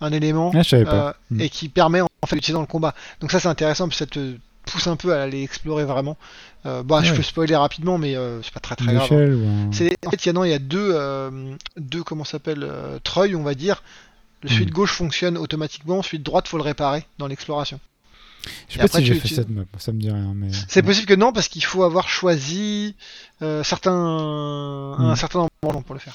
un 0.01 0.13
élément, 0.13 0.51
Ah, 0.55 0.63
euh, 0.73 1.13
Mm. 1.31 1.41
et 1.43 1.49
qui 1.51 1.69
permet 1.69 2.01
en 2.01 2.09
fait 2.27 2.37
d'utiliser 2.37 2.55
dans 2.55 2.61
le 2.63 2.67
combat. 2.67 2.95
Donc 3.21 3.31
ça, 3.31 3.39
c'est 3.39 3.49
intéressant, 3.49 3.87
parce 3.89 3.99
que 3.99 4.05
ça 4.05 4.11
te 4.11 4.37
pousse 4.71 4.87
un 4.87 4.97
peu 4.97 5.13
à 5.15 5.23
aller 5.23 5.43
explorer 5.43 5.85
vraiment. 5.85 6.17
Euh, 6.65 6.83
bah, 6.83 7.03
je 7.03 7.13
peux 7.13 7.23
spoiler 7.23 7.55
rapidement, 7.55 7.99
mais 7.99 8.17
euh, 8.17 8.41
c'est 8.43 8.53
pas 8.55 8.61
très 8.61 8.77
très 8.77 8.95
grave. 8.95 9.13
hein. 9.13 9.67
ou 9.69 9.73
C'est 9.75 9.95
en 10.07 10.11
fait 10.11 10.25
il 10.25 10.29
y 10.29 10.31
a 10.31 10.33
non, 10.33 10.45
il 10.45 10.51
y 10.51 10.55
a 10.55 10.59
deux 10.59 10.91
euh, 10.95 11.55
deux 11.77 12.03
comment 12.03 12.25
s'appelle 12.25 12.67
treuils 13.03 13.37
on 13.37 13.43
va 13.43 13.55
dire. 13.55 13.83
Le 14.45 14.49
celui 14.51 14.65
Hmm. 14.65 14.69
de 14.69 14.73
gauche 14.73 14.93
fonctionne 14.93 15.37
automatiquement, 15.39 16.01
de 16.19 16.25
droite 16.25 16.47
faut 16.49 16.57
le 16.59 16.63
réparer 16.63 17.05
dans 17.19 17.27
l'exploration. 17.27 17.81
Je 18.69 18.75
sais 18.75 18.75
Et 18.75 18.79
pas 18.79 18.85
après, 18.85 18.99
si 19.01 19.07
j'ai 19.07 19.15
fait 19.15 19.29
tu- 19.29 19.35
cette 19.35 19.49
map, 19.49 19.63
ça 19.79 19.91
me 19.93 19.99
dit 19.99 20.11
rien. 20.11 20.33
Mais... 20.37 20.49
C'est 20.69 20.83
possible 20.83 21.07
que 21.07 21.15
non 21.15 21.33
parce 21.33 21.49
qu'il 21.49 21.65
faut 21.65 21.83
avoir 21.83 22.09
choisi 22.09 22.95
euh, 23.43 23.65
certains 23.65 23.91
un 23.93 25.13
Hmm. 25.13 25.17
certain 25.17 25.39
nombre 25.65 25.83
pour 25.83 25.95
le 25.95 26.01
faire. 26.01 26.15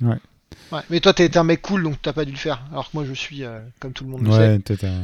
Ouais. 0.00 0.14
Ouais, 0.70 0.80
mais 0.88 1.00
toi 1.00 1.12
t'es 1.12 1.36
un 1.36 1.44
mec 1.44 1.60
cool 1.62 1.82
donc 1.82 2.00
t'as 2.00 2.12
pas 2.12 2.24
dû 2.24 2.30
le 2.32 2.36
faire. 2.38 2.62
Alors 2.70 2.90
que 2.90 2.96
moi 2.96 3.04
je 3.06 3.12
suis 3.12 3.42
euh, 3.44 3.58
comme 3.80 3.92
tout 3.92 4.04
le 4.04 4.10
monde 4.10 4.22
le 4.24 4.30
Ouais, 4.30 4.36
sait, 4.36 4.54
une 4.54 4.62
petite 4.62 4.84
euh, 4.84 5.02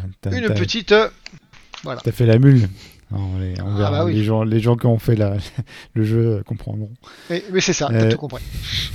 t'as 2.05 2.13
fait 2.13 2.27
la 2.27 2.39
mule. 2.39 2.69
On, 3.11 3.39
les, 3.39 3.61
on 3.61 3.75
Ah 3.75 3.79
verra. 3.79 3.91
bah 3.91 4.05
oui. 4.07 4.15
les, 4.15 4.25
gens, 4.25 4.43
les 4.45 4.61
gens 4.61 4.77
qui 4.77 4.87
ont 4.87 4.99
fait 4.99 5.15
la, 5.17 5.37
le 5.95 6.05
jeu 6.05 6.43
comprendront. 6.47 6.91
mais, 7.31 7.45
mais 7.53 7.61
c'est 7.61 7.73
ça, 7.73 7.89
t'as 7.91 7.95
Euh, 8.05 8.11
tout 8.11 8.17
compris. 8.19 8.43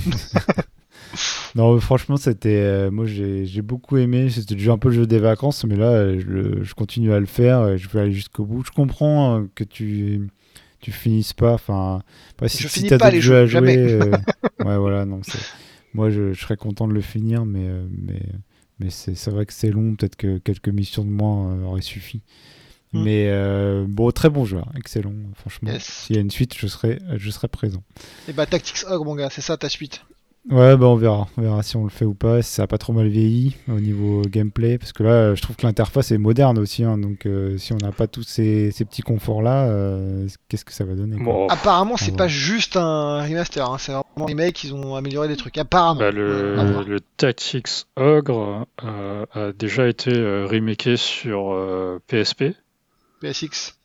Non, 1.56 1.78
franchement, 1.80 2.16
c'était. 2.16 2.60
euh, 2.62 2.90
moi, 2.90 3.06
j'ai, 3.06 3.62
beaucoup 3.62 3.96
aimé. 3.96 4.30
C'était 4.30 4.54
déjà 4.54 4.72
un 4.72 4.78
peu 4.78 4.88
le 4.88 4.94
jeu 4.94 5.06
des 5.06 5.18
vacances, 5.18 5.64
mais 5.64 5.74
là, 5.76 6.16
je, 6.16 6.62
je 6.62 6.74
continue 6.74 7.12
à 7.12 7.18
le 7.18 7.26
faire. 7.26 7.66
et 7.68 7.78
Je 7.78 7.88
vais 7.88 8.00
aller 8.00 8.12
jusqu'au 8.12 8.44
bout. 8.44 8.64
Je 8.64 8.70
comprends 8.70 9.40
euh, 9.40 9.44
que 9.54 9.64
tu. 9.64 10.28
Tu 10.80 10.92
finisses 10.92 11.34
pas, 11.34 11.52
enfin, 11.52 12.00
si, 12.46 12.62
Je 12.62 12.68
si 12.68 12.78
finis 12.80 12.96
pas 12.96 13.10
les 13.10 13.20
jeux 13.20 13.44
jeux, 13.44 13.58
à 13.58 13.60
jouer. 13.60 13.76
euh, 13.76 14.12
ouais, 14.64 14.78
voilà, 14.78 15.04
moi, 15.92 16.08
je, 16.08 16.32
je 16.32 16.40
serais 16.40 16.56
content 16.56 16.88
de 16.88 16.94
le 16.94 17.02
finir, 17.02 17.44
mais, 17.44 17.68
euh, 17.68 17.84
mais, 17.90 18.22
mais 18.78 18.88
c'est, 18.88 19.14
c'est 19.14 19.30
vrai 19.30 19.44
que 19.44 19.52
c'est 19.52 19.70
long. 19.70 19.94
Peut-être 19.94 20.16
que 20.16 20.38
quelques 20.38 20.70
missions 20.70 21.04
de 21.04 21.10
moins 21.10 21.62
auraient 21.64 21.82
suffi. 21.82 22.22
Mm. 22.92 23.02
Mais 23.04 23.26
euh, 23.28 23.84
bon, 23.88 24.10
très 24.10 24.30
bon 24.30 24.44
joueur, 24.44 24.68
excellent, 24.76 25.12
franchement. 25.34 25.70
Yes. 25.70 25.84
S'il 25.84 26.16
y 26.16 26.18
a 26.18 26.22
une 26.22 26.30
suite, 26.30 26.56
je 26.58 26.66
serai, 26.66 26.98
je 27.16 27.30
serai 27.30 27.48
présent. 27.48 27.82
Et 28.28 28.32
bah 28.32 28.46
Tactics 28.46 28.84
Ogre 28.88 29.04
mon 29.04 29.14
gars, 29.14 29.30
c'est 29.30 29.42
ça 29.42 29.56
ta 29.56 29.68
suite. 29.68 30.02
Ouais, 30.48 30.74
bah 30.76 30.86
on 30.86 30.96
verra. 30.96 31.28
On 31.36 31.42
verra 31.42 31.62
si 31.62 31.76
on 31.76 31.84
le 31.84 31.90
fait 31.90 32.06
ou 32.06 32.14
pas, 32.14 32.40
si 32.40 32.50
ça 32.54 32.62
a 32.62 32.66
pas 32.66 32.78
trop 32.78 32.94
mal 32.94 33.08
vieilli 33.08 33.56
au 33.68 33.78
niveau 33.78 34.22
gameplay. 34.22 34.78
Parce 34.78 34.92
que 34.92 35.02
là, 35.02 35.34
je 35.34 35.42
trouve 35.42 35.54
que 35.56 35.66
l'interface 35.66 36.10
est 36.12 36.18
moderne 36.18 36.58
aussi. 36.58 36.82
hein, 36.82 36.96
donc, 36.96 37.26
euh, 37.26 37.58
si 37.58 37.74
on 37.74 37.76
n'a 37.76 37.92
pas 37.92 38.06
tous 38.06 38.22
ces, 38.22 38.70
ces 38.70 38.86
petits 38.86 39.02
conforts-là, 39.02 39.68
euh, 39.68 40.26
qu'est-ce 40.48 40.64
que 40.64 40.72
ça 40.72 40.84
va 40.84 40.94
donner. 40.94 41.16
Bon, 41.18 41.46
Apparemment 41.48 41.96
c'est 41.98 42.12
Ah 42.14 42.16
pas 42.16 42.28
juste 42.28 42.76
un 42.76 43.22
remaster, 43.22 43.70
hein, 43.70 43.76
c'est 43.78 43.92
vraiment 43.92 44.26
les 44.26 44.34
mecs 44.34 44.64
ils 44.64 44.74
ont 44.74 44.94
amélioré 44.96 45.28
des 45.28 45.36
trucs. 45.36 45.58
Apparemment. 45.58 46.00
bah, 46.00 46.10
le, 46.10 46.54
voir. 46.54 46.84
le 46.84 47.00
Tactics 47.18 47.84
Ogre 47.96 48.66
euh, 48.82 49.26
a 49.34 49.52
déjà 49.52 49.88
été 49.88 50.10
euh, 50.12 50.46
remaké 50.46 50.96
sur 50.96 51.52
euh, 51.52 51.98
PSP. 52.08 52.54
PSX. 53.20 53.76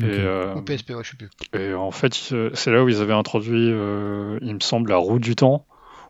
Et, 0.00 0.04
euh, 0.04 0.54
ou 0.54 0.60
PSP, 0.62 0.90
ouais, 0.90 1.02
je 1.02 1.10
sais 1.10 1.16
plus. 1.16 1.30
et 1.58 1.72
en 1.74 1.90
fait, 1.90 2.12
euh, 2.32 2.50
c'est 2.54 2.70
là 2.70 2.84
où 2.84 2.88
ils 2.88 3.00
avaient 3.00 3.14
introduit, 3.14 3.70
euh, 3.72 4.38
il 4.42 4.54
me 4.54 4.60
semble, 4.60 4.90
la 4.90 4.98
roue 4.98 5.18
du 5.18 5.34
temps, 5.34 5.64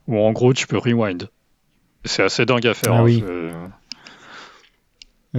où 0.09 0.19
en 0.19 0.33
gros 0.33 0.53
tu 0.53 0.67
peux 0.67 0.79
rewind. 0.79 1.29
C'est 2.05 2.23
assez 2.23 2.47
dingue 2.47 2.67
à 2.67 2.75
faire. 2.75 2.93
Ah 2.93 2.99
hein, 2.99 3.03
oui. 3.05 3.23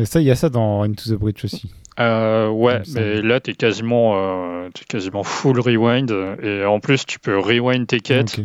ça, 0.05 0.20
il 0.22 0.26
y 0.28 0.32
a 0.32 0.36
ça 0.36 0.49
dans 0.49 0.84
Into 0.84 1.09
the 1.09 1.20
Bridge 1.20 1.43
aussi. 1.45 1.72
Euh, 1.99 2.49
ouais, 2.49 2.82
mais 2.93 3.22
là 3.24 3.39
t'es 3.39 3.53
quasiment, 3.55 4.13
euh, 4.15 4.70
t'es 4.74 4.86
quasiment 4.86 5.24
full 5.24 5.59
rewind 5.59 6.11
et 6.43 6.63
en 6.63 6.80
plus 6.80 7.05
tu 7.07 7.18
peux 7.20 7.39
rewind 7.39 7.88
tes 7.88 8.01
quêtes, 8.01 8.39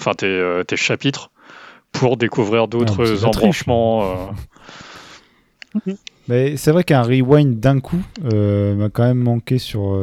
enfin 0.00 0.14
tes, 0.14 0.26
euh, 0.26 0.64
tes 0.64 0.76
chapitres 0.76 1.30
pour 1.92 2.16
découvrir 2.16 2.62
Ah, 2.64 2.66
d'autres 2.66 3.04
triche. 3.04 3.22
embranchements. 3.24 4.32
euh. 5.76 5.92
Mais 6.28 6.56
c'est 6.56 6.72
vrai 6.72 6.82
qu'un 6.82 7.02
rewind 7.02 7.60
d'un 7.60 7.78
coup 7.78 8.02
euh, 8.32 8.74
m'a 8.74 8.88
quand 8.88 9.04
même 9.04 9.18
manqué 9.18 9.58
sur. 9.58 9.96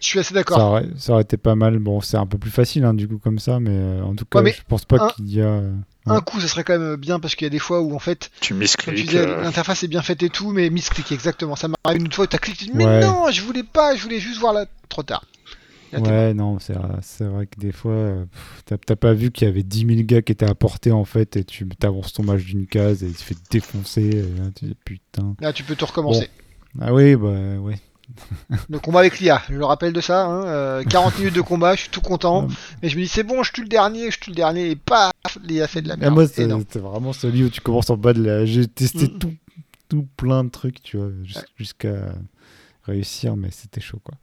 Euh, 0.00 0.02
Je 0.02 0.06
suis 0.06 0.18
assez 0.18 0.34
d'accord. 0.34 0.80
ça 0.96 1.12
aurait 1.12 1.22
été 1.22 1.36
pas 1.36 1.54
mal. 1.54 1.78
Bon, 1.78 2.00
c'est 2.00 2.16
un 2.16 2.26
peu 2.26 2.38
plus 2.38 2.50
facile 2.50 2.84
hein, 2.84 2.94
du 2.94 3.06
coup 3.08 3.18
comme 3.18 3.38
ça, 3.38 3.60
mais 3.60 3.70
euh, 3.72 4.02
en 4.02 4.14
tout 4.14 4.24
cas, 4.24 4.38
Ouais, 4.38 4.44
mais 4.46 4.52
je 4.52 4.62
pense 4.68 4.84
pas 4.84 4.96
un- 5.04 5.08
qu'il 5.10 5.30
y 5.34 5.40
a. 5.40 5.44
euh, 5.46 5.72
Un 6.06 6.20
coup, 6.20 6.40
ça 6.40 6.48
serait 6.48 6.64
quand 6.64 6.78
même 6.78 6.96
bien 6.96 7.20
parce 7.20 7.34
qu'il 7.34 7.44
y 7.44 7.46
a 7.46 7.50
des 7.50 7.58
fois 7.58 7.80
où 7.82 7.94
en 7.94 7.98
fait, 7.98 8.30
Tu 8.40 8.54
miscliques. 8.54 9.06
disais, 9.06 9.18
euh, 9.18 9.42
l'interface 9.42 9.82
est 9.84 9.88
bien 9.88 10.02
faite 10.02 10.22
et 10.22 10.30
tout, 10.30 10.50
mais 10.52 10.70
misclick 10.70 11.12
exactement. 11.12 11.56
Ça 11.56 11.68
m'arrive 11.68 12.02
une 12.04 12.12
fois 12.12 12.24
où 12.24 12.28
t'as 12.28 12.38
cliqué, 12.38 12.64
tu 12.64 12.70
dis, 12.70 12.76
mais 12.76 12.84
Ouais. 12.86 13.00
non, 13.00 13.30
je 13.30 13.42
voulais 13.42 13.62
pas, 13.62 13.94
je 13.94 14.02
voulais 14.02 14.18
juste 14.20 14.40
voir 14.40 14.52
là. 14.54 14.66
Trop 14.88 15.02
tard. 15.02 15.24
Là, 15.92 15.98
Ouais, 16.00 16.34
non, 16.34 16.60
c'est 16.60 16.74
c'est 17.02 17.24
vrai 17.24 17.46
que 17.46 17.58
des 17.58 17.72
fois, 17.72 17.90
euh, 17.92 18.24
pff, 18.24 18.62
t'as- 18.64 18.78
t'as 18.78 18.94
pas 18.96 19.12
vu 19.12 19.32
qu'il 19.32 19.48
y 19.48 19.50
avait 19.50 19.64
10 19.64 19.80
000 19.86 20.02
gars 20.04 20.22
qui 20.22 20.30
étaient 20.30 20.48
apportés 20.48 20.92
en 20.92 21.04
fait, 21.04 21.36
et 21.36 21.42
tu 21.44 21.68
avances 21.82 22.12
ton 22.12 22.22
match 22.22 22.44
d'une 22.44 22.66
case 22.68 23.02
et 23.02 23.06
il 23.08 23.16
se 23.16 23.24
fait 23.24 23.36
défoncer. 23.50 24.02
Et 24.02 24.22
là, 24.22 24.50
tu 24.56 24.66
dis 24.66 24.76
putain. 24.84 25.34
Là, 25.40 25.52
tu 25.52 25.64
peux 25.64 25.74
tout 25.74 25.86
recommencer. 25.86 26.30
Ah 26.80 26.94
oui, 26.94 27.16
bah 27.16 27.28
ouais. 27.60 27.74
Le 28.68 28.78
combat 28.78 29.00
avec 29.00 29.18
l'IA, 29.20 29.42
je 29.48 29.54
le 29.54 29.64
rappelle 29.64 29.92
de 29.92 30.00
ça. 30.00 30.24
Hein, 30.26 30.44
euh, 30.46 30.84
40 30.84 31.18
minutes 31.18 31.34
de 31.34 31.40
combat, 31.40 31.74
je 31.76 31.82
suis 31.82 31.90
tout 31.90 32.00
content. 32.00 32.48
Mais 32.82 32.88
je 32.88 32.96
me 32.96 33.02
dis, 33.02 33.08
c'est 33.08 33.22
bon, 33.22 33.42
je 33.42 33.52
tue 33.52 33.62
le 33.62 33.68
dernier, 33.68 34.10
je 34.10 34.18
tue 34.18 34.30
le 34.30 34.36
dernier, 34.36 34.70
et 34.70 34.76
paf, 34.76 35.12
l'IA 35.42 35.66
fait 35.68 35.82
de 35.82 35.88
la 35.88 35.96
merde. 35.96 36.14
moi, 36.14 36.24
Et 36.24 36.28
c'est 36.28 36.46
non. 36.46 36.64
c'est 36.68 36.78
vraiment 36.80 37.12
celui 37.12 37.44
où 37.44 37.50
tu 37.50 37.60
commences 37.60 37.90
en 37.90 37.96
bas 37.96 38.12
de 38.12 38.22
la. 38.22 38.44
J'ai 38.44 38.66
testé 38.66 39.06
Mm. 39.06 39.18
tout, 39.18 39.34
tout 39.88 40.06
plein 40.16 40.44
de 40.44 40.50
trucs, 40.50 40.82
tu 40.82 40.96
vois, 40.96 41.10
jusqu'à 41.56 42.14
réussir, 42.84 43.36
mais 43.36 43.48
c'était 43.50 43.80
chaud 43.80 44.00
quoi. 44.02 44.14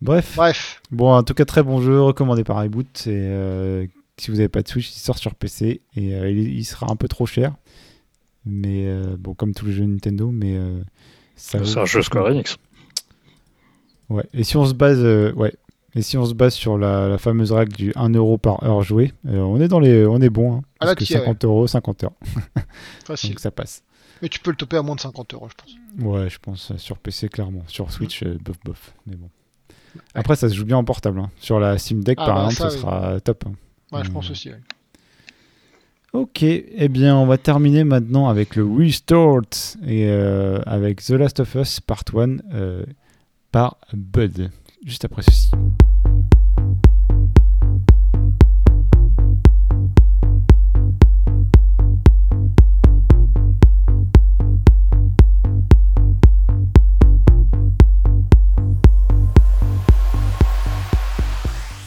Bref, 0.00 0.34
Bref, 0.36 0.80
bon, 0.90 1.12
en 1.12 1.22
tout 1.22 1.34
cas, 1.34 1.44
très 1.44 1.62
bon 1.62 1.80
jeu, 1.80 2.00
recommandé 2.00 2.44
par 2.44 2.64
iBoot. 2.64 3.06
Et 3.06 3.10
euh, 3.10 3.86
si 4.16 4.30
vous 4.30 4.36
n'avez 4.36 4.48
pas 4.48 4.62
de 4.62 4.68
Switch, 4.68 4.90
il 4.90 4.98
sort 4.98 5.18
sur 5.18 5.34
PC 5.34 5.80
et 5.96 6.14
euh, 6.14 6.30
il, 6.30 6.64
sera 6.64 6.90
un 6.90 6.96
peu 6.96 7.08
trop 7.08 7.26
cher. 7.26 7.54
Mais 8.44 8.86
euh, 8.86 9.16
bon, 9.18 9.34
comme 9.34 9.54
tous 9.54 9.66
les 9.66 9.72
jeux 9.72 9.84
Nintendo, 9.84 10.30
mais 10.30 10.56
euh, 10.56 10.80
C'est 11.36 11.58
un 11.58 11.84
jeu 11.84 12.02
Square 12.02 12.26
Enix. 12.26 12.56
Ouais. 14.10 14.24
Et 14.32 14.44
si 14.44 14.56
on 14.56 14.64
se 14.66 14.74
base, 14.74 14.98
euh, 15.02 15.32
ouais. 15.34 15.52
Et 15.94 16.02
si 16.02 16.16
on 16.16 16.24
se 16.26 16.34
base 16.34 16.54
sur 16.54 16.78
la, 16.78 17.08
la 17.08 17.18
fameuse 17.18 17.50
règle 17.52 17.72
du 17.74 17.92
1 17.96 18.10
euro 18.10 18.38
par 18.38 18.62
heure 18.62 18.82
jouée, 18.82 19.12
euh, 19.26 19.38
on 19.40 19.60
est 19.60 19.68
dans 19.68 19.80
les, 19.80 20.06
on 20.06 20.20
est 20.20 20.28
bon. 20.30 20.54
Hein, 20.56 20.60
Ah, 20.80 20.86
parce 20.86 20.90
là, 20.90 20.94
que 20.96 21.04
t'y 21.04 21.14
es, 21.14 21.18
50 21.18 21.44
euros, 21.44 21.66
50 21.66 22.04
heures, 22.04 22.12
facile. 23.04 23.30
donc 23.30 23.40
ça 23.40 23.50
passe. 23.50 23.82
Mais 24.22 24.28
tu 24.28 24.38
peux 24.40 24.50
le 24.50 24.56
toper 24.56 24.76
à 24.76 24.82
moins 24.82 24.96
de 24.96 25.00
50 25.00 25.34
euros, 25.34 25.48
je 25.48 25.54
pense. 25.54 25.74
Ouais, 26.06 26.28
je 26.28 26.38
pense 26.38 26.70
euh, 26.70 26.76
sur 26.78 26.98
PC 26.98 27.28
clairement. 27.28 27.62
Sur 27.68 27.90
Switch, 27.90 28.22
euh, 28.22 28.36
bof 28.44 28.56
bof. 28.64 28.94
Mais 29.06 29.16
bon. 29.16 29.28
Après, 30.14 30.36
ça 30.36 30.48
se 30.48 30.54
joue 30.54 30.64
bien 30.64 30.76
en 30.76 30.84
portable. 30.84 31.18
hein. 31.20 31.30
Sur 31.38 31.58
la 31.58 31.78
Steam 31.78 32.04
Deck, 32.04 32.18
Ah, 32.20 32.26
par 32.26 32.34
bah, 32.36 32.50
exemple, 32.50 32.56
ça, 32.56 32.70
ça 32.70 32.74
oui. 32.76 32.80
sera 32.82 33.20
top. 33.20 33.44
hein. 33.46 33.52
Ouais, 33.96 34.04
je 34.04 34.10
Mm. 34.10 34.12
pense 34.12 34.30
aussi. 34.30 34.50
ouais. 34.50 34.60
Ok, 36.12 36.42
eh 36.42 36.88
bien, 36.88 37.16
on 37.16 37.26
va 37.26 37.36
terminer 37.38 37.84
maintenant 37.84 38.28
avec 38.28 38.56
le 38.56 38.64
Restored 38.64 39.44
et 39.86 40.06
euh, 40.08 40.58
avec 40.66 41.02
The 41.02 41.10
Last 41.10 41.40
of 41.40 41.54
Us 41.54 41.80
Part 41.80 42.02
1 42.14 42.38
euh, 42.54 42.84
par 43.50 43.76
Bud. 43.92 44.50
Juste 44.84 45.04
après 45.04 45.22
ceci. 45.22 45.50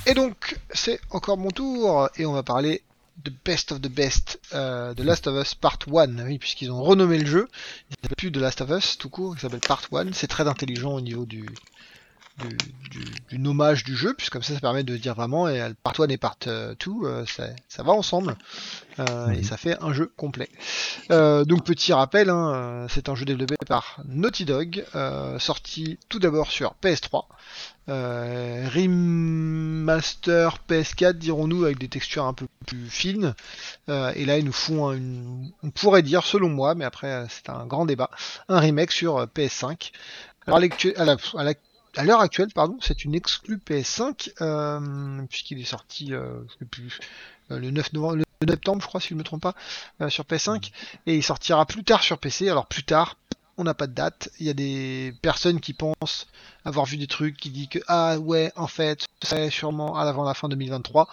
Et 0.07 0.13
donc, 0.13 0.59
c'est 0.73 0.99
encore 1.11 1.37
mon 1.37 1.51
tour, 1.51 2.09
et 2.17 2.25
on 2.25 2.33
va 2.33 2.43
parler 2.43 2.83
de 3.23 3.31
Best 3.45 3.71
of 3.71 3.81
the 3.81 3.89
Best 3.89 4.39
euh, 4.53 4.93
de 4.93 5.03
Last 5.03 5.27
of 5.27 5.35
Us 5.41 5.55
Part 5.55 5.79
1, 5.87 6.25
oui, 6.25 6.39
puisqu'ils 6.39 6.71
ont 6.71 6.81
renommé 6.81 7.17
le 7.17 7.25
jeu. 7.25 7.47
Il 7.89 7.95
s'appelle 7.95 8.15
plus 8.15 8.31
de 8.31 8.39
Last 8.39 8.61
of 8.61 8.69
Us, 8.69 8.97
tout 8.97 9.09
court, 9.09 9.35
il 9.35 9.39
s'appelle 9.39 9.59
Part 9.59 9.83
1. 9.91 10.13
C'est 10.13 10.27
très 10.27 10.47
intelligent 10.47 10.91
au 10.93 11.01
niveau 11.01 11.25
du, 11.25 11.45
du, 12.41 12.73
du, 12.89 13.21
du 13.29 13.39
nommage 13.39 13.83
du 13.83 13.95
jeu, 13.95 14.13
puisque 14.13 14.33
comme 14.33 14.43
ça, 14.43 14.53
ça 14.53 14.59
permet 14.59 14.83
de 14.83 14.97
dire 14.97 15.13
vraiment, 15.15 15.47
et 15.47 15.61
euh, 15.61 15.69
part 15.83 15.93
one 15.99 16.11
et 16.11 16.17
part 16.17 16.37
2, 16.45 16.47
euh, 17.03 17.25
ça, 17.25 17.47
ça 17.69 17.83
va 17.83 17.91
ensemble, 17.93 18.35
euh, 18.99 19.29
et 19.31 19.37
Mhm. 19.37 19.43
ça 19.43 19.57
fait 19.57 19.77
un 19.81 19.93
jeu 19.93 20.11
complet. 20.17 20.49
Euh, 21.11 21.45
donc 21.45 21.63
petit 21.63 21.93
rappel, 21.93 22.29
hein, 22.29 22.53
euh, 22.53 22.87
c'est 22.89 23.09
un 23.09 23.15
jeu 23.15 23.25
développé 23.25 23.55
par 23.67 24.01
Naughty 24.05 24.45
Dog, 24.45 24.83
euh, 24.95 25.37
sorti 25.39 25.99
tout 26.09 26.19
d'abord 26.19 26.51
sur 26.51 26.73
PS3, 26.81 27.27
euh, 27.89 28.67
remaster 28.73 30.57
PS4 30.67 31.13
dirons-nous 31.17 31.65
avec 31.65 31.77
des 31.79 31.87
textures 31.89 32.25
un 32.25 32.33
peu 32.33 32.47
plus 32.65 32.89
fines, 32.89 33.33
Euh, 33.89 34.11
et 34.15 34.25
là 34.25 34.37
ils 34.37 34.45
nous 34.45 34.51
font 34.51 34.89
un- 34.89 34.95
une, 34.97 35.51
on 35.63 35.69
pourrait 35.71 36.03
dire 36.03 36.23
selon 36.23 36.49
moi, 36.49 36.75
mais 36.75 36.85
après 36.85 37.07
euh, 37.11 37.25
c'est 37.29 37.49
un 37.49 37.65
grand 37.65 37.85
débat, 37.85 38.09
un 38.49 38.59
remake 38.59 38.91
sur 38.91 39.17
euh, 39.17 39.25
PS5. 39.25 39.91
Alors, 40.47 40.59
à 41.37 41.43
à 41.95 42.03
l'heure 42.03 42.21
actuelle, 42.21 42.49
pardon, 42.53 42.77
c'est 42.81 43.03
une 43.03 43.15
exclue 43.15 43.57
PS5 43.57 44.31
euh, 44.41 45.21
puisqu'il 45.29 45.59
est 45.59 45.65
sorti, 45.65 46.13
euh, 46.13 46.39
euh, 47.51 47.59
le 47.59 47.71
9 47.71 47.93
novembre, 47.93 48.15
le 48.15 48.23
9 48.47 48.55
septembre, 48.55 48.81
je 48.81 48.87
crois, 48.87 49.01
si 49.01 49.09
je 49.09 49.13
ne 49.13 49.19
me 49.19 49.23
trompe 49.23 49.41
pas, 49.41 49.55
sur 50.09 50.23
PS5, 50.23 50.71
et 51.05 51.15
il 51.15 51.23
sortira 51.23 51.65
plus 51.65 51.83
tard 51.83 52.03
sur 52.03 52.17
PC. 52.17 52.49
Alors 52.49 52.67
plus 52.67 52.83
tard, 52.83 53.17
on 53.57 53.63
n'a 53.63 53.73
pas 53.73 53.87
de 53.87 53.93
date. 53.93 54.29
Il 54.39 54.45
y 54.45 54.49
a 54.49 54.53
des 54.53 55.13
personnes 55.21 55.59
qui 55.59 55.73
pensent 55.73 56.27
avoir 56.65 56.85
vu 56.85 56.97
des 56.97 57.07
trucs 57.07 57.37
qui 57.37 57.49
disent 57.49 57.67
que 57.69 57.79
ah 57.87 58.17
ouais, 58.19 58.51
en 58.55 58.67
fait, 58.67 59.05
c'est 59.21 59.49
sûrement 59.49 59.95
avant 59.97 60.23
la 60.23 60.33
fin 60.33 60.47
2023. 60.49 61.07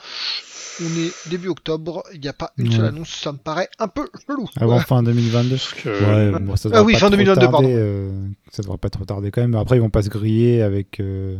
On 0.80 0.84
est 0.84 1.12
début 1.30 1.48
octobre, 1.48 2.04
il 2.14 2.20
n'y 2.20 2.28
a 2.28 2.32
pas 2.32 2.52
une 2.56 2.70
seule 2.70 2.82
Ouais. 2.82 2.88
annonce, 2.88 3.08
ça 3.10 3.32
me 3.32 3.38
paraît 3.38 3.68
un 3.80 3.88
peu 3.88 4.08
chelou. 4.26 4.48
Avant 4.60 4.78
fin 4.80 5.02
2022. 5.02 5.56
Parce 5.56 5.74
que 5.74 5.88
Ouais, 6.32 6.38
bon, 6.38 6.54
ça 6.56 6.68
Ah 6.72 6.82
oui, 6.84 6.92
fin 6.94 7.00
trop 7.00 7.10
2022, 7.10 7.40
tarder, 7.40 7.50
pardon. 7.52 7.68
euh, 7.70 8.28
ça 8.52 8.62
devrait 8.62 8.78
pas 8.78 8.88
trop 8.90 9.04
tarder 9.04 9.30
quand 9.32 9.40
même. 9.40 9.56
Après, 9.56 9.76
ils 9.76 9.80
vont 9.80 9.90
pas 9.90 10.02
se 10.02 10.08
griller 10.08 10.62
avec 10.62 11.00
euh, 11.00 11.36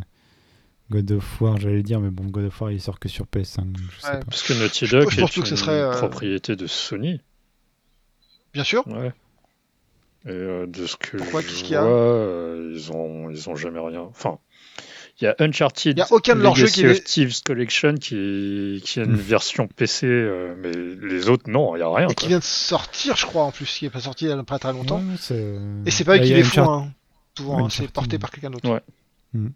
God 0.91 1.13
of 1.13 1.41
War, 1.41 1.57
j'allais 1.61 1.85
dire, 1.85 2.01
mais 2.01 2.11
bon, 2.11 2.25
God 2.25 2.47
of 2.47 2.61
War, 2.61 2.73
il 2.73 2.81
sort 2.81 2.99
que 2.99 3.09
sur 3.09 3.27
PS5. 3.27 3.77
Je 3.93 4.01
sais 4.01 4.09
Ouais. 4.11 4.19
pas. 4.19 4.25
Parce 4.25 4.43
que 4.43 4.55
Naughty 4.55 4.89
Dog 4.89 5.09
je 5.11 5.21
est 5.21 5.41
que 5.43 5.49
une 5.51 5.57
serait, 5.57 5.83
euh, 5.83 5.93
propriété 5.93 6.57
de 6.57 6.67
Sony. 6.67 7.21
Bien 8.53 8.65
sûr. 8.65 8.85
Ouais. 8.89 9.13
Et 10.29 10.33
euh, 10.33 10.67
de 10.67 10.87
ce 10.87 10.97
que 10.97 11.17
Pourquoi, 11.17 11.41
je 11.41 11.65
vois, 11.67 11.83
euh, 11.85 12.73
ils 12.75 12.93
ont 12.93 13.31
ils 13.31 13.49
ont 13.49 13.57
jamais 13.57 13.81
rien. 13.81 14.03
Enfin, 14.03 14.39
il 15.21 15.25
y 15.25 15.27
a 15.27 15.35
Uncharted. 15.39 15.97
Il 15.97 16.01
y 16.01 16.03
a 16.03 16.07
aucun 16.13 16.37
de 16.37 16.43
leurs 16.43 16.55
jeux 16.55 16.67
qui 16.69 16.87
of 16.87 17.03
Thieves 17.03 17.43
Collection 17.43 17.95
qui 17.95 18.81
qui 18.85 19.01
a 19.01 19.05
une 19.05 19.13
Hmm. 19.13 19.17
version 19.17 19.67
PC, 19.69 20.07
euh, 20.07 20.55
mais 20.59 20.71
les 21.09 21.29
autres 21.29 21.49
non, 21.51 21.75
il 21.77 21.81
y 21.81 21.83
a 21.83 21.89
rien. 21.93 22.07
Et 22.09 22.15
qui 22.15 22.27
quoi. 22.27 22.29
vient 22.29 22.39
de 22.39 22.45
sortir, 22.45 23.17
je 23.17 23.27
crois, 23.27 23.43
en 23.45 23.51
plus, 23.53 23.67
qui 23.79 23.87
est 23.87 23.91
pas 23.91 24.01
sorti 24.01 24.27
il 24.27 24.29
y 24.29 24.33
a 24.33 24.43
pas 24.45 24.59
très 24.59 24.73
longtemps. 24.73 24.99
Ouais, 24.99 25.17
c'est- 25.19 25.57
Et 25.87 25.91
c'est 25.91 26.05
pas 26.05 26.17
eux 26.17 26.19
Bah, 26.19 26.25
qui 26.25 26.35
les 26.35 26.43
Uncharted- 26.43 26.65
font, 26.65 26.71
hein. 26.73 26.93
souvent, 27.37 27.65
hein, 27.67 27.69
c'est 27.71 27.91
porté 27.91 28.19
par 28.19 28.31
quelqu'un 28.31 28.51
d'autre. 28.51 28.69
Ouais. 28.71 28.81
Mm. 29.33 29.49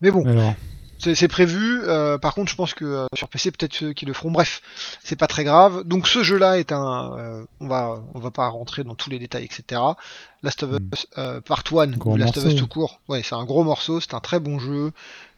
Mais 0.00 0.10
bon, 0.10 0.24
Alors, 0.26 0.54
c'est 0.98 1.28
prévu. 1.28 1.80
euh, 1.84 2.18
par 2.18 2.34
contre, 2.34 2.50
je 2.50 2.56
pense 2.56 2.74
que 2.74 2.84
euh, 2.84 3.06
sur 3.14 3.28
PC, 3.28 3.50
peut-être 3.50 3.74
ceux 3.74 3.92
qui 3.92 4.06
le 4.06 4.12
feront. 4.12 4.30
Bref, 4.30 4.62
c'est 5.02 5.16
pas 5.16 5.26
très 5.26 5.44
grave. 5.44 5.82
Donc, 5.84 6.06
ce 6.08 6.22
jeu-là 6.22 6.58
est 6.58 6.72
un. 6.72 7.16
euh, 7.18 7.44
on 7.60 7.68
va, 7.68 8.02
on 8.14 8.18
va 8.20 8.30
pas 8.30 8.48
rentrer 8.48 8.84
dans 8.84 8.94
tous 8.94 9.10
les 9.10 9.18
détails, 9.18 9.44
etc. 9.44 9.80
Last 10.42 10.62
of 10.62 10.70
Mm. 10.72 10.78
Us 10.94 11.06
euh, 11.18 11.40
Part 11.40 11.64
1 11.70 11.86
Gros 11.96 12.12
ou 12.12 12.16
Last 12.16 12.36
of 12.38 12.44
Us 12.44 12.54
tout 12.56 12.66
court. 12.66 13.00
Ouais, 13.08 13.22
c'est 13.24 13.34
un 13.34 13.44
gros 13.44 13.64
morceau. 13.64 14.00
C'est 14.00 14.14
un 14.14 14.20
très 14.20 14.40
bon 14.40 14.58
jeu. 14.58 14.92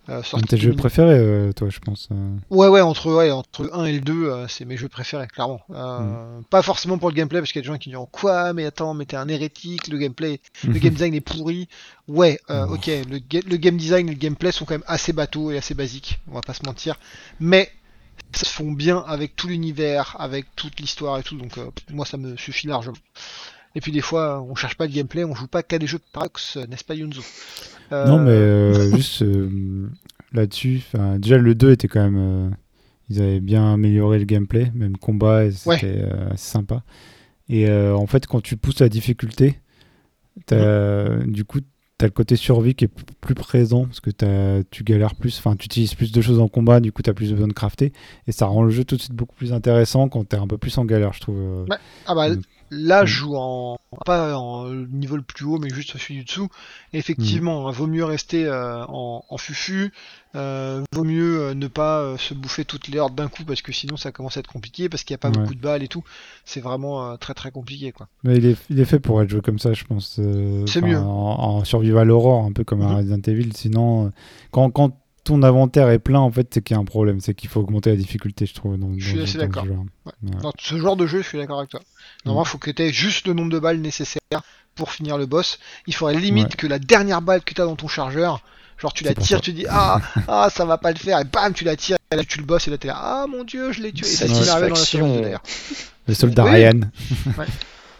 Euh, 0.08 0.22
tes 0.48 0.56
jeux 0.56 0.68
2000. 0.70 0.76
préférés, 0.76 1.18
euh, 1.18 1.52
toi, 1.52 1.68
je 1.68 1.78
pense. 1.80 2.08
euh. 2.12 2.36
Ouais, 2.50 2.68
ouais, 2.68 2.80
entre, 2.80 3.12
ouais, 3.12 3.30
entre 3.30 3.64
le 3.64 3.74
1 3.74 3.84
et 3.86 3.92
le 3.94 4.00
2, 4.00 4.12
euh, 4.26 4.46
c'est 4.48 4.64
mes 4.64 4.76
jeux 4.76 4.88
préférés, 4.88 5.26
clairement. 5.26 5.60
Euh, 5.70 6.40
Pas 6.50 6.62
forcément 6.62 6.96
pour 6.98 7.08
le 7.08 7.14
gameplay, 7.14 7.40
parce 7.40 7.50
qu'il 7.52 7.58
y 7.60 7.64
a 7.64 7.66
des 7.66 7.72
gens 7.72 7.78
qui 7.78 7.88
diront 7.90 8.06
Quoi 8.12 8.52
Mais 8.52 8.64
attends, 8.66 8.94
mais 8.94 9.04
t'es 9.04 9.16
un 9.16 9.28
hérétique, 9.28 9.88
le 9.88 9.98
gameplay, 9.98 10.40
le 10.64 10.78
game 10.78 10.92
design 10.94 11.14
est 11.14 11.20
pourri. 11.20 11.68
Ouais, 12.08 12.38
Oh. 12.48 12.74
ok, 12.74 12.86
le, 12.86 13.18
le 13.50 13.56
game 13.56 13.76
design 13.76 14.08
et 14.08 14.12
le 14.12 14.18
gameplay 14.18 14.52
sont 14.52 14.64
quand 14.64 14.74
même 14.74 14.84
assez 14.86 15.12
bateaux 15.12 15.50
et 15.50 15.58
assez 15.58 15.74
basiques, 15.74 16.20
on 16.30 16.34
va 16.34 16.40
pas 16.40 16.54
se 16.54 16.64
mentir. 16.64 16.98
Mais 17.40 17.70
ça 18.32 18.44
se 18.46 18.52
font 18.52 18.70
bien 18.72 19.04
avec 19.08 19.34
tout 19.34 19.48
l'univers, 19.48 20.14
avec 20.18 20.46
toute 20.56 20.78
l'histoire 20.80 21.18
et 21.18 21.22
tout, 21.22 21.36
donc 21.36 21.58
moi 21.90 22.06
ça 22.06 22.16
me 22.16 22.36
suffit 22.36 22.66
largement. 22.66 22.96
Et 23.76 23.80
puis 23.80 23.92
des 23.92 24.00
fois, 24.00 24.42
on 24.42 24.54
cherche 24.56 24.76
pas 24.76 24.86
le 24.86 24.92
gameplay, 24.92 25.22
on 25.22 25.34
joue 25.34 25.46
pas 25.46 25.62
qu'à 25.62 25.78
des 25.78 25.86
jeux 25.86 26.00
paradox, 26.12 26.56
n'est-ce 26.68 26.82
pas 26.82 26.94
Yunzo? 26.94 27.22
Euh, 27.92 28.06
Non, 28.08 28.18
mais 28.18 28.30
euh, 28.32 28.96
juste 28.96 29.22
euh, 29.22 29.88
là-dessus, 30.32 30.82
déjà 31.18 31.36
le 31.38 31.54
2 31.54 31.70
était 31.72 31.86
quand 31.86 32.02
même. 32.10 32.56
ils 33.10 33.20
avaient 33.22 33.38
bien 33.40 33.72
amélioré 33.74 34.18
le 34.18 34.24
gameplay, 34.24 34.72
même 34.74 34.96
combat, 34.96 35.48
c'était 35.52 36.02
Ouais. 36.02 36.36
sympa. 36.36 36.82
Et 37.48 37.70
en 37.70 38.06
fait, 38.08 38.26
quand 38.26 38.40
tu 38.40 38.56
pousses 38.56 38.80
la 38.80 38.88
difficulté, 38.88 39.60
t'as- 40.46 41.18
du 41.26 41.44
coup, 41.44 41.60
tu 41.60 42.04
as 42.04 42.06
le 42.06 42.12
côté 42.12 42.36
survie 42.36 42.74
qui 42.74 42.84
est 42.86 42.90
plus 43.20 43.34
présent, 43.34 43.84
parce 43.84 44.00
que 44.00 44.10
t'as- 44.10 44.62
tu 44.70 44.84
galères 44.84 45.14
plus, 45.14 45.38
enfin, 45.38 45.54
tu 45.56 45.66
utilises 45.66 45.94
plus 45.94 46.12
de 46.12 46.20
choses 46.20 46.40
en 46.40 46.48
combat, 46.48 46.80
du 46.80 46.92
coup, 46.92 47.02
tu 47.02 47.10
as 47.10 47.14
plus 47.14 47.30
besoin 47.32 47.46
de 47.48 47.52
crafter, 47.52 47.92
et 48.26 48.32
ça 48.32 48.46
rend 48.46 48.62
le 48.64 48.70
jeu 48.70 48.84
tout 48.84 48.96
de 48.96 49.00
suite 49.02 49.14
beaucoup 49.14 49.34
plus 49.36 49.52
intéressant 49.52 50.08
quand 50.08 50.28
tu 50.28 50.34
es 50.36 50.38
un 50.38 50.46
peu 50.46 50.58
plus 50.58 50.76
en 50.78 50.84
galère, 50.84 51.12
je 51.12 51.20
trouve. 51.20 51.66
Ah 52.06 52.14
bah 52.14 52.30
Mm. 52.30 52.40
Là 52.70 53.02
Mm. 53.02 53.06
je 53.06 53.14
joue 53.14 53.36
en 53.36 53.78
pas 54.04 54.36
en 54.36 54.68
niveau 54.70 55.16
le 55.16 55.22
plus 55.22 55.44
haut 55.46 55.58
mais 55.58 55.70
juste 55.70 55.96
celui 55.96 56.16
du 56.16 56.24
dessous. 56.24 56.48
Et 56.92 56.98
effectivement, 56.98 57.66
hein, 57.68 57.70
vaut 57.70 57.86
mieux 57.86 58.04
rester 58.04 58.44
euh, 58.44 58.84
en, 58.86 59.24
en 59.28 59.38
fufu, 59.38 59.92
euh, 60.34 60.82
vaut 60.92 61.04
mieux 61.04 61.40
euh, 61.40 61.54
ne 61.54 61.66
pas 61.66 62.16
se 62.18 62.34
bouffer 62.34 62.64
toutes 62.64 62.88
les 62.88 62.98
hordes 62.98 63.14
d'un 63.14 63.28
coup 63.28 63.44
parce 63.44 63.62
que 63.62 63.72
sinon 63.72 63.96
ça 63.96 64.12
commence 64.12 64.36
à 64.36 64.40
être 64.40 64.52
compliqué 64.52 64.88
parce 64.88 65.02
qu'il 65.04 65.14
n'y 65.14 65.16
a 65.16 65.18
pas 65.18 65.30
Ouais. 65.30 65.38
beaucoup 65.38 65.54
de 65.54 65.60
balles 65.60 65.82
et 65.82 65.88
tout. 65.88 66.04
C'est 66.44 66.60
vraiment 66.60 67.10
euh, 67.12 67.16
très 67.16 67.32
très 67.34 67.50
compliqué 67.50 67.92
quoi. 67.92 68.08
Mais 68.24 68.36
il 68.36 68.46
est, 68.46 68.56
il 68.70 68.78
est 68.80 68.84
fait 68.84 69.00
pour 69.00 69.22
être 69.22 69.30
joué 69.30 69.40
comme 69.40 69.58
ça, 69.58 69.72
je 69.72 69.84
pense. 69.84 70.20
C'est 70.66 70.82
mieux. 70.82 70.98
En, 70.98 71.02
en 71.58 71.64
survival 71.64 72.10
horror, 72.10 72.44
un 72.44 72.52
peu 72.52 72.64
comme 72.64 72.82
un 72.82 72.88
Mhm. 72.90 72.96
Resident 72.96 73.20
Evil. 73.32 73.52
Sinon, 73.54 74.12
quand, 74.50 74.70
quand 74.70 74.98
ton 75.26 75.42
inventaire 75.42 75.90
est 75.90 75.98
plein, 75.98 76.20
en 76.20 76.30
fait, 76.30 76.48
c'est 76.54 76.62
qu'il 76.62 76.74
y 76.74 76.78
a 76.78 76.80
un 76.80 76.84
problème. 76.84 77.20
C'est 77.20 77.34
qu'il 77.34 77.50
faut 77.50 77.60
augmenter 77.60 77.90
la 77.90 77.96
difficulté, 77.96 78.46
je 78.46 78.54
trouve. 78.54 78.78
Dans, 78.78 78.90
Je 78.96 79.06
suis 79.08 79.16
dans- 79.18 79.24
assez 79.24 79.38
d'accord. 79.38 79.64
jeu-là. 79.64 79.76
Ouais. 80.06 80.12
Ouais. 80.22 80.40
Dans 80.40 80.52
ce 80.58 80.78
genre 80.78 80.96
de 80.96 81.06
jeu, 81.06 81.20
je 81.22 81.26
suis 81.28 81.38
d'accord 81.38 81.58
avec 81.58 81.70
toi. 81.70 81.80
Normalement, 82.24 82.44
il 82.44 82.48
faut 82.48 82.58
que 82.58 82.70
tu 82.70 82.82
aies 82.82 82.92
juste 82.92 83.26
le 83.26 83.34
nombre 83.34 83.50
de 83.52 83.58
balles 83.58 83.80
nécessaires 83.80 84.20
pour 84.74 84.92
finir 84.92 85.18
le 85.18 85.26
boss. 85.26 85.58
Il 85.86 85.94
faudrait 85.94 86.14
limite 86.16 86.50
Ouais. 86.50 86.56
que 86.56 86.66
la 86.66 86.78
dernière 86.78 87.20
balle 87.22 87.42
que 87.42 87.52
tu 87.54 87.60
as 87.60 87.64
dans 87.64 87.76
ton 87.76 87.88
chargeur, 87.88 88.40
genre 88.78 88.92
tu 88.92 89.04
la 89.04 89.14
tires, 89.14 89.38
ça. 89.38 89.40
tu 89.42 89.52
dis 89.52 89.66
ah, 89.68 90.00
ah 90.28 90.48
ça 90.54 90.64
va 90.64 90.78
pas 90.78 90.92
le 90.92 90.98
faire, 90.98 91.18
et 91.18 91.24
bam, 91.24 91.52
tu 91.52 91.64
la 91.64 91.76
tires, 91.76 91.96
et 92.12 92.16
là 92.16 92.22
tu 92.24 92.38
le 92.38 92.44
bosses, 92.44 92.68
et 92.68 92.70
là 92.70 92.78
t'es 92.78 92.88
là, 92.88 92.96
ah 92.98 93.26
mon 93.28 93.42
dieu, 93.42 93.72
je 93.72 93.80
l'ai 93.82 93.92
tué. 93.92 94.06
Et 94.06 94.10
ça 94.10 94.26
dans 94.26 94.38
la 94.68 94.74
sauce 94.74 94.94
d'ailleurs. 94.94 95.42
Le 96.06 96.14
soldat 96.14 96.44
Oui. 96.44 96.50
Ryan. 96.50 96.80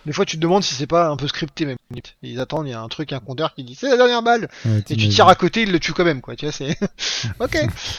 Des 0.05 0.13
fois, 0.13 0.25
tu 0.25 0.37
te 0.37 0.41
demandes 0.43 0.63
si 0.63 0.75
c'est 0.77 0.87
pas 0.87 1.09
un 1.09 1.17
peu 1.17 1.27
scripté 1.27 1.67
même. 1.67 1.77
Ils 2.23 2.41
attendent, 2.41 2.67
il 2.67 2.71
y 2.71 2.75
a 2.75 2.81
un 2.81 2.89
truc, 2.89 3.13
un 3.13 3.21
compteur 3.21 3.55
qui 3.55 3.63
dit 3.63 3.77
c'est 3.77 3.89
la 3.89 3.97
dernière 3.97 4.23
balle, 4.23 4.49
Ouais, 4.65 4.79
et 4.91 4.97
tu 4.97 5.09
tires 5.09 5.29
à 5.29 5.37
côté, 5.37 5.63
il 5.63 5.71
le 5.71 5.79
tue 5.79 5.93
quand 5.93 6.05
même, 6.05 6.21
quoi. 6.21 6.35
Tu 6.35 6.45
vois, 6.45 6.53
c'est. 6.53 6.77
ok. 7.41 7.59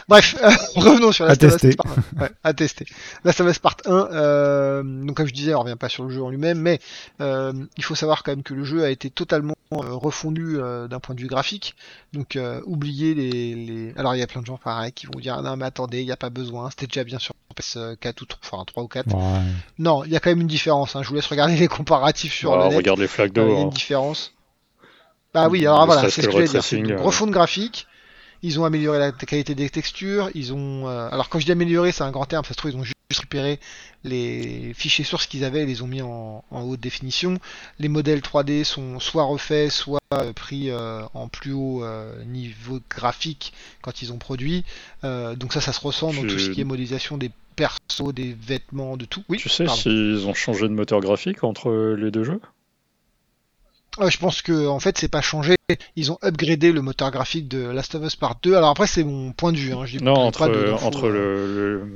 Bref, 0.10 0.36
euh, 0.44 0.50
revenons 0.76 1.14
sur 1.14 1.24
la 1.26 1.32
À 1.32 1.36
tester. 1.38 1.76
Ouais, 2.20 2.30
à 2.44 2.54
tester. 2.54 2.86
La 3.24 3.32
of 3.32 3.40
Us 3.40 3.60
Part 3.60 3.78
1, 3.86 3.92
euh, 4.12 4.84
donc 5.06 5.16
comme 5.16 5.28
je 5.28 5.34
disais, 5.34 5.54
on 5.56 5.62
revient 5.62 5.78
pas 5.78 5.88
sur 5.90 6.04
le 6.04 6.10
jeu 6.10 6.22
en 6.22 6.30
lui-même, 6.30 6.60
mais 6.60 6.80
euh, 7.22 7.54
il 7.78 7.84
faut 7.84 7.96
savoir 7.96 8.24
quand 8.24 8.32
même 8.34 8.44
que 8.44 8.54
le 8.54 8.66
jeu 8.66 8.84
a 8.84 8.90
été 8.90 9.10
totalement 9.10 9.56
euh, 9.72 9.78
refondu 9.94 10.58
euh, 10.60 10.88
d'un 10.90 11.00
point 11.00 11.16
de 11.16 11.22
vue 11.22 11.28
graphique. 11.28 11.76
Donc 12.12 12.36
euh, 12.36 12.62
oubliez 12.66 13.14
les, 13.14 13.56
les. 13.56 13.94
Alors 13.98 14.16
il 14.16 14.20
y 14.20 14.24
a 14.24 14.28
plein 14.28 14.42
de 14.42 14.46
gens 14.48 14.58
pareil 14.58 14.92
qui 14.92 15.06
vont 15.06 15.20
dire 15.20 15.42
non 15.42 15.56
mais 15.56 15.66
attendez, 15.66 16.00
il 16.02 16.06
n'y 16.06 16.12
a 16.12 16.18
pas 16.18 16.30
besoin, 16.30 16.70
c'était 16.72 16.88
déjà 16.88 17.04
bien 17.06 17.20
sur 17.20 17.34
PS4 17.58 18.22
ou 18.22 18.26
3, 18.26 18.40
enfin 18.44 18.64
3 18.66 18.84
ou 18.84 18.88
4. 18.88 19.14
Ouais. 19.16 19.22
Non, 19.80 20.04
il 20.04 20.12
y 20.12 20.16
a 20.16 20.20
quand 20.20 20.30
même 20.30 20.42
une 20.42 20.48
différence. 20.48 20.96
Hein. 20.96 21.02
Je 21.04 21.10
vous 21.10 21.16
laisse 21.16 21.26
regarder 21.28 21.56
les 21.56 21.68
comparatifs 21.68 22.34
sur 22.34 22.54
Ah, 22.54 22.64
le 22.66 22.70
net. 22.70 22.78
regarde 22.78 23.00
les 23.00 23.08
flaques 23.08 23.36
Euh, 23.38 23.64
d'eau. 23.64 23.72
Différence. 23.78 24.34
Bah 25.34 25.50
oui, 25.50 25.66
alors 25.66 25.86
voilà, 25.86 26.04
c'est 26.04 26.10
ce 26.10 26.16
que 26.28 26.32
je 26.32 26.36
voulais 26.36 26.48
dire. 26.48 26.62
Une 26.72 26.92
euh. 26.92 27.02
refonte 27.02 27.32
graphique. 27.32 27.88
Ils 28.44 28.60
ont 28.60 28.66
amélioré 28.66 29.00
la 29.00 29.12
qualité 29.12 29.56
des 29.56 29.70
textures. 29.70 30.30
Ils 30.36 30.54
ont. 30.54 30.88
euh, 30.88 31.10
Alors 31.12 31.30
quand 31.30 31.40
je 31.40 31.46
dis 31.46 31.52
améliorer, 31.52 31.92
c'est 31.92 32.04
un 32.04 32.12
grand 32.12 32.26
terme. 32.26 32.46
Ça 32.46 32.54
se 32.54 32.58
trouve, 32.58 32.72
ils 32.72 32.78
ont 32.78 32.84
juste 32.84 32.96
récupéré 33.10 33.60
les 34.04 34.74
fichiers 34.76 35.04
sources 35.04 35.26
qu'ils 35.28 35.44
avaient 35.44 35.64
et 35.64 35.66
les 35.66 35.82
ont 35.82 35.88
mis 35.88 36.02
en, 36.02 36.44
en 36.52 36.62
haute 36.64 36.80
définition. 36.80 37.40
Les 37.80 37.88
modèles 37.88 38.20
3D 38.20 38.64
sont 38.64 39.00
soit 39.00 39.24
refaits, 39.24 39.70
soit 39.72 40.00
euh, 40.14 40.34
pris 40.34 40.70
euh, 40.70 41.02
en 41.14 41.28
plus 41.28 41.52
haut 41.54 41.84
euh, 41.84 42.24
niveau 42.26 42.80
graphique 42.90 43.54
quand 43.82 44.02
ils 44.02 44.14
ont 44.14 44.18
produit. 44.18 44.64
Euh, 45.04 45.36
donc 45.36 45.52
ça, 45.52 45.60
ça 45.62 45.74
se 45.74 45.82
ressent 45.82 46.14
dans 46.14 46.22
tout 46.22 46.40
ce 46.40 46.50
qui 46.52 46.62
est 46.62 46.64
modélisation 46.64 47.18
des 47.18 47.32
persos, 47.56 48.14
des 48.14 48.36
vêtements, 48.40 48.98
de 48.98 49.06
tout. 49.06 49.24
Oui. 49.30 49.38
Tu 49.38 49.50
sais 49.50 49.68
s'ils 49.68 50.26
ont 50.28 50.34
changé 50.36 50.68
de 50.68 50.74
moteur 50.74 51.00
graphique 51.00 51.44
entre 51.44 51.96
les 51.98 52.12
deux 52.12 52.24
jeux? 52.24 52.40
Euh, 54.00 54.10
je 54.10 54.18
pense 54.18 54.42
que 54.42 54.68
en 54.68 54.80
fait 54.80 54.98
c'est 54.98 55.08
pas 55.08 55.22
changé. 55.22 55.56
Ils 55.96 56.12
ont 56.12 56.18
upgradé 56.24 56.72
le 56.72 56.82
moteur 56.82 57.12
graphique 57.12 57.48
de 57.48 57.60
Last 57.70 57.96
of 57.96 58.04
Us 58.06 58.16
Part 58.16 58.36
2. 58.44 58.56
Alors 58.56 58.70
après 58.70 58.88
c'est 58.88 59.04
mon 59.04 59.32
point 59.34 59.52
de 59.52 59.58
vue. 59.58 59.74
Hein. 59.74 59.86
Je 59.86 59.98
dis 59.98 60.04
Non, 60.04 60.14
pas 60.16 60.20
entre, 60.22 60.48
de- 60.50 60.66
d'infos, 60.68 60.86
entre 60.86 61.08
euh. 61.08 61.12
le, 61.12 61.82
le, 61.82 61.92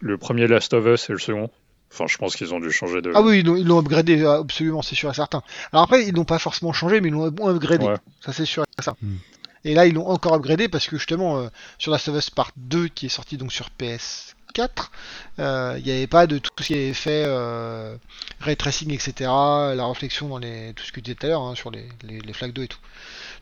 le 0.00 0.18
premier 0.18 0.46
Last 0.46 0.74
of 0.74 0.84
Us 0.86 1.08
et 1.08 1.12
le 1.12 1.18
second. 1.18 1.50
Enfin, 1.92 2.06
je 2.08 2.18
pense 2.18 2.34
qu'ils 2.36 2.52
ont 2.52 2.60
dû 2.60 2.70
changer 2.72 3.00
de. 3.00 3.12
Ah 3.14 3.22
oui, 3.22 3.38
ils 3.40 3.46
l'ont- 3.46 3.56
ils 3.56 3.66
l'ont 3.66 3.78
upgradé 3.78 4.20
euh, 4.22 4.40
absolument, 4.40 4.82
c'est 4.82 4.96
sûr 4.96 5.10
et 5.10 5.14
certain. 5.14 5.42
Alors 5.72 5.84
après 5.84 6.04
ils 6.06 6.14
l'ont 6.14 6.24
pas 6.24 6.38
forcément 6.38 6.72
changé, 6.72 7.00
mais 7.00 7.08
ils 7.08 7.12
l'ont 7.14 7.26
upgradé. 7.26 7.86
Ouais. 7.86 7.94
Ça 8.24 8.32
c'est 8.32 8.44
sûr 8.44 8.64
et 8.64 8.82
certain. 8.82 8.98
Hmm. 9.06 9.16
Et 9.64 9.74
là 9.74 9.86
ils 9.86 9.94
l'ont 9.94 10.06
encore 10.08 10.34
upgradé 10.34 10.68
parce 10.68 10.86
que 10.88 10.96
justement 10.96 11.38
euh, 11.38 11.48
sur 11.78 11.90
Last 11.92 12.08
of 12.08 12.16
Us 12.16 12.30
Part 12.30 12.50
2 12.56 12.88
qui 12.88 13.06
est 13.06 13.08
sorti 13.08 13.36
donc 13.36 13.52
sur 13.52 13.68
PS4 13.80 14.34
4. 14.56 14.90
Euh, 15.38 15.74
Il 15.78 15.84
n'y 15.84 15.90
avait 15.90 16.06
pas 16.06 16.26
de 16.26 16.38
tout 16.38 16.50
ce 16.58 16.64
qui 16.64 16.74
avait 16.74 16.94
fait 16.94 17.24
euh, 17.26 17.96
ray 18.40 18.56
tracing, 18.56 18.90
etc. 18.92 19.12
La 19.20 19.86
réflexion 19.86 20.28
dans 20.28 20.38
les 20.38 20.72
tout 20.74 20.82
ce 20.84 20.90
que 20.92 20.96
tu 20.96 21.02
disais 21.02 21.14
tout 21.14 21.26
à 21.26 21.28
l'heure 21.28 21.42
hein, 21.42 21.54
sur 21.54 21.70
les, 21.70 21.86
les, 22.02 22.18
les 22.20 22.32
flaques 22.32 22.52
d'eau 22.54 22.62
et 22.62 22.68
tout. 22.68 22.78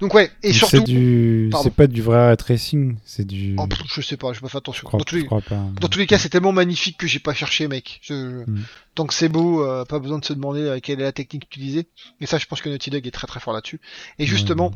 Donc 0.01 0.13
ouais, 0.13 0.27
et 0.43 0.49
Mais 0.49 0.53
surtout, 0.53 0.77
C'est 0.79 0.83
du... 0.85 1.49
Pardon. 1.53 1.65
c'est 1.65 1.75
pas 1.75 1.87
du 1.87 2.03
vrai 2.03 2.27
ray 2.29 2.37
tracing, 2.37 2.97
c'est 3.05 3.25
du. 3.25 3.55
oh, 3.59 3.67
je 3.95 4.01
sais 4.01 4.17
pas, 4.17 4.33
je 4.33 4.41
pas 4.41 4.49
fait 4.49 4.59
attention. 4.59 4.89
crois, 4.89 4.99
Dans 4.99 5.05
tous 5.05 5.15
les, 5.17 5.25
crois 5.27 5.41
pas. 5.41 5.63
dans 5.81 5.89
tous 5.89 5.99
les 6.01 6.07
cas, 6.09 6.19
c'est 6.19 6.29
tellement 6.31 6.53
magnifique 6.53 6.99
que 6.99 7.07
j'ai 7.07 7.21
pas 7.21 7.33
cherché, 7.35 7.69
mec. 7.69 8.01
Je- 8.03 8.45
Mm. 8.45 8.63
Tant 8.97 9.07
que 9.07 9.15
c'est 9.15 9.29
beau, 9.29 9.65
euh, 9.65 9.85
pas 9.85 9.99
besoin 9.99 10.19
de 10.19 10.25
se 10.25 10.33
demander 10.33 10.79
quelle 10.83 11.01
est 11.01 11.05
la 11.05 11.13
technique 11.13 11.45
utilisée. 11.45 11.87
Et 12.21 12.27
ça, 12.27 12.39
je 12.39 12.47
pense 12.47 12.61
que 12.61 12.69
Naughty 12.69 12.91
Dog 12.91 13.07
est 13.07 13.11
très 13.11 13.27
très 13.27 13.41
fort 13.41 13.53
là-dessus. 13.55 13.81
Et 14.19 14.27
justement, 14.27 14.73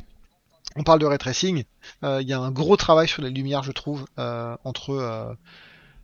on 0.76 0.82
parle 0.84 0.98
de 1.00 1.06
ray 1.06 1.18
tracing. 1.18 1.64
euh, 2.04 2.18
Il 2.22 2.28
y 2.28 2.32
a 2.32 2.38
un 2.40 2.50
gros 2.50 2.76
travail 2.76 3.08
sur 3.08 3.22
les 3.22 3.30
lumières, 3.30 3.62
je 3.64 3.72
trouve, 3.72 4.06
euh, 4.18 4.56
entre 4.64 4.90
euh, 4.90 5.32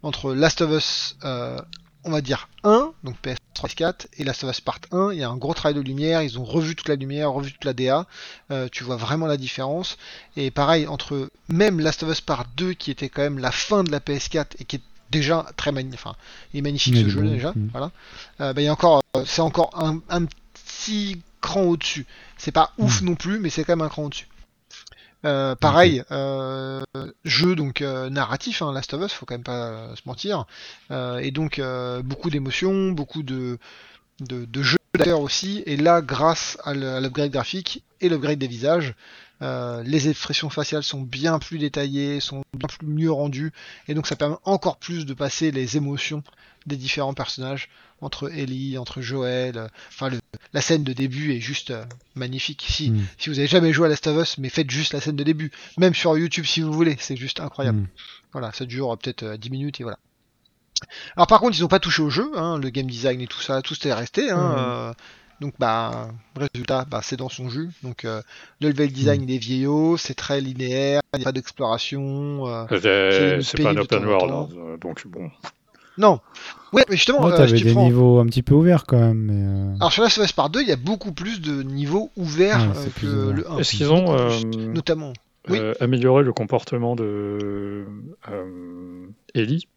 entre 0.04 0.34
Last 0.34 0.60
of 0.60 0.70
Us, 0.70 1.16
euh, 1.24 1.58
on 2.04 2.10
va 2.10 2.20
dire 2.20 2.48
1, 2.62 2.92
donc 3.02 3.16
PS3 3.22 3.38
PS4, 3.54 4.06
et 4.18 4.24
Last 4.24 4.44
of 4.44 4.50
Us 4.50 4.60
Part 4.60 4.80
1. 4.92 5.12
Il 5.12 5.18
y 5.18 5.22
a 5.22 5.30
un 5.30 5.36
gros 5.36 5.54
travail 5.54 5.74
de 5.74 5.80
lumière. 5.80 6.22
Ils 6.22 6.38
ont 6.38 6.44
revu 6.44 6.76
toute 6.76 6.88
la 6.88 6.96
lumière, 6.96 7.32
revu 7.32 7.52
toute 7.52 7.64
la 7.64 7.72
DA. 7.72 8.06
Euh, 8.50 8.68
tu 8.70 8.84
vois 8.84 8.96
vraiment 8.96 9.26
la 9.26 9.36
différence. 9.36 9.96
Et 10.36 10.50
pareil, 10.50 10.86
entre 10.86 11.30
même 11.48 11.80
Last 11.80 12.02
of 12.02 12.10
Us 12.10 12.20
Part 12.20 12.46
2, 12.56 12.74
qui 12.74 12.90
était 12.90 13.08
quand 13.08 13.22
même 13.22 13.38
la 13.38 13.50
fin 13.50 13.82
de 13.82 13.90
la 13.90 14.00
PS4 14.00 14.46
et 14.58 14.64
qui 14.64 14.76
est 14.76 14.82
déjà 15.10 15.46
très 15.56 15.72
magnifique, 15.72 16.00
enfin, 16.04 16.16
il 16.52 16.58
est 16.58 16.62
magnifique 16.62 16.96
ce 16.96 17.08
jeu 17.08 17.22
beau, 17.22 17.28
déjà, 17.28 17.52
voilà. 17.70 17.92
Euh, 18.40 18.52
bah, 18.52 18.60
il 18.60 18.64
y 18.64 18.68
a 18.68 18.72
encore, 18.72 19.02
c'est 19.26 19.42
encore 19.42 19.70
un, 19.80 20.00
un 20.08 20.24
petit 20.24 21.22
cran 21.40 21.62
au-dessus. 21.62 22.06
C'est 22.36 22.52
pas 22.52 22.72
ouf 22.78 23.00
non 23.02 23.14
plus, 23.14 23.38
mais 23.38 23.48
c'est 23.48 23.64
quand 23.64 23.76
même 23.76 23.86
un 23.86 23.88
cran 23.88 24.04
au-dessus. 24.04 24.26
Euh, 25.24 25.54
pareil, 25.54 26.02
euh, 26.10 26.82
jeu 27.24 27.56
donc 27.56 27.80
euh, 27.80 28.10
narratif, 28.10 28.60
hein, 28.60 28.72
Last 28.72 28.92
of 28.92 29.02
Us, 29.02 29.12
faut 29.12 29.24
quand 29.24 29.34
même 29.34 29.42
pas 29.42 29.94
se 29.96 30.02
mentir, 30.06 30.46
et 30.90 31.30
donc 31.30 31.60
beaucoup 32.04 32.30
d'émotions, 32.30 32.92
beaucoup 32.92 33.22
de, 33.22 33.58
de, 34.20 34.44
de 34.44 34.62
jeux 34.62 34.78
d'acteurs 34.94 35.20
aussi, 35.20 35.62
et 35.66 35.76
là 35.76 36.02
grâce 36.02 36.58
à 36.64 36.74
l'upgrade 36.74 37.30
graphique 37.30 37.82
et 38.00 38.08
l'upgrade 38.08 38.38
des 38.38 38.46
visages, 38.46 38.94
euh, 39.42 39.82
les 39.84 40.08
expressions 40.08 40.48
faciales 40.50 40.82
sont 40.82 41.00
bien 41.02 41.38
plus 41.38 41.58
détaillées, 41.58 42.20
sont 42.20 42.42
bien 42.56 42.68
plus 42.68 42.86
mieux 42.86 43.10
rendues, 43.12 43.52
et 43.88 43.94
donc 43.94 44.06
ça 44.06 44.16
permet 44.16 44.36
encore 44.44 44.78
plus 44.78 45.06
de 45.06 45.14
passer 45.14 45.50
les 45.50 45.76
émotions 45.76 46.22
des 46.66 46.76
différents 46.76 47.14
personnages 47.14 47.68
entre 48.00 48.30
Ellie, 48.32 48.78
entre 48.78 49.00
Joël, 49.02 49.56
euh, 49.58 49.68
enfin 49.88 50.10
la 50.52 50.60
scène 50.60 50.84
de 50.84 50.92
début 50.92 51.32
est 51.32 51.40
juste 51.40 51.70
euh, 51.72 51.84
magnifique. 52.14 52.64
Si, 52.68 52.90
Mm. 52.90 53.00
si 53.18 53.28
vous 53.30 53.38
avez 53.38 53.48
jamais 53.48 53.72
joué 53.72 53.86
à 53.86 53.88
Last 53.90 54.06
of 54.06 54.22
Us, 54.22 54.38
mais 54.38 54.48
faites 54.48 54.70
juste 54.70 54.92
la 54.92 55.00
scène 55.00 55.16
de 55.16 55.24
début, 55.24 55.50
même 55.78 55.94
sur 55.94 56.16
YouTube 56.16 56.44
si 56.46 56.60
vous 56.60 56.72
voulez, 56.72 56.96
c'est 57.00 57.16
juste 57.16 57.40
incroyable. 57.40 57.80
Mm. 57.80 57.88
Voilà, 58.32 58.52
ça 58.52 58.64
dure 58.66 58.96
peut-être 58.98 59.22
euh, 59.24 59.36
10 59.36 59.50
minutes 59.50 59.80
et 59.80 59.84
voilà. 59.84 59.98
Alors 61.16 61.26
par 61.26 61.40
contre, 61.40 61.56
ils 61.58 61.62
n'ont 61.62 61.68
pas 61.68 61.78
touché 61.80 62.02
au 62.02 62.10
jeu, 62.10 62.30
hein, 62.36 62.58
le 62.58 62.68
game 62.70 62.86
design 62.86 63.20
et 63.20 63.26
tout 63.26 63.40
ça, 63.40 63.62
tout 63.62 63.76
est 63.86 63.92
resté. 63.92 64.30
Hein, 64.30 64.88
Mhm. 64.88 64.94
Donc 65.44 65.54
bah 65.58 66.08
résultat, 66.36 66.86
bah, 66.90 67.00
c'est 67.02 67.16
dans 67.16 67.28
son 67.28 67.48
jus. 67.50 67.68
Donc 67.82 68.04
euh, 68.04 68.22
le 68.60 68.68
level 68.70 68.90
design 68.90 69.22
il 69.22 69.30
est 69.34 69.38
vieillot, 69.38 69.96
c'est 69.98 70.14
très 70.14 70.40
linéaire, 70.40 71.02
il 71.12 71.18
n'y 71.18 71.22
a 71.22 71.24
pas 71.24 71.32
d'exploration. 71.32 72.46
euh, 72.46 72.64
C'est 73.42 73.62
pas 73.62 73.70
un 73.70 73.76
open 73.76 74.04
world, 74.06 74.32
hein, 74.32 74.76
donc 74.80 75.06
bon. 75.06 75.30
Non, 75.96 76.18
ouais, 76.72 76.84
mais 76.88 76.96
justement, 76.96 77.24
Ouais, 77.26 77.32
euh, 77.32 77.46
tu 77.46 77.62
des 77.62 77.72
prends- 77.72 77.84
niveaux 77.84 78.18
un 78.18 78.26
petit 78.26 78.42
peu 78.42 78.54
ouverts 78.54 78.84
quand 78.84 78.98
même. 78.98 79.18
Mais, 79.18 79.44
euh, 79.74 79.76
Alors 79.76 79.92
sur 79.92 80.02
Last 80.02 80.18
of 80.18 80.24
Us 80.24 80.32
Part 80.32 80.50
2, 80.50 80.62
il 80.62 80.68
y 80.68 80.72
a 80.72 80.76
beaucoup 80.76 81.12
plus 81.12 81.40
de 81.40 81.62
niveaux 81.62 82.10
ouverts 82.16 82.56
Ouais, 82.70 82.76
euh, 82.78 82.80
c'est 82.84 83.00
que 83.00 83.06
ouvert. 83.06 83.36
le 83.36 83.50
1. 83.52 83.58
Est-ce 83.58 83.76
qu'ils 83.76 83.92
ont 83.92 84.12
euh, 84.18 84.40
notamment 84.72 85.12
Oui. 85.48 85.60
amélioré 85.78 86.24
le 86.24 86.32
comportement 86.32 86.96
de 86.96 87.84
euh, 88.28 89.06
Ellie? 89.34 89.68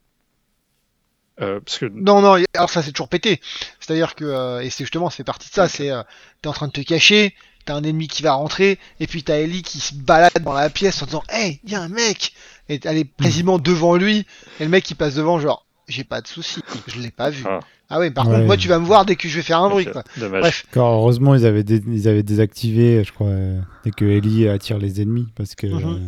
Euh, 1.41 1.59
Parce 1.63 1.77
que 1.77 1.85
Non, 1.85 2.21
non, 2.21 2.41
alors 2.55 2.69
ça 2.69 2.81
c'est 2.81 2.91
toujours 2.91 3.09
pété. 3.09 3.39
C'est-à-dire 3.79 4.15
que, 4.15 4.25
euh, 4.25 4.61
et 4.61 4.69
c'est 4.69 4.83
justement, 4.83 5.09
ça 5.09 5.17
fait 5.17 5.23
partie 5.23 5.49
de 5.49 5.53
ça, 5.53 5.67
c'est, 5.67 5.91
euh, 5.91 6.01
t'es 6.41 6.47
en 6.47 6.53
train 6.53 6.67
de 6.67 6.71
te 6.71 6.81
cacher, 6.81 7.35
t'as 7.65 7.75
un 7.75 7.83
ennemi 7.83 8.07
qui 8.07 8.23
va 8.23 8.33
rentrer, 8.33 8.79
et 8.99 9.07
puis 9.07 9.23
t'as 9.23 9.35
Ellie 9.37 9.61
qui 9.61 9.79
se 9.79 9.93
balade 9.93 10.31
dans 10.43 10.53
la 10.53 10.69
pièce 10.69 11.01
en 11.03 11.05
disant, 11.05 11.23
hey, 11.29 11.59
y 11.67 11.75
a 11.75 11.81
un 11.81 11.89
mec! 11.89 12.33
Et 12.69 12.79
elle 12.83 12.97
est 12.97 13.09
quasiment 13.21 13.59
devant 13.59 13.95
lui, 13.95 14.25
et 14.59 14.63
le 14.63 14.69
mec 14.69 14.83
qui 14.83 14.95
passe 14.95 15.15
devant, 15.15 15.39
genre, 15.39 15.65
j'ai 15.87 16.03
pas 16.03 16.21
de 16.21 16.27
souci, 16.27 16.61
je 16.87 16.99
l'ai 16.99 17.11
pas 17.11 17.29
vu. 17.29 17.43
Ah. 17.47 17.59
Ah 17.89 17.99
ouais, 17.99 18.11
par 18.11 18.27
Ouais. 18.27 18.33
contre, 18.33 18.45
moi 18.47 18.57
tu 18.57 18.67
vas 18.67 18.79
me 18.79 18.85
voir 18.85 19.05
dès 19.05 19.15
que 19.15 19.29
je 19.29 19.35
vais 19.37 19.41
faire 19.43 19.61
un 19.61 19.69
bruit, 19.69 19.85
quoi. 19.85 20.03
dommage. 20.17 20.41
Bref. 20.41 20.65
heureusement, 20.75 21.35
ils 21.35 21.45
avaient, 21.45 21.63
dé- 21.63 21.81
ils 21.87 22.09
avaient 22.09 22.23
désactivé, 22.23 23.01
je 23.05 23.13
crois, 23.13 23.27
euh, 23.27 23.61
dès 23.85 23.91
que 23.91 24.03
Ellie 24.03 24.49
attire 24.49 24.77
les 24.77 24.99
ennemis. 25.01 25.27
Parce 25.37 25.55
que 25.55 25.67
Mhm. 25.67 25.85
euh, 25.85 25.99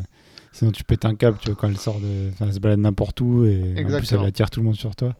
sinon, 0.59 0.71
tu 0.71 0.83
pètes 0.83 1.05
un 1.05 1.15
câble, 1.15 1.37
tu 1.41 1.47
vois, 1.49 1.55
quand 1.59 1.67
elle 1.69 1.77
sort 1.77 1.99
de. 1.99 2.29
Enfin, 2.33 2.45
elle 2.47 2.53
se 2.53 2.59
balade 2.59 2.79
n'importe 2.79 3.19
où 3.21 3.45
et 3.45 3.59
en 3.61 3.73
plus, 3.73 3.79
Exactement. 3.81 4.21
elle 4.21 4.27
attire 4.27 4.49
tout 4.49 4.59
le 4.59 4.65
monde 4.67 4.75
sur 4.75 4.95
toi. 4.95 5.15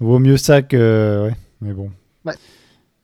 Vaut 0.00 0.18
mieux 0.18 0.36
ça 0.36 0.62
que. 0.62 1.28
Ouais, 1.28 1.36
mais 1.60 1.72
bon. 1.72 1.90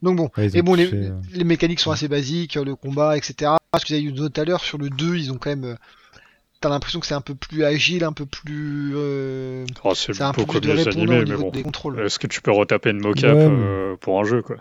Donc 0.02 0.16
bon. 0.18 0.28
Ouais, 0.36 0.48
Et 0.54 0.60
bon, 0.62 0.74
les, 0.74 0.92
euh, 0.92 1.10
les 1.32 1.44
mécaniques 1.44 1.80
sont 1.80 1.90
assez 1.90 2.06
basiques, 2.06 2.54
le 2.56 2.76
combat, 2.76 3.16
etc. 3.16 3.52
Ce 3.78 3.82
que 3.84 3.88
vous 3.88 3.94
avez 3.94 4.02
eu 4.02 4.14
tout 4.14 4.30
à 4.40 4.44
l'heure, 4.44 4.60
sur 4.62 4.76
le 4.78 4.90
2, 4.90 5.16
ils 5.16 5.32
ont 5.32 5.38
quand 5.38 5.48
même, 5.50 5.64
euh, 5.64 5.74
t'as 6.60 6.68
l'impression 6.68 7.00
que 7.00 7.06
c'est 7.06 7.14
un 7.14 7.22
peu 7.22 7.34
plus 7.34 7.64
agile, 7.64 8.04
un 8.04 8.12
peu 8.12 8.26
plus, 8.26 8.92
euh, 8.94 9.64
Oh, 9.84 9.94
c'est 9.94 10.12
c'est 10.12 10.22
un 10.22 10.32
peu 10.32 10.42
beaucoup 10.42 10.60
plus 10.60 10.68
de 10.68 10.74
mieux 10.74 10.88
animé, 10.88 11.24
mais 11.26 11.36
bon. 11.36 11.50
des 11.50 11.62
contrôles. 11.62 11.98
Est-ce 12.00 12.18
que 12.18 12.26
tu 12.26 12.42
peux 12.42 12.52
retaper 12.52 12.90
une 12.90 13.00
mocap 13.00 13.34
Ouais, 13.36 13.48
mais- 13.48 13.64
euh, 13.64 13.96
pour 13.96 14.20
un 14.20 14.24
jeu, 14.24 14.42
quoi? 14.42 14.56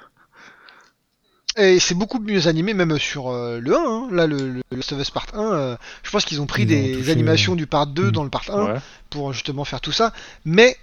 Et 1.58 1.80
c'est 1.80 1.96
beaucoup 1.96 2.20
mieux 2.20 2.48
animé, 2.48 2.74
même 2.74 2.98
sur 3.00 3.30
euh, 3.30 3.60
le 3.62 3.76
1. 3.76 3.80
hein. 3.80 4.08
Là, 4.12 4.28
le, 4.28 4.50
le 4.56 4.62
Last 4.72 4.92
of 4.92 5.00
Us 5.00 5.10
Part 5.10 5.28
1, 5.34 5.40
euh, 5.54 5.78
je 6.04 6.12
pense 6.12 6.26
qu'ils 6.26 6.42
ont 6.42 6.46
pris 6.48 6.64
Ils 6.64 6.66
ont 6.66 6.82
des 6.82 6.92
touché, 6.98 7.12
animations 7.12 7.56
du 7.56 7.66
Part 7.66 7.88
2 7.88 8.08
Mm. 8.08 8.12
dans 8.12 8.24
le 8.26 8.30
Part 8.30 8.50
1 8.50 8.74
Ouais. 8.74 8.80
pour 9.10 9.32
justement 9.32 9.64
faire 9.64 9.80
tout 9.80 9.94
ça. 9.94 10.12
Mais 10.44 10.76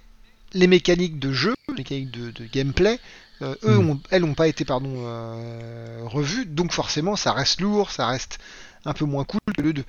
les 0.54 0.66
mécaniques 0.66 1.18
de 1.18 1.30
jeu, 1.32 1.54
les 1.68 1.74
mécaniques 1.74 2.10
de, 2.10 2.30
de 2.30 2.44
gameplay, 2.50 2.98
euh, 3.42 3.54
eux, 3.64 3.78
Mm. 3.78 3.90
ont, 3.90 4.00
elles 4.10 4.22
n'ont 4.22 4.34
pas 4.34 4.48
été 4.48 4.64
pardon, 4.64 4.92
euh, 4.96 6.00
revues. 6.04 6.46
Donc 6.46 6.72
forcément, 6.72 7.16
ça 7.16 7.32
reste 7.32 7.60
lourd, 7.60 7.90
ça 7.90 8.06
reste 8.06 8.38
un 8.86 8.94
peu 8.94 9.04
moins 9.04 9.24
cool 9.24 9.40
que 9.54 9.60
le 9.62 9.74
2. 9.74 9.84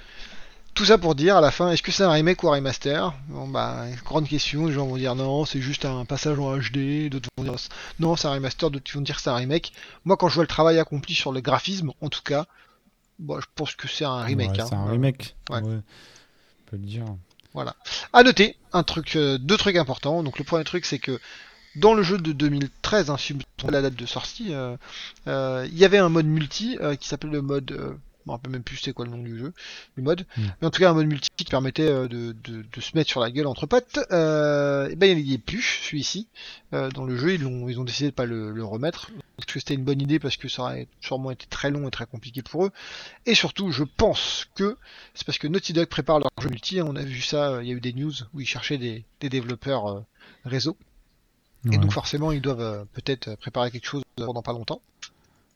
Tout 0.73 0.85
ça 0.85 0.97
pour 0.97 1.13
dire 1.15 1.37
à 1.37 1.41
la 1.41 1.51
fin, 1.51 1.71
est-ce 1.71 1.83
que 1.83 1.91
c'est 1.91 2.03
un 2.03 2.11
remake 2.11 2.43
ou 2.43 2.49
un 2.49 2.55
remaster? 2.55 3.13
Bon 3.27 3.47
bah, 3.47 3.85
grande 4.05 4.27
question, 4.27 4.65
les 4.65 4.73
gens 4.73 4.87
vont 4.87 4.97
dire 4.97 5.15
non, 5.15 5.45
c'est 5.45 5.61
juste 5.61 5.85
un 5.85 6.05
passage 6.05 6.39
en 6.39 6.57
HD, 6.57 7.09
d'autres 7.09 7.29
vont 7.37 7.43
dire 7.43 7.55
non, 7.99 8.15
c'est 8.15 8.27
un 8.27 8.33
remaster, 8.33 8.71
d'autres 8.71 8.91
vont 8.93 9.01
dire 9.01 9.17
que 9.17 9.21
c'est 9.21 9.29
un 9.29 9.35
remake. 9.35 9.71
Moi, 10.05 10.17
quand 10.17 10.29
je 10.29 10.35
vois 10.35 10.43
le 10.43 10.47
travail 10.47 10.79
accompli 10.79 11.13
sur 11.13 11.31
le 11.31 11.41
graphisme, 11.41 11.91
en 12.01 12.09
tout 12.09 12.23
cas, 12.23 12.47
bon, 13.19 13.39
je 13.39 13.45
pense 13.55 13.75
que 13.75 13.87
c'est 13.87 14.05
un 14.05 14.21
remake. 14.21 14.51
ouais, 14.51 14.61
hein. 14.61 14.65
c'est 14.67 14.75
un 14.75 14.85
remake. 14.85 15.35
Ouais. 15.49 15.61
Ouais. 15.61 15.75
On 15.75 16.69
peut 16.69 16.77
le 16.77 16.83
dire. 16.83 17.05
À 18.13 18.23
noter, 18.23 18.57
un 18.71 18.83
truc, 18.83 19.15
euh, 19.15 19.37
deux 19.37 19.57
trucs 19.57 19.75
importants. 19.75 20.23
Donc 20.23 20.39
le 20.39 20.43
premier 20.43 20.63
truc, 20.63 20.85
c'est 20.85 20.99
que 20.99 21.19
dans 21.75 21.93
le 21.93 22.03
jeu 22.03 22.17
de 22.17 22.31
2013, 22.31 23.09
hein, 23.09 23.17
si 23.17 23.29
je 23.29 23.33
me 23.35 23.39
trompe 23.57 23.71
pas 23.71 23.77
la 23.77 23.81
date 23.81 23.95
de 23.95 24.05
sortie, 24.05 24.53
euh, 24.53 24.75
euh, 25.27 25.67
il 25.71 25.77
y 25.77 25.85
avait 25.85 25.97
un 25.97 26.09
mode 26.09 26.25
multi 26.25 26.77
qui 26.99 27.07
s'appelle 27.07 27.31
le 27.31 27.41
mode. 27.41 27.97
Je 28.25 28.29
me 28.29 28.35
rappelle 28.35 28.51
même 28.51 28.63
plus 28.63 28.77
c'est 28.77 28.93
quoi 28.93 29.03
le 29.05 29.11
nom 29.11 29.17
du 29.21 29.37
jeu, 29.37 29.53
du 29.97 30.01
mode. 30.03 30.25
Mm. 30.37 30.41
Mais 30.61 30.67
en 30.67 30.69
tout 30.71 30.79
cas, 30.79 30.91
un 30.91 30.93
mode 30.93 31.07
multi 31.07 31.29
qui 31.35 31.43
permettait 31.43 31.89
euh, 31.89 32.07
de, 32.07 32.33
de, 32.43 32.63
de 32.71 32.81
se 32.81 32.95
mettre 32.95 33.09
sur 33.09 33.19
la 33.19 33.31
gueule 33.31 33.47
entre 33.47 33.65
potes. 33.65 33.99
Euh, 34.11 34.87
et 34.89 34.95
ben 34.95 35.17
il 35.17 35.25
n'y 35.25 35.33
est 35.33 35.37
plus, 35.37 35.81
celui-ci. 35.83 36.27
Euh, 36.73 36.89
dans 36.91 37.03
le 37.03 37.17
jeu, 37.17 37.33
ils 37.33 37.45
ont, 37.45 37.67
ils 37.67 37.79
ont 37.79 37.83
décidé 37.83 38.09
de 38.11 38.15
pas 38.15 38.25
le, 38.25 38.51
le 38.51 38.63
remettre. 38.63 39.11
Parce 39.35 39.45
que 39.47 39.59
c'était 39.59 39.73
une 39.73 39.83
bonne 39.83 40.01
idée 40.01 40.19
parce 40.19 40.37
que 40.37 40.47
ça 40.47 40.61
aurait 40.63 40.87
sûrement 41.01 41.31
été 41.31 41.45
très 41.47 41.69
long 41.69 41.87
et 41.87 41.91
très 41.91 42.05
compliqué 42.05 42.41
pour 42.43 42.65
eux. 42.65 42.71
Et 43.25 43.35
surtout, 43.35 43.71
je 43.71 43.83
pense 43.83 44.47
que 44.55 44.77
c'est 45.15 45.25
parce 45.25 45.37
que 45.37 45.47
Naughty 45.47 45.73
Dog 45.73 45.87
prépare 45.87 46.19
leur 46.19 46.29
jeu 46.39 46.49
multi. 46.49 46.79
hein, 46.79 46.85
On 46.87 46.95
a 46.95 47.03
vu 47.03 47.21
ça, 47.21 47.49
euh, 47.49 47.63
il 47.63 47.67
y 47.67 47.71
a 47.71 47.75
eu 47.75 47.81
des 47.81 47.93
news 47.93 48.13
où 48.33 48.39
ils 48.39 48.47
cherchaient 48.47 48.77
des, 48.77 49.03
des 49.19 49.29
développeurs 49.29 50.03
réseau. 50.45 50.77
Et 51.71 51.77
donc 51.77 51.93
forcément, 51.93 52.33
ils 52.33 52.41
doivent 52.41 52.85
peut-être 52.91 53.35
préparer 53.35 53.71
quelque 53.71 53.87
chose 53.87 54.03
dans 54.17 54.41
pas 54.41 54.51
longtemps. 54.51 54.81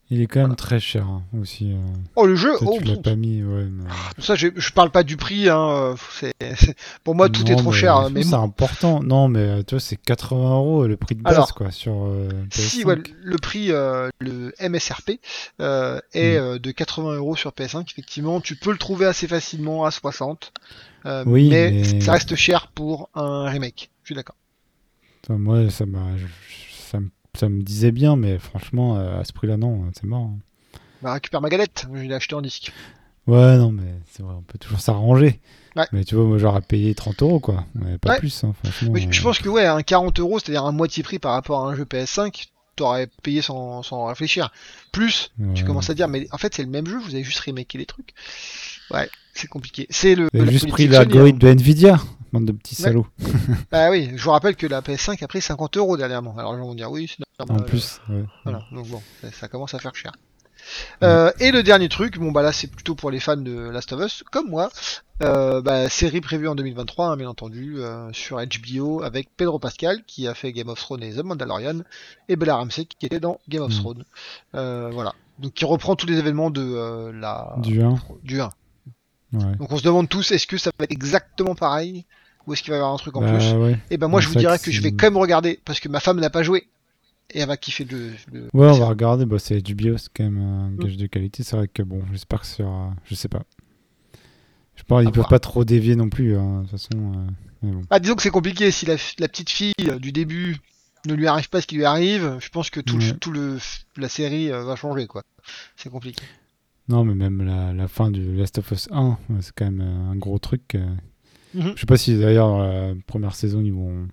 Il 0.10 0.22
est 0.22 0.26
quand 0.28 0.40
même 0.40 0.48
Voilà. 0.48 0.56
très 0.56 0.80
cher 0.80 1.06
hein, 1.06 1.22
aussi. 1.42 1.74
euh. 1.74 1.78
Oh, 2.16 2.26
le 2.26 2.36
jeu 2.36 2.54
oh, 2.62 2.78
tu 2.78 2.86
l'as 2.86 2.96
pas 2.96 3.16
mis, 3.16 3.44
ouais. 3.44 3.66
mais- 3.70 3.84
Ça, 4.20 4.36
je, 4.36 4.48
je 4.56 4.72
parle 4.72 4.90
pas 4.90 5.04
du 5.04 5.18
prix. 5.18 5.50
Hein, 5.50 5.96
euh, 6.42 6.54
pour 7.04 7.14
moi, 7.14 7.28
tout 7.28 7.46
est 7.52 7.58
trop 7.58 7.74
cher. 7.74 7.96
hein, 7.98 8.10
Mais 8.10 8.24
C'est 8.24 8.34
important. 8.36 9.04
Non, 9.04 9.28
mais 9.28 9.40
euh, 9.40 9.64
tu 9.64 9.76
vois, 9.76 9.80
c'est 9.82 9.98
80 9.98 10.50
euros 10.56 10.88
le 10.88 10.96
prix 10.96 11.16
de 11.16 11.22
base, 11.22 11.34
Alors, 11.36 11.54
quoi, 11.54 11.72
sur 11.72 12.06
euh, 12.06 12.30
si 12.52 12.84
PS5. 12.84 12.86
ouais, 12.86 12.98
le 13.22 13.38
prix, 13.38 13.72
euh, 13.74 14.08
le 14.20 14.54
MSRP, 14.62 15.20
euh, 15.60 16.00
est 16.14 16.38
euh, 16.38 16.58
de 16.58 16.72
80 16.72 17.16
euros 17.16 17.36
sur 17.36 17.52
PS5, 17.52 17.92
effectivement, 17.92 18.40
tu 18.40 18.56
peux 18.56 18.72
le 18.72 18.78
trouver 18.78 19.08
assez 19.08 19.28
facilement 19.28 19.84
à 19.84 19.92
60. 19.92 20.54
euh, 21.06 21.24
Oui, 21.28 21.50
mais, 21.50 21.72
mais- 21.72 22.00
ça 22.02 22.14
reste 22.14 22.34
cher 22.36 22.68
pour 22.74 23.10
un 23.14 23.50
remake. 23.50 23.90
Je 24.04 24.08
suis 24.08 24.16
d'accord. 24.16 24.36
Moi, 25.30 25.70
ça, 25.70 25.86
m'a, 25.86 26.16
je- 26.16 26.26
ça, 26.90 27.02
me, 27.02 27.10
ça 27.40 27.50
me 27.50 27.62
disait 27.62 27.92
bien, 27.92 28.16
mais 28.16 28.38
franchement, 28.40 28.98
euh, 28.98 29.20
à 29.20 29.24
ce 29.24 29.34
prix-là, 29.34 29.58
non, 29.58 29.86
c'est 29.94 30.06
mort. 30.08 30.24
hein. 30.32 30.38
Bah, 31.02 31.14
récupère 31.14 31.42
ma 31.42 31.50
galette. 31.50 31.86
Je 31.94 32.02
l'ai 32.02 32.14
acheté 32.16 32.36
en 32.36 32.42
disque. 32.42 32.72
Ouais, 33.28 33.58
non, 33.58 33.72
mais 33.72 33.94
c'est 34.12 34.24
vrai, 34.24 34.34
on 34.38 34.42
peut 34.42 34.58
toujours 34.58 34.80
s'arranger. 34.80 35.40
Ouais. 35.76 35.86
Mais 35.92 36.04
tu 36.06 36.16
vois, 36.16 36.24
moi, 36.24 36.38
j'aurais 36.38 36.62
payé 36.62 36.96
30 36.96 37.22
euros, 37.22 37.40
quoi. 37.40 37.66
Mais 37.76 37.98
pas 37.98 38.14
Ouais. 38.14 38.20
plus, 38.20 38.44
hein, 38.44 38.54
franchement. 38.64 38.92
Mais 38.94 39.02
je- 39.12 39.20
euh, 39.20 39.24
pense 39.24 39.40
que 39.40 39.50
ouais, 39.50 39.66
un 39.66 39.82
40 39.84 40.20
euros, 40.20 40.40
c'est-à-dire 40.40 40.64
un 40.66 40.72
moitié 40.72 41.04
prix 41.04 41.20
par 41.20 41.34
rapport 41.34 41.66
à 41.68 41.70
un 41.72 41.76
jeu 41.76 41.84
PS5, 41.86 42.48
t'aurais 42.76 43.08
payé 43.24 43.42
sans, 43.42 43.84
sans 43.84 44.06
réfléchir. 44.06 44.52
Plus, 44.92 45.32
tu 45.56 45.64
commences 45.66 45.90
à 45.90 45.94
dire, 45.94 46.08
mais 46.08 46.28
en 46.32 46.38
fait 46.38 46.54
c'est 46.56 46.64
le 46.64 46.70
même 46.70 46.86
jeu, 46.88 46.98
vous 47.00 47.14
avez 47.16 47.24
juste 47.24 47.40
remaké 47.40 47.78
les 47.80 47.86
trucs. 47.88 48.14
Ouais, 48.92 49.10
c'est 49.34 49.48
compliqué. 49.48 49.88
C'est 49.90 50.14
le. 50.16 50.30
Vous 50.34 50.42
avez 50.42 50.52
juste 50.52 50.70
pris 50.70 50.88
l'algorithme 50.88 51.40
de 51.40 51.48
Nvidia. 51.50 52.00
Bande 52.34 52.46
de 52.46 52.52
petits 52.52 52.76
salauds. 52.76 53.08
Bah 53.72 53.90
oui, 53.90 54.12
je 54.16 54.24
vous 54.24 54.32
rappelle 54.32 54.56
que 54.56 54.68
la 54.68 54.82
PS5 54.82 55.24
a 55.24 55.28
pris 55.28 55.42
50 55.42 55.78
euros 55.78 55.98
dernièrement. 55.98 56.36
Alors 56.38 56.54
les 56.54 56.60
gens 56.60 56.68
vont 56.68 56.76
dire 56.76 56.92
oui, 56.92 57.08
c'est 57.10 57.24
En 57.40 57.46
normal. 57.46 57.66
plus, 57.68 58.02
ouais. 58.10 58.24
Voilà, 58.46 58.64
donc 58.72 58.88
bon, 58.88 59.02
ça, 59.32 59.48
commence 59.48 59.74
à 59.76 59.80
faire 59.80 59.96
cher. 59.96 60.12
Euh, 61.04 61.32
et 61.40 61.52
le 61.52 61.62
dernier 61.62 61.88
truc, 61.88 62.18
bon 62.18 62.32
bah 62.32 62.42
là 62.42 62.52
c'est 62.52 62.66
plutôt 62.68 62.96
pour 62.96 63.12
les 63.12 63.20
fans 63.20 63.38
de 63.38 63.70
Last 63.70 63.94
of 63.94 64.04
Us, 64.04 64.24
comme 64.32 64.50
moi, 64.50 64.70
euh, 65.22 65.62
bah, 65.62 65.88
série 65.88 66.20
prévue 66.20 66.48
en 66.48 66.56
2023, 66.56 67.10
hein, 67.10 67.16
bien 67.18 67.30
entendu, 67.30 67.76
euh, 67.78 68.12
sur 68.12 68.38
HBO 68.44 69.04
avec 69.04 69.30
Pedro 69.38 69.60
Pascal 69.60 70.04
qui 70.08 70.28
a 70.28 70.34
fait 70.34 70.52
Game 70.52 70.68
of 70.68 70.80
Thrones 70.80 71.04
et 71.04 71.14
The 71.14 71.24
Mandalorian, 71.24 71.82
et 72.28 72.36
Bella 72.36 72.56
Ramsey 72.56 72.86
qui 72.86 73.06
était 73.06 73.20
dans 73.20 73.40
Game 73.48 73.62
of 73.62 73.72
Mm. 73.72 73.80
Thrones. 73.80 74.04
Euh, 74.56 74.90
voilà, 74.92 75.14
donc 75.38 75.54
qui 75.54 75.64
reprend 75.64 75.96
tous 75.96 76.08
les 76.08 76.18
événements 76.18 76.50
de 76.50 76.64
euh, 76.64 77.12
la 77.14 77.54
Du 77.60 77.80
1. 77.84 77.96
du 78.24 78.42
1. 78.42 78.50
Ouais. 79.34 79.56
Donc 79.60 79.72
on 79.72 79.78
se 79.78 79.84
demande 79.84 80.10
tous, 80.10 80.32
est-ce 80.32 80.48
que 80.48 80.58
ça 80.58 80.72
va 80.78 80.86
être 80.86 80.92
exactement 80.92 81.54
pareil 81.54 82.04
ou 82.48 82.54
est-ce 82.54 82.64
qu'il 82.64 82.72
va 82.72 82.78
y 82.78 82.80
avoir 82.80 82.94
un 82.94 82.98
truc 82.98 83.16
en 83.16 83.22
Bah, 83.22 83.32
plus? 83.38 83.52
ouais. 83.54 83.78
Et 83.92 83.98
ben 83.98 84.08
moi 84.08 84.22
je 84.22 84.28
vous 84.28 84.36
dirais 84.36 84.58
que 84.58 84.72
je 84.72 84.82
vais 84.82 84.92
quand 84.92 85.06
même 85.06 85.18
regarder 85.18 85.60
parce 85.66 85.80
que 85.80 85.88
ma 85.88 86.00
femme 86.00 86.20
n'a 86.20 86.32
pas 86.32 86.42
joué 86.44 86.68
et 87.34 87.40
elle 87.40 87.48
va 87.48 87.58
kiffer 87.58 87.84
le. 87.86 88.12
le- 88.32 88.49
Ouais, 88.54 88.68
on 88.70 88.80
va 88.80 88.88
regarder. 88.88 89.26
Bah, 89.26 89.40
c'est 89.40 89.62
HBO, 89.62 89.98
c'est 89.98 90.10
quand 90.16 90.24
même 90.24 90.38
un 90.38 90.72
gage 90.72 90.98
de 90.98 91.08
qualité. 91.08 91.44
C'est 91.44 91.56
vrai 91.58 91.68
que 91.68 91.84
bon, 91.84 92.02
j'espère 92.12 92.41
que 92.41 92.45
ça 92.48 92.58
sera. 92.58 92.94
Je 93.06 93.16
sais 93.16 93.28
pas. 93.30 93.44
Je 94.76 94.84
pense 94.84 95.04
ils 95.04 95.08
À 95.08 95.12
peuvent 95.12 95.28
pas 95.30 95.40
trop 95.40 95.66
dévier 95.66 95.95
non 95.95 96.10
plus. 96.10 96.38
hein, 96.38 96.60
De 96.60 96.62
toute 96.64 96.72
façon. 96.72 96.90
euh, 97.14 97.28
mais 97.64 97.72
bon. 97.72 97.82
Ah, 97.90 97.99
disons 97.99 98.16
que 98.16 98.22
c'est 98.22 98.30
compliqué 98.30 98.70
si 98.72 98.86
la, 98.86 98.95
la 99.20 99.28
petite 99.28 99.49
fille 99.49 99.74
euh, 99.88 99.98
du 99.99 100.12
début 100.12 100.58
ne 101.08 101.14
lui 101.16 101.28
arrive 101.28 101.49
pas 101.49 101.62
ce 101.62 101.68
qui 101.68 101.76
lui 101.76 101.86
arrive. 101.86 102.38
Je 102.40 102.49
pense 102.49 102.70
que 102.70 102.80
tout, 102.80 102.98
Ouais. 102.98 103.08
le, 103.12 103.18
tout 103.18 103.32
le 103.32 103.58
la 103.98 104.10
série 104.10 104.52
euh, 104.52 104.64
va 104.64 104.76
changer 104.76 105.08
quoi. 105.08 105.24
C'est 105.76 105.90
compliqué. 105.90 106.24
Non, 106.90 107.04
mais 107.04 107.16
même 107.16 107.41
la, 107.44 107.74
la 107.74 107.88
fin 107.88 108.12
du 108.12 108.36
Last 108.36 108.60
of 108.60 108.72
Us 108.72 108.88
1, 108.91 109.10
ouais, 109.30 109.41
c'est 109.41 109.52
quand 109.54 109.66
même 109.66 109.82
euh, 109.82 110.12
un 110.12 110.16
gros 110.16 110.38
truc. 110.40 110.76
euh. 110.76 110.86
Mhm. 111.54 111.74
Je 111.76 111.80
sais 111.82 111.86
pas 111.86 111.98
si 111.98 112.18
d'ailleurs 112.20 112.48
dans 112.49 112.60
la 112.64 112.94
première 113.08 113.34
saison 113.36 113.62
ils 113.62 113.74
vont 113.74 114.08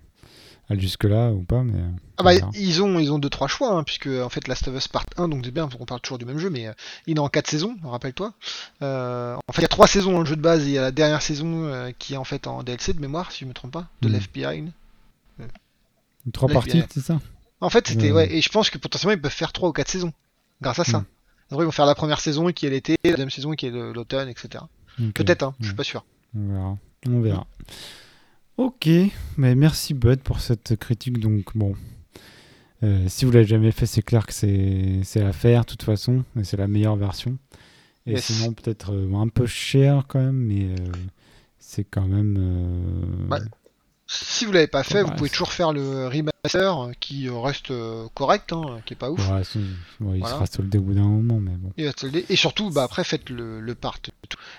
jusque-là 0.71 1.31
ou 1.31 1.43
pas, 1.43 1.63
mais. 1.63 1.79
Ah 2.17 2.23
bah 2.23 2.33
ils 2.53 2.81
ont 2.81 2.97
ils 2.97 3.11
ont 3.11 3.19
deux 3.19 3.29
trois 3.29 3.47
choix 3.47 3.71
hein, 3.73 3.83
puisque 3.83 4.07
en 4.07 4.29
fait 4.29 4.47
Last 4.47 4.67
of 4.69 4.75
Us 4.75 4.87
Part 4.87 5.05
1 5.17 5.27
donc 5.27 5.41
c'est 5.43 5.51
bien 5.51 5.67
on 5.79 5.85
parle 5.85 5.99
toujours 5.99 6.17
du 6.17 6.23
même 6.23 6.39
jeu 6.39 6.49
mais 6.49 6.67
euh, 6.67 6.73
il 7.07 7.17
est 7.17 7.19
en 7.19 7.27
quatre 7.27 7.49
saisons 7.49 7.75
rappelle-toi. 7.83 8.33
Euh, 8.81 9.35
en 9.47 9.51
fait 9.51 9.61
il 9.61 9.63
y 9.63 9.65
a 9.65 9.69
trois 9.69 9.85
saisons 9.87 10.13
dans 10.13 10.21
le 10.21 10.25
jeu 10.25 10.37
de 10.37 10.41
base 10.41 10.63
et 10.63 10.67
il 10.67 10.71
y 10.71 10.77
a 10.77 10.81
la 10.81 10.91
dernière 10.91 11.21
saison 11.21 11.65
euh, 11.65 11.91
qui 11.99 12.13
est 12.13 12.17
en 12.17 12.23
fait 12.23 12.47
en 12.47 12.63
DLC 12.63 12.93
de 12.93 13.01
mémoire 13.01 13.31
si 13.33 13.39
je 13.41 13.45
me 13.45 13.53
trompe 13.53 13.71
pas 13.71 13.87
de 14.01 14.07
Mhm. 14.07 14.13
Left 14.13 14.33
Behind. 14.33 14.71
Trois 16.33 16.49
parties, 16.49 16.83
c'est 16.89 17.01
ça? 17.01 17.19
En 17.61 17.69
fait, 17.69 17.87
c'était 17.87 18.11
Ouais. 18.11 18.33
et 18.33 18.41
je 18.41 18.49
pense 18.49 18.69
que 18.69 18.77
potentiellement 18.77 19.13
ils 19.13 19.21
peuvent 19.21 19.31
faire 19.31 19.51
trois 19.53 19.69
ou 19.69 19.73
quatre 19.73 19.89
saisons 19.89 20.13
grâce 20.61 20.79
à 20.79 20.83
ça. 20.83 20.99
Mm. 20.99 21.05
Après, 21.51 21.63
ils 21.63 21.65
vont 21.65 21.71
faire 21.71 21.85
la 21.85 21.95
première 21.95 22.19
saison 22.19 22.51
qui 22.51 22.65
est 22.65 22.69
l'été, 22.69 22.95
la 23.03 23.11
deuxième 23.11 23.29
saison 23.29 23.51
qui 23.51 23.67
est 23.67 23.71
l'automne, 23.71 24.29
etc. 24.29 24.63
Peut-être, 25.13 25.43
hein, 25.43 25.53
je 25.59 25.65
suis 25.67 25.75
pas 25.75 25.83
sûr. 25.83 26.03
On 26.35 26.47
verra. 26.53 26.77
On 27.07 27.19
verra. 27.21 27.45
Ok, 28.57 28.87
mais 29.37 29.53
merci 29.55 29.93
Bud 29.93 30.21
pour 30.21 30.39
cette 30.39 30.75
critique. 30.77 31.19
Donc 31.19 31.55
bon, 31.55 31.75
euh, 32.83 33.05
si 33.09 33.25
vous 33.25 33.31
l'avez 33.31 33.45
jamais 33.45 33.71
fait, 33.71 33.85
c'est 33.85 34.01
clair 34.01 34.25
que 34.25 34.33
c'est 34.33 35.01
c'est 35.03 35.21
à 35.21 35.33
faire 35.33 35.61
de 35.61 35.65
toute 35.67 35.83
façon, 35.83 36.23
et 36.39 36.43
c'est 36.43 36.57
la 36.57 36.67
meilleure 36.67 36.95
version. 36.95 37.37
Et 38.05 38.13
Yes. 38.13 38.25
sinon 38.25 38.53
peut-être 38.53 38.93
euh, 38.93 39.13
un 39.15 39.27
peu 39.27 39.45
cher 39.47 40.05
quand 40.07 40.19
même, 40.21 40.37
mais 40.37 40.65
euh, 40.65 40.75
c'est 41.59 41.83
quand 41.83 42.07
même. 42.07 43.27
Ouais. 43.29 43.39
Si 44.07 44.45
vous 44.45 44.51
l'avez 44.51 44.67
pas 44.67 44.83
fait, 44.83 45.01
Ouais, 45.01 45.09
vous 45.09 45.15
pouvez 45.15 45.29
toujours 45.31 45.51
faire 45.51 45.73
le 45.73 46.07
remaster 46.07 46.79
euh, 46.85 46.91
qui 46.99 47.27
euh, 47.27 47.39
reste 47.39 47.71
euh, 47.71 48.05
correct, 48.13 48.53
hein, 48.53 48.79
qui 48.85 48.93
est 48.93 48.97
pas 48.97 49.09
ouf. 49.09 49.29
ouais, 49.31 49.43
c'est- 49.43 49.57
ouais, 49.59 50.15
il 50.15 50.19
Voilà. 50.19 50.35
sera 50.35 50.45
soldé 50.45 50.77
au 50.77 50.81
bout 50.81 50.93
d'un 50.93 51.01
moment, 51.07 51.39
mais 51.39 51.55
bon. 51.57 51.71
Et, 51.77 52.35
surtout, 52.35 52.69
bah, 52.69 52.83
après, 52.83 53.03
faites 53.03 53.29
le, 53.31 53.59
le 53.61 53.75
part. 53.75 53.97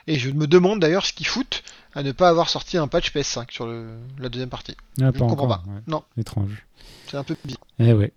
et 0.09 0.19
je 0.19 0.31
me 0.31 0.47
demande 0.49 0.81
d'ailleurs 0.81 1.07
ce 1.07 1.13
qu'ils 1.13 1.29
foutent 1.29 1.63
à 1.95 2.03
ne 2.03 2.11
pas 2.13 2.29
avoir 2.29 2.49
sorti 2.49 2.77
un 2.77 2.89
patch 2.89 3.13
PS5 3.13 3.53
sur 3.53 3.67
le, 3.67 3.87
la 4.19 4.29
deuxième 4.29 4.49
partie. 4.51 4.77
Ah, 5.01 5.11
Je 5.15 5.23
ne 5.23 5.29
comprends 5.29 5.47
pas. 5.49 5.63
ouais. 5.69 5.81
Non. 5.87 6.03
Étrange. 6.19 6.65
C'est 7.09 7.17
un 7.17 7.23
peu 7.25 7.37
bizarre. 7.45 7.63
Eh 7.79 7.93
ouais. 7.93 8.13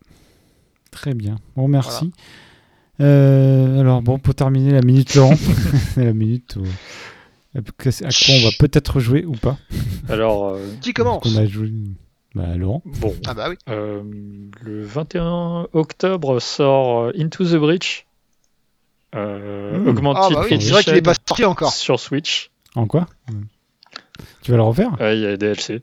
Très 0.90 1.14
bien. 1.14 1.38
Bon, 1.56 1.68
merci. 1.68 2.12
Euh, 3.02 3.80
alors, 3.80 4.02
bon, 4.02 4.18
pour 4.18 4.34
terminer 4.36 4.72
la 4.72 4.82
minute 4.82 5.14
Laurent, 5.16 5.36
la 5.96 6.12
minute 6.14 6.56
où... 6.58 6.64
à 7.56 7.62
quoi 7.62 7.92
on 8.36 8.44
va 8.44 8.50
peut-être 8.60 9.00
jouer 9.00 9.26
ou 9.26 9.34
pas. 9.34 9.58
Alors, 10.10 10.50
euh, 10.50 10.60
Qui 10.82 10.94
commence 10.94 11.24
Qu'on 11.24 11.36
a 11.38 11.46
joué. 11.46 11.72
Bah, 12.36 12.56
Laurent. 12.56 12.84
bon, 12.86 13.16
Ah 13.26 13.34
bah 13.34 13.50
oui. 13.50 13.56
euh, 13.70 14.04
le 14.62 14.84
21 14.84 15.68
octobre 15.74 16.40
sort 16.40 17.06
euh, 17.06 17.12
Into 17.18 17.44
the 17.46 17.56
Breach, 17.56 18.06
euh, 19.16 19.80
Mmh. 19.80 19.88
Augmented 19.88 20.24
Ah 20.24 20.30
bah 20.36 20.46
oui, 20.50 20.62
c'est 20.62 20.70
vrai 20.72 20.84
qu'il 20.84 20.94
est 20.96 21.02
pas 21.02 21.16
sorti 21.28 21.44
encore. 21.46 21.74
sur 21.74 22.00
Switch. 22.00 22.52
En 22.76 22.86
quoi? 22.86 23.08
Tu 24.44 24.52
vas 24.52 24.58
le 24.58 24.64
refaire? 24.64 24.96
Ouais, 25.00 25.18
il 25.18 25.22
y 25.22 25.26
a 25.26 25.30
les 25.32 25.38
DLC. 25.38 25.82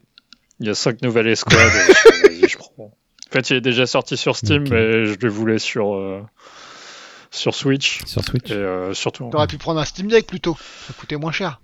Il 0.61 0.67
y 0.67 0.71
a 0.71 0.75
5 0.77 1.03
nouvelles 1.03 1.27
escouades. 1.27 1.59
euh, 1.61 2.29
Vas-y, 2.29 2.49
je 2.49 2.57
prends. 2.57 2.73
En 2.79 3.33
fait, 3.33 3.51
il 3.51 3.57
est 3.57 3.61
déjà 3.61 3.87
sorti 3.87 4.17
sur 4.17 4.37
Steam, 4.37 4.63
mais 4.71 5.05
je 5.07 5.17
le 5.21 5.29
voulais 5.29 5.59
sur, 5.59 5.95
euh, 5.97 6.23
sur 7.31 7.55
Switch. 7.55 8.05
sur 8.07 8.23
Switch 8.25 8.51
Et 8.51 8.55
euh, 8.55 8.95
surtout. 8.95 9.29
T'aurais 9.31 9.47
pu 9.47 9.59
prendre 9.59 9.81
un 9.81 9.85
Steam 9.85 10.09
Deck 10.09 10.27
plutôt. 10.27 10.57
Ça 10.87 10.93
coûtait 10.95 11.17
moins 11.17 11.33
cher. 11.33 11.61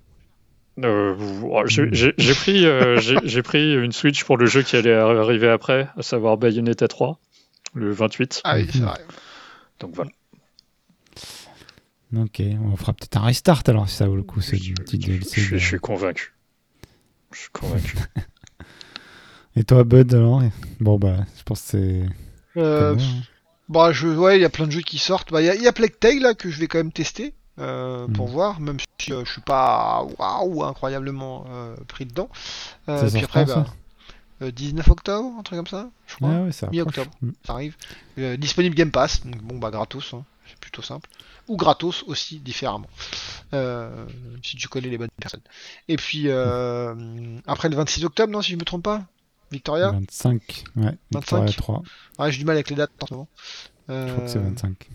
Euh, 0.83 1.15
j'ai- 1.67 2.33
pris, 2.33 2.65
euh, 2.65 2.99
j'ai 3.23 3.41
pris 3.43 3.73
une 3.75 3.91
Switch 3.91 4.23
pour 4.23 4.37
le 4.37 4.45
jeu 4.47 4.63
qui 4.63 4.75
allait 4.75 4.93
arriver 4.93 5.49
après, 5.49 5.87
à 5.97 6.01
savoir 6.01 6.37
Bayonetta 6.37 6.87
3, 6.87 7.19
le 7.75 7.91
28. 7.91 8.41
Ah 8.43 8.55
oui, 8.55 8.67
c'est 8.71 8.79
Mhm. 8.79 8.85
vrai. 8.85 8.99
Donc 9.79 9.93
voilà. 9.95 10.09
Ok, 12.15 12.41
on 12.41 12.75
fera 12.75 12.93
peut-être 12.93 13.17
un 13.17 13.21
restart 13.21 13.63
alors 13.67 13.89
si 13.89 13.95
ça 13.95 14.05
vaut 14.07 14.15
le 14.15 14.23
coup, 14.23 14.39
c'est 14.41 14.57
Je, 14.57 14.73
DLC. 14.73 15.57
suis 15.59 15.79
convaincu. 15.79 16.33
Je 17.31 17.39
suis 17.39 17.49
convaincu. 17.51 17.97
Et 19.55 19.63
toi, 19.63 19.83
Bud 19.83 20.13
alors? 20.13 20.41
Bon, 20.79 20.97
bah, 20.97 21.17
je 21.37 21.43
pense 21.43 21.61
que 21.61 21.67
c'est. 21.69 22.59
Euh, 22.59 22.95
hein. 22.95 23.21
Bah, 23.69 23.91
je, 23.91 24.07
ouais, 24.07 24.37
il 24.37 24.41
y 24.41 24.45
a 24.45 24.49
plein 24.49 24.65
de 24.67 24.71
jeux 24.71 24.81
qui 24.81 24.97
sortent. 24.97 25.31
Bah, 25.31 25.41
il 25.41 25.45
y 25.45 25.49
a, 25.49 25.55
il 25.55 25.61
y 25.61 25.67
a 25.67 25.73
Plague 25.73 25.97
Tale 25.99 26.19
là 26.19 26.33
que 26.33 26.49
je 26.49 26.59
vais 26.59 26.67
quand 26.67 26.77
même 26.79 26.91
tester 26.91 27.33
euh, 27.59 28.07
pour 28.07 28.27
Mm. 28.27 28.31
voir, 28.31 28.59
même 28.59 28.77
si 28.99 29.13
euh, 29.13 29.23
je 29.25 29.31
suis 29.31 29.41
pas 29.41 30.03
waouh 30.19 30.63
incroyablement 30.63 31.45
euh, 31.49 31.75
pris 31.87 32.05
dedans. 32.05 32.29
Euh, 32.89 33.07
Ça 33.07 33.15
puis 33.15 33.23
après, 33.25 33.45
quand, 33.45 33.55
bah, 33.55 33.65
ça 34.41 34.51
19 34.51 34.87
octobre, 34.89 35.31
un 35.39 35.43
truc 35.43 35.57
comme 35.59 35.67
ça, 35.67 35.89
je 36.07 36.15
crois. 36.15 36.29
Ah 36.33 36.41
ouais, 36.43 36.51
ça 36.51 36.67
Mi-octobre. 36.71 37.11
Mm. 37.21 37.29
Ça 37.45 37.53
arrive. 37.53 37.75
Disponible 38.17 38.75
Game 38.75 38.91
Pass, 38.91 39.25
donc 39.25 39.41
bon 39.41 39.57
bah 39.57 39.71
gratos, 39.71 40.13
hein, 40.13 40.25
c'est 40.49 40.59
plutôt 40.59 40.81
simple. 40.81 41.09
Ou 41.47 41.55
gratos 41.55 42.03
aussi, 42.07 42.39
différemment. 42.39 42.89
Si 44.43 44.57
tu 44.57 44.67
connais 44.67 44.89
les 44.89 44.97
bonnes 44.97 45.09
personnes. 45.19 45.41
Et 45.87 45.95
puis 45.97 46.23
euh, 46.27 46.93
après 47.47 47.69
le 47.69 47.75
26 47.75 48.03
octobre, 48.05 48.31
non, 48.33 48.41
si 48.41 48.51
je 48.51 48.57
me 48.57 48.63
trompe 48.65 48.83
pas, 48.83 49.03
Victoria. 49.53 49.91
25, 49.91 50.63
ouais. 50.77 50.97
Victoria 51.11 51.45
25. 51.45 51.57
3, 51.57 51.83
Ouais, 52.19 52.31
j'ai 52.31 52.37
du 52.39 52.45
mal 52.45 52.55
avec 52.55 52.69
les 52.69 52.75
dates 52.75 52.91
en 53.01 53.05
ce 53.07 53.13
moment. 53.13 53.27
je 53.87 54.11
crois 54.11 54.23
que 54.25 54.29
c'est 54.29 54.37
Euh, 54.39 54.41
25. 54.41 54.89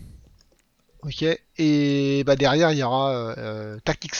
Ok, 1.01 1.25
et 1.57 2.23
bah 2.25 2.35
derrière 2.35 2.71
il 2.73 2.77
y 2.77 2.83
aura 2.83 3.11
euh, 3.11 3.33
euh, 3.37 3.79
Tactics 3.85 4.15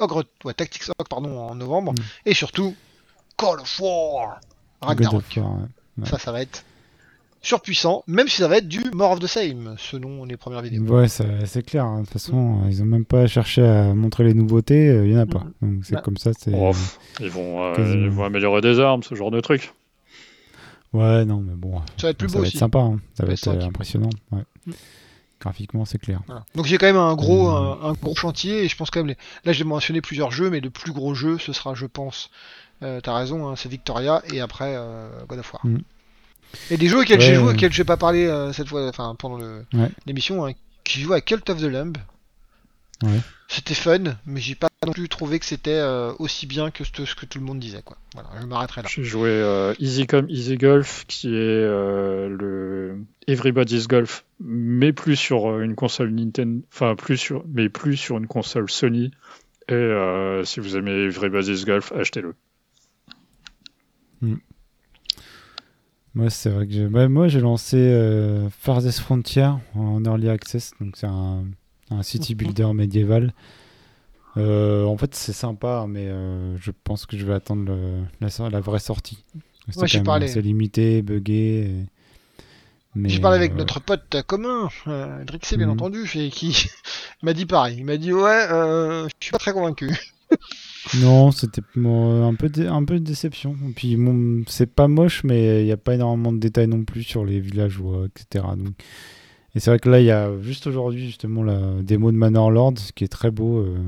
Ogre, 0.00 0.24
ouais, 0.44 0.52
Tactics 0.54 0.82
Ogre 0.88 1.08
pardon 1.08 1.38
en 1.38 1.54
novembre, 1.54 1.92
Mm. 1.92 2.02
et 2.26 2.34
surtout 2.34 2.74
Call 3.36 3.60
of 3.60 3.80
War 3.80 4.40
Ragnarok. 4.82 5.22
of 5.22 5.36
War, 5.36 5.52
ouais. 5.98 6.08
Ça, 6.08 6.18
ça 6.18 6.32
va 6.32 6.42
être 6.42 6.64
surpuissant, 7.40 8.02
même 8.06 8.26
si 8.28 8.38
ça 8.38 8.48
va 8.48 8.58
être 8.58 8.68
du 8.68 8.80
More 8.92 9.12
of 9.12 9.20
the 9.20 9.26
Same 9.26 9.74
selon 9.78 10.24
les 10.24 10.36
premières 10.36 10.62
vidéos. 10.62 10.82
Ouais, 10.84 11.08
ça- 11.08 11.24
c'est 11.46 11.62
clair. 11.62 11.84
hein. 11.84 12.00
De 12.00 12.04
toute 12.04 12.12
façon, 12.14 12.62
ils 12.68 12.82
ont 12.82 12.86
même 12.86 13.04
pas 13.04 13.26
cherché 13.26 13.62
à 13.62 13.94
montrer 13.94 14.24
les 14.24 14.34
nouveautés. 14.34 14.88
euh, 14.88 15.06
Il 15.06 15.12
y 15.12 15.16
en 15.16 15.20
a 15.20 15.26
pas. 15.26 15.44
Donc 15.62 15.84
c'est 15.84 15.94
Bah. 15.94 16.00
comme 16.02 16.16
ça. 16.16 16.30
C'est. 16.38 16.52
Oh, 16.54 16.70
pff, 16.70 16.98
ils, 17.20 17.30
vont, 17.30 17.64
euh, 17.64 17.74
Quasiment. 17.76 18.04
ils 18.04 18.10
vont 18.10 18.24
améliorer 18.24 18.60
des 18.60 18.80
armes, 18.80 19.02
ce 19.02 19.14
genre 19.14 19.30
de 19.30 19.40
truc. 19.40 19.72
Ouais, 20.92 21.24
non, 21.24 21.40
mais 21.40 21.54
bon. 21.54 21.78
Ça 21.98 22.06
va 22.06 22.10
être 22.10 22.18
plus 22.18 22.28
ça 22.28 22.32
beau 22.34 22.38
va 22.42 22.46
aussi. 22.48 22.56
être 22.56 22.60
sympa. 22.60 22.78
hein. 22.78 22.98
Ça 23.14 23.24
va 23.26 23.32
être 23.32 23.38
PS5. 23.40 23.60
euh, 23.62 23.66
impressionnant. 23.66 24.10
Ouais. 24.32 24.42
Mm. 24.66 24.72
Graphiquement, 25.40 25.84
c'est 25.84 25.98
clair. 25.98 26.20
Voilà. 26.26 26.44
Donc 26.56 26.66
j'ai 26.66 26.78
quand 26.78 26.86
même 26.86 26.96
un 26.96 27.14
gros, 27.14 27.48
Mm. 27.50 27.54
un, 27.84 27.90
un 27.90 27.92
gros 27.92 28.16
chantier, 28.16 28.64
et 28.64 28.68
je 28.68 28.76
pense 28.76 28.90
quand 28.90 29.00
même, 29.00 29.06
les... 29.08 29.16
là 29.44 29.52
j'ai 29.52 29.64
mentionné 29.64 30.00
plusieurs 30.00 30.30
jeux, 30.32 30.50
mais 30.50 30.60
le 30.60 30.70
plus 30.70 30.92
gros 30.92 31.14
jeu 31.14 31.38
ce 31.38 31.52
sera, 31.52 31.74
je 31.74 31.86
pense, 31.86 32.30
euh, 32.82 33.00
t'as 33.00 33.14
raison, 33.14 33.46
hein, 33.48 33.54
c'est 33.54 33.68
Victoria, 33.68 34.22
et 34.32 34.40
après 34.40 34.74
euh, 34.76 35.08
God 35.28 35.38
of 35.38 35.52
War. 35.54 35.64
Mm. 35.66 35.78
Et 36.70 36.76
des 36.76 36.88
jeux 36.88 36.98
auxquels 37.00 37.18
Ouais, 37.20 37.24
j'ai 37.26 37.34
joué, 37.34 37.52
auxquels 37.52 37.72
je 37.72 37.78
vais 37.78 37.84
pas 37.86 37.96
parler 37.96 38.26
euh, 38.26 38.52
cette 38.52 38.68
fois, 38.68 38.88
enfin 38.88 39.14
pendant 39.18 39.38
Ouais. 39.74 39.90
l'émission, 40.06 40.46
hein, 40.46 40.52
qui 40.84 41.00
joue 41.00 41.12
à 41.12 41.20
Cult 41.20 41.48
of 41.50 41.60
the 41.60 41.64
Lamb. 41.64 41.96
Ouais. 43.02 43.20
C'était 43.46 43.74
fun, 43.74 44.16
mais 44.26 44.40
j'ai 44.40 44.54
pas 44.56 44.68
non 44.84 44.92
plus 44.92 45.08
trouvé 45.08 45.38
que 45.38 45.44
c'était 45.46 45.70
euh, 45.70 46.12
aussi 46.18 46.46
bien 46.46 46.70
que 46.70 46.82
ce, 46.84 47.04
ce 47.04 47.14
que 47.14 47.26
tout 47.26 47.38
le 47.38 47.44
monde 47.44 47.60
disait. 47.60 47.80
Quoi. 47.82 47.96
Voilà, 48.14 48.28
je 48.40 48.46
m'arrêterai 48.46 48.82
là. 48.82 48.88
J'ai 48.90 49.04
joué 49.04 49.28
euh, 49.30 49.72
Easy 49.78 50.06
Come 50.06 50.26
Easy 50.28 50.56
Golf, 50.56 51.04
qui 51.06 51.28
est 51.28 51.32
euh, 51.38 52.28
le 52.28 52.98
Everybody's 53.26 53.86
Golf, 53.86 54.24
mais 54.40 54.92
plus 54.92 55.16
sur 55.16 55.48
euh, 55.50 55.62
une 55.62 55.74
console 55.76 56.10
Nintendo, 56.10 56.62
enfin 56.74 56.96
plus 56.96 57.16
sur, 57.18 57.44
mais 57.52 57.68
plus 57.68 57.96
sur 57.96 58.18
une 58.18 58.26
console 58.26 58.68
Sony. 58.70 59.12
Et 59.68 59.74
euh, 59.74 60.44
si 60.44 60.60
vous 60.60 60.76
aimez 60.76 61.04
Everybody's 61.04 61.64
Golf, 61.64 61.92
achetez-le. 61.92 62.34
Moi, 66.18 66.30
c'est 66.30 66.50
vrai 66.50 66.66
que 66.66 66.72
j'ai. 66.72 66.86
bah, 66.88 67.08
moi, 67.08 67.28
j'ai 67.28 67.40
lancé 67.40 67.76
euh, 67.76 68.50
Farthest 68.50 68.98
Frontier 69.00 69.48
en 69.74 70.04
early 70.04 70.28
access. 70.28 70.72
Donc, 70.80 70.96
c'est 70.96 71.06
un, 71.06 71.44
un 71.90 72.02
city 72.02 72.34
builder 72.34 72.72
médiéval. 72.74 73.32
Euh, 74.36 74.84
en 74.84 74.96
fait, 74.96 75.14
c'est 75.14 75.32
sympa, 75.32 75.86
mais 75.88 76.06
euh, 76.08 76.56
je 76.58 76.70
pense 76.84 77.06
que 77.06 77.16
je 77.16 77.24
vais 77.26 77.34
attendre 77.34 77.64
le- 77.66 78.02
la, 78.20 78.28
la 78.50 78.60
vraie 78.60 78.78
sortie. 78.78 79.24
C'est 79.70 79.80
Ouais, 79.80 79.88
limité, 80.42 81.02
buggé. 81.02 81.34
et- 81.34 81.86
mais, 82.94 83.10
J'ai 83.10 83.20
parlé 83.20 83.36
avec 83.36 83.52
euh, 83.52 83.56
notre 83.56 83.80
pote 83.80 84.16
commun, 84.26 84.68
euh, 84.88 85.24
Drixé 85.24 85.56
bien 85.56 85.66
Mhm. 85.66 85.72
entendu, 85.72 86.10
et 86.16 86.30
qui 86.30 86.68
m'a 87.22 87.32
dit 87.32 87.46
pareil. 87.46 87.76
Il 87.78 87.84
m'a 87.84 87.96
dit 87.96 88.12
ouais, 88.12 88.46
je 88.48 89.08
suis 89.20 89.32
pas 89.32 89.38
très 89.38 89.52
convaincu. 89.52 89.88
Non, 90.94 91.30
c'était 91.30 91.62
euh, 91.76 92.24
un 92.24 92.34
peu, 92.34 92.50
un 92.68 92.84
peu 92.84 92.94
de 93.00 93.04
déception. 93.04 93.56
Et 93.68 93.72
puis, 93.72 93.96
bon, 93.96 94.42
c'est 94.46 94.66
pas 94.72 94.88
moche, 94.88 95.22
mais 95.24 95.62
il 95.62 95.66
n'y 95.66 95.72
a 95.72 95.76
pas 95.76 95.94
énormément 95.94 96.32
de 96.32 96.38
détails 96.38 96.68
non 96.68 96.84
plus 96.84 97.02
sur 97.02 97.24
les 97.24 97.40
villageois, 97.40 98.06
etc. 98.06 98.44
Donc... 98.56 98.74
Et 99.54 99.60
c'est 99.60 99.70
vrai 99.70 99.78
que 99.78 99.88
là, 99.88 99.98
il 100.00 100.06
y 100.06 100.10
a 100.10 100.30
juste 100.42 100.66
aujourd'hui, 100.66 101.06
justement, 101.06 101.42
la 101.42 101.58
démo 101.82 102.12
de 102.12 102.16
Manor 102.16 102.50
Lord, 102.50 102.74
qui 102.94 103.04
est 103.04 103.08
très 103.08 103.30
beau. 103.30 103.58
euh, 103.58 103.78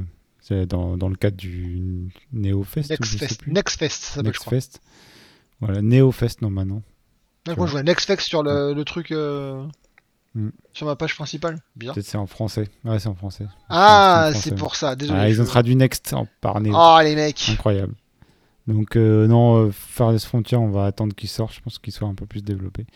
c'est 0.40 0.66
dans, 0.66 0.96
dans 0.96 1.08
le 1.08 1.16
cadre 1.16 1.36
du 1.36 2.08
NeoFest. 2.32 2.90
ou 2.90 2.92
Next 2.92 3.18
Fest. 3.18 3.46
Next 3.46 3.78
Fest, 3.78 4.02
ça 4.02 4.14
s'appelle, 4.16 4.32
je 4.34 4.38
crois. 4.40 4.54
Nextfest. 4.56 4.80
Voilà, 5.60 5.82
NeoFest, 5.82 6.42
non, 6.42 6.50
maintenant. 6.50 6.82
Moi 7.46 7.66
je 7.66 7.72
vois 7.72 7.82
Next 7.82 8.06
Fest 8.06 8.22
sur 8.22 8.42
le, 8.42 8.74
le 8.74 8.84
truc 8.84 9.12
euh, 9.12 9.64
Mm. 10.34 10.50
sur 10.72 10.86
ma 10.86 10.94
page 10.94 11.14
principale. 11.16 11.58
Bizarre. 11.74 11.94
Peut-être 11.94 12.06
c'est 12.06 12.16
en 12.18 12.26
français. 12.26 12.68
Ouais, 12.84 12.98
c'est 13.00 13.08
en 13.08 13.14
français. 13.16 13.46
Ah, 13.68 14.30
C'est 14.34 14.54
pour 14.54 14.76
ça. 14.76 14.94
Désolé. 14.94 15.18
Ah, 15.18 15.28
ils 15.28 15.42
ont 15.42 15.44
traduit 15.44 15.74
Next 15.74 16.12
en, 16.12 16.28
par 16.40 16.60
Neo. 16.60 16.72
Oh 16.76 16.98
les 17.02 17.16
mecs. 17.16 17.48
Incroyable. 17.50 17.94
Donc 18.68 18.94
euh, 18.96 19.26
non, 19.26 19.56
euh, 19.66 19.70
Farthest 19.72 20.26
Frontier, 20.26 20.56
on 20.56 20.70
va 20.70 20.84
attendre 20.84 21.14
qu'il 21.16 21.28
sorte. 21.28 21.54
Je 21.54 21.60
pense 21.60 21.78
qu'il 21.80 21.92
soit 21.92 22.06
un 22.06 22.14
peu 22.14 22.26
plus 22.26 22.42
développé. 22.44 22.86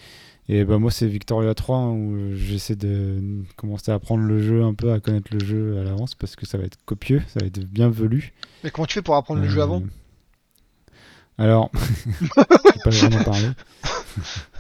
Et 0.49 0.65
bah, 0.65 0.79
moi, 0.79 0.91
c'est 0.91 1.07
Victoria 1.07 1.55
3 1.55 1.77
hein, 1.77 1.89
où 1.91 2.35
j'essaie 2.35 2.77
de 2.77 3.43
commencer 3.57 3.91
à 3.91 3.95
apprendre 3.95 4.23
le 4.23 4.41
jeu 4.41 4.63
un 4.63 4.75
peu, 4.75 4.93
à 4.93 5.01
connaître 5.01 5.33
le 5.33 5.45
jeu 5.45 5.79
à 5.81 5.85
l'avance 5.85 6.15
parce 6.15 6.37
que 6.37 6.47
ça 6.47 6.59
va 6.59 6.65
être 6.65 6.77
copieux, 6.85 7.23
ça 7.29 7.41
va 7.41 7.47
être 7.47 7.59
bien 7.65 7.89
velu. 7.89 8.33
Mais 8.63 8.71
comment 8.71 8.87
tu 8.87 8.95
fais 8.95 9.03
pour 9.03 9.17
apprendre 9.17 9.41
le 9.41 9.49
jeu 9.49 9.61
Euh, 9.61 9.65
avant? 9.65 9.83
Alors, 11.39 11.71
je 12.15 12.25
vais 12.27 12.81
pas 12.85 12.91
vraiment 12.91 13.25
parler. 13.25 13.49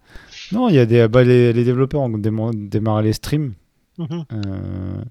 non, 0.55 0.69
il 0.69 0.75
y 0.75 0.79
a 0.79 0.87
des 0.87 1.07
bah, 1.09 1.23
les, 1.25 1.53
les 1.53 1.65
développeurs 1.65 2.01
ont 2.03 2.09
démarré 2.53 3.03
les 3.05 3.13
streams. 3.13 3.53
Mhm. 3.99 4.25
Euh, 4.33 5.05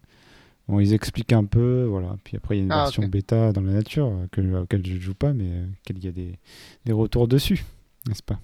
bon, 0.67 0.79
ils 0.79 0.93
expliquent 0.93 1.33
un 1.33 1.45
peu, 1.45 1.85
voilà. 1.89 2.15
Puis 2.23 2.37
après, 2.37 2.55
il 2.57 2.59
y 2.59 2.61
a 2.61 2.65
une 2.65 2.71
Ah, 2.71 2.83
version 2.83 3.07
bêta 3.07 3.51
dans 3.53 3.61
la 3.61 3.73
nature 3.73 4.07
euh, 4.07 4.27
que, 4.31 4.41
auquel 4.63 4.85
je 4.85 4.93
ne 4.95 4.99
joue 4.99 5.13
pas, 5.13 5.33
mais 5.33 5.45
euh, 5.47 5.65
il 5.89 6.03
y 6.03 6.07
a 6.07 6.11
des, 6.11 6.37
des 6.85 6.91
retours 6.93 7.27
dessus, 7.27 7.63
n'est-ce 8.07 8.23
pas? 8.23 8.39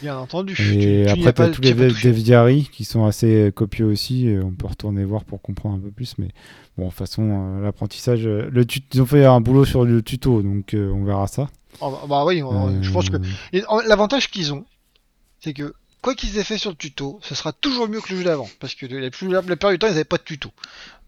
Bien 0.00 0.16
entendu. 0.16 0.52
Et 0.72 1.04
Tu- 1.04 1.10
après, 1.10 1.16
tu 1.16 1.32
pas- 1.32 1.44
as 1.44 1.48
tous 1.50 1.60
les 1.60 1.72
as 1.72 1.74
pas 1.74 1.82
dev 1.82 1.88
touché. 1.92 2.10
dev 2.10 2.22
diary 2.22 2.68
qui 2.72 2.84
sont 2.84 3.04
assez 3.04 3.48
euh, 3.48 3.50
copieux 3.50 3.84
aussi. 3.84 4.26
euh, 4.28 4.42
on 4.42 4.50
peut 4.52 4.66
retourner 4.66 5.04
voir 5.04 5.24
pour 5.24 5.42
comprendre 5.42 5.76
un 5.76 5.80
peu 5.80 5.90
plus, 5.90 6.16
mais 6.18 6.28
bon, 6.78 6.84
de 6.84 6.88
toute 6.88 6.98
façon, 6.98 7.22
euh, 7.58 7.62
l'apprentissage, 7.62 8.26
euh, 8.26 8.48
le 8.50 8.64
ils 8.94 9.02
ont 9.02 9.06
fait 9.06 9.24
un 9.26 9.40
boulot 9.42 9.64
sur 9.66 9.84
le 9.84 10.00
tuto, 10.02 10.42
donc 10.42 10.72
euh, 10.72 10.90
on 10.92 11.04
verra 11.04 11.26
ça. 11.26 11.50
Oh, 11.82 11.90
bah, 11.90 12.00
bah 12.08 12.24
oui, 12.24 12.42
on- 12.42 12.82
je 12.82 12.90
pense 12.90 13.10
que 13.10 13.16
Euh, 13.18 13.60
L'avantage 13.86 14.30
qu'ils 14.30 14.52
ont, 14.54 14.64
c'est 15.40 15.52
que 15.52 15.74
quoi 16.06 16.14
qu'ils 16.14 16.38
aient 16.38 16.44
fait 16.44 16.56
sur 16.56 16.70
le 16.70 16.76
tuto, 16.76 17.18
ce 17.20 17.34
sera 17.34 17.52
toujours 17.52 17.88
mieux 17.88 18.00
que 18.00 18.12
le 18.12 18.18
jeu 18.18 18.24
d'avant. 18.24 18.46
Parce 18.60 18.76
que 18.76 18.86
la, 18.86 19.10
plupart 19.10 19.72
du 19.72 19.78
temps, 19.80 19.88
ils 19.88 19.90
n'avaient 19.90 20.04
pas 20.04 20.18
de 20.18 20.22
tuto. 20.22 20.50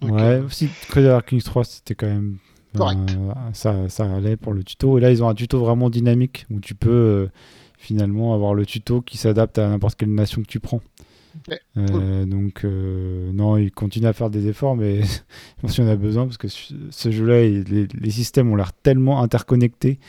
Donc, 0.01 0.11
ouais, 0.11 0.23
euh, 0.23 0.45
aussi 0.45 0.69
Crusader 0.89 1.25
Kings 1.25 1.41
3, 1.41 1.63
c'était 1.63 1.95
quand 1.95 2.09
même. 2.09 2.39
Correct. 2.77 2.99
euh, 3.17 3.33
ça, 3.53 3.89
ça 3.89 4.13
allait 4.13 4.37
pour 4.37 4.53
le 4.53 4.65
tuto. 4.65 4.99
Et 4.99 5.01
là, 5.01 5.13
ils 5.13 5.23
ont 5.23 5.29
un 5.29 5.37
tuto 5.37 5.61
vraiment 5.61 5.89
dynamique 5.89 6.47
où 6.51 6.59
tu 6.59 6.75
peux 6.75 6.91
euh, 6.91 7.27
finalement 7.79 8.35
avoir 8.35 8.55
le 8.55 8.67
tuto 8.67 9.01
qui 9.01 9.19
s'adapte 9.19 9.59
à 9.59 9.69
n'importe 9.69 9.95
quelle 9.97 10.13
nation 10.13 10.43
que 10.43 10.49
tu 10.49 10.59
prends. 10.59 10.81
Ouais, 11.49 11.61
Euh, 11.77 12.27
Donc, 12.27 12.65
non, 12.65 13.57
ils 13.57 13.71
continuent 13.71 14.09
à 14.09 14.13
faire 14.13 14.31
des 14.31 14.49
efforts, 14.49 14.75
mais 14.75 15.03
je 15.03 15.21
pense 15.63 15.77
qu'il 15.77 15.85
y 15.85 15.87
en 15.87 15.91
a 15.91 15.97
besoin 15.97 16.25
parce 16.25 16.39
que 16.39 16.49
ce 16.49 17.11
jeu-là, 17.13 17.43
les 17.47 18.11
systèmes 18.11 18.51
ont 18.51 18.57
l'air 18.57 18.73
tellement 18.73 19.23
interconnectés 19.23 20.01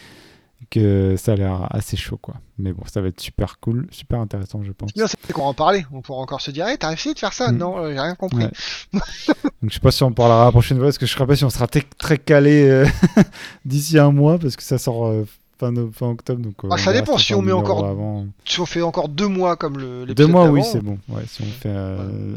que 0.69 1.15
ça 1.17 1.33
a 1.33 1.35
l'air 1.35 1.67
assez 1.73 1.97
chaud, 1.97 2.17
quoi. 2.21 2.35
Mais 2.57 2.73
bon, 2.73 2.83
ça 2.85 3.01
va 3.01 3.07
être 3.07 3.19
super 3.19 3.59
cool, 3.59 3.87
super 3.91 4.19
intéressant, 4.19 4.63
je 4.63 4.71
pense. 4.71 4.91
c'est 4.95 5.33
qu'on 5.33 5.41
va 5.43 5.47
en 5.47 5.53
parler. 5.53 5.85
On 5.91 6.01
pourra 6.01 6.21
encore 6.21 6.41
se 6.41 6.51
dire, 6.51 6.67
hey, 6.67 6.77
t'as 6.77 6.91
essayé 6.93 7.13
de 7.13 7.19
faire 7.19 7.33
ça 7.33 7.51
Mm. 7.51 7.57
Non, 7.57 7.77
euh, 7.77 7.93
j'ai 7.93 7.99
rien 7.99 8.15
compris. 8.15 8.43
Ouais. 8.45 8.51
Donc 8.93 9.69
je 9.69 9.73
sais 9.73 9.79
pas 9.79 9.91
si 9.91 10.03
on 10.03 10.11
parlera 10.11 10.45
la 10.45 10.51
prochaine 10.51 10.77
fois, 10.77 10.87
parce 10.87 10.97
que 10.97 11.05
je 11.05 11.15
sais 11.17 11.25
pas 11.25 11.35
si 11.35 11.43
on 11.45 11.49
sera 11.49 11.67
très, 11.67 12.17
calé 12.17 12.67
euh, 12.69 12.85
d'ici 13.65 13.97
un 13.97 14.11
mois, 14.11 14.37
parce 14.37 14.55
que 14.55 14.63
ça 14.63 14.77
sort 14.77 15.07
euh, 15.07 15.25
fin, 15.59 15.73
octobre. 16.01 16.41
Donc, 16.41 16.55
Ah, 16.69 16.77
ça 16.77 16.93
dépend, 16.93 17.17
si 17.17 17.33
on 17.33 17.41
met 17.41 17.51
encore 17.51 17.85
Avant. 17.85 18.27
Si 18.45 18.59
on 18.59 18.65
fait 18.65 18.81
encore 18.81 19.09
deux 19.09 19.27
mois 19.27 19.55
comme 19.55 19.77
le 19.77 20.05
Deux 20.13 20.27
mois, 20.27 20.49
oui, 20.49 20.61
c'est 20.63 20.81
bon. 20.81 20.97
Ouais, 21.09 21.23
si 21.27 21.41
on 21.41 21.45
fait 21.45 21.75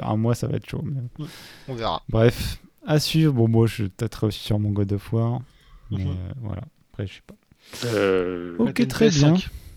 un 0.03 0.17
mois, 0.17 0.35
ça 0.35 0.47
va 0.47 0.57
être 0.57 0.69
chaud. 0.69 0.83
mais- 0.85 1.27
On 1.69 1.75
verra. 1.75 2.03
Bref, 2.09 2.59
à 2.87 2.99
suivre. 2.99 3.33
Bon, 3.33 3.49
moi, 3.49 3.67
je 3.67 3.85
tâterai 3.85 4.29
aussi 4.29 4.41
sur 4.41 4.59
mon 4.59 4.71
God 4.71 4.93
of 4.93 5.13
War. 5.13 5.41
Mais 5.91 6.07
voilà, 6.41 6.63
après, 6.93 7.07
je 7.07 7.15
sais 7.15 7.21
pas. 7.27 7.35
Euh, 7.85 8.55
Ok, 8.59 8.87
très 8.89 9.09
PS5. 9.09 9.33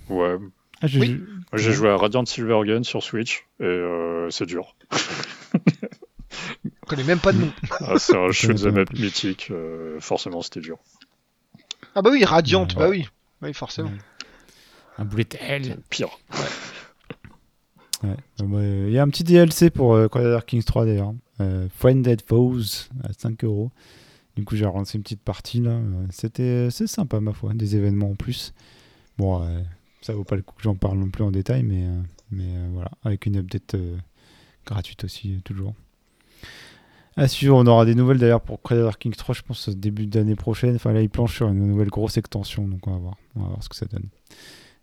bien. 0.10 0.16
ouais. 0.16 0.38
Ah, 0.82 0.88
j'ai- 0.88 1.00
Oui. 1.00 1.24
Joué 1.54 1.90
à 1.90 1.96
Radiant 1.96 2.26
Silvergun 2.26 2.84
sur 2.84 3.02
Switch 3.02 3.46
et 3.62 3.64
euh, 3.64 4.30
c'est 4.30 4.46
dur. 4.46 4.76
On 5.54 6.86
connaît 6.88 7.04
même 7.04 7.20
pas 7.20 7.32
de 7.32 7.38
nom. 7.40 7.52
Ah, 7.80 7.94
c'est 7.98 8.16
un 8.18 8.30
Je 8.32 8.48
connais 8.48 8.58
shoot 8.60 8.68
'em 8.68 8.74
pas 8.74 8.82
up 8.82 8.94
mythique. 8.94 9.48
euh, 9.52 10.00
forcément, 10.02 10.42
c'était 10.42 10.60
dur. 10.60 10.78
Ah 11.96 12.02
bah 12.02 12.10
oui, 12.12 12.26
Radiant, 12.26 12.64
Ouais. 12.64 12.76
bah 12.76 12.90
oui. 12.90 13.08
Oui, 13.42 13.54
forcément. 13.54 13.92
Un 14.98 15.06
bullet 15.06 15.28
hell. 15.40 15.78
Pire. 15.90 16.10
Ouais. 16.34 18.10
Euh, 18.44 18.86
Il 18.88 18.94
y 18.94 19.00
a 19.00 19.04
un 19.04 19.10
petit 19.10 19.24
DLC 19.24 19.70
pour 19.70 19.94
euh, 19.96 20.08
Crusader 20.08 20.40
Kings 20.46 20.64
3 20.64 20.86
d'ailleurs. 20.86 21.14
Euh, 21.42 21.68
Friended 21.78 22.22
Foes 22.28 22.90
à 23.04 23.14
5 23.18 23.44
euros. 23.46 23.72
Du 24.36 24.44
coup, 24.44 24.56
j'ai 24.56 24.66
relancé 24.66 24.98
une 24.98 25.03
petite 25.03 25.22
partie 25.22 25.62
là. 25.62 25.80
C'était 26.12 26.70
c'est 26.70 26.88
sympa, 26.88 27.20
ma 27.20 27.34
foi. 27.34 27.53
Des 27.53 27.76
événements 27.76 28.12
en 28.12 28.16
plus. 28.16 28.53
Bon, 29.18 29.41
euh, 29.41 29.62
ça 30.06 30.14
vaut 30.14 30.24
pas 30.24 30.36
le 30.36 30.44
coup 30.44 30.53
que 30.56 30.62
j'en 30.62 30.76
parle 30.76 30.99
non 30.99 31.10
plus 31.10 31.24
en 31.24 31.32
détail, 31.32 31.64
mais, 31.64 31.84
euh, 31.84 32.02
mais 32.30 32.45
euh, 32.45 32.68
voilà. 32.72 32.91
Avec 33.03 33.26
une 33.26 33.38
update 33.38 33.74
euh, 33.74 33.98
gratuite 34.64 35.03
aussi, 35.03 35.41
toujours. 35.44 35.74
À 37.18 37.28
suivre, 37.28 37.56
on 37.57 37.66
aura 37.66 37.86
des 37.86 37.95
nouvelles 37.95 38.20
d'ailleurs 38.20 38.41
pour 38.41 38.62
Crusader 38.62 38.91
Kings 38.99 39.16
3, 39.16 39.34
je 39.34 39.41
pense, 39.41 39.70
début 39.70 40.06
d'année 40.06 40.36
prochaine. 40.36 40.76
Enfin, 40.76 40.94
là, 40.94 41.02
ils 41.02 41.10
planchent 41.10 41.38
sur 41.38 41.48
une 41.48 41.66
nouvelle 41.66 41.88
grosse 41.88 42.18
extension, 42.18 42.68
donc 42.68 42.86
on 42.86 42.91
va 42.91 42.98
voir. 42.98 43.16
On 43.36 43.41
va 43.41 43.48
voir 43.48 43.64
ce 43.64 43.70
que 43.70 43.76
ça 43.76 43.88
donne. 43.88 44.10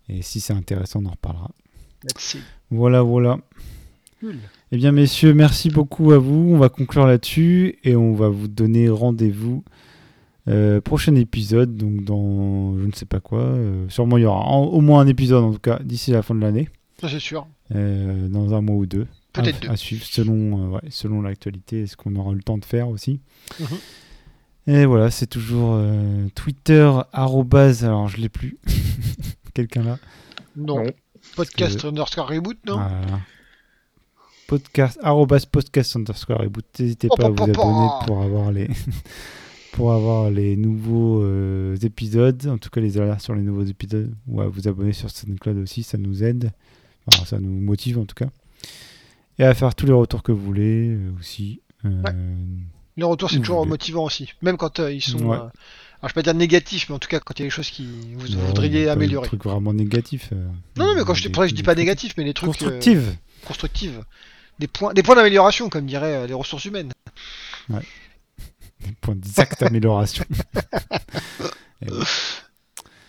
Et 0.09 0.23
si 0.23 0.41
c'est 0.41 0.55
intéressant, 0.55 1.01
on 1.05 1.07
en 1.07 1.11
reparlera. 1.11 1.53
Merci. 2.03 2.41
Voilà, 2.73 3.03
voilà. 3.03 3.39
Cool. 4.19 4.39
Eh 4.73 4.77
bien, 4.79 4.91
messieurs, 4.93 5.35
merci 5.35 5.69
beaucoup 5.69 6.13
à 6.13 6.19
vous. 6.19 6.49
On 6.55 6.59
va 6.59 6.69
conclure 6.71 7.07
là-dessus 7.07 7.79
et 7.85 7.95
on 7.95 8.15
va 8.15 8.29
vous 8.29 8.49
donner 8.49 8.89
rendez-vous. 8.89 9.65
euh, 10.49 10.81
prochain 10.81 11.15
épisode, 11.15 11.77
donc 11.77 12.03
dans 12.03 12.77
je 12.77 12.85
ne 12.85 12.91
sais 12.93 13.05
pas 13.05 13.21
quoi. 13.21 13.43
euh, 13.43 13.89
sûrement, 13.89 14.17
il 14.19 14.23
y 14.23 14.27
aura 14.27 14.41
en- 14.41 14.65
au 14.65 14.81
moins 14.81 15.01
un 15.01 15.07
épisode 15.07 15.45
en 15.45 15.53
tout 15.53 15.61
cas 15.61 15.79
d'ici 15.85 16.11
la 16.11 16.23
fin 16.23 16.35
de 16.35 16.41
l'année, 16.41 16.69
Ça 17.01 17.09
c'est 17.09 17.21
sûr. 17.21 17.47
euh, 17.77 18.27
dans 18.27 18.53
un 18.53 18.61
mois 18.61 18.75
ou 18.75 18.85
deux. 18.87 19.07
Peut-être 19.33 19.59
à, 19.59 19.61
deux. 19.61 19.71
à 19.71 19.77
suivre 19.77 20.05
selon, 20.05 20.35
euh, 20.65 20.69
ouais, 20.75 20.81
selon 20.91 21.23
l'actualité 21.23 21.83
et 21.83 21.87
ce 21.87 21.97
qu'on 21.97 22.17
aura 22.17 22.33
eu 22.33 22.37
le 22.37 22.43
temps 22.43 22.59
de 22.59 22.65
faire 22.65 22.89
aussi. 22.89 23.21
Mhm. 23.61 24.75
Et 24.75 24.85
voilà, 24.85 25.13
c'est 25.13 25.29
toujours 25.29 25.75
euh, 25.75 26.27
Twitter, 26.35 26.91
arrobase, 27.13 27.85
alors 27.85 28.09
je 28.09 28.17
l'ai 28.17 28.29
plus. 28.29 28.59
Quelqu'un 29.55 29.85
là? 29.85 29.99
Non. 30.57 30.83
Non. 30.83 30.91
Podcast 31.37 31.85
underscore 31.85 32.27
reboot, 32.29 32.59
non? 32.67 32.79
Voilà. 32.79 33.21
Podcast, 34.57 34.99
arrobas 35.03 35.47
podcast 35.51 35.97
underscore 35.97 36.41
reboot. 36.41 36.67
N'hésitez 36.79 37.09
pas 37.09 37.25
à 37.25 37.31
vous 37.31 37.43
abonner 37.43 37.89
pour 38.07 38.21
avoir 38.21 38.53
les, 38.53 38.69
pour 39.73 39.93
avoir 39.95 40.31
les 40.31 40.57
nouveaux 40.57 41.23
euh, 41.23 41.75
épisodes, 41.77 42.47
en 42.49 42.59
tout 42.59 42.69
cas 42.69 42.83
les 42.83 42.99
alertes 42.99 43.23
sur 43.23 43.35
les 43.35 43.41
nouveaux 43.41 43.65
épisodes, 43.65 44.15
ou 44.27 44.43
à 44.43 44.49
vous 44.49 44.69
abonner 44.69 44.93
sur 44.93 45.09
SoundCloud 45.09 45.57
aussi, 45.57 45.83
ça 45.83 45.97
nous 45.97 46.23
aide. 46.23 46.53
Enfin, 47.07 47.25
ça 47.25 47.39
nous 47.41 47.49
motive 47.49 47.99
en 47.99 48.05
tout 48.05 48.15
cas. 48.15 48.29
Et 49.39 49.45
à 49.45 49.55
faire 49.55 49.75
tous 49.75 49.87
les 49.87 49.95
retours 49.95 50.23
que 50.23 50.33
vous 50.33 50.45
voulez 50.45 50.89
euh, 50.91 51.13
aussi. 51.19 51.63
Euh, 51.87 52.03
Le 52.99 53.07
retour 53.07 53.31
c'est 53.31 53.39
toujours 53.39 53.61
voulez. 53.61 53.71
motivant 53.71 54.05
aussi. 54.05 54.35
Même 54.43 54.59
quand 54.59 54.81
euh, 54.81 54.93
ils 54.93 55.01
sont. 55.01 55.19
Ouais. 55.25 55.37
euh, 55.39 55.41
alors 55.41 55.51
je 56.03 56.09
vais 56.09 56.13
pas 56.13 56.23
dire 56.25 56.35
négatifs, 56.35 56.91
mais 56.91 56.95
en 56.95 56.99
tout 56.99 57.09
cas 57.09 57.21
quand 57.21 57.39
il 57.39 57.43
y 57.43 57.45
a 57.45 57.47
des 57.47 57.51
choses 57.51 57.71
qui 57.71 57.87
vous 58.19 58.29
non, 58.29 58.39
voudriez 58.49 58.91
améliorer. 58.91 59.25
Des 59.25 59.29
trucs 59.29 59.45
vraiment 59.45 59.73
négatifs. 59.73 60.29
euh, 60.35 60.47
Non, 60.77 60.89
non, 60.89 60.95
mais 60.95 61.05
quand 61.05 61.15
je, 61.15 61.27
dis- 61.27 61.33
je 61.49 61.55
dis 61.55 61.63
pas 61.63 61.73
trucs 61.73 61.79
négatifs, 61.87 62.13
mais 62.19 62.25
les 62.25 62.35
trucs 62.35 62.51
euh, 62.51 62.53
Constructives. 63.47 64.05
Des 64.63 64.69
points, 64.69 64.95
des 64.95 65.03
points 65.03 65.17
d'amélioration, 65.17 65.69
comme 65.69 65.87
diraient 65.87 66.19
euh, 66.19 66.27
les 66.29 66.35
ressources 66.35 66.67
humaines. 66.67 66.93
Des 67.69 68.93
points 69.01 69.17
d'exacte 69.17 69.61
amélioration. 69.65 70.25
Et 71.83 71.87
voilà. 71.89 72.05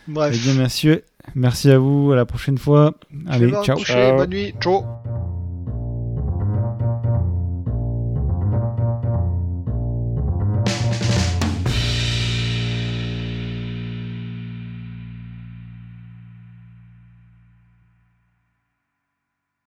Bref. 0.07 0.35
Eh 0.35 0.39
bien, 0.39 0.63
messieurs, 0.63 1.05
merci 1.35 1.69
à 1.69 1.77
vous. 1.77 2.11
À 2.11 2.15
la 2.15 2.25
prochaine 2.25 2.57
fois. 2.57 2.95
Allez, 3.27 3.45
me 3.45 3.63
ciao. 3.63 3.77
coucher, 3.77 3.93
Ciao. 3.93 4.17
bonne 4.17 4.31
nuit, 4.31 4.55
ciao. 4.59 4.83